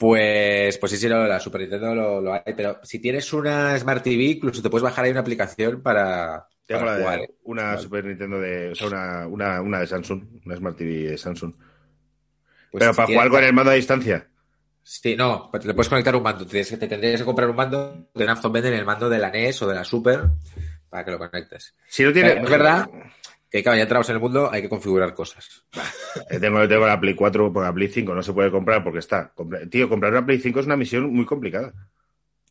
Pues, 0.04 0.78
pues 0.80 0.91
sí, 0.91 0.97
sí, 0.97 1.08
no, 1.08 1.26
la 1.26 1.39
Super 1.39 1.62
Nintendo 1.62 1.95
lo, 1.95 2.20
lo 2.20 2.34
hay. 2.34 2.54
Pero 2.58 2.78
si 2.84 2.99
tienes 2.99 3.32
una 3.32 3.80
Smart 3.80 4.04
TV, 4.04 4.24
incluso 4.24 4.62
te 4.62 4.70
puedes 4.70 4.84
bajar 4.84 5.06
ahí 5.06 5.12
una 5.12 5.22
aplicación 5.22 5.82
para, 5.82 6.45
Tengo 6.68 6.82
para 6.82 6.91
la 6.91 6.97
de 6.97 7.04
jugar. 7.04 7.20
¿eh? 7.22 7.36
una 7.43 7.64
Vale. 7.68 7.82
Super 7.82 8.04
Nintendo 8.04 8.38
de. 8.38 8.72
O 8.72 8.76
sea, 8.76 8.88
una, 8.88 9.28
una, 9.28 9.62
una 9.62 9.80
de 9.80 9.88
Samsung, 9.88 10.22
una 10.45 10.58
Smart 10.58 10.76
TV 10.76 11.12
de 11.12 11.18
Samsung. 11.18 11.54
Pues 11.54 12.82
Pero 12.82 12.91
si 12.91 12.97
para 12.97 13.08
jugar 13.08 13.30
con 13.30 13.43
el 13.45 13.54
mando 13.54 13.72
a 13.72 13.76
distancia. 13.76 14.28
Sí, 14.84 15.16
no, 15.16 15.49
te 15.54 15.68
le 15.68 15.74
puedes 15.74 15.88
conectar 15.88 16.14
un 16.18 16.24
mando. 16.24 16.45
Te, 16.45 16.66
tendrías 16.66 17.22
que 17.22 17.26
comprar 17.26 17.49
un 17.49 17.56
mando 17.56 18.10
en 18.14 18.30
Amazon 18.30 18.51
venden 18.51 18.74
el 18.74 18.84
mando 18.84 19.08
de 19.08 19.20
la 19.20 19.32
NES 19.32 19.62
o 19.62 19.70
de 19.70 19.76
la 19.76 19.86
Super 19.86 20.20
para 20.89 21.06
que 21.06 21.12
lo 21.12 21.18
conectes. 21.18 21.76
Si 21.88 22.04
no 22.04 22.12
tiene. 22.12 22.32
Pero 22.32 22.43
es 22.43 22.51
verdad 22.51 22.89
que, 23.54 23.62
claro, 23.62 23.78
ya 23.78 23.84
entramos 23.84 24.10
en 24.10 24.16
el 24.16 24.20
mundo, 24.20 24.49
hay 24.51 24.64
que 24.64 24.70
configurar 24.70 25.14
cosas. 25.14 25.64
Tengo, 26.41 26.68
tengo 26.68 26.88
la 26.88 26.99
Play 26.99 27.14
4, 27.14 27.54
porque 27.54 27.68
la 27.68 27.74
Play 27.74 27.88
5 27.88 28.16
no 28.16 28.24
se 28.24 28.34
puede 28.34 28.49
comprar 28.49 28.84
porque 28.84 28.97
está. 28.97 29.32
Tío, 29.70 29.88
comprar 29.88 30.12
una 30.12 30.26
Play 30.26 30.39
5 30.39 30.60
es 30.60 30.66
una 30.66 30.76
misión 30.76 31.14
muy 31.14 31.24
complicada. 31.24 31.72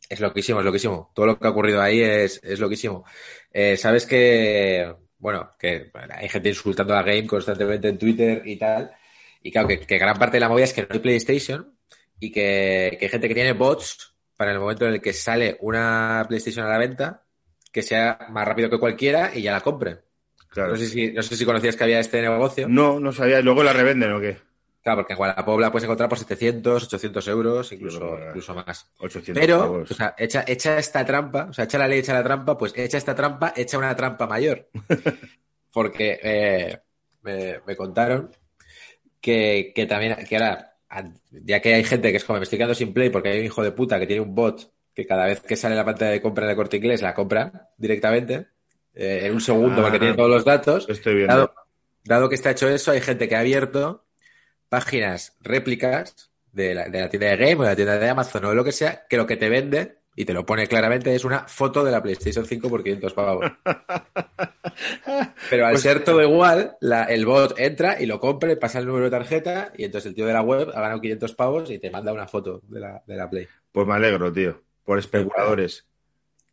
Es 0.07 0.21
loquísimo, 0.21 0.59
es 0.59 0.65
loquísimo. 0.65 1.11
Todo 1.13 1.25
lo 1.25 1.37
que 1.37 1.45
ha 1.45 1.49
ocurrido 1.49 1.81
ahí 1.81 1.99
es, 1.99 2.39
es 2.41 2.57
loquísimo. 2.57 3.03
Eh, 3.51 3.75
Sabes 3.75 4.05
que, 4.05 4.95
bueno, 5.17 5.51
que 5.59 5.91
hay 6.09 6.29
gente 6.29 6.47
insultando 6.47 6.95
a 6.95 7.03
Game 7.03 7.27
constantemente 7.27 7.89
en 7.89 7.97
Twitter 7.97 8.41
y 8.45 8.55
tal. 8.55 8.89
Y 9.41 9.51
claro, 9.51 9.67
que, 9.67 9.81
que 9.81 9.97
gran 9.97 10.17
parte 10.17 10.37
de 10.37 10.41
la 10.41 10.47
movida 10.47 10.63
es 10.63 10.73
que 10.73 10.83
no 10.83 10.87
hay 10.89 10.99
PlayStation 10.99 11.77
y 12.17 12.31
que, 12.31 12.95
que 12.97 13.05
hay 13.05 13.11
gente 13.11 13.27
que 13.27 13.35
tiene 13.35 13.51
bots 13.51 14.15
para 14.37 14.53
el 14.53 14.59
momento 14.59 14.85
en 14.85 14.93
el 14.93 15.01
que 15.01 15.11
sale 15.11 15.57
una 15.59 16.25
PlayStation 16.29 16.65
a 16.65 16.69
la 16.69 16.77
venta, 16.77 17.25
que 17.73 17.81
sea 17.81 18.25
más 18.29 18.47
rápido 18.47 18.69
que 18.69 18.79
cualquiera 18.79 19.31
y 19.35 19.41
ya 19.41 19.51
la 19.51 19.59
compren. 19.59 19.99
Claro. 20.53 20.71
No 20.71 20.77
sé 20.77 20.87
si, 20.87 21.11
no 21.11 21.23
sé 21.23 21.35
si 21.35 21.45
conocías 21.45 21.75
que 21.75 21.83
había 21.83 21.99
este 21.99 22.21
negocio. 22.21 22.67
No, 22.69 22.99
no 22.99 23.11
sabía. 23.11 23.39
¿Y 23.39 23.43
luego 23.43 23.63
la 23.63 23.73
revenden 23.73 24.11
o 24.13 24.19
qué? 24.21 24.37
Claro, 24.83 24.97
porque 24.99 25.13
en 25.13 25.17
Guadalajara 25.17 25.57
la 25.59 25.71
puedes 25.71 25.85
encontrar 25.85 26.09
por 26.09 26.19
700, 26.19 26.83
800 26.85 27.27
euros, 27.29 27.71
incluso, 27.71 27.99
Claro. 27.99 28.27
incluso 28.27 28.53
más. 28.53 28.91
800 28.97 29.39
Pero, 29.41 29.71
o 29.81 29.85
sea, 29.93 30.13
echa, 30.17 30.43
echa 30.45 30.77
esta 30.77 31.05
trampa, 31.05 31.47
o 31.49 31.53
sea, 31.53 31.63
echa 31.65 31.77
la 31.77 31.87
ley, 31.87 31.99
echa 31.99 32.13
la 32.13 32.23
trampa, 32.23 32.57
pues 32.57 32.73
echa 32.75 32.97
esta 32.97 33.15
trampa, 33.15 33.53
echa 33.55 33.77
una 33.77 33.95
trampa 33.95 34.27
mayor. 34.27 34.69
Porque 35.71 36.19
eh, 36.21 36.79
me, 37.23 37.61
me 37.65 37.75
contaron 37.75 38.29
que, 39.21 39.71
que 39.73 39.85
también, 39.85 40.17
que 40.27 40.35
ahora, 40.35 40.75
ya 41.31 41.61
que 41.61 41.73
hay 41.75 41.83
gente 41.83 42.11
que 42.11 42.17
es 42.17 42.25
como 42.25 42.39
me 42.39 42.43
estoy 42.43 42.57
quedando 42.59 42.75
sin 42.75 42.93
play 42.93 43.09
porque 43.09 43.29
hay 43.29 43.39
un 43.39 43.45
hijo 43.45 43.63
de 43.63 43.71
puta 43.71 43.99
que 43.99 44.05
tiene 44.05 44.21
un 44.21 44.35
bot 44.35 44.71
que 44.93 45.07
cada 45.07 45.25
vez 45.25 45.41
que 45.41 45.55
sale 45.55 45.75
la 45.75 45.85
pantalla 45.85 46.11
de 46.11 46.21
compra 46.21 46.43
en 46.45 46.51
el 46.51 46.55
corte 46.55 46.77
inglés 46.77 47.01
la 47.01 47.15
compra 47.15 47.71
directamente, 47.77 48.47
eh, 48.95 49.21
en 49.23 49.33
un 49.33 49.41
segundo 49.41 49.81
porque 49.81 49.97
Ah. 49.97 49.99
tiene 49.99 50.15
todos 50.15 50.29
los 50.29 50.45
datos. 50.45 50.85
Estoy 50.89 51.15
viendo. 51.15 51.53
Dado 52.05 52.29
que 52.29 52.35
está 52.35 52.51
hecho 52.51 52.67
eso, 52.69 52.91
hay 52.91 53.01
gente 53.01 53.27
que 53.29 53.35
ha 53.35 53.39
abierto 53.39 54.05
páginas 54.69 55.37
réplicas 55.41 56.31
de 56.51 56.75
la, 56.75 56.89
de 56.89 57.01
la 57.01 57.09
tienda 57.09 57.27
de 57.29 57.37
Game 57.37 57.55
o 57.55 57.63
de 57.63 57.69
la 57.69 57.75
tienda 57.75 57.97
de 57.97 58.09
Amazon 58.09 58.45
o 58.45 58.49
de 58.49 58.55
lo 58.55 58.63
que 58.63 58.71
sea, 58.71 59.05
que 59.09 59.17
lo 59.17 59.25
que 59.25 59.37
te 59.37 59.49
vende, 59.49 59.97
y 60.15 60.25
te 60.25 60.33
lo 60.33 60.45
pone 60.45 60.67
claramente, 60.67 61.15
es 61.15 61.25
una 61.25 61.47
foto 61.47 61.83
de 61.83 61.91
la 61.91 62.03
PlayStation 62.03 62.45
5 62.45 62.69
por 62.69 62.83
500 62.83 63.13
pavos. 63.13 63.45
Pero 65.49 65.65
al 65.65 65.73
Pues- 65.73 65.81
ser 65.81 66.03
todo 66.03 66.21
igual, 66.21 66.77
la- 66.81 67.05
el 67.05 67.25
bot 67.25 67.57
entra 67.59 67.99
y 68.01 68.05
lo 68.05 68.19
compra 68.19 68.55
pasa 68.59 68.79
el 68.79 68.85
número 68.85 69.05
de 69.05 69.11
tarjeta 69.11 69.71
y 69.77 69.85
entonces 69.85 70.09
el 70.09 70.15
tío 70.15 70.25
de 70.25 70.33
la 70.33 70.41
web 70.41 70.69
ha 70.73 70.81
ganado 70.81 71.01
500 71.01 71.33
pavos 71.33 71.69
y 71.71 71.79
te 71.79 71.89
manda 71.89 72.13
una 72.13 72.27
foto 72.27 72.61
de 72.67 72.79
la, 72.79 73.01
de 73.07 73.15
la 73.15 73.29
Play. 73.29 73.47
Pues 73.71 73.87
me 73.87 73.93
alegro, 73.93 74.31
tío. 74.31 74.61
Por 74.83 74.99
especuladores. 74.99 75.85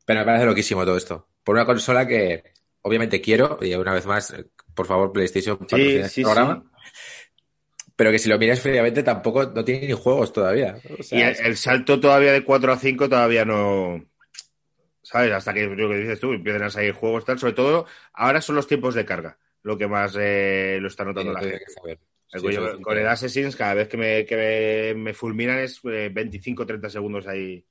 Pero 0.07 0.21
me 0.21 0.27
parece 0.27 0.47
loquísimo 0.47 0.85
todo 0.85 0.97
esto. 0.97 1.27
Por 1.45 1.57
una 1.57 1.67
consola 1.67 2.07
que 2.07 2.43
obviamente 2.83 3.21
quiero, 3.21 3.59
y 3.61 3.75
una 3.75 3.95
vez 3.95 4.07
más, 4.07 4.31
eh, 4.33 4.47
por 4.75 4.87
favor, 4.87 5.13
PlayStation, 5.13 5.59
Sí, 5.69 6.03
sí, 6.09 6.23
programa. 6.23 6.65
Pero 7.97 8.11
que 8.13 8.19
si 8.19 8.31
lo 8.31 8.39
miras 8.39 8.61
fríamente 8.61 9.03
tampoco 9.03 9.45
no 9.45 9.63
tiene 9.63 9.87
ni 9.87 9.93
juegos 9.93 10.33
todavía. 10.33 10.79
O 10.99 11.03
sea, 11.03 11.19
Y 11.19 11.45
el, 11.45 11.57
salto 11.57 12.01
todavía 12.01 12.33
de 12.33 12.45
4 12.45 12.73
a 12.73 12.79
5 12.79 13.09
todavía 13.11 13.45
no. 13.45 14.03
¿Sabes? 15.03 15.33
Hasta 15.33 15.53
que 15.53 15.67
lo 15.67 15.89
que 15.89 15.97
dices 15.97 16.19
tú, 16.19 16.33
empiezan 16.33 16.63
a 16.63 16.71
salir 16.71 16.93
juegos, 16.93 17.27
tal. 17.27 17.39
Sobre 17.39 17.53
todo, 17.53 17.87
ahora 18.15 18.41
son 18.41 18.57
los 18.57 18.67
tiempos 18.67 18.95
de 18.95 19.05
carga. 19.05 19.39
Lo 19.63 19.77
que 19.77 19.87
más 19.87 20.17
eh, 20.19 20.79
lo 20.81 20.89
está 20.89 21.05
notando 21.05 21.33
la 21.33 21.41
gente. 21.41 21.65
El 21.85 21.99
Sí, 22.41 22.57
con 22.81 22.97
el 22.97 23.09
Assassins, 23.09 23.57
cada 23.57 23.75
vez 23.75 23.89
que 23.89 23.97
me, 23.97 24.25
que 24.25 24.95
me, 24.95 25.03
me 25.03 25.15
fulminan 25.15 25.59
es 25.59 25.83
25-30 25.83 26.89
segundos 26.89 27.27
ahí. 27.27 27.65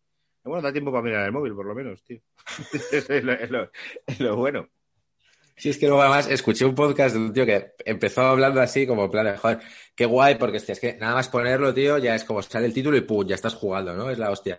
Bueno, 0.43 0.61
da 0.61 0.71
tiempo 0.71 0.91
para 0.91 1.03
mirar 1.03 1.25
el 1.25 1.31
móvil, 1.31 1.53
por 1.53 1.65
lo 1.65 1.75
menos, 1.75 2.03
tío. 2.03 2.19
es, 2.91 4.19
lo, 4.19 4.35
bueno. 4.35 4.69
Sí, 5.55 5.69
es 5.69 5.77
que 5.77 5.87
luego 5.87 6.01
además 6.01 6.29
escuché 6.29 6.65
un 6.65 6.75
podcast 6.75 7.15
de 7.15 7.21
un 7.21 7.33
tío 7.33 7.45
que 7.45 7.73
empezó 7.85 8.21
hablando 8.21 8.61
así 8.61 8.87
como 8.87 9.11
plan 9.11 9.25
de, 9.25 9.37
joder, 9.37 9.59
qué 9.95 10.05
guay, 10.05 10.35
porque 10.35 10.57
es 10.57 10.79
que 10.79 10.95
nada 10.95 11.15
más 11.15 11.27
ponerlo, 11.27 11.73
tío, 11.73 11.97
ya 11.97 12.15
es 12.15 12.23
como 12.23 12.41
sale 12.41 12.65
el 12.65 12.73
título 12.73 12.95
y 12.95 13.01
pum, 13.01 13.27
ya 13.27 13.35
estás 13.35 13.55
jugando, 13.55 13.93
¿no? 13.93 14.09
Es 14.09 14.17
la 14.17 14.31
hostia. 14.31 14.57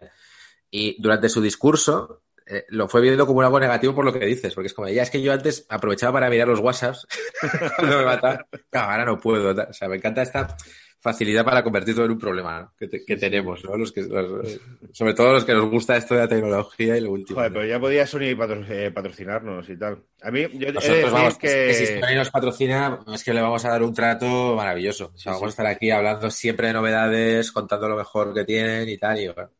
Y 0.71 1.01
durante 1.01 1.31
su 1.31 1.41
discurso 1.41 2.25
eh, 2.47 2.67
lo 2.69 2.89
fue 2.89 3.01
viendo 3.01 3.27
como 3.27 3.41
algo 3.43 3.61
negativo 3.61 3.95
por 3.95 4.05
lo 4.05 4.13
que 4.13 4.27
dices, 4.27 4.55
porque 4.55 4.67
es 4.67 4.75
como, 4.75 4.89
ya 4.89 5.03
es 5.03 5.11
que 5.11 5.23
yo 5.23 5.33
antes 5.33 5.67
aprovechaba 5.69 6.15
para 6.15 6.29
mirar 6.29 6.49
los 6.49 6.61
WhatsApps 6.61 7.07
cuando 7.77 7.99
me 7.99 8.05
mataba, 8.05 8.47
claro, 8.69 8.91
ahora 8.91 9.05
no 9.05 9.19
puedo. 9.19 9.51
O 9.51 9.73
sea, 9.73 9.89
me 9.89 9.97
encanta 9.97 10.23
esta 10.23 10.57
facilidad 11.01 11.45
para 11.45 11.63
convertir 11.65 11.95
todo 11.95 12.05
en 12.05 12.11
un 12.13 12.19
problema 12.19 12.61
¿no? 12.61 12.73
que, 12.79 12.87
te- 12.89 13.05
que 13.05 13.17
tenemos, 13.17 13.65
¿no? 13.65 13.77
Los 13.77 13.91
que, 13.93 14.03
los- 14.03 14.61
sobre 14.93 15.15
todo 15.15 15.33
los 15.33 15.45
que 15.45 15.55
nos 15.55 15.71
gusta 15.71 15.97
esto 15.97 16.15
de 16.15 16.21
la 16.21 16.29
tecnología 16.29 16.97
y 16.97 17.01
lo 17.01 17.13
último. 17.13 17.39
Joder, 17.39 17.51
¿no? 17.53 17.59
pero 17.59 17.67
ya 17.69 17.81
podía 17.81 18.07
Sony 18.07 18.37
patro- 18.37 18.65
eh, 18.69 18.91
patrocinarnos 18.91 19.69
y 19.71 19.77
tal. 19.79 20.03
A 20.23 20.31
mí, 20.31 20.43
yo 20.53 20.69
he 20.69 20.73
de 20.73 20.73
Nosotros 20.73 20.97
decir 20.99 21.13
vamos, 21.13 21.39
que... 21.39 21.71
es 21.71 21.79
que 21.79 21.87
si 21.87 22.01
Sony 22.01 22.15
nos 22.17 22.31
patrocina, 22.31 23.01
es 23.15 23.25
que 23.25 23.35
le 23.35 23.41
vamos 23.41 23.65
a 23.65 23.71
dar 23.71 23.83
un 23.83 23.95
trato 23.95 24.55
maravilloso. 24.57 25.13
O 25.15 25.19
sea, 25.19 25.33
Sí, 25.33 25.39
vamos 25.39 25.41
sí. 25.41 25.47
a 25.47 25.49
estar 25.49 25.67
aquí 25.67 25.91
hablando 25.91 26.31
siempre 26.31 26.67
de 26.69 26.73
novedades, 26.75 27.51
contando 27.51 27.89
lo 27.89 27.97
mejor 27.97 28.35
que 28.35 28.45
tienen 28.45 28.89
y 28.89 28.99
tal. 28.99 29.19
Y, 29.21 29.29
bueno, 29.29 29.51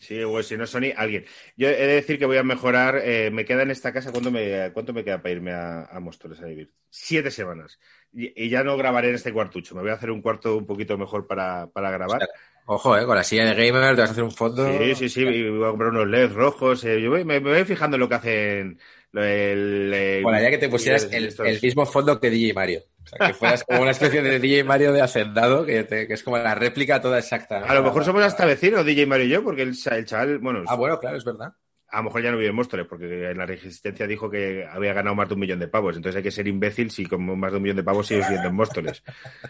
Sí, 0.00 0.22
o 0.22 0.40
si 0.44 0.56
no 0.56 0.64
Sony, 0.64 0.92
alguien. 0.96 1.24
Yo 1.56 1.68
he 1.68 1.72
de 1.74 1.94
decir 1.94 2.20
que 2.20 2.24
voy 2.26 2.36
a 2.36 2.44
mejorar. 2.44 3.00
eh, 3.02 3.30
me 3.32 3.44
queda 3.44 3.62
en 3.62 3.72
esta 3.72 3.92
casa. 3.92 4.12
¿cuánto 4.12 4.30
me, 4.30 4.70
¿Cuánto 4.72 4.92
me 4.92 5.02
queda 5.04 5.20
para 5.20 5.32
irme 5.34 5.50
a, 5.52 5.86
a 5.86 5.98
Móstoles 5.98 6.40
a 6.40 6.46
vivir? 6.46 6.72
Siete 6.88 7.32
semanas. 7.32 7.80
Y, 8.12 8.44
y 8.44 8.48
ya 8.48 8.62
no 8.64 8.76
grabaré 8.76 9.10
en 9.10 9.14
este 9.16 9.32
cuartucho. 9.32 9.74
Me 9.74 9.82
voy 9.82 9.90
a 9.90 9.94
hacer 9.94 10.10
un 10.10 10.22
cuarto 10.22 10.56
un 10.56 10.66
poquito 10.66 10.96
mejor 10.96 11.26
para, 11.26 11.66
para 11.68 11.90
grabar. 11.90 12.28
ojo, 12.66 12.96
eh, 12.96 13.04
con 13.06 13.16
la 13.16 13.24
silla 13.24 13.44
de 13.44 13.54
gamer 13.54 13.94
te 13.94 14.00
vas 14.00 14.10
a 14.10 14.12
hacer 14.12 14.24
un 14.24 14.32
fondo. 14.32 14.66
Sí, 14.66 14.94
sí, 14.94 15.08
sí. 15.08 15.20
y 15.22 15.48
voy 15.50 15.64
a 15.66 15.70
comprar 15.70 15.90
unos 15.90 16.06
LEDs 16.06 16.32
rojos. 16.32 16.84
eh, 16.84 17.00
yo 17.00 17.10
voy- 17.10 17.24
me, 17.24 17.40
me 17.40 17.52
voy 17.52 17.64
fijando 17.64 17.96
en 17.96 18.00
lo 18.00 18.08
que 18.08 18.14
hacen. 18.14 18.78
El, 19.12 19.92
el- 19.94 20.22
Bueno, 20.22 20.40
ya 20.40 20.50
que 20.50 20.58
te 20.58 20.68
pusieras 20.68 21.04
el- 21.10 21.34
el, 21.44 21.60
mismo 21.62 21.86
fondo 21.86 22.20
que 22.20 22.30
DJ 22.30 22.54
Mario. 22.54 22.82
O 23.02 23.06
sea, 23.06 23.26
que 23.26 23.32
fueras 23.34 23.64
como 23.64 23.80
una 23.80 23.92
especie 23.92 24.20
de 24.20 24.38
DJ 24.38 24.64
Mario 24.64 24.92
de 24.92 25.00
Hacendado, 25.00 25.64
que, 25.64 25.84
te- 25.84 26.06
que 26.06 26.12
es 26.14 26.22
como 26.22 26.36
la 26.36 26.54
réplica 26.54 27.00
toda 27.00 27.18
exacta. 27.18 27.60
¿no? 27.60 27.66
A 27.66 27.74
lo 27.74 27.82
mejor 27.82 28.04
somos 28.04 28.22
hasta 28.22 28.44
vecinos, 28.44 28.84
DJ 28.84 29.06
Mario 29.06 29.26
y 29.26 29.30
yo, 29.30 29.42
porque 29.42 29.62
el, 29.62 29.74
el 29.92 30.04
chaval, 30.04 30.38
bueno, 30.38 30.62
Ah, 30.66 30.74
bueno, 30.76 30.98
claro, 31.00 31.16
es 31.16 31.24
verdad. 31.24 31.52
A 31.90 31.98
lo 31.98 32.04
mejor 32.04 32.22
ya 32.22 32.30
no 32.30 32.36
vive 32.36 32.50
en 32.50 32.56
Móstoles, 32.56 32.86
porque 32.86 33.30
en 33.30 33.38
la 33.38 33.46
resistencia 33.46 34.06
dijo 34.06 34.30
que 34.30 34.66
había 34.70 34.92
ganado 34.92 35.16
más 35.16 35.28
de 35.28 35.34
un 35.34 35.40
millón 35.40 35.58
de 35.58 35.68
pavos. 35.68 35.96
Entonces 35.96 36.16
hay 36.16 36.22
que 36.22 36.30
ser 36.30 36.46
imbécil 36.46 36.90
si 36.90 37.06
con 37.06 37.38
más 37.38 37.50
de 37.50 37.56
un 37.56 37.62
millón 37.62 37.76
de 37.76 37.84
pavos 37.84 38.06
sigues 38.06 38.26
viviendo 38.26 38.48
en 38.48 38.54
Móstoles. 38.54 39.02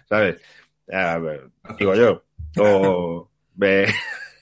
¿Sabes? 0.08 0.36
Ver, 0.86 1.50
digo 1.78 1.94
yo. 1.94 2.24
O. 2.56 3.30
ve- 3.54 3.86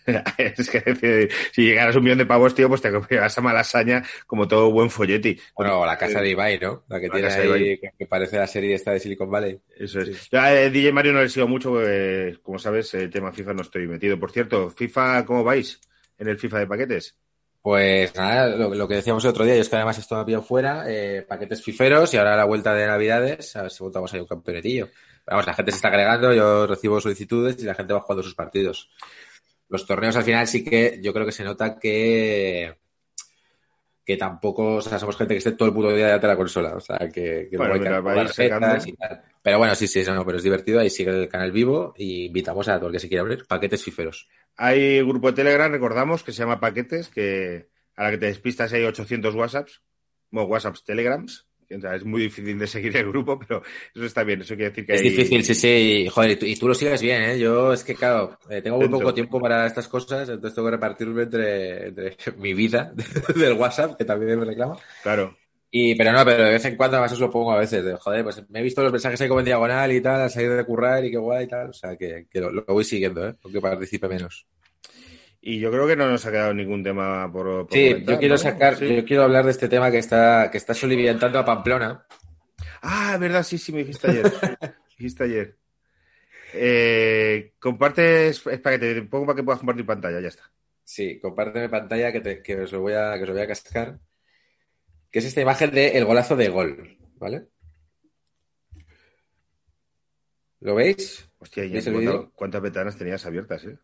es 0.38 0.70
que 0.70 0.80
decir, 0.80 1.30
si 1.53 1.64
llegaras 1.64 1.97
a 1.97 1.99
un 1.99 2.05
millón 2.05 2.18
de 2.18 2.26
pavos, 2.26 2.55
tío, 2.55 2.68
pues 2.68 2.80
te 2.80 2.90
vas 2.90 3.38
a 3.38 3.40
Malasaña 3.40 4.05
como 4.26 4.47
todo 4.47 4.70
buen 4.70 4.88
folleti. 4.88 5.38
Bueno, 5.57 5.80
o 5.80 5.86
la 5.86 5.99
casa 5.99 6.20
de 6.20 6.30
Ibai, 6.30 6.59
¿no? 6.61 6.84
La 6.88 7.01
que 7.01 7.09
La 7.09 7.14
tiene 7.14 7.28
ahí, 7.28 7.80
que, 7.99 8.07
parece 8.07 8.36
la 8.36 8.47
serie 8.47 8.74
esta 8.74 8.92
de 8.92 9.01
Silicon 9.01 9.30
Valley. 9.30 9.59
Eso 9.76 10.01
es. 10.01 10.16
Sí. 10.16 10.28
Yo 10.30 10.40
a 10.40 10.55
eh, 10.55 10.70
DJ 10.70 10.92
Mario 10.92 11.12
no 11.12 11.22
le 11.22 11.28
sigo 11.28 11.49
mucho, 11.49 11.70
porque, 11.72 12.38
como 12.42 12.59
sabes, 12.59 12.94
el 12.94 13.11
tema 13.11 13.32
FIFA 13.32 13.55
no 13.55 13.62
estoy 13.62 13.88
metido. 13.88 14.18
Por 14.18 14.30
cierto, 14.30 14.70
FIFA, 14.70 15.24
¿cómo 15.24 15.42
vais 15.42 15.80
en 16.18 16.28
el 16.28 16.38
FIFA 16.38 16.61
de 16.61 16.66
paquetes? 16.66 17.16
Pues 17.66 18.14
nada, 18.14 18.46
lo, 18.46 18.86
que 18.86 18.94
decíamos 18.94 19.24
el 19.24 19.30
otro 19.30 19.44
día, 19.44 19.56
yo 19.56 19.60
es 19.62 19.68
que 19.68 19.74
además 19.74 19.98
esto 19.98 20.14
me 20.14 20.20
ha 20.20 20.24
pillado 20.24 20.44
fuera, 20.44 20.84
eh, 20.86 21.22
paquetes 21.28 21.64
fiferos 21.64 22.14
y 22.14 22.16
ahora 22.16 22.36
la 22.36 22.44
vuelta 22.44 22.72
de 22.72 22.86
Navidades, 22.86 23.56
a 23.56 23.62
ver 23.62 23.72
si 23.72 23.82
montamos 23.82 24.14
ahí 24.14 24.20
un 24.20 24.28
campeonetillo. 24.28 24.88
Vamos, 25.26 25.48
la 25.48 25.52
gente 25.52 25.72
se 25.72 25.78
está 25.78 25.88
agregando, 25.88 26.32
yo 26.32 26.68
recibo 26.68 27.00
solicitudes 27.00 27.60
y 27.60 27.64
la 27.64 27.74
gente 27.74 27.92
va 27.92 28.02
jugando 28.02 28.22
sus 28.22 28.36
partidos. 28.36 28.88
Los 29.68 29.84
torneos 29.84 30.14
al 30.14 30.22
final 30.22 30.46
sí 30.46 30.62
que 30.62 31.00
yo 31.02 31.12
creo 31.12 31.26
que 31.26 31.32
se 31.32 31.42
nota 31.42 31.76
que 31.76 32.76
que 34.07 34.16
tampoco, 34.16 34.76
o 34.76 34.80
sea, 34.80 35.00
somos 35.00 35.16
gente 35.16 35.34
que 35.34 35.38
esté 35.38 35.52
todo 35.52 35.68
el 35.68 35.74
puto 35.74 35.88
día 35.88 36.07
delante 36.07 36.28
de 36.28 36.32
la 36.32 36.36
consola, 36.36 36.76
o 36.76 36.80
sea, 36.80 36.96
que, 37.12 37.48
que 37.50 37.57
Bueno, 37.57 37.74
hay 37.74 37.80
que 37.80 38.88
y 38.88 38.92
tal. 38.92 39.22
Pero 39.42 39.59
bueno, 39.59 39.74
sí, 39.74 39.88
sí, 39.88 40.04
no, 40.07 40.14
no, 40.14 40.24
pero 40.24 40.38
es 40.38 40.44
divertido, 40.44 40.78
ahí 40.78 40.90
sigue 40.90 41.11
el 41.11 41.28
canal 41.28 41.50
vivo 41.50 41.92
y 41.96 42.26
invitamos 42.26 42.68
a 42.68 42.76
todo 42.76 42.86
el 42.86 42.92
que 42.92 43.00
se 43.00 43.09
quiera 43.09 43.22
abrir 43.22 43.44
paquetes 43.48 43.82
fiferos. 43.82 44.28
Hay 44.57 45.02
grupo 45.02 45.26
de 45.26 45.32
Telegram, 45.32 45.72
recordamos, 45.72 46.22
que 46.22 46.30
se 46.30 46.38
llama 46.38 46.61
Paquetes, 46.61 47.09
que 47.09 47.66
a 47.96 48.04
la 48.04 48.11
que 48.12 48.18
te 48.18 48.26
despistas 48.26 48.72
hay 48.72 48.84
800 48.84 49.34
WhatsApps, 49.34 49.82
bueno, 50.30 50.48
WhatsApps, 50.48 50.84
Telegrams. 50.84 51.45
O 51.74 51.80
sea, 51.80 51.94
es 51.96 52.04
muy 52.04 52.22
difícil 52.22 52.58
de 52.58 52.66
seguir 52.66 52.96
el 52.96 53.08
grupo, 53.08 53.38
pero 53.38 53.62
eso 53.94 54.04
está 54.04 54.22
bien. 54.24 54.40
Eso 54.42 54.54
quiere 54.54 54.70
decir 54.70 54.86
que 54.86 54.94
Es 54.94 55.00
hay- 55.02 55.10
difícil, 55.10 55.44
sí, 55.44 55.54
sí. 55.54 55.68
Y, 55.68 56.08
joder, 56.08 56.30
y 56.32 56.36
tú, 56.36 56.46
y 56.46 56.56
tú 56.56 56.68
lo 56.68 56.74
sigues 56.74 57.00
bien, 57.02 57.22
¿eh? 57.22 57.38
Yo 57.38 57.72
es 57.72 57.82
que, 57.84 57.94
claro, 57.94 58.38
eh, 58.50 58.62
tengo 58.62 58.78
muy 58.78 58.88
poco 58.88 59.12
tiempo 59.14 59.40
para 59.40 59.66
estas 59.66 59.88
cosas, 59.88 60.28
entonces 60.28 60.54
tengo 60.54 60.68
que 60.68 60.72
repartirme 60.76 61.22
entre, 61.24 61.88
entre 61.88 62.16
mi 62.38 62.54
vida 62.54 62.92
del 63.34 63.54
WhatsApp, 63.54 63.96
que 63.96 64.04
también 64.04 64.38
me 64.38 64.44
reclama. 64.46 64.76
Claro. 65.02 65.36
Y, 65.70 65.94
pero 65.96 66.12
no, 66.12 66.24
pero 66.24 66.44
de 66.44 66.52
vez 66.52 66.64
en 66.64 66.76
cuando 66.76 66.96
además 66.96 67.12
os 67.12 67.20
lo 67.20 67.30
pongo 67.30 67.52
a 67.52 67.58
veces, 67.58 67.84
de, 67.84 67.94
joder, 67.96 68.22
pues 68.24 68.48
me 68.48 68.60
he 68.60 68.62
visto 68.62 68.82
los 68.82 68.92
mensajes 68.92 69.20
ahí 69.20 69.28
como 69.28 69.40
en 69.40 69.46
diagonal 69.46 69.92
y 69.92 70.00
tal, 70.00 70.20
al 70.22 70.30
salir 70.30 70.52
de 70.52 70.64
currar 70.64 71.04
y 71.04 71.10
qué 71.10 71.18
guay 71.18 71.44
y 71.44 71.48
tal. 71.48 71.70
O 71.70 71.72
sea, 71.72 71.96
que, 71.96 72.26
que 72.30 72.40
lo, 72.40 72.50
lo 72.50 72.64
voy 72.66 72.84
siguiendo, 72.84 73.28
¿eh? 73.28 73.34
Aunque 73.42 73.60
participe 73.60 74.08
menos. 74.08 74.46
Y 75.41 75.61
yo 75.61 75.70
creo 75.70 75.87
que 75.87 75.95
no 75.97 76.09
nos 76.11 76.26
ha 76.26 76.30
quedado 76.30 76.55
ningún 76.55 76.82
tema 76.82 77.30
por. 77.32 77.66
por 77.66 77.72
Sí, 77.72 77.91
comentar, 77.91 78.14
yo 78.14 78.18
quiero 78.18 78.34
¿no? 78.34 78.39
sacar, 78.39 78.76
Sí. 78.76 78.97
yo 78.97 79.05
quiero 79.05 79.22
hablar 79.22 79.45
de 79.45 79.51
este 79.53 79.68
tema 79.68 79.91
que 79.91 79.99
está, 79.99 80.51
que 80.51 80.59
está 80.59 80.74
soliviantando 80.74 81.39
a 81.39 81.45
Pamplona. 81.45 82.05
Ah, 82.82 83.12
es 83.14 83.20
verdad, 83.20 83.43
sí, 83.43 83.59
sí, 83.59 83.72
me 83.72 83.78
dijiste 83.78 84.11
ayer. 84.11 84.24
Me 84.24 84.59
dijiste 84.99 85.24
ayer. 85.24 85.57
Eh, 86.53 87.53
compartes. 87.59 88.45
Es 88.47 88.61
para 88.61 88.78
que 88.78 88.95
te 88.95 89.03
pongo 89.03 89.26
para 89.26 89.37
que 89.37 89.43
puedas 89.43 89.59
compartir 89.61 89.87
pantalla, 89.87 90.20
ya 90.20 90.28
está. 90.28 90.51
Sí, 90.82 91.18
compárteme 91.20 91.68
pantalla 91.68 92.12
que, 92.12 92.20
te, 92.20 92.43
que 92.43 92.61
os 92.61 92.72
lo 92.72 92.80
voy 92.80 92.93
a, 92.95 93.14
que 93.16 93.22
os 93.22 93.28
lo 93.28 93.34
voy 93.34 93.43
a 93.43 93.47
cascar. 93.49 93.99
Que 95.11 95.18
es 95.20 95.24
esta 95.24 95.41
imagen 95.41 95.70
de 95.70 95.97
el 95.99 96.05
golazo 96.05 96.37
de 96.37 96.49
gol, 96.49 96.97
¿vale? 97.16 97.47
¿Lo 100.61 100.74
veis? 100.74 101.28
Hostia, 101.39 101.64
ya 101.64 101.72
¿Veis 101.74 101.87
el 101.87 101.93
cuánta- 101.95 102.11
vídeo? 102.12 102.32
cuántas 102.34 102.62
ventanas 102.62 102.97
tenías 102.97 103.24
abiertas, 103.26 103.64
¿eh? 103.64 103.78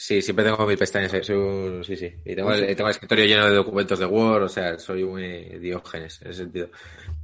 Sí, 0.00 0.22
siempre 0.22 0.44
tengo 0.44 0.64
mil 0.64 0.78
pestañas. 0.78 1.12
eh, 1.12 1.24
soy 1.24 1.34
un- 1.36 1.82
sí, 1.84 1.96
sí. 1.96 2.14
Y 2.24 2.36
tengo 2.36 2.52
el, 2.52 2.66
tengo 2.76 2.88
el 2.88 2.92
escritorio 2.92 3.24
lleno 3.24 3.46
de 3.48 3.56
documentos 3.56 3.98
de 3.98 4.06
Word, 4.06 4.44
o 4.44 4.48
sea, 4.48 4.78
soy 4.78 5.02
muy 5.04 5.22
diógenes 5.58 6.22
en 6.22 6.30
ese 6.30 6.38
sentido. 6.44 6.70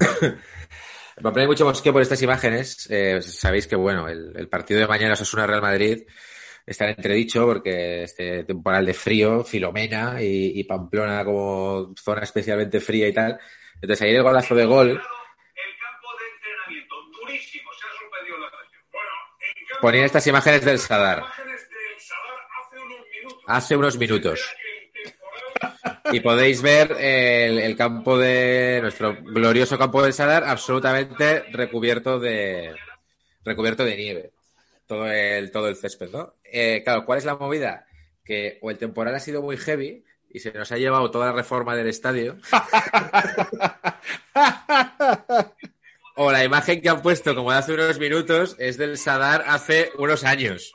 Me 1.22 1.30
pone 1.30 1.46
mucho 1.46 1.64
mosqueo 1.64 1.92
por 1.92 2.02
estas 2.02 2.20
imágenes. 2.22 2.88
Eh, 2.90 3.22
sabéis 3.22 3.68
que, 3.68 3.76
bueno, 3.76 4.08
el, 4.08 4.32
el 4.36 4.48
partido 4.48 4.80
de 4.80 4.88
mañana 4.88 5.12
Osasuna 5.12 5.46
Real 5.46 5.62
Madrid 5.62 6.02
está 6.66 6.86
en 6.86 6.96
entredicho 6.96 7.46
porque 7.46 8.02
este 8.02 8.42
temporal 8.42 8.84
de 8.84 8.94
frío, 8.94 9.44
Filomena 9.44 10.20
y, 10.20 10.58
y 10.58 10.64
Pamplona 10.64 11.24
como 11.24 11.94
zona 11.96 12.22
especialmente 12.22 12.80
fría 12.80 13.06
y 13.06 13.12
tal. 13.12 13.38
Entonces, 13.76 14.02
ayer 14.02 14.16
el 14.16 14.22
golazo 14.24 14.56
de 14.56 14.64
gol 14.64 14.88
El 14.90 14.96
campo 14.96 16.08
de 16.18 16.24
entrenamiento 16.34 16.94
durísimo 17.20 17.70
se 17.78 17.86
ha 17.86 17.90
suspendido 18.00 18.38
la 18.38 18.50
región. 18.50 18.82
Bueno, 18.90 19.10
en 19.38 19.66
cambio, 19.66 19.80
ponía 19.80 20.04
estas 20.06 20.26
imágenes 20.26 20.64
del 20.64 20.78
Sadar. 20.80 21.22
Hace 23.46 23.76
unos 23.76 23.98
minutos. 23.98 24.40
Y 26.12 26.20
podéis 26.20 26.62
ver 26.62 26.92
el, 26.98 27.58
el 27.58 27.76
campo 27.76 28.18
de 28.18 28.80
nuestro 28.82 29.16
glorioso 29.22 29.78
campo 29.78 30.02
del 30.02 30.12
Sadar 30.12 30.44
absolutamente 30.44 31.44
recubierto 31.52 32.20
de 32.20 32.74
recubierto 33.44 33.84
de 33.84 33.96
nieve. 33.96 34.32
Todo 34.86 35.10
el, 35.10 35.50
todo 35.50 35.68
el 35.68 35.76
césped, 35.76 36.10
¿no? 36.10 36.34
Eh, 36.44 36.82
claro, 36.84 37.06
¿cuál 37.06 37.18
es 37.18 37.24
la 37.24 37.36
movida? 37.36 37.86
Que 38.24 38.58
o 38.62 38.70
el 38.70 38.78
temporal 38.78 39.14
ha 39.14 39.20
sido 39.20 39.42
muy 39.42 39.56
heavy 39.56 40.04
y 40.30 40.40
se 40.40 40.52
nos 40.52 40.72
ha 40.72 40.78
llevado 40.78 41.10
toda 41.10 41.26
la 41.26 41.32
reforma 41.32 41.76
del 41.76 41.86
estadio. 41.86 42.36
o 46.16 46.32
la 46.32 46.44
imagen 46.44 46.82
que 46.82 46.88
han 46.88 47.02
puesto 47.02 47.34
como 47.34 47.52
de 47.52 47.58
hace 47.58 47.72
unos 47.72 47.98
minutos 47.98 48.56
es 48.58 48.76
del 48.76 48.98
Sadar 48.98 49.44
hace 49.46 49.90
unos 49.96 50.24
años. 50.24 50.72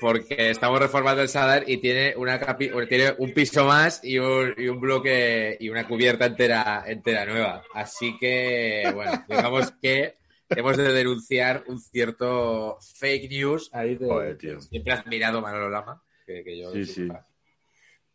Porque 0.00 0.50
estamos 0.50 0.80
reformando 0.80 1.22
el 1.22 1.28
Sadar 1.28 1.64
y 1.68 1.76
tiene 1.78 2.14
una 2.16 2.40
capi- 2.40 2.88
tiene 2.88 3.12
un 3.18 3.32
piso 3.32 3.64
más 3.64 4.02
y 4.04 4.18
un, 4.18 4.52
y 4.58 4.66
un 4.68 4.80
bloque 4.80 5.56
y 5.60 5.68
una 5.68 5.86
cubierta 5.86 6.26
entera, 6.26 6.82
entera 6.86 7.24
nueva. 7.24 7.62
Así 7.74 8.16
que, 8.18 8.90
bueno, 8.94 9.12
digamos 9.28 9.72
que 9.80 10.16
hemos 10.50 10.76
de 10.76 10.92
denunciar 10.92 11.62
un 11.68 11.80
cierto 11.80 12.76
fake 12.98 13.30
news 13.30 13.70
ahí 13.72 13.94
de, 13.94 14.06
Joder, 14.06 14.36
tío. 14.36 14.60
siempre 14.60 14.92
has 14.92 15.06
mirado 15.06 15.40
Manolo 15.40 15.70
Lama, 15.70 16.02
que, 16.26 16.42
que 16.42 16.58
yo 16.58 16.72
Sí, 16.72 16.84
sí. 16.84 17.08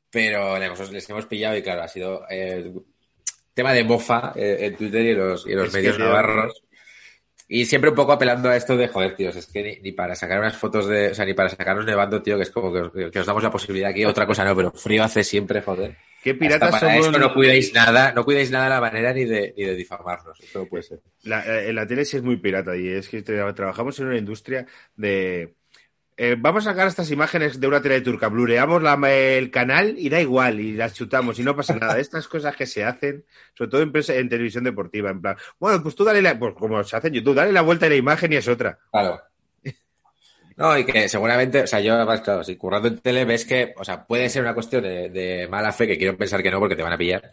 pero 0.10 0.58
les 0.60 1.10
hemos 1.10 1.26
pillado 1.28 1.56
y 1.58 1.62
claro, 1.62 1.84
ha 1.84 1.88
sido 1.88 2.24
eh, 2.30 2.72
tema 3.54 3.74
de 3.74 3.84
mofa 3.84 4.34
eh, 4.36 4.58
en 4.62 4.76
Twitter 4.76 5.06
y 5.06 5.10
en 5.12 5.18
los, 5.18 5.48
y 5.48 5.52
en 5.52 5.58
los 5.60 5.70
que, 5.72 5.78
medios 5.78 6.00
navarros. 6.00 6.62
Y 7.50 7.66
siempre 7.66 7.90
un 7.90 7.96
poco 7.96 8.12
apelando 8.14 8.48
a 8.50 8.56
esto 8.56 8.78
de, 8.78 8.88
joder, 8.88 9.16
tíos, 9.16 9.36
es 9.36 9.48
que 9.48 9.64
ni, 9.64 9.80
ni 9.82 9.92
para 9.92 10.16
sacar 10.16 10.40
unas 10.40 10.56
fotos 10.56 10.88
de, 10.88 11.10
o 11.12 11.16
sea, 11.16 11.26
ni 11.26 11.34
para 11.34 11.50
sacarnos 11.50 11.86
nevando, 11.86 12.22
tío, 12.22 12.38
que 12.38 12.44
es 12.44 12.52
como 12.52 12.72
que, 12.72 12.80
os- 12.82 13.12
que 13.12 13.20
os 13.20 13.26
damos 13.26 13.44
la 13.44 13.52
posibilidad 13.52 13.90
aquí, 13.90 14.06
otra 14.06 14.28
cosa 14.28 14.46
no, 14.46 14.56
pero 14.56 14.72
frío 14.72 15.04
hace 15.04 15.24
siempre, 15.24 15.62
joder. 15.62 15.98
¿Qué 16.22 16.32
Hasta 16.32 16.40
piratas 16.40 16.72
para 16.72 16.80
somos? 16.94 17.10
no 17.20 17.34
cuidéis 17.34 17.74
nada, 17.74 18.12
no 18.14 18.24
cuidéis 18.24 18.52
nada 18.52 18.66
de 18.66 18.70
la 18.70 18.82
manera 18.82 19.14
ni 19.14 19.26
de, 19.26 19.54
ni 19.58 19.64
de 19.66 19.76
difamarnos, 19.76 20.40
eso 20.42 20.60
no 20.60 20.68
puede 20.68 20.84
ser. 20.84 21.00
La, 21.24 21.44
eh, 21.46 21.74
la 21.74 21.86
tele 21.88 22.06
sí 22.06 22.18
es 22.18 22.24
muy 22.24 22.38
pirata 22.38 22.78
y 22.78 22.88
es 22.88 23.10
que 23.10 23.24
tra- 23.24 23.54
trabajamos 23.54 24.00
en 24.00 24.08
una 24.08 24.18
industria 24.18 24.66
de... 24.96 25.56
eh, 26.22 26.36
vamos 26.38 26.68
a 26.68 26.72
sacar 26.72 26.86
estas 26.86 27.10
imágenes 27.12 27.62
de 27.62 27.68
una 27.68 27.82
tele 27.82 28.02
turca, 28.02 28.28
blureamos 28.28 28.84
el 29.08 29.50
canal 29.52 29.96
y 29.98 30.10
da 30.10 30.20
igual, 30.20 30.60
y 30.60 30.74
las 30.74 30.94
chutamos 30.94 31.40
y 31.40 31.44
no 31.44 31.56
pasa 31.56 31.78
nada. 31.78 31.98
Estas 31.98 32.28
cosas 32.28 32.58
que 32.58 32.66
se 32.66 32.84
hacen, 32.84 33.24
sobre 33.54 33.72
todo 33.72 33.82
en, 33.82 34.28
televisión 34.28 34.66
deportiva, 34.66 35.12
en 35.12 35.22
plan, 35.22 35.38
bueno, 35.60 35.82
pues 35.82 35.96
tú 35.96 36.04
dale 36.04 36.22
la, 36.22 36.38
pues 36.38 36.56
como 36.56 36.84
se 36.84 36.98
hace 36.98 37.10
YouTube, 37.10 37.36
dale 37.36 37.54
la 37.54 37.62
vuelta 37.62 37.86
a 37.86 37.90
la 37.90 37.96
imagen 37.96 38.34
y 38.34 38.36
es 38.36 38.50
otra. 38.50 38.80
Claro. 38.92 39.22
No, 40.58 40.78
y 40.78 40.84
que 40.84 41.08
seguramente, 41.08 41.64
o 41.64 41.68
sea, 41.68 41.80
yo 41.80 41.94
además, 41.94 42.20
claro, 42.20 42.44
si 42.44 42.58
currando 42.58 42.90
en 42.90 43.00
tele 43.00 43.24
ves 43.24 43.46
que, 43.46 43.74
o 43.78 43.86
sea, 43.86 44.06
puede 44.06 44.28
ser 44.28 44.42
una 44.42 44.54
cuestión 44.54 44.84
de, 44.84 45.10
de 45.10 45.48
mala 45.48 45.72
fe, 45.72 45.88
que 45.88 45.98
quiero 45.98 46.18
pensar 46.18 46.44
que 46.44 46.52
no 46.52 46.60
porque 46.60 46.76
te 46.76 46.84
van 46.84 46.92
a 46.92 46.98
pillar, 46.98 47.32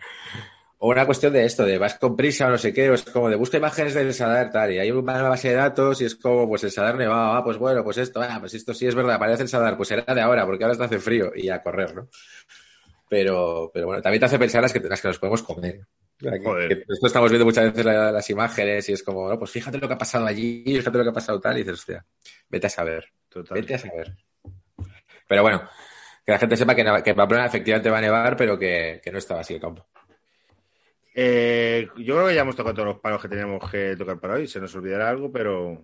o 0.78 0.90
una 0.90 1.06
cuestión 1.06 1.32
de 1.32 1.44
esto, 1.44 1.64
de 1.64 1.78
vas 1.78 1.94
con 1.98 2.16
prisa 2.16 2.46
o 2.46 2.50
no 2.50 2.58
sé 2.58 2.72
qué, 2.72 2.90
o 2.90 2.94
es 2.94 3.02
como 3.04 3.30
de 3.30 3.36
busca 3.36 3.56
imágenes 3.56 3.94
del 3.94 4.12
Sadar 4.12 4.50
tal, 4.50 4.72
y 4.72 4.78
hay 4.78 4.90
una 4.90 5.22
base 5.22 5.48
de 5.48 5.54
datos 5.54 6.00
y 6.02 6.04
es 6.04 6.14
como, 6.16 6.46
pues 6.48 6.64
el 6.64 6.70
Sadar 6.70 6.96
nevado, 6.96 7.32
ah, 7.32 7.42
pues 7.44 7.56
bueno, 7.58 7.82
pues 7.82 7.96
esto, 7.98 8.20
ah, 8.22 8.36
pues 8.40 8.54
esto 8.54 8.74
sí 8.74 8.86
es 8.86 8.94
verdad, 8.94 9.14
aparece 9.16 9.42
el 9.44 9.48
Sadar, 9.48 9.76
pues 9.76 9.88
será 9.88 10.14
de 10.14 10.20
ahora, 10.20 10.44
porque 10.44 10.64
ahora 10.64 10.72
está 10.72 10.84
hace 10.84 10.98
frío, 10.98 11.32
y 11.34 11.48
a 11.48 11.62
correr, 11.62 11.94
¿no? 11.94 12.08
Pero, 13.08 13.70
pero 13.72 13.86
bueno, 13.86 14.02
también 14.02 14.20
te 14.20 14.26
hace 14.26 14.38
pensar 14.38 14.62
las 14.62 14.72
que, 14.72 14.80
las 14.80 15.00
que 15.00 15.08
nos 15.08 15.18
podemos 15.18 15.42
comer. 15.42 15.80
Joder. 16.18 16.84
esto 16.88 17.06
estamos 17.06 17.30
viendo 17.30 17.44
muchas 17.44 17.66
veces 17.66 17.84
la- 17.84 18.10
las 18.10 18.30
imágenes 18.30 18.88
y 18.88 18.92
es 18.94 19.02
como, 19.02 19.28
no, 19.28 19.38
pues 19.38 19.50
fíjate 19.50 19.76
lo 19.78 19.86
que 19.86 19.94
ha 19.94 19.98
pasado 19.98 20.24
allí, 20.26 20.64
fíjate 20.66 20.96
lo 20.98 21.04
que 21.04 21.10
ha 21.10 21.12
pasado 21.12 21.38
tal, 21.40 21.56
y 21.56 21.60
dices, 21.60 21.74
hostia, 21.74 22.04
vete 22.48 22.66
a 22.66 22.70
saber. 22.70 23.04
Total. 23.28 23.60
Vete 23.60 23.74
a 23.74 23.78
saber. 23.78 24.16
Pero 25.28 25.42
bueno, 25.42 25.68
que 26.24 26.32
la 26.32 26.38
gente 26.38 26.56
sepa 26.56 26.74
que, 26.74 26.84
que 27.04 27.14
Pamplona 27.14 27.46
efectivamente 27.46 27.90
va 27.90 27.98
a 27.98 28.00
nevar, 28.00 28.36
pero 28.36 28.58
que, 28.58 29.00
que 29.04 29.12
no 29.12 29.18
estaba 29.18 29.40
así 29.40 29.54
el 29.54 29.60
campo. 29.60 29.86
Eh, 31.18 31.88
yo 31.96 32.14
creo 32.14 32.28
que 32.28 32.34
ya 32.34 32.42
hemos 32.42 32.54
tocado 32.56 32.74
todos 32.74 32.88
los 32.88 33.00
palos 33.00 33.22
que 33.22 33.28
teníamos 33.28 33.70
que 33.70 33.96
tocar 33.96 34.20
para 34.20 34.34
hoy. 34.34 34.46
Se 34.46 34.60
nos 34.60 34.74
olvidará 34.76 35.08
algo, 35.08 35.32
pero, 35.32 35.82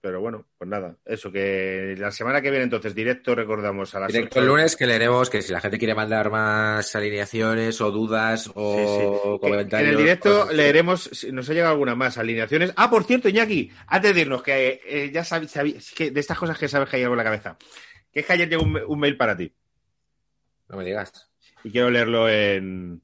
pero 0.00 0.18
bueno, 0.22 0.46
pues 0.56 0.70
nada. 0.70 0.96
Eso, 1.04 1.30
que 1.30 1.94
la 1.98 2.10
semana 2.10 2.40
que 2.40 2.48
viene 2.50 2.64
entonces 2.64 2.94
directo 2.94 3.34
recordamos 3.34 3.94
a 3.94 4.00
las 4.00 4.08
Directo 4.10 4.38
8. 4.38 4.40
el 4.40 4.46
lunes 4.46 4.74
que 4.74 4.86
leeremos 4.86 5.28
que 5.28 5.42
si 5.42 5.52
la 5.52 5.60
gente 5.60 5.76
quiere 5.78 5.94
mandar 5.94 6.30
más 6.30 6.96
alineaciones 6.96 7.78
o 7.82 7.90
dudas 7.90 8.50
o 8.54 8.76
Sí, 8.76 8.84
sí. 8.86 9.38
Que- 9.42 9.46
comentarios. 9.50 9.88
En 9.92 9.94
el 9.98 10.02
directo 10.02 10.48
leeremos 10.50 11.02
si 11.12 11.30
nos 11.32 11.50
ha 11.50 11.52
llegado 11.52 11.72
alguna 11.72 11.94
más 11.94 12.16
alineaciones. 12.16 12.72
Ah, 12.76 12.88
por 12.88 13.04
cierto, 13.04 13.28
Iñaki, 13.28 13.70
antes 13.88 14.14
de 14.14 14.20
irnos, 14.22 14.42
que 14.42 14.80
eh, 14.86 15.10
ya 15.12 15.22
sabes, 15.22 15.50
sabéis 15.50 15.92
que 15.92 16.10
de 16.10 16.20
estas 16.20 16.38
cosas 16.38 16.58
que 16.58 16.66
sabes 16.68 16.88
que 16.88 16.96
hay 16.96 17.02
algo 17.02 17.14
en 17.14 17.18
la 17.18 17.24
cabeza, 17.24 17.58
que 18.10 18.20
es 18.20 18.26
que 18.26 18.32
ayer 18.32 18.48
llegó 18.48 18.62
un, 18.62 18.80
un 18.86 18.98
mail 18.98 19.18
para 19.18 19.36
ti 19.36 19.52
No 20.70 20.78
me 20.78 20.84
digas. 20.86 21.30
y 21.62 21.70
quiero 21.70 21.90
leerlo 21.90 22.26
en, 22.30 23.02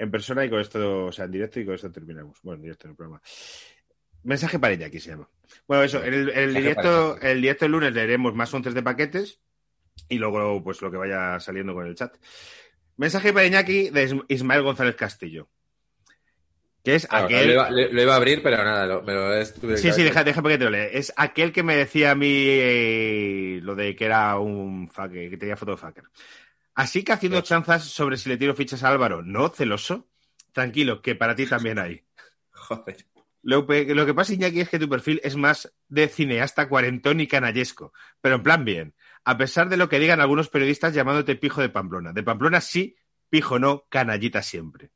en 0.00 0.10
persona 0.10 0.44
y 0.44 0.50
con 0.50 0.60
esto, 0.60 1.06
o 1.06 1.12
sea, 1.12 1.26
en 1.26 1.30
directo 1.32 1.60
y 1.60 1.64
con 1.66 1.74
esto 1.74 1.92
terminamos. 1.92 2.38
Bueno, 2.42 2.56
en 2.56 2.62
directo 2.62 2.86
en 2.86 2.90
el 2.92 2.96
programa. 2.96 3.20
Mensaje 4.22 4.58
para 4.58 4.74
Iñaki 4.74 4.98
se 4.98 5.10
llama. 5.10 5.28
Bueno, 5.68 5.84
eso, 5.84 6.02
en 6.04 6.12
el, 6.14 6.28
en 6.30 6.38
el 6.38 6.54
directo, 6.54 7.18
el 7.20 7.40
directo 7.40 7.66
el 7.66 7.72
lunes 7.72 7.92
leeremos 7.92 8.34
más 8.34 8.52
once 8.52 8.70
de 8.70 8.82
paquetes 8.82 9.40
y 10.08 10.16
luego 10.18 10.62
pues 10.64 10.80
lo 10.82 10.90
que 10.90 10.96
vaya 10.96 11.38
saliendo 11.40 11.74
con 11.74 11.86
el 11.86 11.94
chat. 11.94 12.14
Mensaje 12.96 13.32
para 13.32 13.46
Iñaki 13.46 13.90
de 13.90 14.04
Is- 14.04 14.14
Ismael 14.28 14.62
González 14.62 14.94
Castillo. 14.96 15.48
Que 16.82 16.94
es 16.94 17.06
Claro, 17.06 17.26
aquel. 17.26 17.46
lo, 17.48 17.52
iba, 17.52 17.70
lo- 17.70 17.92
lo 17.92 18.02
iba 18.02 18.12
a 18.14 18.16
abrir, 18.16 18.42
pero 18.42 18.56
nada, 18.64 18.86
lo- 18.86 19.02
me 19.02 19.12
lo 19.12 19.34
es 19.34 19.52
tú 19.54 19.76
Sí, 19.76 19.92
sí, 19.92 20.02
deja, 20.02 20.24
deja 20.24 20.42
que 20.42 20.56
te 20.58 20.64
lo 20.64 20.70
lea. 20.70 20.86
Es 20.86 21.12
aquel 21.16 21.52
que 21.52 21.62
me 21.62 21.76
decía 21.76 22.12
a 22.12 22.14
mí 22.14 22.26
eh, 22.34 23.60
lo 23.62 23.74
de 23.74 23.94
que 23.94 24.06
era 24.06 24.38
un 24.38 24.88
fucker, 24.90 25.28
que 25.28 25.36
tenía 25.36 25.56
foto 25.58 25.72
de 25.72 25.76
fucker. 25.76 26.04
Así 26.74 27.02
que 27.02 27.12
haciendo 27.12 27.40
chanzas 27.40 27.84
sobre 27.84 28.16
si 28.16 28.28
le 28.28 28.36
tiro 28.36 28.54
fichas 28.54 28.82
a 28.84 28.88
Álvaro, 28.88 29.22
¿no? 29.22 29.48
Celoso. 29.48 30.08
Tranquilo, 30.52 31.00
que 31.02 31.14
para 31.14 31.34
ti 31.34 31.46
también 31.46 31.78
hay. 31.78 32.02
Joder. 32.50 33.06
Lo, 33.42 33.66
que 33.66 34.14
pasa, 34.14 34.34
Iñaki, 34.34 34.60
es 34.60 34.68
que 34.68 34.78
tu 34.78 34.88
perfil 34.88 35.20
es 35.24 35.36
más 35.36 35.72
de 35.88 36.08
cineasta 36.08 36.68
cuarentón 36.68 37.20
y 37.20 37.26
canallesco, 37.26 37.92
pero 38.20 38.36
en 38.36 38.42
plan 38.42 38.64
bien. 38.64 38.94
A 39.24 39.38
pesar 39.38 39.68
de 39.68 39.76
lo 39.76 39.88
que 39.88 39.98
digan 39.98 40.20
algunos 40.20 40.48
periodistas 40.48 40.94
llamándote 40.94 41.36
pijo 41.36 41.60
de 41.60 41.70
Pamplona. 41.70 42.12
De 42.12 42.22
Pamplona 42.22 42.60
sí, 42.60 42.96
pijo 43.30 43.58
no, 43.58 43.86
canallita 43.88 44.42
siempre. 44.42 44.90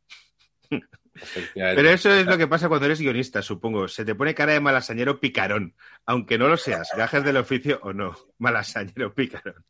Pero 1.55 1.91
eso 1.91 2.13
es 2.13 2.27
lo 2.27 2.37
que 2.37 2.49
pasa 2.49 2.69
cuando 2.69 2.87
eres 2.87 3.01
guionista, 3.01 3.41
supongo. 3.41 3.87
Se 3.89 4.05
te 4.05 4.15
pone 4.15 4.35
cara 4.35 4.53
de 4.53 4.61
malasañero 4.61 5.21
picarón, 5.21 5.77
aunque 6.07 6.39
no 6.39 6.49
lo 6.49 6.57
seas, 6.57 6.91
gajes 6.97 7.25
del 7.25 7.37
oficio 7.37 7.79
o 7.83 7.93
no. 7.93 8.17
Malasañero 8.39 9.15
picarón. 9.15 9.65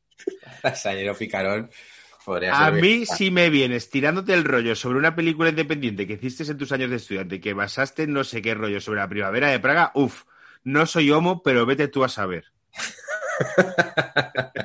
Lasañero 0.62 1.14
picarón. 1.14 1.70
Podría 2.25 2.66
A 2.66 2.70
mí, 2.70 2.81
bien. 2.81 3.07
si 3.07 3.31
me 3.31 3.51
vienes 3.51 3.91
tirándote 3.91 4.35
el 4.35 4.45
rollo 4.45 4.75
sobre 4.75 4.99
una 4.99 5.14
película 5.14 5.51
independiente 5.51 6.07
que 6.07 6.14
hiciste 6.14 6.45
en 6.51 6.59
tus 6.59 6.72
años 6.72 6.91
de 6.91 6.97
estudiante 6.97 7.41
que 7.41 7.53
basaste 7.53 8.05
en 8.05 8.12
no 8.12 8.25
sé 8.25 8.43
qué 8.43 8.55
rollo 8.55 8.81
sobre 8.81 9.01
la 9.01 9.09
primavera 9.09 9.49
de 9.51 9.61
Praga, 9.61 9.93
uff, 9.95 10.25
no 10.64 10.87
soy 10.87 11.11
homo, 11.11 11.43
pero 11.43 11.66
vete 11.66 11.89
tú 11.89 12.05
a 12.05 12.09
saber. 12.09 12.47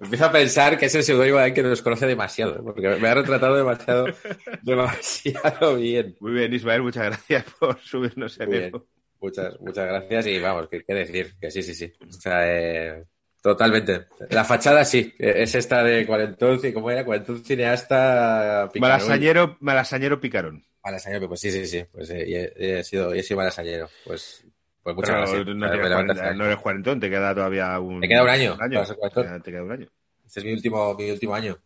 Empiezo 0.00 0.26
a 0.26 0.32
pensar 0.32 0.78
que 0.78 0.86
es 0.86 0.94
el 0.94 1.02
seudónimo 1.02 1.38
de 1.38 1.52
que 1.54 1.62
nos 1.62 1.82
conoce 1.82 2.06
demasiado, 2.06 2.62
porque 2.62 2.96
me 2.96 3.08
ha 3.08 3.14
retratado 3.14 3.56
demasiado, 3.56 4.06
demasiado 4.62 5.76
bien. 5.76 6.16
Muy 6.20 6.32
bien, 6.32 6.52
Ismael, 6.52 6.82
muchas 6.82 7.04
gracias 7.04 7.44
por 7.58 7.80
subirnos 7.80 8.38
eso. 8.38 8.86
Muchas, 9.20 9.58
muchas 9.60 9.86
gracias 9.86 10.26
y 10.26 10.38
vamos, 10.38 10.68
¿qué, 10.68 10.84
qué 10.86 10.94
decir? 10.94 11.34
Que 11.40 11.50
sí, 11.50 11.62
sí, 11.62 11.74
sí. 11.74 11.92
O 12.06 12.12
sea, 12.12 12.42
eh, 12.46 13.04
totalmente. 13.44 14.06
La 14.30 14.42
fachada 14.42 14.84
sí, 14.86 15.14
eh, 15.18 15.34
es 15.36 15.54
esta 15.54 15.84
de 15.84 16.06
cuarentón, 16.06 16.58
¿cómo 16.72 16.90
era? 16.90 17.04
Cuarentón 17.04 17.44
cineasta 17.44 18.70
picarón. 18.72 18.80
Malasañero, 18.98 19.56
malasañero 19.60 20.18
picarón. 20.20 20.64
Malasañero, 20.82 21.28
pues 21.28 21.40
sí, 21.40 21.50
sí, 21.50 21.66
sí. 21.66 21.84
Pues 21.92 22.08
eh, 22.10 22.52
he, 22.56 22.78
he 22.78 22.84
sido, 22.84 23.12
he 23.12 23.22
sido 23.22 23.36
malasañero. 23.38 23.88
Pues, 24.04 24.44
pues 24.82 24.96
muchas 24.96 25.30
Pero 25.30 25.44
gracias. 25.44 26.36
no, 26.36 26.44
eres 26.46 26.56
cuarentón, 26.58 26.98
te 27.00 27.10
queda 27.10 27.34
todavía 27.34 27.78
un... 27.78 27.98
Me 28.00 28.08
queda 28.08 28.22
un 28.22 28.30
año 28.30 28.54
Un 28.54 28.58
para. 28.58 28.86
Te 28.86 29.10
queda- 29.10 29.40
te 29.40 29.50
queda 29.52 29.62
un 29.62 29.72
año. 29.72 29.86
Este 30.24 30.40
es 30.40 30.46
mi 30.46 30.52
último, 30.54 30.94
mi 30.94 31.10
último 31.10 31.34
año. 31.34 31.58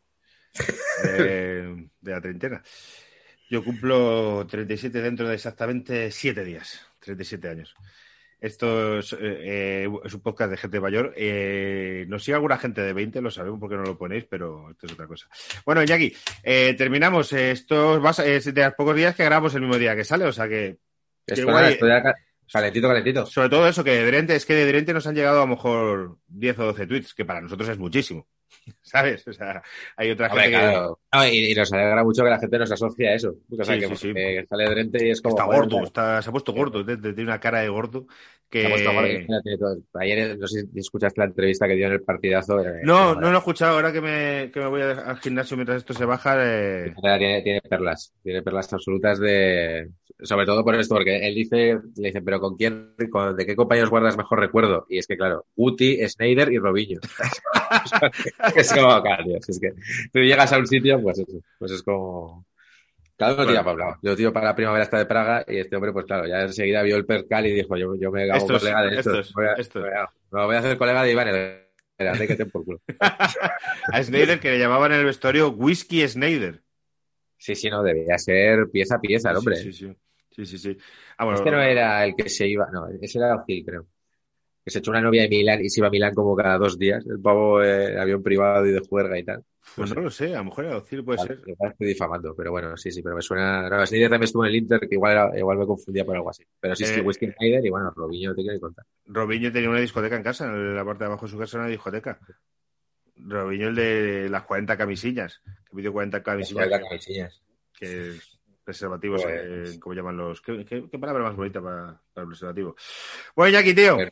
de, 1.04 1.88
de 2.00 2.10
la 2.12 2.20
treintena. 2.20 2.62
Yo 3.50 3.62
cumplo 3.64 4.46
37 4.48 5.00
dentro 5.00 5.28
de 5.28 5.34
exactamente 5.36 6.10
7 6.10 6.44
días, 6.44 6.80
37 7.00 7.48
años. 7.48 7.74
Esto 8.40 8.98
es, 8.98 9.12
eh, 9.14 9.18
eh, 9.20 9.88
es 10.04 10.14
un 10.14 10.20
podcast 10.20 10.50
de 10.52 10.56
gente 10.56 10.78
mayor. 10.80 11.12
Eh, 11.16 12.04
nos 12.08 12.22
sigue 12.22 12.36
alguna 12.36 12.56
gente 12.56 12.80
de 12.80 12.92
20, 12.92 13.20
lo 13.20 13.30
sabemos 13.30 13.58
porque 13.58 13.76
no 13.76 13.82
lo 13.82 13.98
ponéis, 13.98 14.24
pero 14.30 14.70
esto 14.70 14.86
es 14.86 14.92
otra 14.92 15.06
cosa. 15.08 15.26
Bueno, 15.66 15.82
Jackie, 15.82 16.14
eh, 16.44 16.74
terminamos. 16.78 17.32
Esto 17.32 18.00
va 18.00 18.10
a- 18.16 18.24
es 18.26 18.52
de 18.54 18.62
los 18.64 18.74
pocos 18.74 18.94
días 18.94 19.16
que 19.16 19.24
grabamos 19.24 19.54
el 19.54 19.62
mismo 19.62 19.76
día 19.76 19.96
que 19.96 20.04
sale, 20.04 20.24
o 20.24 20.32
sea 20.32 20.48
que 20.48 20.78
guay. 21.52 21.64
ca- 22.02 22.14
calentito, 22.52 22.88
calentito. 22.88 23.26
sobre 23.26 23.48
todo 23.48 23.66
eso, 23.68 23.82
que 23.84 23.90
de 23.90 24.06
Drente, 24.06 24.36
es 24.36 24.46
que 24.46 24.54
de 24.54 24.66
Drente 24.66 24.94
nos 24.94 25.06
han 25.06 25.14
llegado 25.16 25.38
a 25.38 25.44
lo 25.44 25.48
mejor 25.48 26.18
10 26.28 26.58
o 26.60 26.64
12 26.66 26.86
tweets, 26.86 27.14
que 27.14 27.24
para 27.24 27.40
nosotros 27.40 27.68
es 27.68 27.78
muchísimo. 27.78 28.26
¿Sabes? 28.82 29.26
O 29.28 29.32
sea, 29.32 29.62
hay 29.96 30.10
otra 30.10 30.28
Hombre, 30.28 30.44
gente 30.44 30.58
que... 30.58 30.64
claro. 30.64 31.00
No, 31.12 31.26
y, 31.26 31.52
y 31.52 31.54
nos 31.54 31.72
alegra 31.72 32.04
mucho 32.04 32.24
que 32.24 32.30
la 32.30 32.38
gente 32.38 32.58
nos 32.58 32.72
asocie 32.72 33.08
a 33.08 33.14
eso. 33.14 33.34
O 33.50 33.64
sea, 33.64 33.74
Sí, 33.74 33.80
que, 33.80 33.88
sí, 33.88 33.96
sí. 33.96 34.12
que 34.14 34.44
sale 34.48 34.64
Drente 34.70 35.06
y 35.06 35.10
es 35.10 35.20
como. 35.20 35.36
Está 35.36 35.44
gordo, 35.44 35.82
está, 35.84 36.22
se 36.22 36.28
ha 36.28 36.32
puesto 36.32 36.52
gordo, 36.52 36.84
tiene 36.84 37.22
una 37.22 37.40
cara 37.40 37.60
de 37.60 37.68
gordo 37.68 38.06
que... 38.48 38.62
Gordo. 38.68 39.82
Ayer, 39.94 40.38
no 40.38 40.46
sé 40.46 40.62
si 40.72 40.78
escuchaste 40.78 41.20
la 41.20 41.26
entrevista 41.26 41.66
que 41.68 41.74
dio 41.74 41.86
en 41.86 41.92
el 41.92 42.02
partidazo. 42.02 42.60
eh, 42.64 42.80
No, 42.82 43.14
no 43.14 43.30
lo 43.30 43.36
he 43.36 43.38
escuchado. 43.38 43.76
Ahora 43.76 43.92
que 43.92 44.00
me, 44.00 44.50
que 44.52 44.60
me 44.60 44.66
voy 44.66 44.80
al 44.82 45.18
gimnasio 45.18 45.56
mientras 45.56 45.78
esto 45.78 45.92
se 45.92 46.04
baja. 46.06 46.34
eh, 46.38 46.94
Tiene, 47.00 47.42
tiene 47.42 47.60
perlas, 47.60 48.12
tiene 48.22 48.42
perlas 48.42 48.72
absolutas 48.72 49.18
de. 49.18 49.90
Sobre 50.20 50.46
todo 50.46 50.64
por 50.64 50.74
esto, 50.74 50.96
porque 50.96 51.26
él 51.28 51.34
dice, 51.34 51.78
le 51.96 52.08
dicen, 52.08 52.24
pero 52.24 52.40
¿con 52.40 52.56
quién, 52.56 52.94
con- 53.10 53.36
de 53.36 53.46
qué 53.46 53.54
compañeros 53.54 53.88
guardas 53.90 54.16
mejor 54.16 54.40
recuerdo? 54.40 54.84
Y 54.88 54.98
es 54.98 55.06
que, 55.06 55.16
claro, 55.16 55.46
Guti, 55.54 55.98
Snyder 56.08 56.52
y 56.52 56.58
Robinho. 56.58 56.98
es 58.56 58.72
como, 58.72 59.02
tío, 59.02 59.38
si 59.42 59.52
es 59.52 59.60
que 59.60 59.72
tú 60.12 60.18
llegas 60.20 60.52
a 60.52 60.58
un 60.58 60.66
sitio, 60.66 61.00
pues 61.00 61.18
eso, 61.20 61.40
pues 61.58 61.72
es 61.72 61.82
como. 61.82 62.44
Claro, 63.16 63.32
no 63.32 63.36
Claro. 63.38 63.50
tira 63.50 63.62
para 63.64 63.72
un 63.74 63.80
lado. 63.80 63.96
Yo 64.02 64.16
tiro 64.16 64.32
para 64.32 64.46
la 64.46 64.54
primavera 64.56 64.84
esta 64.84 64.98
de 64.98 65.06
Praga 65.06 65.44
y 65.48 65.58
este 65.58 65.74
hombre, 65.76 65.92
pues 65.92 66.06
claro, 66.06 66.26
ya 66.26 66.42
enseguida 66.42 66.82
vio 66.82 66.96
el 66.96 67.04
percal 67.06 67.46
y 67.46 67.52
dijo, 67.52 67.76
yo, 67.76 67.94
yo 67.96 68.10
me 68.12 68.24
hago 68.24 68.36
Estos, 68.36 68.60
colega 68.60 68.82
de 68.82 68.96
estos. 68.98 69.18
estos, 69.18 69.34
voy 69.34 69.46
a, 69.46 69.52
estos. 69.54 69.82
voy 69.82 69.92
a- 69.92 70.08
me 70.30 70.44
voy 70.46 70.54
a 70.56 70.58
hacer 70.60 70.78
colega 70.78 71.02
de 71.02 71.12
Iván 71.12 71.28
que 72.26 72.36
te 72.36 72.46
por 72.46 72.64
culo. 72.64 72.80
A 73.92 74.02
Snyder 74.02 74.38
que 74.38 74.50
le 74.50 74.58
llamaban 74.58 74.92
en 74.92 75.00
el 75.00 75.04
vestuario 75.04 75.50
Whisky 75.50 76.06
Snyder. 76.06 76.62
Sí, 77.36 77.54
sí, 77.56 77.68
no, 77.70 77.82
debía 77.82 78.18
ser 78.18 78.68
pieza 78.70 78.96
a 78.96 79.00
pieza 79.00 79.30
el 79.30 79.36
hombre. 79.38 79.56
Sí, 79.56 79.72
sí, 79.72 79.86
sí. 79.86 79.96
Sí, 80.38 80.46
sí, 80.46 80.58
sí. 80.58 80.78
Ah, 81.18 81.24
bueno, 81.24 81.40
Este 81.40 81.50
no 81.50 81.60
era 81.60 82.04
el 82.04 82.14
que 82.16 82.28
se 82.28 82.48
iba, 82.48 82.68
no, 82.72 82.86
ese 83.00 83.18
era 83.18 83.36
Ozil, 83.36 83.64
creo. 83.64 83.86
Que 84.64 84.70
se 84.72 84.80
echó 84.80 84.90
una 84.92 85.00
novia 85.02 85.22
de 85.22 85.28
Milán 85.30 85.64
y 85.64 85.70
se 85.70 85.80
iba 85.80 85.88
a 85.88 85.90
Milán 85.90 86.14
como 86.14 86.36
cada 86.36 86.58
dos 86.58 86.78
días. 86.78 87.04
El 87.06 87.20
pavo 87.20 87.62
eh, 87.62 87.98
avión 88.00 88.22
privado 88.22 88.66
y 88.66 88.72
de 88.72 88.80
juerga 88.80 89.18
y 89.18 89.24
tal. 89.24 89.44
Pues 89.76 89.94
no 89.94 90.00
lo 90.02 90.10
sé, 90.10 90.34
a 90.34 90.38
lo 90.38 90.44
mejor 90.46 90.64
era 90.66 90.76
Ozil, 90.78 91.04
puede 91.04 91.18
Vale, 91.18 91.34
ser. 91.34 91.40
estoy 91.70 91.86
difamando, 91.88 92.34
pero 92.36 92.50
bueno, 92.50 92.76
sí, 92.76 92.90
sí, 92.90 93.02
pero 93.02 93.16
me 93.16 93.22
suena. 93.22 93.68
No, 93.68 93.86
Snyder 93.86 94.10
también 94.10 94.24
estuvo 94.24 94.44
en 94.44 94.50
el 94.50 94.56
Inter, 94.56 94.80
que 94.80 94.94
igual, 94.94 95.12
era- 95.12 95.38
igual 95.38 95.58
me 95.58 95.66
confundía 95.66 96.04
por 96.04 96.16
algo 96.16 96.30
así. 96.30 96.44
Pero 96.60 96.74
sí, 96.76 96.84
sí, 96.84 97.00
Eh, 97.00 97.00
Whisky 97.00 97.26
Snyder 97.32 97.64
y 97.64 97.70
bueno, 97.70 97.90
Robinho 97.94 98.34
te 98.34 98.42
quiero 98.42 98.60
contar. 98.60 98.84
Robinho 99.06 99.50
tenía 99.52 99.70
una 99.70 99.80
discoteca 99.80 100.14
en 100.16 100.22
casa, 100.22 100.46
en 100.46 100.76
la 100.76 100.84
parte 100.84 101.00
de 101.04 101.06
abajo 101.06 101.26
de 101.26 101.32
su 101.32 101.38
casa 101.38 101.58
una 101.58 101.66
discoteca. 101.66 102.18
Robinho 103.16 103.68
el 103.68 103.74
de 103.74 104.28
las 104.30 104.44
40 104.44 104.76
camisillas, 104.76 105.42
que 105.68 105.76
pidió 105.76 105.92
40 105.92 106.22
camisillas, 106.22 107.42
que 107.78 108.10
es 108.10 108.37
preservativos, 108.68 109.22
Pues- 109.22 109.74
eh, 109.76 109.80
como 109.80 109.94
llaman 109.94 110.16
los... 110.18 110.40
¿Qué, 110.42 110.64
qué, 110.64 110.84
qué 110.90 110.98
palabra 110.98 111.24
más 111.24 111.36
bonita 111.36 111.60
para, 111.62 111.98
para 112.12 112.22
el 112.24 112.28
preservativo? 112.28 112.76
Bueno, 113.34 113.52
Jackie, 113.58 113.74
tío. 113.74 113.96
Pero- 113.96 114.10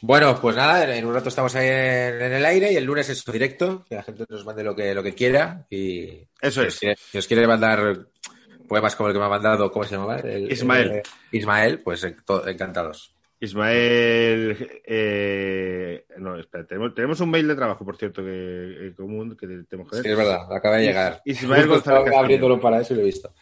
Bueno, 0.00 0.38
pues 0.40 0.56
nada, 0.56 0.96
en- 0.96 1.04
un 1.06 1.14
rato 1.14 1.28
estamos 1.28 1.54
ahí 1.54 1.68
en, 1.68 2.20
en 2.22 2.32
el 2.32 2.44
aire 2.44 2.72
y 2.72 2.76
el 2.76 2.84
lunes 2.84 3.08
es 3.10 3.24
directo, 3.24 3.84
que 3.88 3.94
la 3.94 4.02
gente 4.02 4.24
nos 4.28 4.44
mande 4.44 4.64
lo 4.64 4.74
que, 4.74 4.92
lo 4.94 5.02
que 5.04 5.14
quiera 5.14 5.66
y 5.70 6.26
Eso 6.40 6.62
si 6.62 6.66
es. 6.66 6.74
os 6.74 6.80
quiere, 6.80 6.96
si 6.96 7.18
os 7.18 7.26
quiere 7.28 7.46
mandar 7.46 8.06
poemas 8.68 8.96
como 8.96 9.08
el 9.10 9.12
que 9.14 9.18
me 9.20 9.26
ha 9.26 9.28
mandado, 9.28 9.70
¿cómo 9.70 9.84
se 9.84 9.94
llama? 9.96 10.16
El- 10.16 10.50
Ismael. 10.50 10.90
el- 10.90 11.02
Ismael, 11.38 11.80
pues 11.80 12.04
to- 12.24 12.48
encantados. 12.48 13.14
Ismael... 13.38 14.82
eh, 14.86 16.04
no, 16.18 16.38
espera, 16.38 16.64
tenemos, 16.66 16.94
tenemos 16.94 17.20
un 17.20 17.30
mail 17.30 17.48
de 17.48 17.54
trabajo, 17.56 17.84
por 17.84 17.96
cierto, 17.96 18.22
que, 18.22 18.86
eh, 18.88 18.94
común, 18.96 19.36
que 19.36 19.46
tenemos 19.68 19.90
que 19.90 19.96
Sí, 19.96 20.02
ver. 20.02 20.12
es 20.12 20.16
verdad, 20.18 20.52
acaba 20.56 20.76
de 20.76 20.84
llegar. 20.86 21.20
Ismael 21.24 21.66
González 21.68 22.14
abriéndolo 22.16 22.60
para 22.60 22.80
eso 22.80 22.94
y 22.94 22.96
lo 22.96 23.02
he 23.02 23.06
visto. 23.06 23.34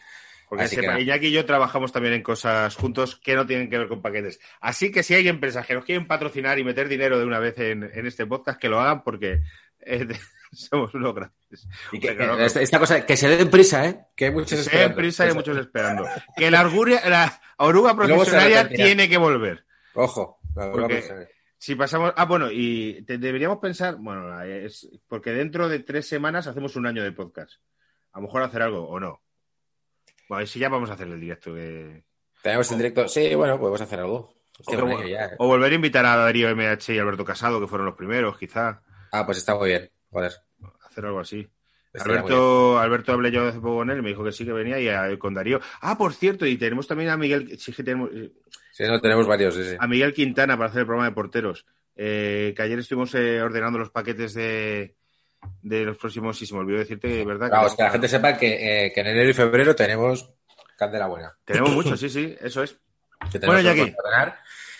Porque 0.51 0.65
que 0.65 0.75
sepa. 0.81 0.99
Iñaki 0.99 1.27
y 1.27 1.31
yo 1.31 1.45
trabajamos 1.45 1.93
también 1.93 2.13
en 2.13 2.21
cosas 2.23 2.75
juntos 2.75 3.15
que 3.15 3.35
no 3.35 3.45
tienen 3.47 3.69
que 3.69 3.77
ver 3.77 3.87
con 3.87 4.01
paquetes. 4.01 4.37
Así 4.59 4.91
que 4.91 5.01
si 5.01 5.13
hay 5.13 5.29
empresas 5.29 5.65
que 5.65 5.73
nos 5.75 5.85
quieren 5.85 6.07
patrocinar 6.07 6.59
y 6.59 6.65
meter 6.65 6.89
dinero 6.89 7.17
de 7.17 7.23
una 7.25 7.39
vez 7.39 7.57
en, 7.59 7.83
en 7.83 8.05
este 8.05 8.25
podcast, 8.25 8.59
que 8.59 8.67
lo 8.67 8.81
hagan 8.81 9.01
porque 9.01 9.41
eh, 9.79 10.07
somos 10.51 10.93
unos 10.93 11.15
grandes. 11.15 11.67
Y 11.93 11.99
que- 12.01 12.17
esta, 12.45 12.61
esta 12.61 12.79
cosa, 12.79 13.05
que 13.05 13.15
se 13.15 13.29
den 13.29 13.49
prisa, 13.49 13.87
¿eh? 13.87 14.01
Que 14.13 14.25
hay 14.25 14.31
muchos 14.31 14.49
Que 14.49 14.55
se 14.57 14.69
den 14.71 14.79
esperando. 14.91 14.95
prisa 14.97 15.25
y 15.25 15.29
hay 15.29 15.33
muchos 15.35 15.57
esperando. 15.57 16.05
Que 16.35 16.51
la, 16.51 16.59
arguria- 16.59 17.07
la 17.07 17.41
oruga 17.57 17.95
profesionaria 17.95 18.67
tiene 18.67 19.07
que 19.07 19.15
volver. 19.17 19.63
Ojo, 19.93 20.39
la 20.53 20.69
Porque- 20.69 21.27
Si 21.57 21.75
pasamos. 21.75 22.11
Ah, 22.17 22.25
bueno, 22.25 22.49
y 22.51 23.03
te- 23.03 23.17
deberíamos 23.19 23.59
pensar. 23.59 23.95
Bueno, 23.99 24.41
es 24.41 24.89
porque 25.07 25.31
dentro 25.31 25.69
de 25.69 25.79
tres 25.79 26.07
semanas 26.09 26.45
hacemos 26.47 26.75
un 26.75 26.87
año 26.87 27.03
de 27.03 27.13
podcast. 27.13 27.53
A 28.11 28.19
lo 28.19 28.23
mejor 28.25 28.43
hacer 28.43 28.61
algo 28.63 28.89
o 28.89 28.99
no. 28.99 29.21
Bueno, 30.31 30.47
si 30.47 30.59
ya 30.59 30.69
vamos 30.69 30.89
a 30.89 30.93
hacer 30.93 31.09
el 31.09 31.19
directo. 31.19 31.53
Que... 31.53 32.05
tenemos 32.41 32.71
en 32.71 32.77
directo. 32.77 33.05
Sí, 33.09 33.35
bueno, 33.35 33.59
podemos 33.59 33.81
hacer 33.81 33.99
algo. 33.99 34.33
Hostia, 34.57 34.79
O, 34.79 34.85
un 34.85 34.91
año 34.93 35.05
ya, 35.07 35.25
¿eh? 35.25 35.35
o 35.39 35.47
volver 35.47 35.73
a 35.73 35.75
invitar 35.75 36.05
a 36.05 36.15
Darío 36.15 36.49
MH 36.55 36.93
y 36.93 36.99
Alberto 36.99 37.25
Casado, 37.25 37.59
que 37.59 37.67
fueron 37.67 37.85
los 37.87 37.95
primeros, 37.95 38.37
quizá. 38.37 38.81
Ah, 39.11 39.25
pues 39.25 39.39
está 39.39 39.55
muy 39.55 39.67
bien. 39.71 39.91
Joder. 40.09 40.31
Hacer 40.87 41.05
algo 41.05 41.19
así. 41.19 41.45
Alberto, 41.95 42.79
Alberto 42.79 43.11
hablé 43.11 43.29
yo 43.29 43.45
hace 43.45 43.59
poco 43.59 43.75
con 43.79 43.89
él 43.89 43.99
y 43.99 44.01
me 44.03 44.09
dijo 44.09 44.23
que 44.23 44.31
sí 44.31 44.45
que 44.45 44.53
venía 44.53 44.79
y 44.79 44.87
a- 44.87 45.19
con 45.19 45.33
Darío. 45.33 45.59
Ah, 45.81 45.97
por 45.97 46.13
cierto, 46.13 46.45
y 46.45 46.55
tenemos 46.55 46.87
también 46.87 47.09
a 47.09 47.17
Miguel, 47.17 47.59
sí 47.59 47.73
que 47.73 47.83
tenemos, 47.83 48.09
eh, 48.13 48.31
Sí, 48.71 48.83
no, 48.87 49.01
tenemos 49.01 49.27
varios, 49.27 49.53
sí, 49.53 49.63
sí. 49.65 49.75
a 49.77 49.85
Miguel 49.85 50.13
Quintana 50.13 50.55
para 50.55 50.69
hacer 50.69 50.79
el 50.81 50.85
programa 50.85 51.09
de 51.09 51.13
porteros. 51.15 51.65
Eh, 51.97 52.53
que 52.55 52.61
ayer 52.61 52.79
estuvimos 52.79 53.13
eh, 53.15 53.41
ordenando 53.41 53.77
los 53.79 53.89
paquetes 53.89 54.33
de, 54.33 54.95
de 55.61 55.85
los 55.85 55.97
próximos, 55.97 56.41
y 56.41 56.45
se 56.45 56.53
me 56.53 56.61
olvidó 56.61 56.79
decirte, 56.79 57.23
¿verdad? 57.25 57.49
Vamos, 57.51 57.75
que 57.75 57.83
la 57.83 57.91
gente 57.91 58.07
sepa 58.07 58.37
que, 58.37 58.85
eh, 58.85 58.93
que 58.93 59.01
en 59.01 59.07
enero 59.07 59.29
y 59.29 59.33
febrero 59.33 59.75
tenemos 59.75 60.33
candela 60.77 61.07
buena. 61.07 61.37
Tenemos 61.45 61.71
muchos, 61.71 61.99
sí, 61.99 62.09
sí, 62.09 62.35
eso 62.41 62.63
es. 62.63 62.77
Que 63.31 63.39
Bueno, 63.39 63.57
que 63.57 63.63
Jackie. 63.63 63.95
ordenar. 64.03 64.39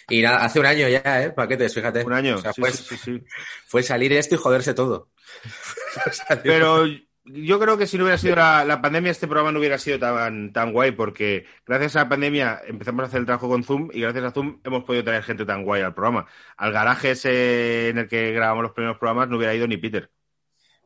Y 0.09 0.21
nada, 0.21 0.43
hace 0.43 0.59
un 0.59 0.65
año 0.65 0.87
ya, 0.89 1.23
¿eh? 1.23 1.29
Paquetes, 1.29 1.73
fíjate. 1.73 2.03
Un 2.03 2.13
año. 2.13 2.35
O 2.35 2.41
sea, 2.41 2.51
sí, 2.53 2.61
fue, 2.61 2.71
sí, 2.71 2.83
sí, 2.83 2.97
sí. 2.97 3.23
fue 3.67 3.83
salir 3.83 4.11
esto 4.13 4.35
y 4.35 4.37
joderse 4.39 4.73
todo. 4.73 5.09
Pero 6.43 6.85
yo 7.23 7.59
creo 7.59 7.77
que 7.77 7.87
si 7.87 7.97
no 7.97 8.03
hubiera 8.03 8.17
sido 8.17 8.35
la, 8.35 8.65
la 8.65 8.81
pandemia, 8.81 9.11
este 9.11 9.27
programa 9.27 9.51
no 9.51 9.59
hubiera 9.59 9.77
sido 9.77 9.99
tan, 9.99 10.51
tan 10.51 10.73
guay, 10.73 10.91
porque 10.91 11.45
gracias 11.65 11.95
a 11.95 11.99
la 11.99 12.09
pandemia 12.09 12.61
empezamos 12.67 13.03
a 13.03 13.07
hacer 13.07 13.19
el 13.19 13.25
trabajo 13.25 13.47
con 13.47 13.63
Zoom 13.63 13.89
y 13.93 14.01
gracias 14.01 14.25
a 14.25 14.31
Zoom 14.31 14.59
hemos 14.63 14.83
podido 14.83 15.03
traer 15.03 15.23
gente 15.23 15.45
tan 15.45 15.63
guay 15.63 15.83
al 15.83 15.93
programa. 15.93 16.25
Al 16.57 16.73
garaje 16.73 17.11
ese 17.11 17.89
en 17.89 17.99
el 17.99 18.07
que 18.07 18.31
grabamos 18.31 18.63
los 18.63 18.73
primeros 18.73 18.97
programas 18.97 19.29
no 19.29 19.37
hubiera 19.37 19.53
ido 19.53 19.67
ni 19.67 19.77
Peter. 19.77 20.09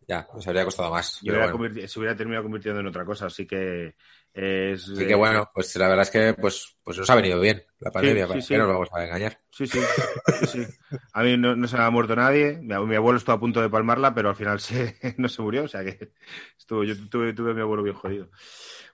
Ya, 0.07 0.27
nos 0.33 0.47
habría 0.47 0.63
costado 0.65 0.91
más. 0.91 1.17
Y 1.21 1.27
pero 1.27 1.39
hubiera 1.39 1.53
bueno. 1.53 1.87
se 1.87 1.99
hubiera 1.99 2.15
terminado 2.15 2.43
convirtiendo 2.43 2.79
en 2.81 2.87
otra 2.87 3.03
cosa. 3.05 3.25
Así 3.25 3.47
que 3.47 3.95
es. 4.33 4.89
Así 4.89 5.07
que 5.07 5.15
bueno, 5.15 5.49
pues 5.53 5.75
la 5.77 5.87
verdad 5.87 6.03
es 6.03 6.11
que 6.11 6.33
pues, 6.39 6.77
pues 6.83 6.97
nos 6.97 7.09
ha 7.09 7.15
venido 7.15 7.39
bien 7.39 7.63
la 7.79 7.89
pandemia, 7.91 8.25
sí, 8.25 8.29
¿para 8.29 8.41
sí. 8.41 8.47
qué 8.49 8.57
nos 8.59 8.67
vamos 8.67 8.89
a 8.93 9.03
engañar? 9.03 9.39
Sí, 9.49 9.65
sí, 9.65 9.79
sí, 9.79 10.47
sí. 10.47 10.65
A 11.13 11.23
mí 11.23 11.37
no, 11.37 11.55
no 11.55 11.67
se 11.67 11.77
me 11.77 11.83
ha 11.83 11.89
muerto 11.89 12.15
nadie. 12.15 12.59
Mi, 12.61 12.73
ab- 12.73 12.85
mi 12.85 12.95
abuelo 12.95 13.17
estuvo 13.17 13.35
a 13.35 13.39
punto 13.39 13.61
de 13.61 13.69
palmarla, 13.69 14.13
pero 14.13 14.29
al 14.29 14.35
final 14.35 14.59
se, 14.59 14.97
no 15.17 15.27
se 15.27 15.41
murió. 15.41 15.63
O 15.63 15.67
sea 15.67 15.83
que 15.83 16.11
estuvo, 16.57 16.83
yo 16.83 16.93
tuve, 17.09 17.33
tuve 17.33 17.51
a 17.51 17.53
mi 17.55 17.61
abuelo 17.61 17.81
bien 17.83 17.95
jodido. 17.95 18.29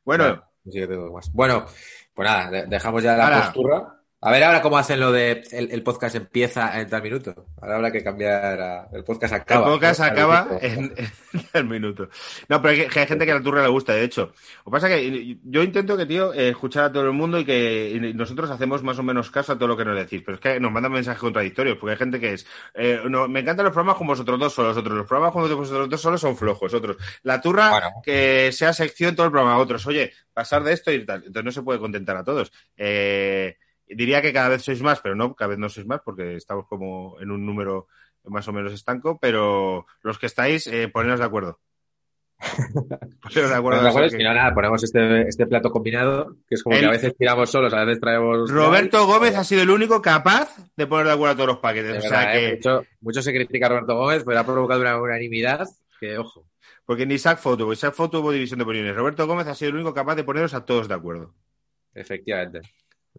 Bueno, 0.05 0.23
Claro, 0.25 0.45
sí 0.65 0.79
que 0.79 0.87
tengo 0.87 1.11
más. 1.13 1.31
Bueno, 1.33 1.65
pues 2.13 2.29
nada, 2.29 2.49
de- 2.51 2.65
dejamos 2.67 3.03
ya 3.03 3.17
la 3.17 3.25
Ahora. 3.25 3.41
postura. 3.43 4.00
A 4.23 4.29
ver 4.31 4.43
ahora 4.43 4.61
cómo 4.61 4.77
hacen 4.77 4.99
lo 4.99 5.11
de 5.11 5.43
el, 5.51 5.71
el 5.71 5.81
podcast 5.81 6.13
empieza 6.15 6.79
en 6.79 6.87
tal 6.87 7.01
minuto. 7.01 7.47
Ahora 7.59 7.77
habrá 7.77 7.91
que 7.91 8.03
cambiar 8.03 8.61
a, 8.61 8.87
el 8.93 9.03
podcast 9.03 9.33
acaba. 9.33 9.65
el 9.65 9.71
podcast 9.73 9.99
acaba 10.01 10.47
en, 10.61 10.93
en 11.33 11.43
el 11.53 11.65
minuto. 11.65 12.07
No, 12.47 12.61
pero 12.61 12.71
hay, 12.83 12.87
que 12.87 12.99
hay 12.99 13.07
gente 13.07 13.25
que 13.25 13.31
a 13.31 13.35
la 13.35 13.41
turra 13.41 13.63
le 13.63 13.69
gusta, 13.69 13.93
de 13.93 14.03
hecho. 14.03 14.31
Lo 14.59 14.65
que 14.65 14.71
pasa 14.71 14.93
es 14.93 14.95
que 15.01 15.37
yo 15.43 15.63
intento 15.63 15.97
que, 15.97 16.05
tío, 16.05 16.35
eh, 16.35 16.49
escuchar 16.49 16.83
a 16.85 16.91
todo 16.91 17.03
el 17.05 17.13
mundo 17.13 17.39
y 17.39 17.45
que 17.45 18.11
nosotros 18.13 18.51
hacemos 18.51 18.83
más 18.83 18.99
o 18.99 19.03
menos 19.03 19.31
caso 19.31 19.53
a 19.53 19.55
todo 19.57 19.69
lo 19.69 19.75
que 19.75 19.85
nos 19.85 19.97
decís. 19.97 20.21
Pero 20.23 20.35
es 20.35 20.41
que 20.41 20.59
nos 20.59 20.71
mandan 20.71 20.91
mensajes 20.91 21.19
contradictorios, 21.19 21.77
porque 21.79 21.93
hay 21.93 21.97
gente 21.97 22.19
que 22.19 22.33
es. 22.33 22.45
eh, 22.75 23.01
no, 23.09 23.27
me 23.27 23.39
encantan 23.39 23.65
los 23.65 23.73
programas 23.73 23.97
con 23.97 24.05
vosotros 24.05 24.39
dos 24.39 24.53
solos, 24.53 24.77
otros. 24.77 24.95
Los 24.97 25.07
programas 25.07 25.33
con 25.33 25.49
vosotros 25.49 25.89
dos 25.89 25.99
solos 26.01 26.21
son 26.21 26.37
flojos, 26.37 26.71
otros. 26.75 26.97
La 27.23 27.41
turra, 27.41 27.71
Bueno. 27.71 27.87
que 28.03 28.51
sea 28.51 28.71
sección 28.71 29.15
todo 29.15 29.25
el 29.25 29.31
programa, 29.31 29.57
otros. 29.57 29.83
Oye, 29.87 30.13
pasar 30.31 30.63
de 30.63 30.73
esto 30.73 30.91
y 30.91 31.03
tal. 31.07 31.23
Entonces 31.25 31.43
no 31.43 31.51
se 31.51 31.63
puede 31.63 31.79
contentar 31.79 32.17
a 32.17 32.23
todos. 32.23 32.51
Eh, 32.77 33.57
diría 33.95 34.21
que 34.21 34.33
cada 34.33 34.49
vez 34.49 34.61
sois 34.63 34.81
más, 34.81 34.99
pero 35.01 35.15
no, 35.15 35.33
cada 35.35 35.49
vez 35.49 35.59
no 35.59 35.69
sois 35.69 35.85
más, 35.87 36.01
porque 36.03 36.35
estamos 36.35 36.67
como 36.67 37.17
en 37.19 37.31
un 37.31 37.45
número 37.45 37.87
más 38.25 38.47
o 38.47 38.53
menos 38.53 38.71
estanco, 38.73 39.17
pero 39.19 39.85
los 40.03 40.19
que 40.19 40.27
estáis, 40.27 40.67
eh, 40.67 40.87
poneros 40.87 41.19
de 41.19 41.25
acuerdo. 41.25 41.59
poneros 43.21 43.49
de 43.49 43.55
acuerdo. 43.55 43.61
Bueno, 43.61 43.83
¿de 43.83 43.89
acuerdo? 43.89 44.09
que- 44.09 44.17
Si 44.17 44.23
no, 44.23 44.33
nada, 44.33 44.53
ponemos 44.53 44.83
este, 44.83 45.27
este 45.27 45.45
plato 45.47 45.71
combinado, 45.71 46.35
que 46.47 46.55
es 46.55 46.63
como 46.63 46.75
El- 46.75 46.81
que 46.81 46.87
a 46.87 46.91
veces 46.91 47.15
tiramos 47.17 47.49
solos, 47.49 47.73
a 47.73 47.83
veces 47.85 47.99
traemos. 48.01 48.49
Roberto 48.51 49.05
Gómez 49.05 49.35
ha 49.35 49.43
sido 49.43 49.61
el 49.63 49.69
único 49.69 50.01
capaz 50.01 50.55
de 50.75 50.87
poner 50.87 51.07
de 51.07 51.13
acuerdo 51.13 51.33
a 51.33 51.35
todos 51.35 51.47
los 51.49 51.57
paquetes. 51.59 52.03
O 52.05 52.07
sea 52.07 52.35
¿eh? 52.35 52.39
que, 52.49 52.55
mucho, 52.57 52.85
mucho 53.01 53.21
se 53.21 53.33
critica 53.33 53.67
a 53.67 53.69
Roberto 53.69 53.95
Gómez, 53.95 54.23
pero 54.25 54.39
ha 54.39 54.43
provocado 54.45 54.81
una 54.81 54.99
unanimidad 55.01 55.67
que, 55.99 56.17
ojo. 56.17 56.45
porque 56.85 57.05
ni 57.05 57.15
Isaac 57.15 57.39
Foto, 57.39 57.71
Isaac 57.71 57.93
Foto 57.93 58.21
hubo 58.21 58.31
división 58.31 58.57
de 58.59 58.65
opiniones. 58.65 58.95
Roberto 58.95 59.27
Gómez 59.27 59.47
ha 59.47 59.55
sido 59.55 59.69
el 59.69 59.75
único 59.75 59.93
capaz 59.93 60.15
de 60.15 60.23
poneros 60.23 60.53
a 60.53 60.65
todos 60.65 60.87
de 60.87 60.95
acuerdo. 60.95 61.33
Efectivamente. 61.93 62.61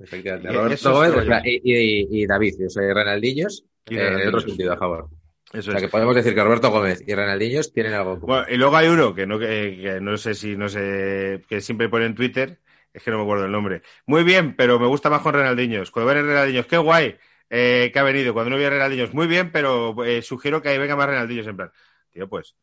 Efectivamente. 0.00 0.50
Roberto 0.52 1.04
es 1.04 1.12
Gómez 1.14 1.42
y, 1.44 1.60
y- 1.64 2.22
y 2.22 2.26
David, 2.26 2.54
yo 2.60 2.68
soy 2.68 2.92
Renaldillos, 2.92 3.64
Y 3.88 3.96
eh, 3.96 4.08
en 4.22 4.28
otro 4.28 4.40
sentido, 4.40 4.72
a 4.72 4.76
favor. 4.78 5.08
Eso 5.52 5.58
O 5.70 5.72
sea 5.72 5.76
es. 5.76 5.82
que 5.82 5.88
podemos 5.90 6.14
decir 6.14 6.34
que 6.34 6.42
Roberto 6.42 6.70
Gómez 6.70 7.02
y 7.06 7.14
Renaldillos 7.14 7.72
tienen 7.72 7.92
algo. 7.92 8.16
Bueno, 8.16 8.46
y 8.48 8.56
luego 8.56 8.74
hay 8.76 8.88
uno 8.88 9.14
que 9.14 9.26
no, 9.26 9.38
que, 9.38 9.78
que 9.82 10.00
no 10.00 10.16
sé 10.16 10.34
si, 10.34 10.56
no 10.56 10.68
sé, 10.68 11.42
que 11.48 11.60
siempre 11.60 11.90
pone 11.90 12.06
en 12.06 12.14
Twitter, 12.14 12.60
es 12.92 13.02
que 13.02 13.10
no 13.10 13.18
me 13.18 13.24
acuerdo 13.24 13.44
el 13.44 13.52
nombre. 13.52 13.82
Muy 14.06 14.24
bien, 14.24 14.56
pero 14.56 14.78
me 14.80 14.86
gusta 14.86 15.10
más 15.10 15.20
con 15.20 15.34
Renaldiños. 15.34 15.90
Cuando 15.90 16.14
ven 16.14 16.24
Renaldiños, 16.26 16.66
qué 16.66 16.78
guay 16.78 17.16
eh, 17.50 17.90
que 17.92 17.98
ha 17.98 18.02
venido. 18.02 18.32
Cuando 18.32 18.50
no 18.50 18.56
vi 18.56 18.64
a 18.64 18.70
Renaldiños, 18.70 19.12
muy 19.12 19.26
bien, 19.26 19.52
pero 19.52 19.94
eh, 20.06 20.22
sugiero 20.22 20.62
que 20.62 20.78
venga 20.78 20.96
más 20.96 21.06
Renaldiños 21.06 21.46
en 21.46 21.56
plan. 21.56 21.70
Tío, 22.10 22.28
pues, 22.30 22.54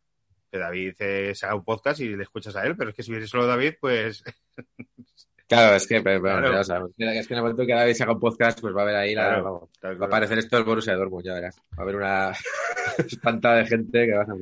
que 0.51 0.57
David 0.57 0.93
eh, 0.99 1.33
se 1.35 1.45
haga 1.45 1.53
un 1.55 1.63
podcast 1.63 1.99
y 1.99 2.09
le 2.15 2.23
escuchas 2.23 2.55
a 2.55 2.65
él, 2.65 2.75
pero 2.75 2.89
es 2.89 2.95
que 2.95 3.03
si 3.03 3.11
hubiese 3.11 3.27
solo 3.27 3.45
David, 3.45 3.75
pues 3.79 4.23
Claro, 5.49 5.75
es 5.75 5.87
que, 5.87 5.99
pero, 6.01 6.21
Claro. 6.21 6.61
Es 6.61 7.27
que 7.27 7.33
en 7.33 7.37
el 7.37 7.41
momento 7.41 7.65
que 7.65 7.73
David 7.73 7.93
se 7.93 8.03
haga 8.03 8.13
un 8.13 8.19
podcast, 8.19 8.61
pues 8.61 8.75
va 8.75 8.81
a 8.81 8.83
haber 8.83 8.95
ahí 8.95 9.15
la, 9.15 9.29
Claro, 9.29 9.43
vamos, 9.43 9.69
tal 9.79 9.99
va 9.99 10.05
a 10.05 10.07
aparecer 10.07 10.37
esto 10.37 10.55
del 10.55 10.63
Borussia 10.63 10.95
Dortmund, 10.95 11.25
ya 11.25 11.33
verás. 11.33 11.57
Va 11.71 11.79
a 11.79 11.81
haber 11.81 11.95
una 11.95 12.31
espantada 12.99 13.55
de 13.55 13.65
gente 13.65 14.05
que 14.05 14.13
vas 14.13 14.29
a. 14.29 14.35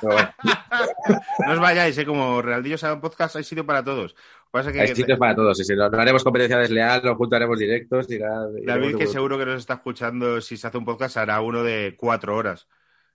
Pero 0.00 0.14
bueno, 0.14 0.30
no 1.46 1.52
os 1.52 1.60
vayáis, 1.60 1.98
¿eh? 1.98 2.06
como 2.06 2.40
Renaldillos 2.40 2.82
haga 2.82 2.94
un 2.94 3.02
podcast, 3.02 3.36
hay 3.36 3.44
sitio 3.44 3.66
para 3.66 3.84
todos. 3.84 4.16
Lo 4.54 4.72
que 4.72 4.80
hay 4.80 4.94
sitios 4.94 5.18
para 5.18 5.34
todos. 5.34 5.60
Y 5.60 5.64
si 5.64 5.76
no, 5.76 5.90
no 5.90 6.00
haremos 6.00 6.24
competencia 6.24 6.56
desleal, 6.56 7.02
no 7.04 7.14
juntaremos 7.14 7.58
directos 7.58 8.10
y 8.10 8.18
nada. 8.18 8.48
David, 8.64 8.96
que 8.96 9.06
seguro 9.06 9.38
que 9.38 9.44
nos 9.44 9.60
está 9.60 9.74
escuchando, 9.74 10.40
si 10.40 10.56
se 10.56 10.66
hace 10.66 10.78
un 10.78 10.86
podcast, 10.86 11.18
hará 11.18 11.42
uno 11.42 11.62
de 11.62 11.94
cuatro 11.98 12.36
horas. 12.36 12.68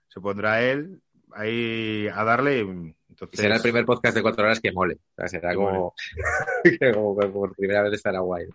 Se 0.06 0.20
pondrá 0.20 0.62
él 0.62 1.00
ahí 1.32 2.06
a 2.12 2.22
darle, 2.22 2.60
y 2.60 2.94
Entonces, 3.20 3.40
Será 3.40 3.56
el 3.56 3.62
primer 3.62 3.84
podcast 3.84 4.14
de 4.14 4.22
cuatro 4.22 4.44
horas 4.44 4.60
que 4.60 4.70
mole. 4.72 4.94
O 4.94 5.14
sea, 5.16 5.28
será 5.28 5.54
como, 5.54 5.94
por 7.32 7.54
primera 7.56 7.82
vez 7.82 7.94
estará 7.94 8.20
guay. 8.20 8.46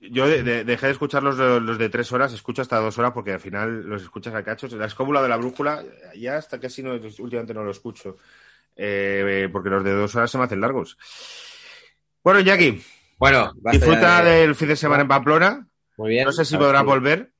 Yo 0.00 0.26
de- 0.26 0.42
de- 0.42 0.64
dejé 0.64 0.86
de 0.86 0.92
escuchar 0.92 1.22
los 1.22 1.36
de, 1.36 1.60
los 1.60 1.78
de 1.78 1.88
tres 1.90 2.10
horas, 2.12 2.32
escucho 2.32 2.62
hasta 2.62 2.78
dos 2.78 2.98
horas 2.98 3.12
porque 3.12 3.32
al 3.34 3.40
final 3.40 3.82
los 3.84 4.02
escuchas 4.02 4.34
a 4.34 4.42
cachos. 4.42 4.72
La 4.72 4.86
escóbula 4.86 5.22
de 5.22 5.28
la 5.28 5.36
brújula, 5.36 5.84
ya 6.16 6.36
hasta 6.38 6.58
casi 6.58 6.82
no, 6.82 6.92
últimamente 6.94 7.54
no 7.54 7.62
lo 7.62 7.70
escucho. 7.70 8.16
Eh, 8.76 9.48
porque 9.52 9.68
los 9.68 9.84
de 9.84 9.92
dos 9.92 10.14
horas 10.16 10.30
se 10.30 10.38
me 10.38 10.44
hacen 10.44 10.60
largos. 10.60 10.96
Bueno, 12.24 12.40
Jackie, 12.40 12.82
Bueno, 13.18 13.52
disfruta 13.72 14.22
de- 14.24 14.30
del 14.40 14.54
fin 14.54 14.68
de 14.68 14.76
semana 14.76 15.02
en 15.02 15.08
Pamplona. 15.08 15.66
Muy 15.98 16.10
bien. 16.10 16.24
No 16.24 16.32
sé 16.32 16.44
si 16.46 16.56
podrás 16.56 16.82
volver. 16.84 17.30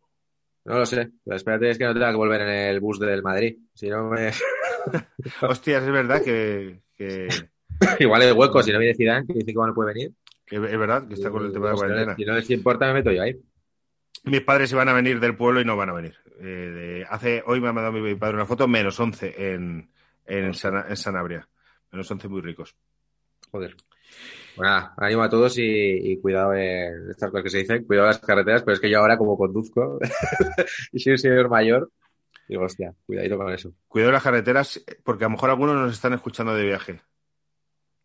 No 0.64 0.78
lo 0.78 0.86
sé. 0.86 1.10
Pero 1.24 1.36
espérate, 1.36 1.70
es 1.70 1.78
que 1.78 1.84
no 1.84 1.92
tenga 1.94 2.10
que 2.10 2.16
volver 2.16 2.40
en 2.42 2.48
el 2.48 2.80
bus 2.80 2.98
del 3.00 3.22
Madrid. 3.22 3.56
Si 3.74 3.88
no 3.88 4.10
me... 4.10 4.30
Hostias, 5.42 5.82
es 5.84 5.90
verdad 5.90 6.22
que, 6.22 6.82
que- 6.96 7.28
Igual 8.00 8.22
hay 8.22 8.32
hueco, 8.32 8.62
si 8.62 8.72
no 8.72 8.78
viene 8.78 8.94
Zidane, 8.94 9.26
que 9.26 9.32
dice 9.34 9.46
que 9.46 9.54
no 9.54 9.74
puede 9.74 9.94
venir. 9.94 10.12
es 10.46 10.60
verdad 10.78 11.06
que 11.08 11.14
está 11.14 11.30
con 11.30 11.46
el 11.46 11.52
tema 11.52 11.68
de 11.68 11.72
Pues, 11.72 11.80
cuarentena. 11.82 12.16
Si 12.16 12.24
no 12.24 12.34
les 12.34 12.50
importa, 12.50 12.86
me 12.88 12.94
meto 12.94 13.10
yo 13.12 13.22
ahí. 13.22 13.40
Mis 14.24 14.42
padres 14.42 14.70
iban 14.72 14.88
a 14.88 14.92
venir 14.92 15.18
del 15.18 15.34
pueblo 15.36 15.60
y 15.60 15.64
no 15.64 15.76
van 15.76 15.88
a 15.88 15.94
venir. 15.94 16.14
Eh, 16.42 17.04
hace, 17.08 17.42
hoy 17.46 17.60
me 17.60 17.68
ha 17.68 17.72
mandado 17.72 17.92
mi 17.98 18.14
padre 18.16 18.34
una 18.36 18.44
foto, 18.46 18.68
menos 18.68 19.00
11 19.00 19.54
en, 19.54 19.90
en, 20.26 20.52
Sana- 20.54 20.86
en 20.88 20.96
Sanabria. 20.96 21.48
Menos 21.90 22.10
11 22.10 22.28
muy 22.28 22.42
ricos. 22.42 22.76
Joder. 23.50 23.76
Bueno, 24.56 24.72
nada, 24.72 24.94
ánimo 24.96 25.22
a 25.22 25.28
todos 25.30 25.58
y, 25.58 25.62
y 25.62 26.20
cuidado 26.20 26.54
en 26.54 27.10
estas 27.10 27.30
cosas 27.30 27.44
que 27.44 27.50
se 27.50 27.58
dicen, 27.58 27.84
cuidado 27.84 28.08
en 28.08 28.14
las 28.14 28.20
carreteras, 28.20 28.62
pero 28.62 28.74
es 28.74 28.80
que 28.80 28.90
yo 28.90 28.98
ahora 28.98 29.16
como 29.16 29.36
conduzco 29.36 29.98
y 30.92 30.98
soy 30.98 31.12
un 31.12 31.18
señor 31.18 31.48
mayor, 31.48 31.90
digo, 32.48 32.64
hostia, 32.64 32.94
cuidadito 33.06 33.38
con 33.38 33.52
eso. 33.52 33.72
Cuidado 33.88 34.10
en 34.10 34.14
las 34.14 34.22
carreteras, 34.22 34.84
porque 35.04 35.24
a 35.24 35.28
lo 35.28 35.32
mejor 35.32 35.50
algunos 35.50 35.76
nos 35.76 35.92
están 35.92 36.12
escuchando 36.12 36.54
de 36.54 36.64
viaje. 36.64 37.00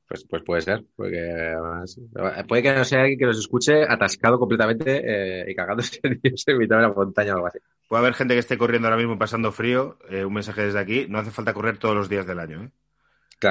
Pues, 0.07 0.23
pues 0.30 0.43
puede 0.43 0.61
ser, 0.61 0.85
porque 0.95 1.19
además, 1.19 1.99
puede 2.47 2.61
que 2.61 2.73
no 2.73 2.85
sea 2.85 3.01
alguien 3.01 3.17
que 3.17 3.26
nos 3.26 3.39
escuche 3.39 3.84
atascado 3.84 4.38
completamente 4.38 5.01
eh, 5.03 5.45
y 5.49 5.55
cagándose 5.55 5.99
en 6.03 6.57
mitad 6.57 6.77
de 6.77 6.81
la 6.84 6.93
montaña 6.93 7.34
o 7.34 7.35
algo 7.38 7.47
así. 7.47 7.59
Puede 7.89 8.01
haber 8.01 8.13
gente 8.13 8.35
que 8.35 8.39
esté 8.39 8.57
corriendo 8.57 8.88
ahora 8.88 8.97
mismo 8.97 9.17
pasando 9.17 9.51
frío. 9.51 9.97
eh, 10.09 10.23
un 10.23 10.34
mensaje 10.34 10.61
desde 10.63 10.80
aquí. 10.80 11.07
No 11.09 11.17
hace 11.17 11.31
falta 11.31 11.53
correr 11.53 11.80
todos 11.80 11.95
los 11.95 12.07
días 12.07 12.27
del 12.27 12.39
año. 12.39 12.63
¿eh? 12.63 12.69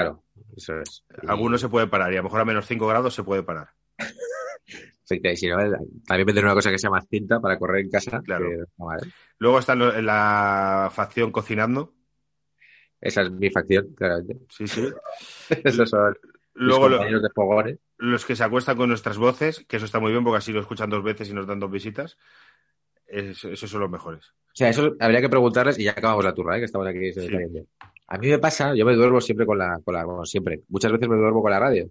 Claro, 0.03 0.25
eso 0.57 0.81
es. 0.81 1.05
Y- 1.23 1.27
Algunos 1.29 1.61
se 1.61 1.69
puede 1.69 1.87
parar 1.87 2.13
y 2.13 2.17
a 2.17 2.19
lo 2.19 2.25
mejor 2.25 2.41
a 2.41 2.45
menos 2.45 2.67
5 2.67 2.87
grados 2.87 3.15
se 3.15 3.23
puede 3.25 3.43
parar. 3.43 3.69
Si 5.07 5.21
no, 5.49 5.59
también 6.07 6.27
vender 6.27 6.45
una 6.47 6.55
cosa 6.55 6.71
que 6.71 6.79
se 6.79 6.87
llama 6.87 7.03
cinta 7.03 7.39
para 7.39 7.59
correr 7.59 7.85
en 7.85 7.91
casa. 7.91 8.23
Claro. 8.23 8.49
que 8.49 8.57
no 8.79 8.87
vale. 8.87 9.03
Luego 9.39 9.59
está 9.59 9.75
la 9.75 10.91
facción 10.91 11.31
cocinando. 11.31 11.93
Esa 13.03 13.21
es 13.21 13.31
mi 13.31 13.51
facción, 13.51 13.93
claramente. 13.95 14.39
Sí, 14.49 14.67
sí. 14.67 14.89
Esos 15.63 15.91
son 15.91 16.17
Luego 16.55 16.89
mis 16.89 17.11
lo- 17.13 17.21
de 17.21 17.29
fogones. 17.35 17.79
los 17.99 18.25
que 18.25 18.35
se 18.35 18.45
acuestan 18.45 18.79
con 18.79 18.89
nuestras 18.89 19.19
voces, 19.19 19.63
que 19.69 19.77
eso 19.77 19.85
está 19.85 20.01
muy 20.01 20.11
bien 20.11 20.25
porque 20.25 20.39
así 20.39 20.53
lo 20.53 20.61
escuchan 20.63 20.89
dos 20.89 21.05
veces 21.05 21.29
y 21.29 21.35
nos 21.35 21.47
dan 21.47 21.61
dos 21.61 21.71
visitas. 21.71 22.17
Es- 23.07 23.45
esos 23.45 23.69
son 23.71 23.83
los 23.83 23.91
mejores. 23.91 24.25
O 24.31 24.55
sea, 24.55 24.71
eso 24.71 24.95
habría 25.01 25.21
que 25.21 25.29
preguntarles 25.29 25.79
y 25.79 25.85
ya 25.85 25.91
acabamos 25.91 26.25
la 26.25 26.33
turra, 26.33 26.57
¿eh? 26.57 26.61
que 26.61 26.65
estamos 26.65 26.87
aquí. 26.89 27.13
Sí. 27.13 27.29
A 28.09 28.19
mí 28.19 28.29
me 28.29 28.39
pasa, 28.39 28.75
yo 28.75 28.85
me 28.85 28.95
duermo 28.95 29.21
siempre 29.21 29.47
con 29.47 29.59
la, 29.59 29.81
con 29.85 29.95
la, 29.95 30.05
bueno, 30.05 30.25
siempre, 30.25 30.61
muchas 30.69 30.93
veces 30.93 31.09
me 31.09 31.17
duermo 31.17 31.41
con 31.43 31.51
la 31.51 31.59
radio. 31.59 31.89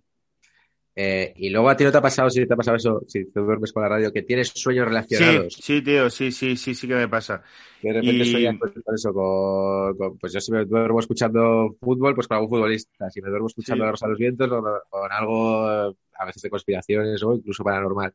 Eh, 0.96 1.34
y 1.38 1.50
luego 1.50 1.70
a 1.70 1.76
ti 1.76 1.84
no 1.84 1.92
te 1.92 1.98
ha 1.98 2.02
pasado, 2.02 2.30
si 2.30 2.46
te 2.46 2.54
ha 2.54 2.58
pasado 2.58 2.78
eso, 2.78 3.02
si 3.08 3.26
te 3.32 3.40
duermes 3.40 3.74
con 3.74 3.82
la 3.82 3.90
radio, 3.90 4.14
que 4.14 4.22
tienes 4.22 4.50
sueños 4.50 4.84
Sí, 4.86 4.90
relacionados. 4.90 5.54
sí, 5.60 5.82
tío, 5.82 6.08
sí, 6.12 6.32
sí, 6.32 6.56
sí, 6.56 6.76
sí 6.76 6.88
que 6.88 6.94
me 6.94 7.08
pasa. 7.08 7.42
Que 7.82 7.88
de 7.88 7.94
repente 7.96 8.24
Y- 8.26 8.32
sueñas 8.32 8.58
con, 8.60 8.72
con 8.84 8.94
eso, 8.96 9.12
con, 9.12 9.98
con- 9.98 10.18
pues 10.20 10.34
yo 10.34 10.40
si 10.40 10.52
me 10.52 10.66
duermo 10.66 11.00
escuchando 11.00 11.76
fútbol, 11.82 12.14
pues 12.14 12.28
con 12.28 12.36
algún 12.38 12.50
futbolista. 12.52 13.10
Si 13.10 13.22
me 13.24 13.30
duermo 13.30 13.48
escuchando 13.48 13.82
Sí. 13.84 13.86
La 13.86 13.92
Rosa 13.92 14.06
de 14.06 14.12
los 14.12 14.20
Vientos, 14.20 14.52
o 14.52 14.62
con 14.92 15.12
algo, 15.12 15.90
eh, 15.90 15.96
a 16.20 16.26
veces 16.28 16.44
de 16.44 16.50
conspiraciones 16.52 17.24
o 17.24 17.34
incluso 17.34 17.64
paranormal. 17.64 18.14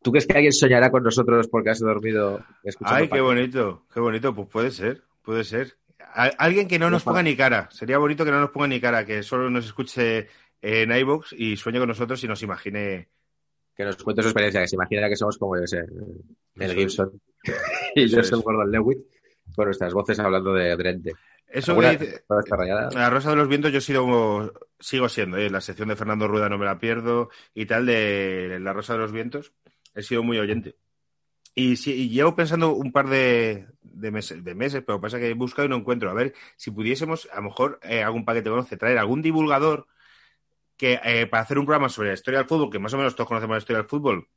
¿Tú 0.00 0.12
crees 0.12 0.28
que 0.28 0.34
alguien 0.34 0.52
soñará 0.52 0.92
con 0.92 1.02
nosotros 1.02 1.48
porque 1.48 1.70
has 1.70 1.80
dormido 1.80 2.40
escuchando 2.62 2.98
Ay, 2.98 3.06
qué 3.08 3.10
Paco? 3.16 3.24
bonito, 3.24 3.82
qué 3.92 3.98
bonito. 3.98 4.32
Pues 4.32 4.48
puede 4.48 4.70
ser, 4.70 5.02
puede 5.22 5.42
ser. 5.42 5.74
A- 6.14 6.32
alguien 6.38 6.68
que 6.68 6.78
no 6.78 6.90
nos 6.90 7.02
ponga 7.02 7.22
ni 7.22 7.36
cara. 7.36 7.68
Sería 7.70 7.98
bonito 7.98 8.24
que 8.24 8.30
no 8.30 8.40
nos 8.40 8.50
ponga 8.50 8.68
ni 8.68 8.80
cara, 8.80 9.04
que 9.04 9.22
solo 9.22 9.50
nos 9.50 9.64
escuche 9.66 10.28
en 10.62 10.90
iVoox 10.90 11.32
y 11.34 11.56
sueñe 11.56 11.78
con 11.78 11.88
nosotros 11.88 12.22
y 12.24 12.28
nos 12.28 12.42
imagine. 12.42 13.08
que 13.76 13.84
nos 13.84 13.96
cuente 13.96 14.22
su 14.22 14.28
experiencia, 14.28 14.62
que 14.62 14.68
se 14.68 14.76
imagina 14.76 15.08
que 15.08 15.16
somos 15.16 15.36
como, 15.36 15.58
yo 15.58 15.66
sé, 15.66 15.84
Eso 16.58 16.74
Gibson 16.74 17.20
y 17.94 18.08
yo 18.08 18.22
soy 18.22 18.40
Gordon 18.40 18.70
Lewitt, 18.70 18.98
con 19.54 19.66
nuestras 19.66 19.92
voces 19.92 20.18
hablando 20.18 20.54
de 20.54 20.74
Drente. 20.76 21.12
Eso 21.46 21.72
¿Alguna 21.72 21.96
que 21.96 22.06
dice-? 22.06 22.24
La 22.94 23.10
Rosa 23.10 23.30
de 23.30 23.36
los 23.36 23.48
Vientos 23.48 23.70
yo 23.70 23.78
he 23.78 23.82
sido, 23.82 24.52
sigo 24.80 25.08
siendo, 25.08 25.36
¿eh? 25.36 25.50
la 25.50 25.60
sección 25.60 25.88
de 25.90 25.96
Fernando 25.96 26.26
Rueda 26.26 26.48
no 26.48 26.58
me 26.58 26.64
la 26.64 26.78
pierdo 26.78 27.28
y 27.54 27.66
tal 27.66 27.86
de 27.86 28.58
La 28.60 28.72
Rosa 28.72 28.94
de 28.94 29.00
los 29.00 29.12
Vientos, 29.12 29.52
he 29.94 30.02
sido 30.02 30.22
muy 30.22 30.38
oyente. 30.38 30.74
Y, 31.58 31.76
sí, 31.76 31.92
y 31.94 32.08
llevo 32.10 32.36
pensando 32.36 32.74
un 32.74 32.92
par 32.92 33.08
de, 33.08 33.66
de 33.80 34.10
meses, 34.10 34.44
de 34.44 34.54
meses, 34.54 34.82
pero 34.86 35.00
pasa 35.00 35.18
que 35.18 35.30
he 35.30 35.34
buscado 35.34 35.64
y 35.64 35.70
no 35.70 35.76
encuentro. 35.76 36.10
A 36.10 36.14
ver, 36.14 36.34
si 36.54 36.70
pudiésemos, 36.70 37.26
a 37.32 37.36
lo 37.36 37.44
mejor 37.44 37.80
eh, 37.82 38.02
algún 38.02 38.26
paquete 38.26 38.50
conoce, 38.50 38.76
traer 38.76 38.98
algún 38.98 39.22
divulgador 39.22 39.86
que 40.76 41.00
eh, 41.02 41.26
para 41.26 41.42
hacer 41.42 41.58
un 41.58 41.64
programa 41.64 41.88
sobre 41.88 42.08
la 42.08 42.14
historia 42.14 42.40
del 42.40 42.48
fútbol, 42.48 42.70
que 42.70 42.78
más 42.78 42.92
o 42.92 42.98
menos 42.98 43.16
todos 43.16 43.28
conocemos 43.28 43.54
la 43.54 43.58
historia 43.58 43.78
del 43.78 43.88
fútbol, 43.88 44.28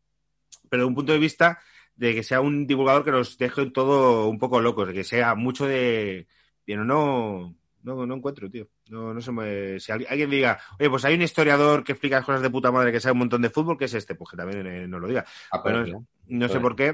pero 0.70 0.84
de 0.84 0.88
un 0.88 0.96
punto 0.96 1.12
de 1.12 1.20
vista 1.20 1.60
de 1.98 2.16
que 2.16 2.24
sea 2.24 2.40
un 2.40 2.66
divulgador 2.66 3.04
que 3.04 3.12
nos 3.12 3.38
deje 3.38 3.70
todo 3.72 4.30
un 4.30 4.40
poco 4.40 4.62
locos, 4.62 4.88
de 4.88 4.94
que 4.94 5.04
sea 5.04 5.36
mucho 5.36 5.66
de... 5.66 6.26
Pero 6.64 6.86
no, 6.86 7.54
no, 7.84 8.06
no 8.06 8.16
encuentro, 8.16 8.50
tío. 8.50 8.70
No, 8.90 9.14
no 9.14 9.20
se 9.20 9.34
me... 9.34 9.78
Si 9.82 9.92
alguien, 9.92 10.30
diga, 10.30 10.58
oye, 10.80 10.90
pues 10.90 11.04
hay 11.04 11.16
un 11.16 11.22
historiador 11.22 11.84
que 11.84 11.92
explica 11.92 12.16
las 12.16 12.26
cosas 12.26 12.42
de 12.42 12.50
puta 12.50 12.72
madre 12.72 12.94
que 12.94 13.02
sabe 13.02 13.14
un 13.14 13.20
montón 13.20 13.42
de 13.42 13.50
fútbol, 13.50 13.78
¿qué 13.78 13.86
es 13.86 13.94
este? 13.94 14.16
Pues 14.16 14.30
que 14.32 14.38
también 14.38 14.66
eh, 14.66 14.88
nos 14.88 15.02
lo 15.02 15.08
diga. 15.08 15.26
Ah, 15.52 15.62
pues 15.62 15.76
Bueno, 15.76 16.08
No 16.30 16.48
sé 16.50 16.60
por 16.60 16.76
qué. 16.76 16.94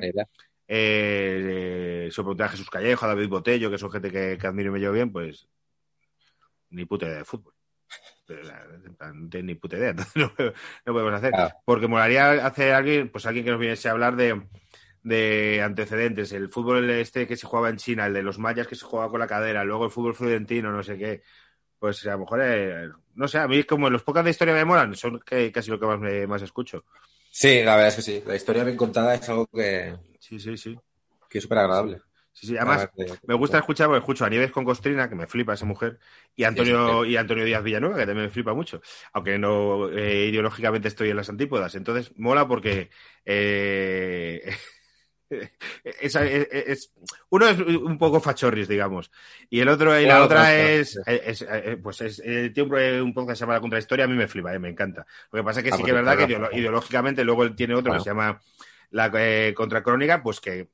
Eh, 0.68 2.10
se 2.12 2.22
a 2.22 2.49
Jesús 2.49 2.70
Callejo, 2.70 3.06
a 3.06 3.10
David 3.10 3.30
Botello, 3.30 3.70
que 3.70 3.78
son 3.78 3.91
gente 3.91 4.12
que, 4.12 4.38
que 4.40 4.48
admiro 4.48 4.70
y 4.70 4.74
me 4.74 4.80
llevo 4.80 4.94
bien, 4.94 5.12
pues 5.12 5.48
ni 6.70 6.86
puta 6.86 7.06
idea 7.06 7.20
de 7.20 7.26
fútbol. 7.26 7.53
Pero, 8.26 8.44
No 9.14 9.30
tienen 9.30 9.45
ni 9.45 9.56
puta 9.56 9.78
idea, 9.78 9.90
entonces 9.91 10.16
no, 10.16 10.32
no 10.38 10.94
podemos 10.94 11.14
hacer. 11.14 11.32
Claro. 11.32 11.56
Porque 11.66 11.88
molaría 11.88 12.45
hacer 12.45 12.74
alguien, 12.74 13.10
pues 13.10 13.26
alguien 13.26 13.45
que 13.45 13.52
nos 13.52 13.60
viniese 13.60 13.88
a 13.88 13.91
hablar 13.91 14.16
de, 14.16 14.41
de 15.03 15.62
antecedentes. 15.62 16.32
El 16.32 16.49
fútbol 16.49 16.90
este 16.90 17.28
que 17.28 17.38
se 17.38 17.45
jugaba 17.45 17.70
en 17.70 17.78
China, 17.78 18.07
el 18.07 18.14
de 18.14 18.24
los 18.24 18.40
mayas 18.40 18.68
que 18.68 18.76
se 18.76 18.86
jugaba 18.86 19.12
con 19.12 19.20
la 19.20 19.28
cadera, 19.28 19.64
luego 19.64 19.86
el 19.86 19.91
fútbol 19.91 20.16
florentino, 20.16 20.72
no 20.72 20.82
sé 20.82 20.98
qué. 20.98 21.22
Pues 21.78 22.06
a 22.07 22.14
lo 22.14 22.20
mejor, 22.20 22.41
eh, 22.44 22.90
no 23.14 23.28
sé, 23.28 23.38
a 23.38 23.48
mí 23.48 23.64
como 23.64 23.90
los 23.90 24.02
pocas 24.02 24.24
de 24.26 24.32
historia 24.32 24.56
me 24.56 24.66
molan, 24.66 24.95
son 24.95 25.20
que, 25.20 25.52
casi 25.52 25.70
lo 25.70 25.80
que 25.80 25.86
más, 25.86 25.99
me, 25.99 26.26
más 26.26 26.41
escucho. 26.41 26.86
Sí, 27.38 27.62
la 27.66 27.76
verdad 27.76 27.90
es 27.90 27.95
que 27.98 28.02
sí. 28.02 28.24
La 28.26 28.34
historia 28.38 28.64
bien 28.64 28.78
contada 28.78 29.14
es 29.14 29.28
algo 29.28 29.45
que, 29.48 29.94
Sí, 30.22 30.40
sí, 30.40 30.56
sí. 30.56 30.80
que 31.30 31.40
es 31.40 31.44
súper 31.44 31.57
agradable. 31.57 31.99
Sí, 32.32 32.48
sí. 32.48 32.56
Además, 32.56 32.88
Me 33.28 33.34
gusta 33.34 33.57
escuchar, 33.57 33.88
porque 33.88 33.99
escucho 33.99 34.24
a 34.24 34.30
Nieves 34.30 34.53
con 34.53 34.64
Costrina, 34.64 35.10
que 35.10 35.16
me 35.16 35.28
flipa 35.28 35.53
esa 35.53 35.66
mujer, 35.66 35.99
y 36.34 36.45
Antonio, 36.45 37.03
y 37.03 37.18
Antonio 37.18 37.44
Díaz 37.44 37.62
Villanueva, 37.62 37.98
que 37.98 38.06
también 38.06 38.28
me 38.28 38.32
flipa 38.32 38.53
mucho, 38.53 38.80
aunque 39.12 39.38
no 39.38 39.90
eh, 39.90 40.28
ideológicamente 40.28 40.88
estoy 40.88 41.10
en 41.10 41.18
las 41.18 41.28
antípodas. 41.28 41.76
Entonces, 41.76 42.14
mola 42.16 42.48
porque 42.48 42.90
eh, 43.26 44.56
es, 45.84 46.16
es- 46.16 46.48
es- 46.52 46.94
uno 47.30 47.48
es 47.48 47.60
un 47.60 47.98
poco 47.98 48.20
fachorris, 48.20 48.68
digamos, 48.68 49.12
y 49.50 49.60
el 49.60 49.68
otro, 49.70 50.00
y 50.00 50.04
la 50.04 50.10
Claro, 50.10 50.26
otra 50.26 50.42
claro, 50.42 50.68
es, 50.70 51.00
claro. 51.04 51.22
es, 51.26 51.42
es- 51.42 51.78
pues 51.82 52.02
es, 52.02 52.22
eh, 52.24 52.52
tiene 52.54 53.00
un, 53.02 53.08
un 53.08 53.14
podcast 53.14 53.32
que 53.32 53.36
se 53.38 53.42
llama 53.42 53.54
La 53.56 53.62
Contrahistoria, 53.62 54.06
a 54.06 54.08
mí 54.08 54.16
me 54.16 54.28
flipa, 54.28 54.54
eh, 54.54 54.60
me 54.60 54.70
encanta. 54.70 55.06
Lo 55.32 55.38
que 55.40 55.44
pasa 55.44 55.60
es 55.60 55.64
que 55.64 55.70
Ah, 55.70 55.78
sí 55.78 55.82
pues 55.82 55.92
que 55.94 55.98
es 56.00 56.06
verdad 56.06 56.18
que 56.18 56.34
ideolo- 56.34 56.50
ideológicamente 56.58 57.24
luego 57.24 57.44
él 57.44 57.56
tiene 57.56 57.76
otro 57.76 57.94
que 57.94 58.00
se 58.00 58.06
llama 58.10 58.40
La 58.92 59.12
eh, 59.16 59.54
Contracrónica, 59.56 60.22
pues 60.22 60.40
que 60.40 60.70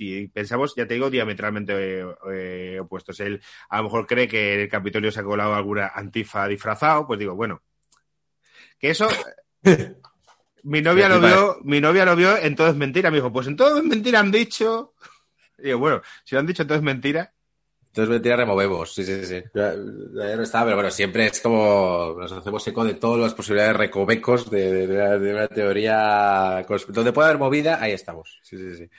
y 0.00 0.28
pensamos, 0.28 0.74
ya 0.76 0.86
te 0.86 0.94
digo, 0.94 1.10
diametralmente 1.10 1.72
eh, 2.02 2.06
eh, 2.32 2.78
opuestos. 2.80 3.18
Él 3.18 3.42
a 3.68 3.78
lo 3.78 3.84
mejor 3.84 4.06
cree 4.06 4.28
que 4.28 4.54
en 4.54 4.60
el 4.60 4.68
Capitolio 4.68 5.10
se 5.10 5.18
ha 5.18 5.24
colado 5.24 5.54
alguna 5.56 5.88
antifa 5.88 6.46
disfrazado, 6.46 7.04
pues 7.06 7.18
digo, 7.18 7.34
bueno, 7.34 7.62
que 8.78 8.90
eso... 8.90 9.08
Mi 10.64 10.82
novia 10.82 11.08
lo 11.08 11.20
vio, 11.20 11.58
mi 11.64 11.80
novia 11.80 12.04
lo 12.04 12.16
vio, 12.16 12.36
entonces 12.36 12.76
mentira. 12.76 13.10
Me 13.10 13.18
dijo, 13.18 13.32
pues 13.32 13.46
entonces 13.46 13.84
mentira 13.84 14.20
han 14.20 14.30
dicho. 14.30 14.94
Y 15.58 15.64
digo, 15.64 15.78
bueno, 15.78 16.02
si 16.24 16.34
lo 16.34 16.40
han 16.40 16.46
dicho, 16.46 16.62
entonces 16.62 16.82
mentira. 16.82 17.32
Entonces 17.88 18.10
mentira 18.10 18.36
removemos, 18.36 18.94
sí, 18.94 19.02
sí, 19.04 19.24
sí. 19.24 19.42
Ya, 19.54 19.72
ya 19.72 20.36
no 20.36 20.42
está, 20.42 20.62
pero 20.62 20.76
bueno, 20.76 20.90
siempre 20.90 21.26
es 21.26 21.40
como 21.40 22.14
nos 22.18 22.30
hacemos 22.30 22.66
eco 22.68 22.84
de 22.84 22.94
todas 22.94 23.18
las 23.20 23.34
posibilidades 23.34 23.76
recovecos 23.76 24.50
de, 24.50 24.72
de- 24.72 24.86
de 24.86 24.94
una, 24.94 25.18
de 25.18 25.32
una 25.34 25.48
teoría 25.48 26.64
donde 26.88 27.12
puede 27.12 27.28
haber 27.28 27.38
movida, 27.40 27.82
ahí 27.82 27.92
estamos. 27.92 28.38
Sí, 28.42 28.56
sí, 28.56 28.76
sí. 28.76 28.90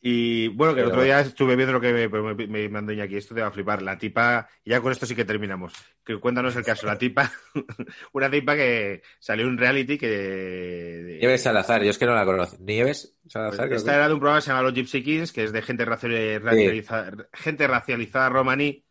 Y 0.00 0.46
bueno, 0.48 0.74
que 0.76 0.82
el 0.82 0.86
otro 0.86 1.02
día 1.02 1.20
estuve 1.20 1.56
viendo 1.56 1.72
lo 1.72 1.80
que 1.80 1.92
me, 1.92 2.08
me, 2.08 2.46
me 2.46 2.68
mandó 2.68 2.92
Iñaki, 2.92 3.16
esto 3.16 3.34
te 3.34 3.40
va 3.40 3.48
a 3.48 3.50
flipar. 3.50 3.82
La 3.82 3.98
tipa, 3.98 4.48
y 4.64 4.70
ya 4.70 4.80
con 4.80 4.92
esto 4.92 5.06
sí 5.06 5.16
que 5.16 5.24
terminamos. 5.24 5.72
Que 6.04 6.16
cuéntanos 6.18 6.54
el 6.54 6.64
caso. 6.64 6.86
La 6.86 6.96
tipa, 6.96 7.32
una 8.12 8.30
tipa 8.30 8.54
que 8.54 9.02
salió 9.18 9.44
en 9.46 9.50
un 9.52 9.58
reality 9.58 9.98
que. 9.98 11.18
Nieves 11.20 11.42
Salazar, 11.42 11.82
yo 11.82 11.90
es 11.90 11.98
que 11.98 12.06
no 12.06 12.14
la 12.14 12.24
conozco. 12.24 12.56
Nieves 12.60 13.16
Salazar, 13.26 13.66
creo 13.66 13.76
Esta 13.76 13.94
era 13.96 14.06
de 14.06 14.14
un 14.14 14.20
programa 14.20 14.38
que 14.38 14.44
se 14.44 14.50
llama 14.50 14.62
Los 14.62 14.74
Gypsy 14.74 15.02
Kings, 15.02 15.32
que 15.32 15.42
es 15.44 15.52
de 15.52 15.62
gente, 15.62 15.84
racializa- 15.84 17.28
gente 17.32 17.66
racializada 17.66 18.28
romaní, 18.28 18.84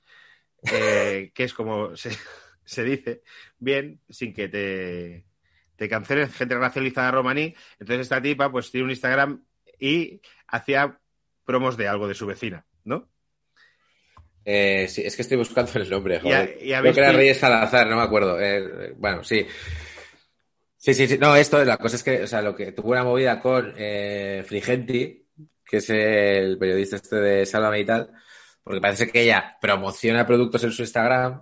eh, 0.71 1.31
que 1.33 1.43
es 1.45 1.53
como. 1.53 1.95
se- 1.95 2.11
se 2.65 2.83
dice 2.83 3.21
bien, 3.59 4.01
sin 4.09 4.33
que 4.33 4.49
te, 4.49 5.23
te 5.77 5.87
cancelen 5.87 6.29
gente 6.29 6.55
racializada 6.55 7.11
romaní. 7.11 7.55
Entonces 7.79 8.01
esta 8.01 8.21
tipa 8.21 8.51
pues 8.51 8.69
tiene 8.71 8.83
un 8.83 8.89
Instagram 8.91 9.41
y 9.79 10.19
hacía 10.47 10.99
promos 11.45 11.77
de 11.77 11.87
algo 11.87 12.07
de 12.07 12.13
su 12.15 12.25
vecina, 12.25 12.65
¿no? 12.83 13.09
Eh, 14.45 14.87
sí, 14.89 15.01
es 15.05 15.15
que 15.15 15.21
estoy 15.23 15.37
buscando 15.37 15.71
el 15.75 15.89
nombre, 15.89 16.15
Y 16.15 16.17
a- 16.17 16.21
joder. 16.21 16.57
y 16.63 16.73
a 16.73 16.81
Creo 16.81 16.93
que 16.93 16.99
era 17.01 17.11
Reyes 17.11 17.37
Salazar, 17.37 17.87
no 17.87 17.97
me 17.97 18.01
acuerdo. 18.03 18.39
Eh, 18.39 18.93
bueno, 18.97 19.23
sí. 19.23 19.45
Sí, 20.77 20.93
sí, 20.93 21.07
sí. 21.07 21.17
No, 21.17 21.35
esto, 21.35 21.63
la 21.65 21.77
cosa 21.77 21.97
es 21.97 22.03
que, 22.03 22.23
o 22.23 22.27
sea, 22.27 22.41
lo 22.41 22.55
que 22.55 22.71
tuvo 22.71 22.91
una 22.91 23.03
movida 23.03 23.41
con 23.41 23.73
eh, 23.77 24.43
Frigenti, 24.47 25.27
que 25.65 25.77
es 25.77 25.89
el 25.89 26.57
periodista 26.57 26.95
este 26.95 27.17
de 27.17 27.45
Sálvame 27.45 27.81
y 27.81 27.85
tal, 27.85 28.11
porque 28.63 28.79
parece 28.79 29.09
que 29.11 29.23
ella 29.23 29.57
promociona 29.59 30.25
productos 30.25 30.63
en 30.63 30.71
su 30.71 30.81
Instagram, 30.83 31.41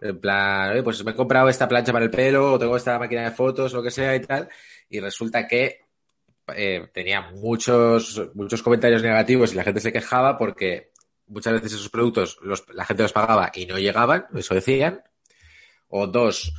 en 0.00 0.20
plan, 0.20 0.72
"Oye, 0.72 0.82
pues 0.82 1.02
me 1.04 1.12
he 1.12 1.14
comprado 1.14 1.48
esta 1.48 1.66
plancha 1.66 1.92
para 1.92 2.04
el 2.04 2.10
pelo, 2.10 2.52
o 2.52 2.58
tengo 2.58 2.76
esta 2.76 2.98
máquina 2.98 3.22
de 3.24 3.30
fotos, 3.30 3.72
lo 3.72 3.82
que 3.82 3.90
sea 3.90 4.14
y 4.14 4.20
tal, 4.20 4.48
y 4.90 5.00
resulta 5.00 5.46
que 5.48 5.86
eh, 6.56 6.88
tenía 6.92 7.30
muchos, 7.32 8.30
muchos 8.34 8.62
comentarios 8.62 9.02
negativos 9.02 9.52
y 9.52 9.56
la 9.56 9.64
gente 9.64 9.80
se 9.80 9.92
quejaba 9.92 10.38
porque 10.38 10.90
muchas 11.26 11.54
veces 11.54 11.72
esos 11.74 11.90
productos 11.90 12.38
los- 12.42 12.64
la 12.74 12.84
gente 12.84 13.02
los 13.02 13.12
pagaba 13.12 13.50
y 13.54 13.66
no 13.66 13.78
llegaban, 13.78 14.26
eso 14.34 14.54
decían. 14.54 15.02
O 15.88 16.06
dos, 16.06 16.52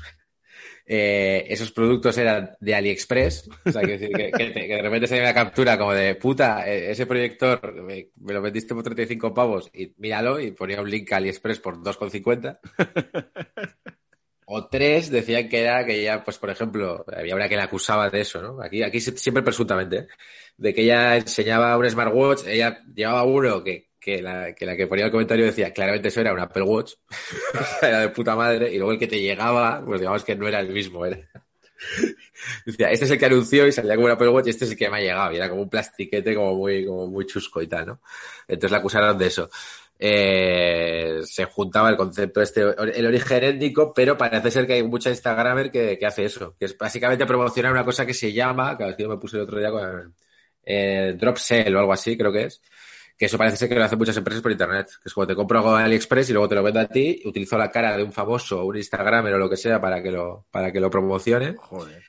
eh, 0.85 1.45
esos 1.49 1.71
productos 1.71 2.17
eran 2.17 2.51
de 2.59 2.75
AliExpress. 2.75 3.49
O 3.65 3.71
sea, 3.71 3.81
que, 3.81 3.97
decir, 3.97 4.11
que, 4.11 4.65
de 4.67 4.81
repente 4.81 5.07
se 5.07 5.19
una 5.19 5.33
captura 5.33 5.77
como 5.77 5.93
de 5.93 6.15
puta, 6.15 6.67
eh, 6.67 6.91
ese 6.91 7.05
proyector 7.05 7.73
me, 7.83 8.09
me 8.17 8.33
lo 8.33 8.41
vendiste 8.41 8.73
por 8.73 8.83
35 8.83 9.33
pavos 9.33 9.69
y 9.73 9.93
míralo 9.97 10.39
y 10.39 10.51
ponía 10.51 10.81
un 10.81 10.89
link 10.89 11.11
a 11.13 11.17
AliExpress 11.17 11.59
por 11.59 11.81
2,50. 11.83 12.59
O 14.51 14.65
tres 14.65 15.11
decían 15.11 15.47
que 15.47 15.61
era 15.61 15.85
que 15.85 16.01
ella, 16.01 16.23
pues 16.23 16.39
por 16.39 16.49
ejemplo, 16.49 17.05
había 17.15 17.35
una 17.35 17.47
que 17.47 17.55
la 17.55 17.65
acusaba 17.65 18.09
de 18.09 18.21
eso, 18.21 18.41
¿no? 18.41 18.59
Aquí, 18.63 18.81
aquí 18.81 18.99
siempre 18.99 19.43
presuntamente, 19.43 19.97
¿eh? 19.97 20.07
de 20.57 20.73
que 20.73 20.81
ella 20.81 21.17
enseñaba 21.17 21.77
un 21.77 21.87
smartwatch, 21.87 22.47
ella 22.47 22.81
llevaba 22.91 23.23
uno 23.25 23.63
que, 23.63 23.89
que, 23.99 24.23
la, 24.23 24.55
que 24.55 24.65
la 24.65 24.75
que 24.75 24.87
ponía 24.87 25.05
el 25.05 25.11
comentario 25.11 25.45
decía 25.45 25.71
claramente 25.71 26.07
eso 26.07 26.21
era 26.21 26.33
un 26.33 26.39
Apple 26.39 26.63
Watch, 26.63 26.93
era 27.83 27.99
de 27.99 28.09
puta 28.09 28.35
madre, 28.35 28.73
y 28.73 28.77
luego 28.77 28.91
el 28.91 28.97
que 28.97 29.05
te 29.05 29.21
llegaba, 29.21 29.85
pues 29.85 29.99
digamos 29.99 30.23
que 30.23 30.35
no 30.35 30.47
era 30.47 30.59
el 30.61 30.69
mismo, 30.69 31.05
era. 31.05 31.19
Decía, 32.65 32.89
este 32.89 33.05
es 33.05 33.11
el 33.11 33.19
que 33.19 33.25
anunció 33.27 33.67
y 33.67 33.71
salía 33.71 33.93
como 33.93 34.07
un 34.07 34.13
Apple 34.13 34.29
Watch 34.29 34.47
y 34.47 34.49
este 34.49 34.65
es 34.65 34.71
el 34.71 34.77
que 34.77 34.89
me 34.89 34.97
ha 34.97 35.01
llegado, 35.01 35.31
y 35.31 35.35
era 35.35 35.47
como 35.47 35.61
un 35.61 35.69
plastiquete 35.69 36.33
como 36.33 36.55
muy, 36.55 36.87
como 36.87 37.05
muy 37.05 37.27
chusco 37.27 37.61
y 37.61 37.67
tal, 37.67 37.85
¿no? 37.85 38.01
Entonces 38.47 38.71
la 38.71 38.79
acusaron 38.79 39.15
de 39.15 39.27
eso 39.27 39.47
eh, 40.01 41.19
se 41.25 41.43
juntaba 41.45 41.89
el 41.89 41.97
concepto 41.97 42.41
este, 42.41 42.61
el 42.61 43.05
origen 43.05 43.43
étnico, 43.43 43.93
pero 43.93 44.17
parece 44.17 44.49
ser 44.49 44.65
que 44.65 44.73
hay 44.73 44.83
mucha 44.83 45.09
Instagramer 45.09 45.69
que, 45.69 45.97
que 45.99 46.05
hace 46.05 46.23
eso, 46.23 46.55
que 46.57 46.65
es 46.65 46.77
básicamente 46.77 47.25
promocionar 47.25 47.73
una 47.73 47.83
cosa 47.83 48.05
que 48.05 48.13
se 48.13 48.31
llama, 48.31 48.77
que 48.77 48.95
yo 48.97 49.09
me 49.09 49.17
puse 49.17 49.35
el 49.35 49.43
otro 49.43 49.59
día 49.59 49.71
con 49.71 50.15
eh, 50.63 51.15
Drop 51.19 51.37
Sell 51.37 51.75
o 51.75 51.79
algo 51.79 51.91
así, 51.91 52.17
creo 52.17 52.31
que 52.31 52.45
es, 52.45 52.61
que 53.17 53.25
eso 53.25 53.37
parece 53.37 53.57
ser 53.57 53.67
que 53.67 53.75
lo 53.75 53.83
hacen 53.83 53.99
muchas 53.99 54.15
empresas 54.15 54.41
por 54.41 54.53
internet, 54.53 54.87
que 54.87 55.09
es 55.09 55.13
como 55.13 55.27
te 55.27 55.35
compro 55.35 55.59
algo 55.59 55.77
en 55.77 55.83
AliExpress 55.83 56.29
y 56.29 56.33
luego 56.33 56.47
te 56.47 56.55
lo 56.55 56.63
vendo 56.63 56.79
a 56.79 56.87
ti, 56.87 57.21
utilizo 57.25 57.57
la 57.57 57.69
cara 57.69 57.97
de 57.97 58.03
un 58.03 58.13
famoso, 58.13 58.63
un 58.63 58.77
Instagramer 58.77 59.33
o 59.33 59.37
lo 59.37 59.49
que 59.49 59.57
sea 59.57 59.81
para 59.81 60.01
que 60.01 60.11
lo, 60.11 60.45
para 60.49 60.71
que 60.71 60.79
lo 60.79 60.89
promocione. 60.89 61.55
Joder. 61.57 62.08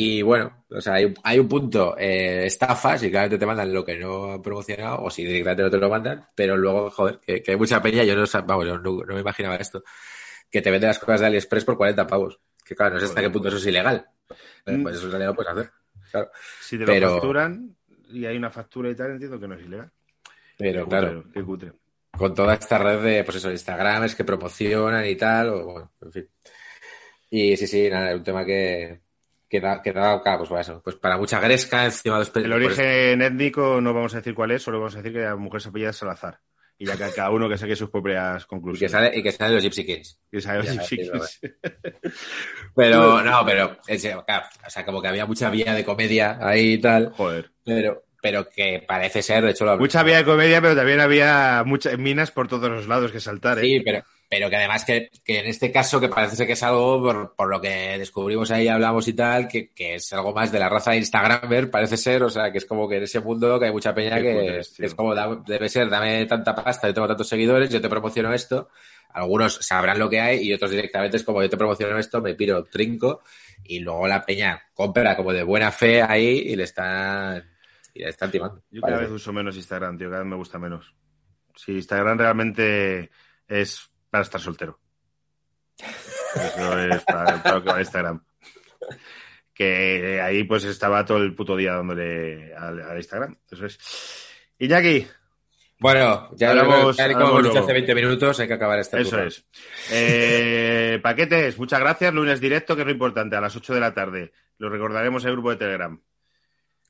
Y 0.00 0.22
bueno, 0.22 0.64
o 0.70 0.80
sea, 0.80 0.94
hay, 0.94 1.06
un- 1.06 1.14
hay 1.24 1.38
un 1.40 1.48
punto 1.48 1.96
eh, 1.98 2.46
estafa, 2.46 2.96
si 2.98 3.10
claramente 3.10 3.38
te 3.38 3.46
mandan 3.46 3.72
lo 3.72 3.84
que 3.84 3.96
no 3.98 4.32
han 4.34 4.42
promocionado, 4.42 5.02
o 5.02 5.10
si 5.10 5.24
directamente 5.24 5.62
no 5.64 5.70
te 5.70 5.78
lo 5.78 5.88
mandan, 5.90 6.26
pero 6.36 6.56
luego, 6.56 6.90
joder, 6.90 7.18
que, 7.18 7.42
que 7.42 7.50
hay 7.52 7.56
mucha 7.56 7.82
peña, 7.82 8.04
yo 8.04 8.14
no, 8.14 8.22
sab- 8.24 8.46
vamos, 8.46 8.66
yo 8.66 8.78
no, 8.78 9.02
no 9.04 9.14
me 9.14 9.20
imaginaba 9.20 9.56
esto, 9.56 9.82
que 10.50 10.62
te 10.62 10.70
vende 10.70 10.86
las 10.86 10.98
cosas 10.98 11.20
de 11.20 11.26
AliExpress 11.26 11.64
por 11.64 11.76
40 11.76 12.06
pavos. 12.06 12.38
Que 12.64 12.76
claro, 12.76 12.94
no 12.94 13.00
sé 13.00 13.06
hasta 13.06 13.20
qué 13.22 13.30
punto 13.30 13.48
eso 13.48 13.56
es 13.56 13.66
ilegal. 13.66 14.06
Eh, 14.66 14.72
Mm. 14.76 14.82
Pues 14.82 14.96
eso 14.96 15.06
en 15.06 15.10
realidad 15.12 15.30
lo 15.30 15.34
puedes 15.36 15.52
hacer. 15.52 15.70
Claro. 16.12 16.30
Si 16.60 16.78
te 16.78 16.84
Pero- 16.84 17.06
lo 17.06 17.12
facturan 17.14 17.76
y 18.10 18.24
hay 18.26 18.36
una 18.36 18.50
factura 18.50 18.90
y 18.90 18.94
tal, 18.94 19.12
entiendo 19.12 19.40
que 19.40 19.48
no 19.48 19.54
es 19.54 19.64
ilegal. 19.64 19.90
Pero 20.58 20.84
Qué 20.84 20.90
claro, 20.90 21.14
cutre, 21.22 21.32
Qué 21.32 21.42
cutre. 21.44 21.72
con 22.16 22.34
toda 22.34 22.54
esta 22.54 22.78
red 22.78 23.00
de, 23.02 23.24
pues 23.24 23.38
eso, 23.38 23.50
Instagrams 23.50 24.14
que 24.14 24.24
promocionan 24.24 25.06
y 25.06 25.16
tal, 25.16 25.48
o 25.48 25.64
bueno, 25.64 25.92
en 26.02 26.12
fin. 26.12 26.28
Y 27.30 27.56
sí, 27.56 27.66
sí, 27.66 27.88
nada, 27.90 28.10
es 28.12 28.16
un 28.18 28.24
tema 28.24 28.44
que, 28.44 29.00
que 29.48 29.60
da, 29.60 29.80
que 29.82 29.92
da, 29.92 30.22
pues 30.22 30.48
para 30.48 30.60
eso, 30.60 30.80
pues 30.82 30.96
para 30.96 31.16
mucha 31.16 31.40
gresca 31.40 31.84
encima 31.84 32.16
de 32.16 32.20
los 32.20 32.36
El 32.36 32.50
pues, 32.50 32.78
origen 32.78 33.22
étnico 33.22 33.80
no 33.80 33.94
vamos 33.94 34.12
a 34.14 34.18
decir 34.18 34.34
cuál 34.34 34.50
es, 34.50 34.62
solo 34.62 34.78
vamos 34.78 34.94
a 34.94 34.98
decir 34.98 35.12
que 35.12 35.20
la 35.20 35.36
mujer 35.36 35.60
se 35.60 35.68
apellida 35.70 35.92
Salazar. 35.92 36.38
Y 36.80 36.86
ya 36.86 36.96
que 36.96 37.10
cada 37.12 37.30
uno 37.30 37.48
que 37.48 37.58
saque 37.58 37.74
sus 37.74 37.90
propias 37.90 38.36
y 38.42 38.44
que 38.44 38.46
conclusiones. 38.48 38.92
sale, 38.92 39.10
y 39.18 39.22
que 39.22 39.32
sale 39.32 39.54
los 39.54 39.64
Gypsy 39.64 39.84
Kings. 39.84 40.20
Que 40.30 40.40
sabe 40.40 40.62
Ya, 40.64 40.72
si- 40.82 40.96
sí, 40.96 41.04
si- 41.04 41.48
Pero, 42.74 43.22
no, 43.24 43.44
pero, 43.44 43.76
en 43.86 43.98
serio, 43.98 44.24
claro, 44.24 44.46
o 44.66 44.70
sea, 44.70 44.84
como 44.84 45.02
que 45.02 45.08
había 45.08 45.26
mucha 45.26 45.50
vía 45.50 45.74
de 45.74 45.84
comedia 45.84 46.38
ahí 46.40 46.74
y 46.74 46.78
tal, 46.78 47.10
Joder. 47.16 47.50
pero, 47.64 48.04
pero 48.20 48.48
que 48.48 48.84
parece 48.86 49.22
ser, 49.22 49.44
de 49.44 49.50
hecho, 49.52 49.64
lo 49.64 49.78
Mucha 49.78 50.00
había 50.00 50.18
de 50.18 50.24
comedia, 50.24 50.60
pero 50.60 50.74
también 50.74 51.00
había 51.00 51.62
muchas 51.64 51.98
minas 51.98 52.30
por 52.30 52.48
todos 52.48 52.68
los 52.70 52.86
lados 52.88 53.12
que 53.12 53.20
saltar. 53.20 53.58
¿eh? 53.58 53.62
Sí, 53.62 53.80
pero, 53.80 54.02
pero 54.28 54.50
que 54.50 54.56
además 54.56 54.84
que, 54.84 55.10
que 55.24 55.38
en 55.38 55.46
este 55.46 55.70
caso, 55.70 56.00
que 56.00 56.08
parece 56.08 56.36
ser 56.36 56.46
que 56.46 56.52
es 56.54 56.62
algo, 56.62 57.00
por, 57.02 57.34
por 57.36 57.48
lo 57.48 57.60
que 57.60 57.96
descubrimos 57.98 58.50
ahí, 58.50 58.68
hablamos 58.68 59.06
y 59.08 59.12
tal, 59.12 59.46
que, 59.48 59.70
que 59.70 59.94
es 59.94 60.12
algo 60.12 60.32
más 60.34 60.50
de 60.52 60.58
la 60.58 60.68
raza 60.68 60.90
de 60.90 60.98
Instagramer, 60.98 61.70
parece 61.70 61.96
ser, 61.96 62.22
o 62.24 62.30
sea, 62.30 62.50
que 62.50 62.58
es 62.58 62.64
como 62.66 62.88
que 62.88 62.96
en 62.96 63.04
ese 63.04 63.20
mundo 63.20 63.58
que 63.58 63.66
hay 63.66 63.72
mucha 63.72 63.94
peña 63.94 64.20
que, 64.20 64.58
es 64.58 64.94
como, 64.96 65.14
da- 65.14 65.40
debe 65.46 65.68
ser, 65.68 65.88
dame 65.88 66.26
tanta 66.26 66.54
pasta, 66.54 66.88
yo 66.88 66.94
tengo 66.94 67.08
tantos 67.08 67.28
seguidores, 67.28 67.70
yo 67.70 67.80
te 67.80 67.88
promociono 67.88 68.34
esto, 68.34 68.68
algunos 69.10 69.54
sabrán 69.64 69.98
lo 69.98 70.10
que 70.10 70.20
hay 70.20 70.42
y 70.46 70.52
otros 70.52 70.70
directamente 70.70 71.16
es 71.16 71.22
como 71.24 71.42
yo 71.42 71.48
te 71.48 71.56
promociono 71.56 71.98
esto, 71.98 72.20
me 72.20 72.34
piro, 72.34 72.64
trinco, 72.64 73.22
y 73.64 73.80
luego 73.80 74.06
la 74.08 74.24
peña 74.24 74.62
compra 74.74 75.16
como 75.16 75.32
de 75.32 75.42
buena 75.42 75.70
fe 75.72 76.02
ahí 76.02 76.38
y 76.46 76.56
le 76.56 76.64
están, 76.64 77.48
y 77.98 78.04
están 78.04 78.30
timando. 78.30 78.62
Yo 78.70 78.80
cada 78.80 78.98
vez 78.98 79.10
uso 79.10 79.32
menos 79.32 79.56
Instagram, 79.56 79.98
tío. 79.98 80.08
Cada 80.08 80.22
vez 80.22 80.30
me 80.30 80.36
gusta 80.36 80.58
menos. 80.58 80.94
Sí, 81.56 81.72
Instagram 81.72 82.18
realmente 82.18 83.10
es 83.46 83.90
para 84.10 84.22
estar 84.22 84.40
soltero. 84.40 84.78
Eso 86.34 86.78
es 86.78 87.04
para, 87.04 87.42
para 87.42 87.54
lo 87.56 87.62
que 87.64 87.70
va 87.70 87.80
Instagram. 87.80 88.24
Que 89.52 90.20
ahí 90.20 90.44
pues 90.44 90.64
estaba 90.64 91.04
todo 91.04 91.18
el 91.18 91.34
puto 91.34 91.56
día 91.56 91.72
dándole 91.74 92.54
al, 92.54 92.80
al 92.82 92.96
Instagram. 92.96 93.36
Eso 93.50 93.66
es. 93.66 93.78
Iñaki, 94.58 95.06
Bueno, 95.80 96.30
ya 96.36 96.50
Hablamos- 96.50 96.96
tal 96.96 97.10
y 97.10 97.14
como 97.14 97.26
hablamos 97.26 97.40
hemos 97.46 97.54
dicho 97.54 97.64
hace 97.64 97.72
20 97.72 97.94
minutos, 97.94 98.40
hay 98.40 98.48
que 98.48 98.54
acabar 98.54 98.78
esta 98.78 98.98
eso 99.00 99.20
es. 99.22 99.44
Eh, 99.90 101.00
paquetes, 101.02 101.58
muchas 101.58 101.80
gracias. 101.80 102.14
Lunes 102.14 102.40
directo, 102.40 102.74
que 102.76 102.82
es 102.82 102.86
lo 102.86 102.92
importante, 102.92 103.34
a 103.36 103.40
las 103.40 103.54
8 103.56 103.74
de 103.74 103.80
la 103.80 103.94
tarde. 103.94 104.32
Lo 104.58 104.68
recordaremos 104.68 105.22
en 105.24 105.28
el 105.30 105.34
grupo 105.34 105.50
de 105.50 105.56
Telegram. 105.56 106.00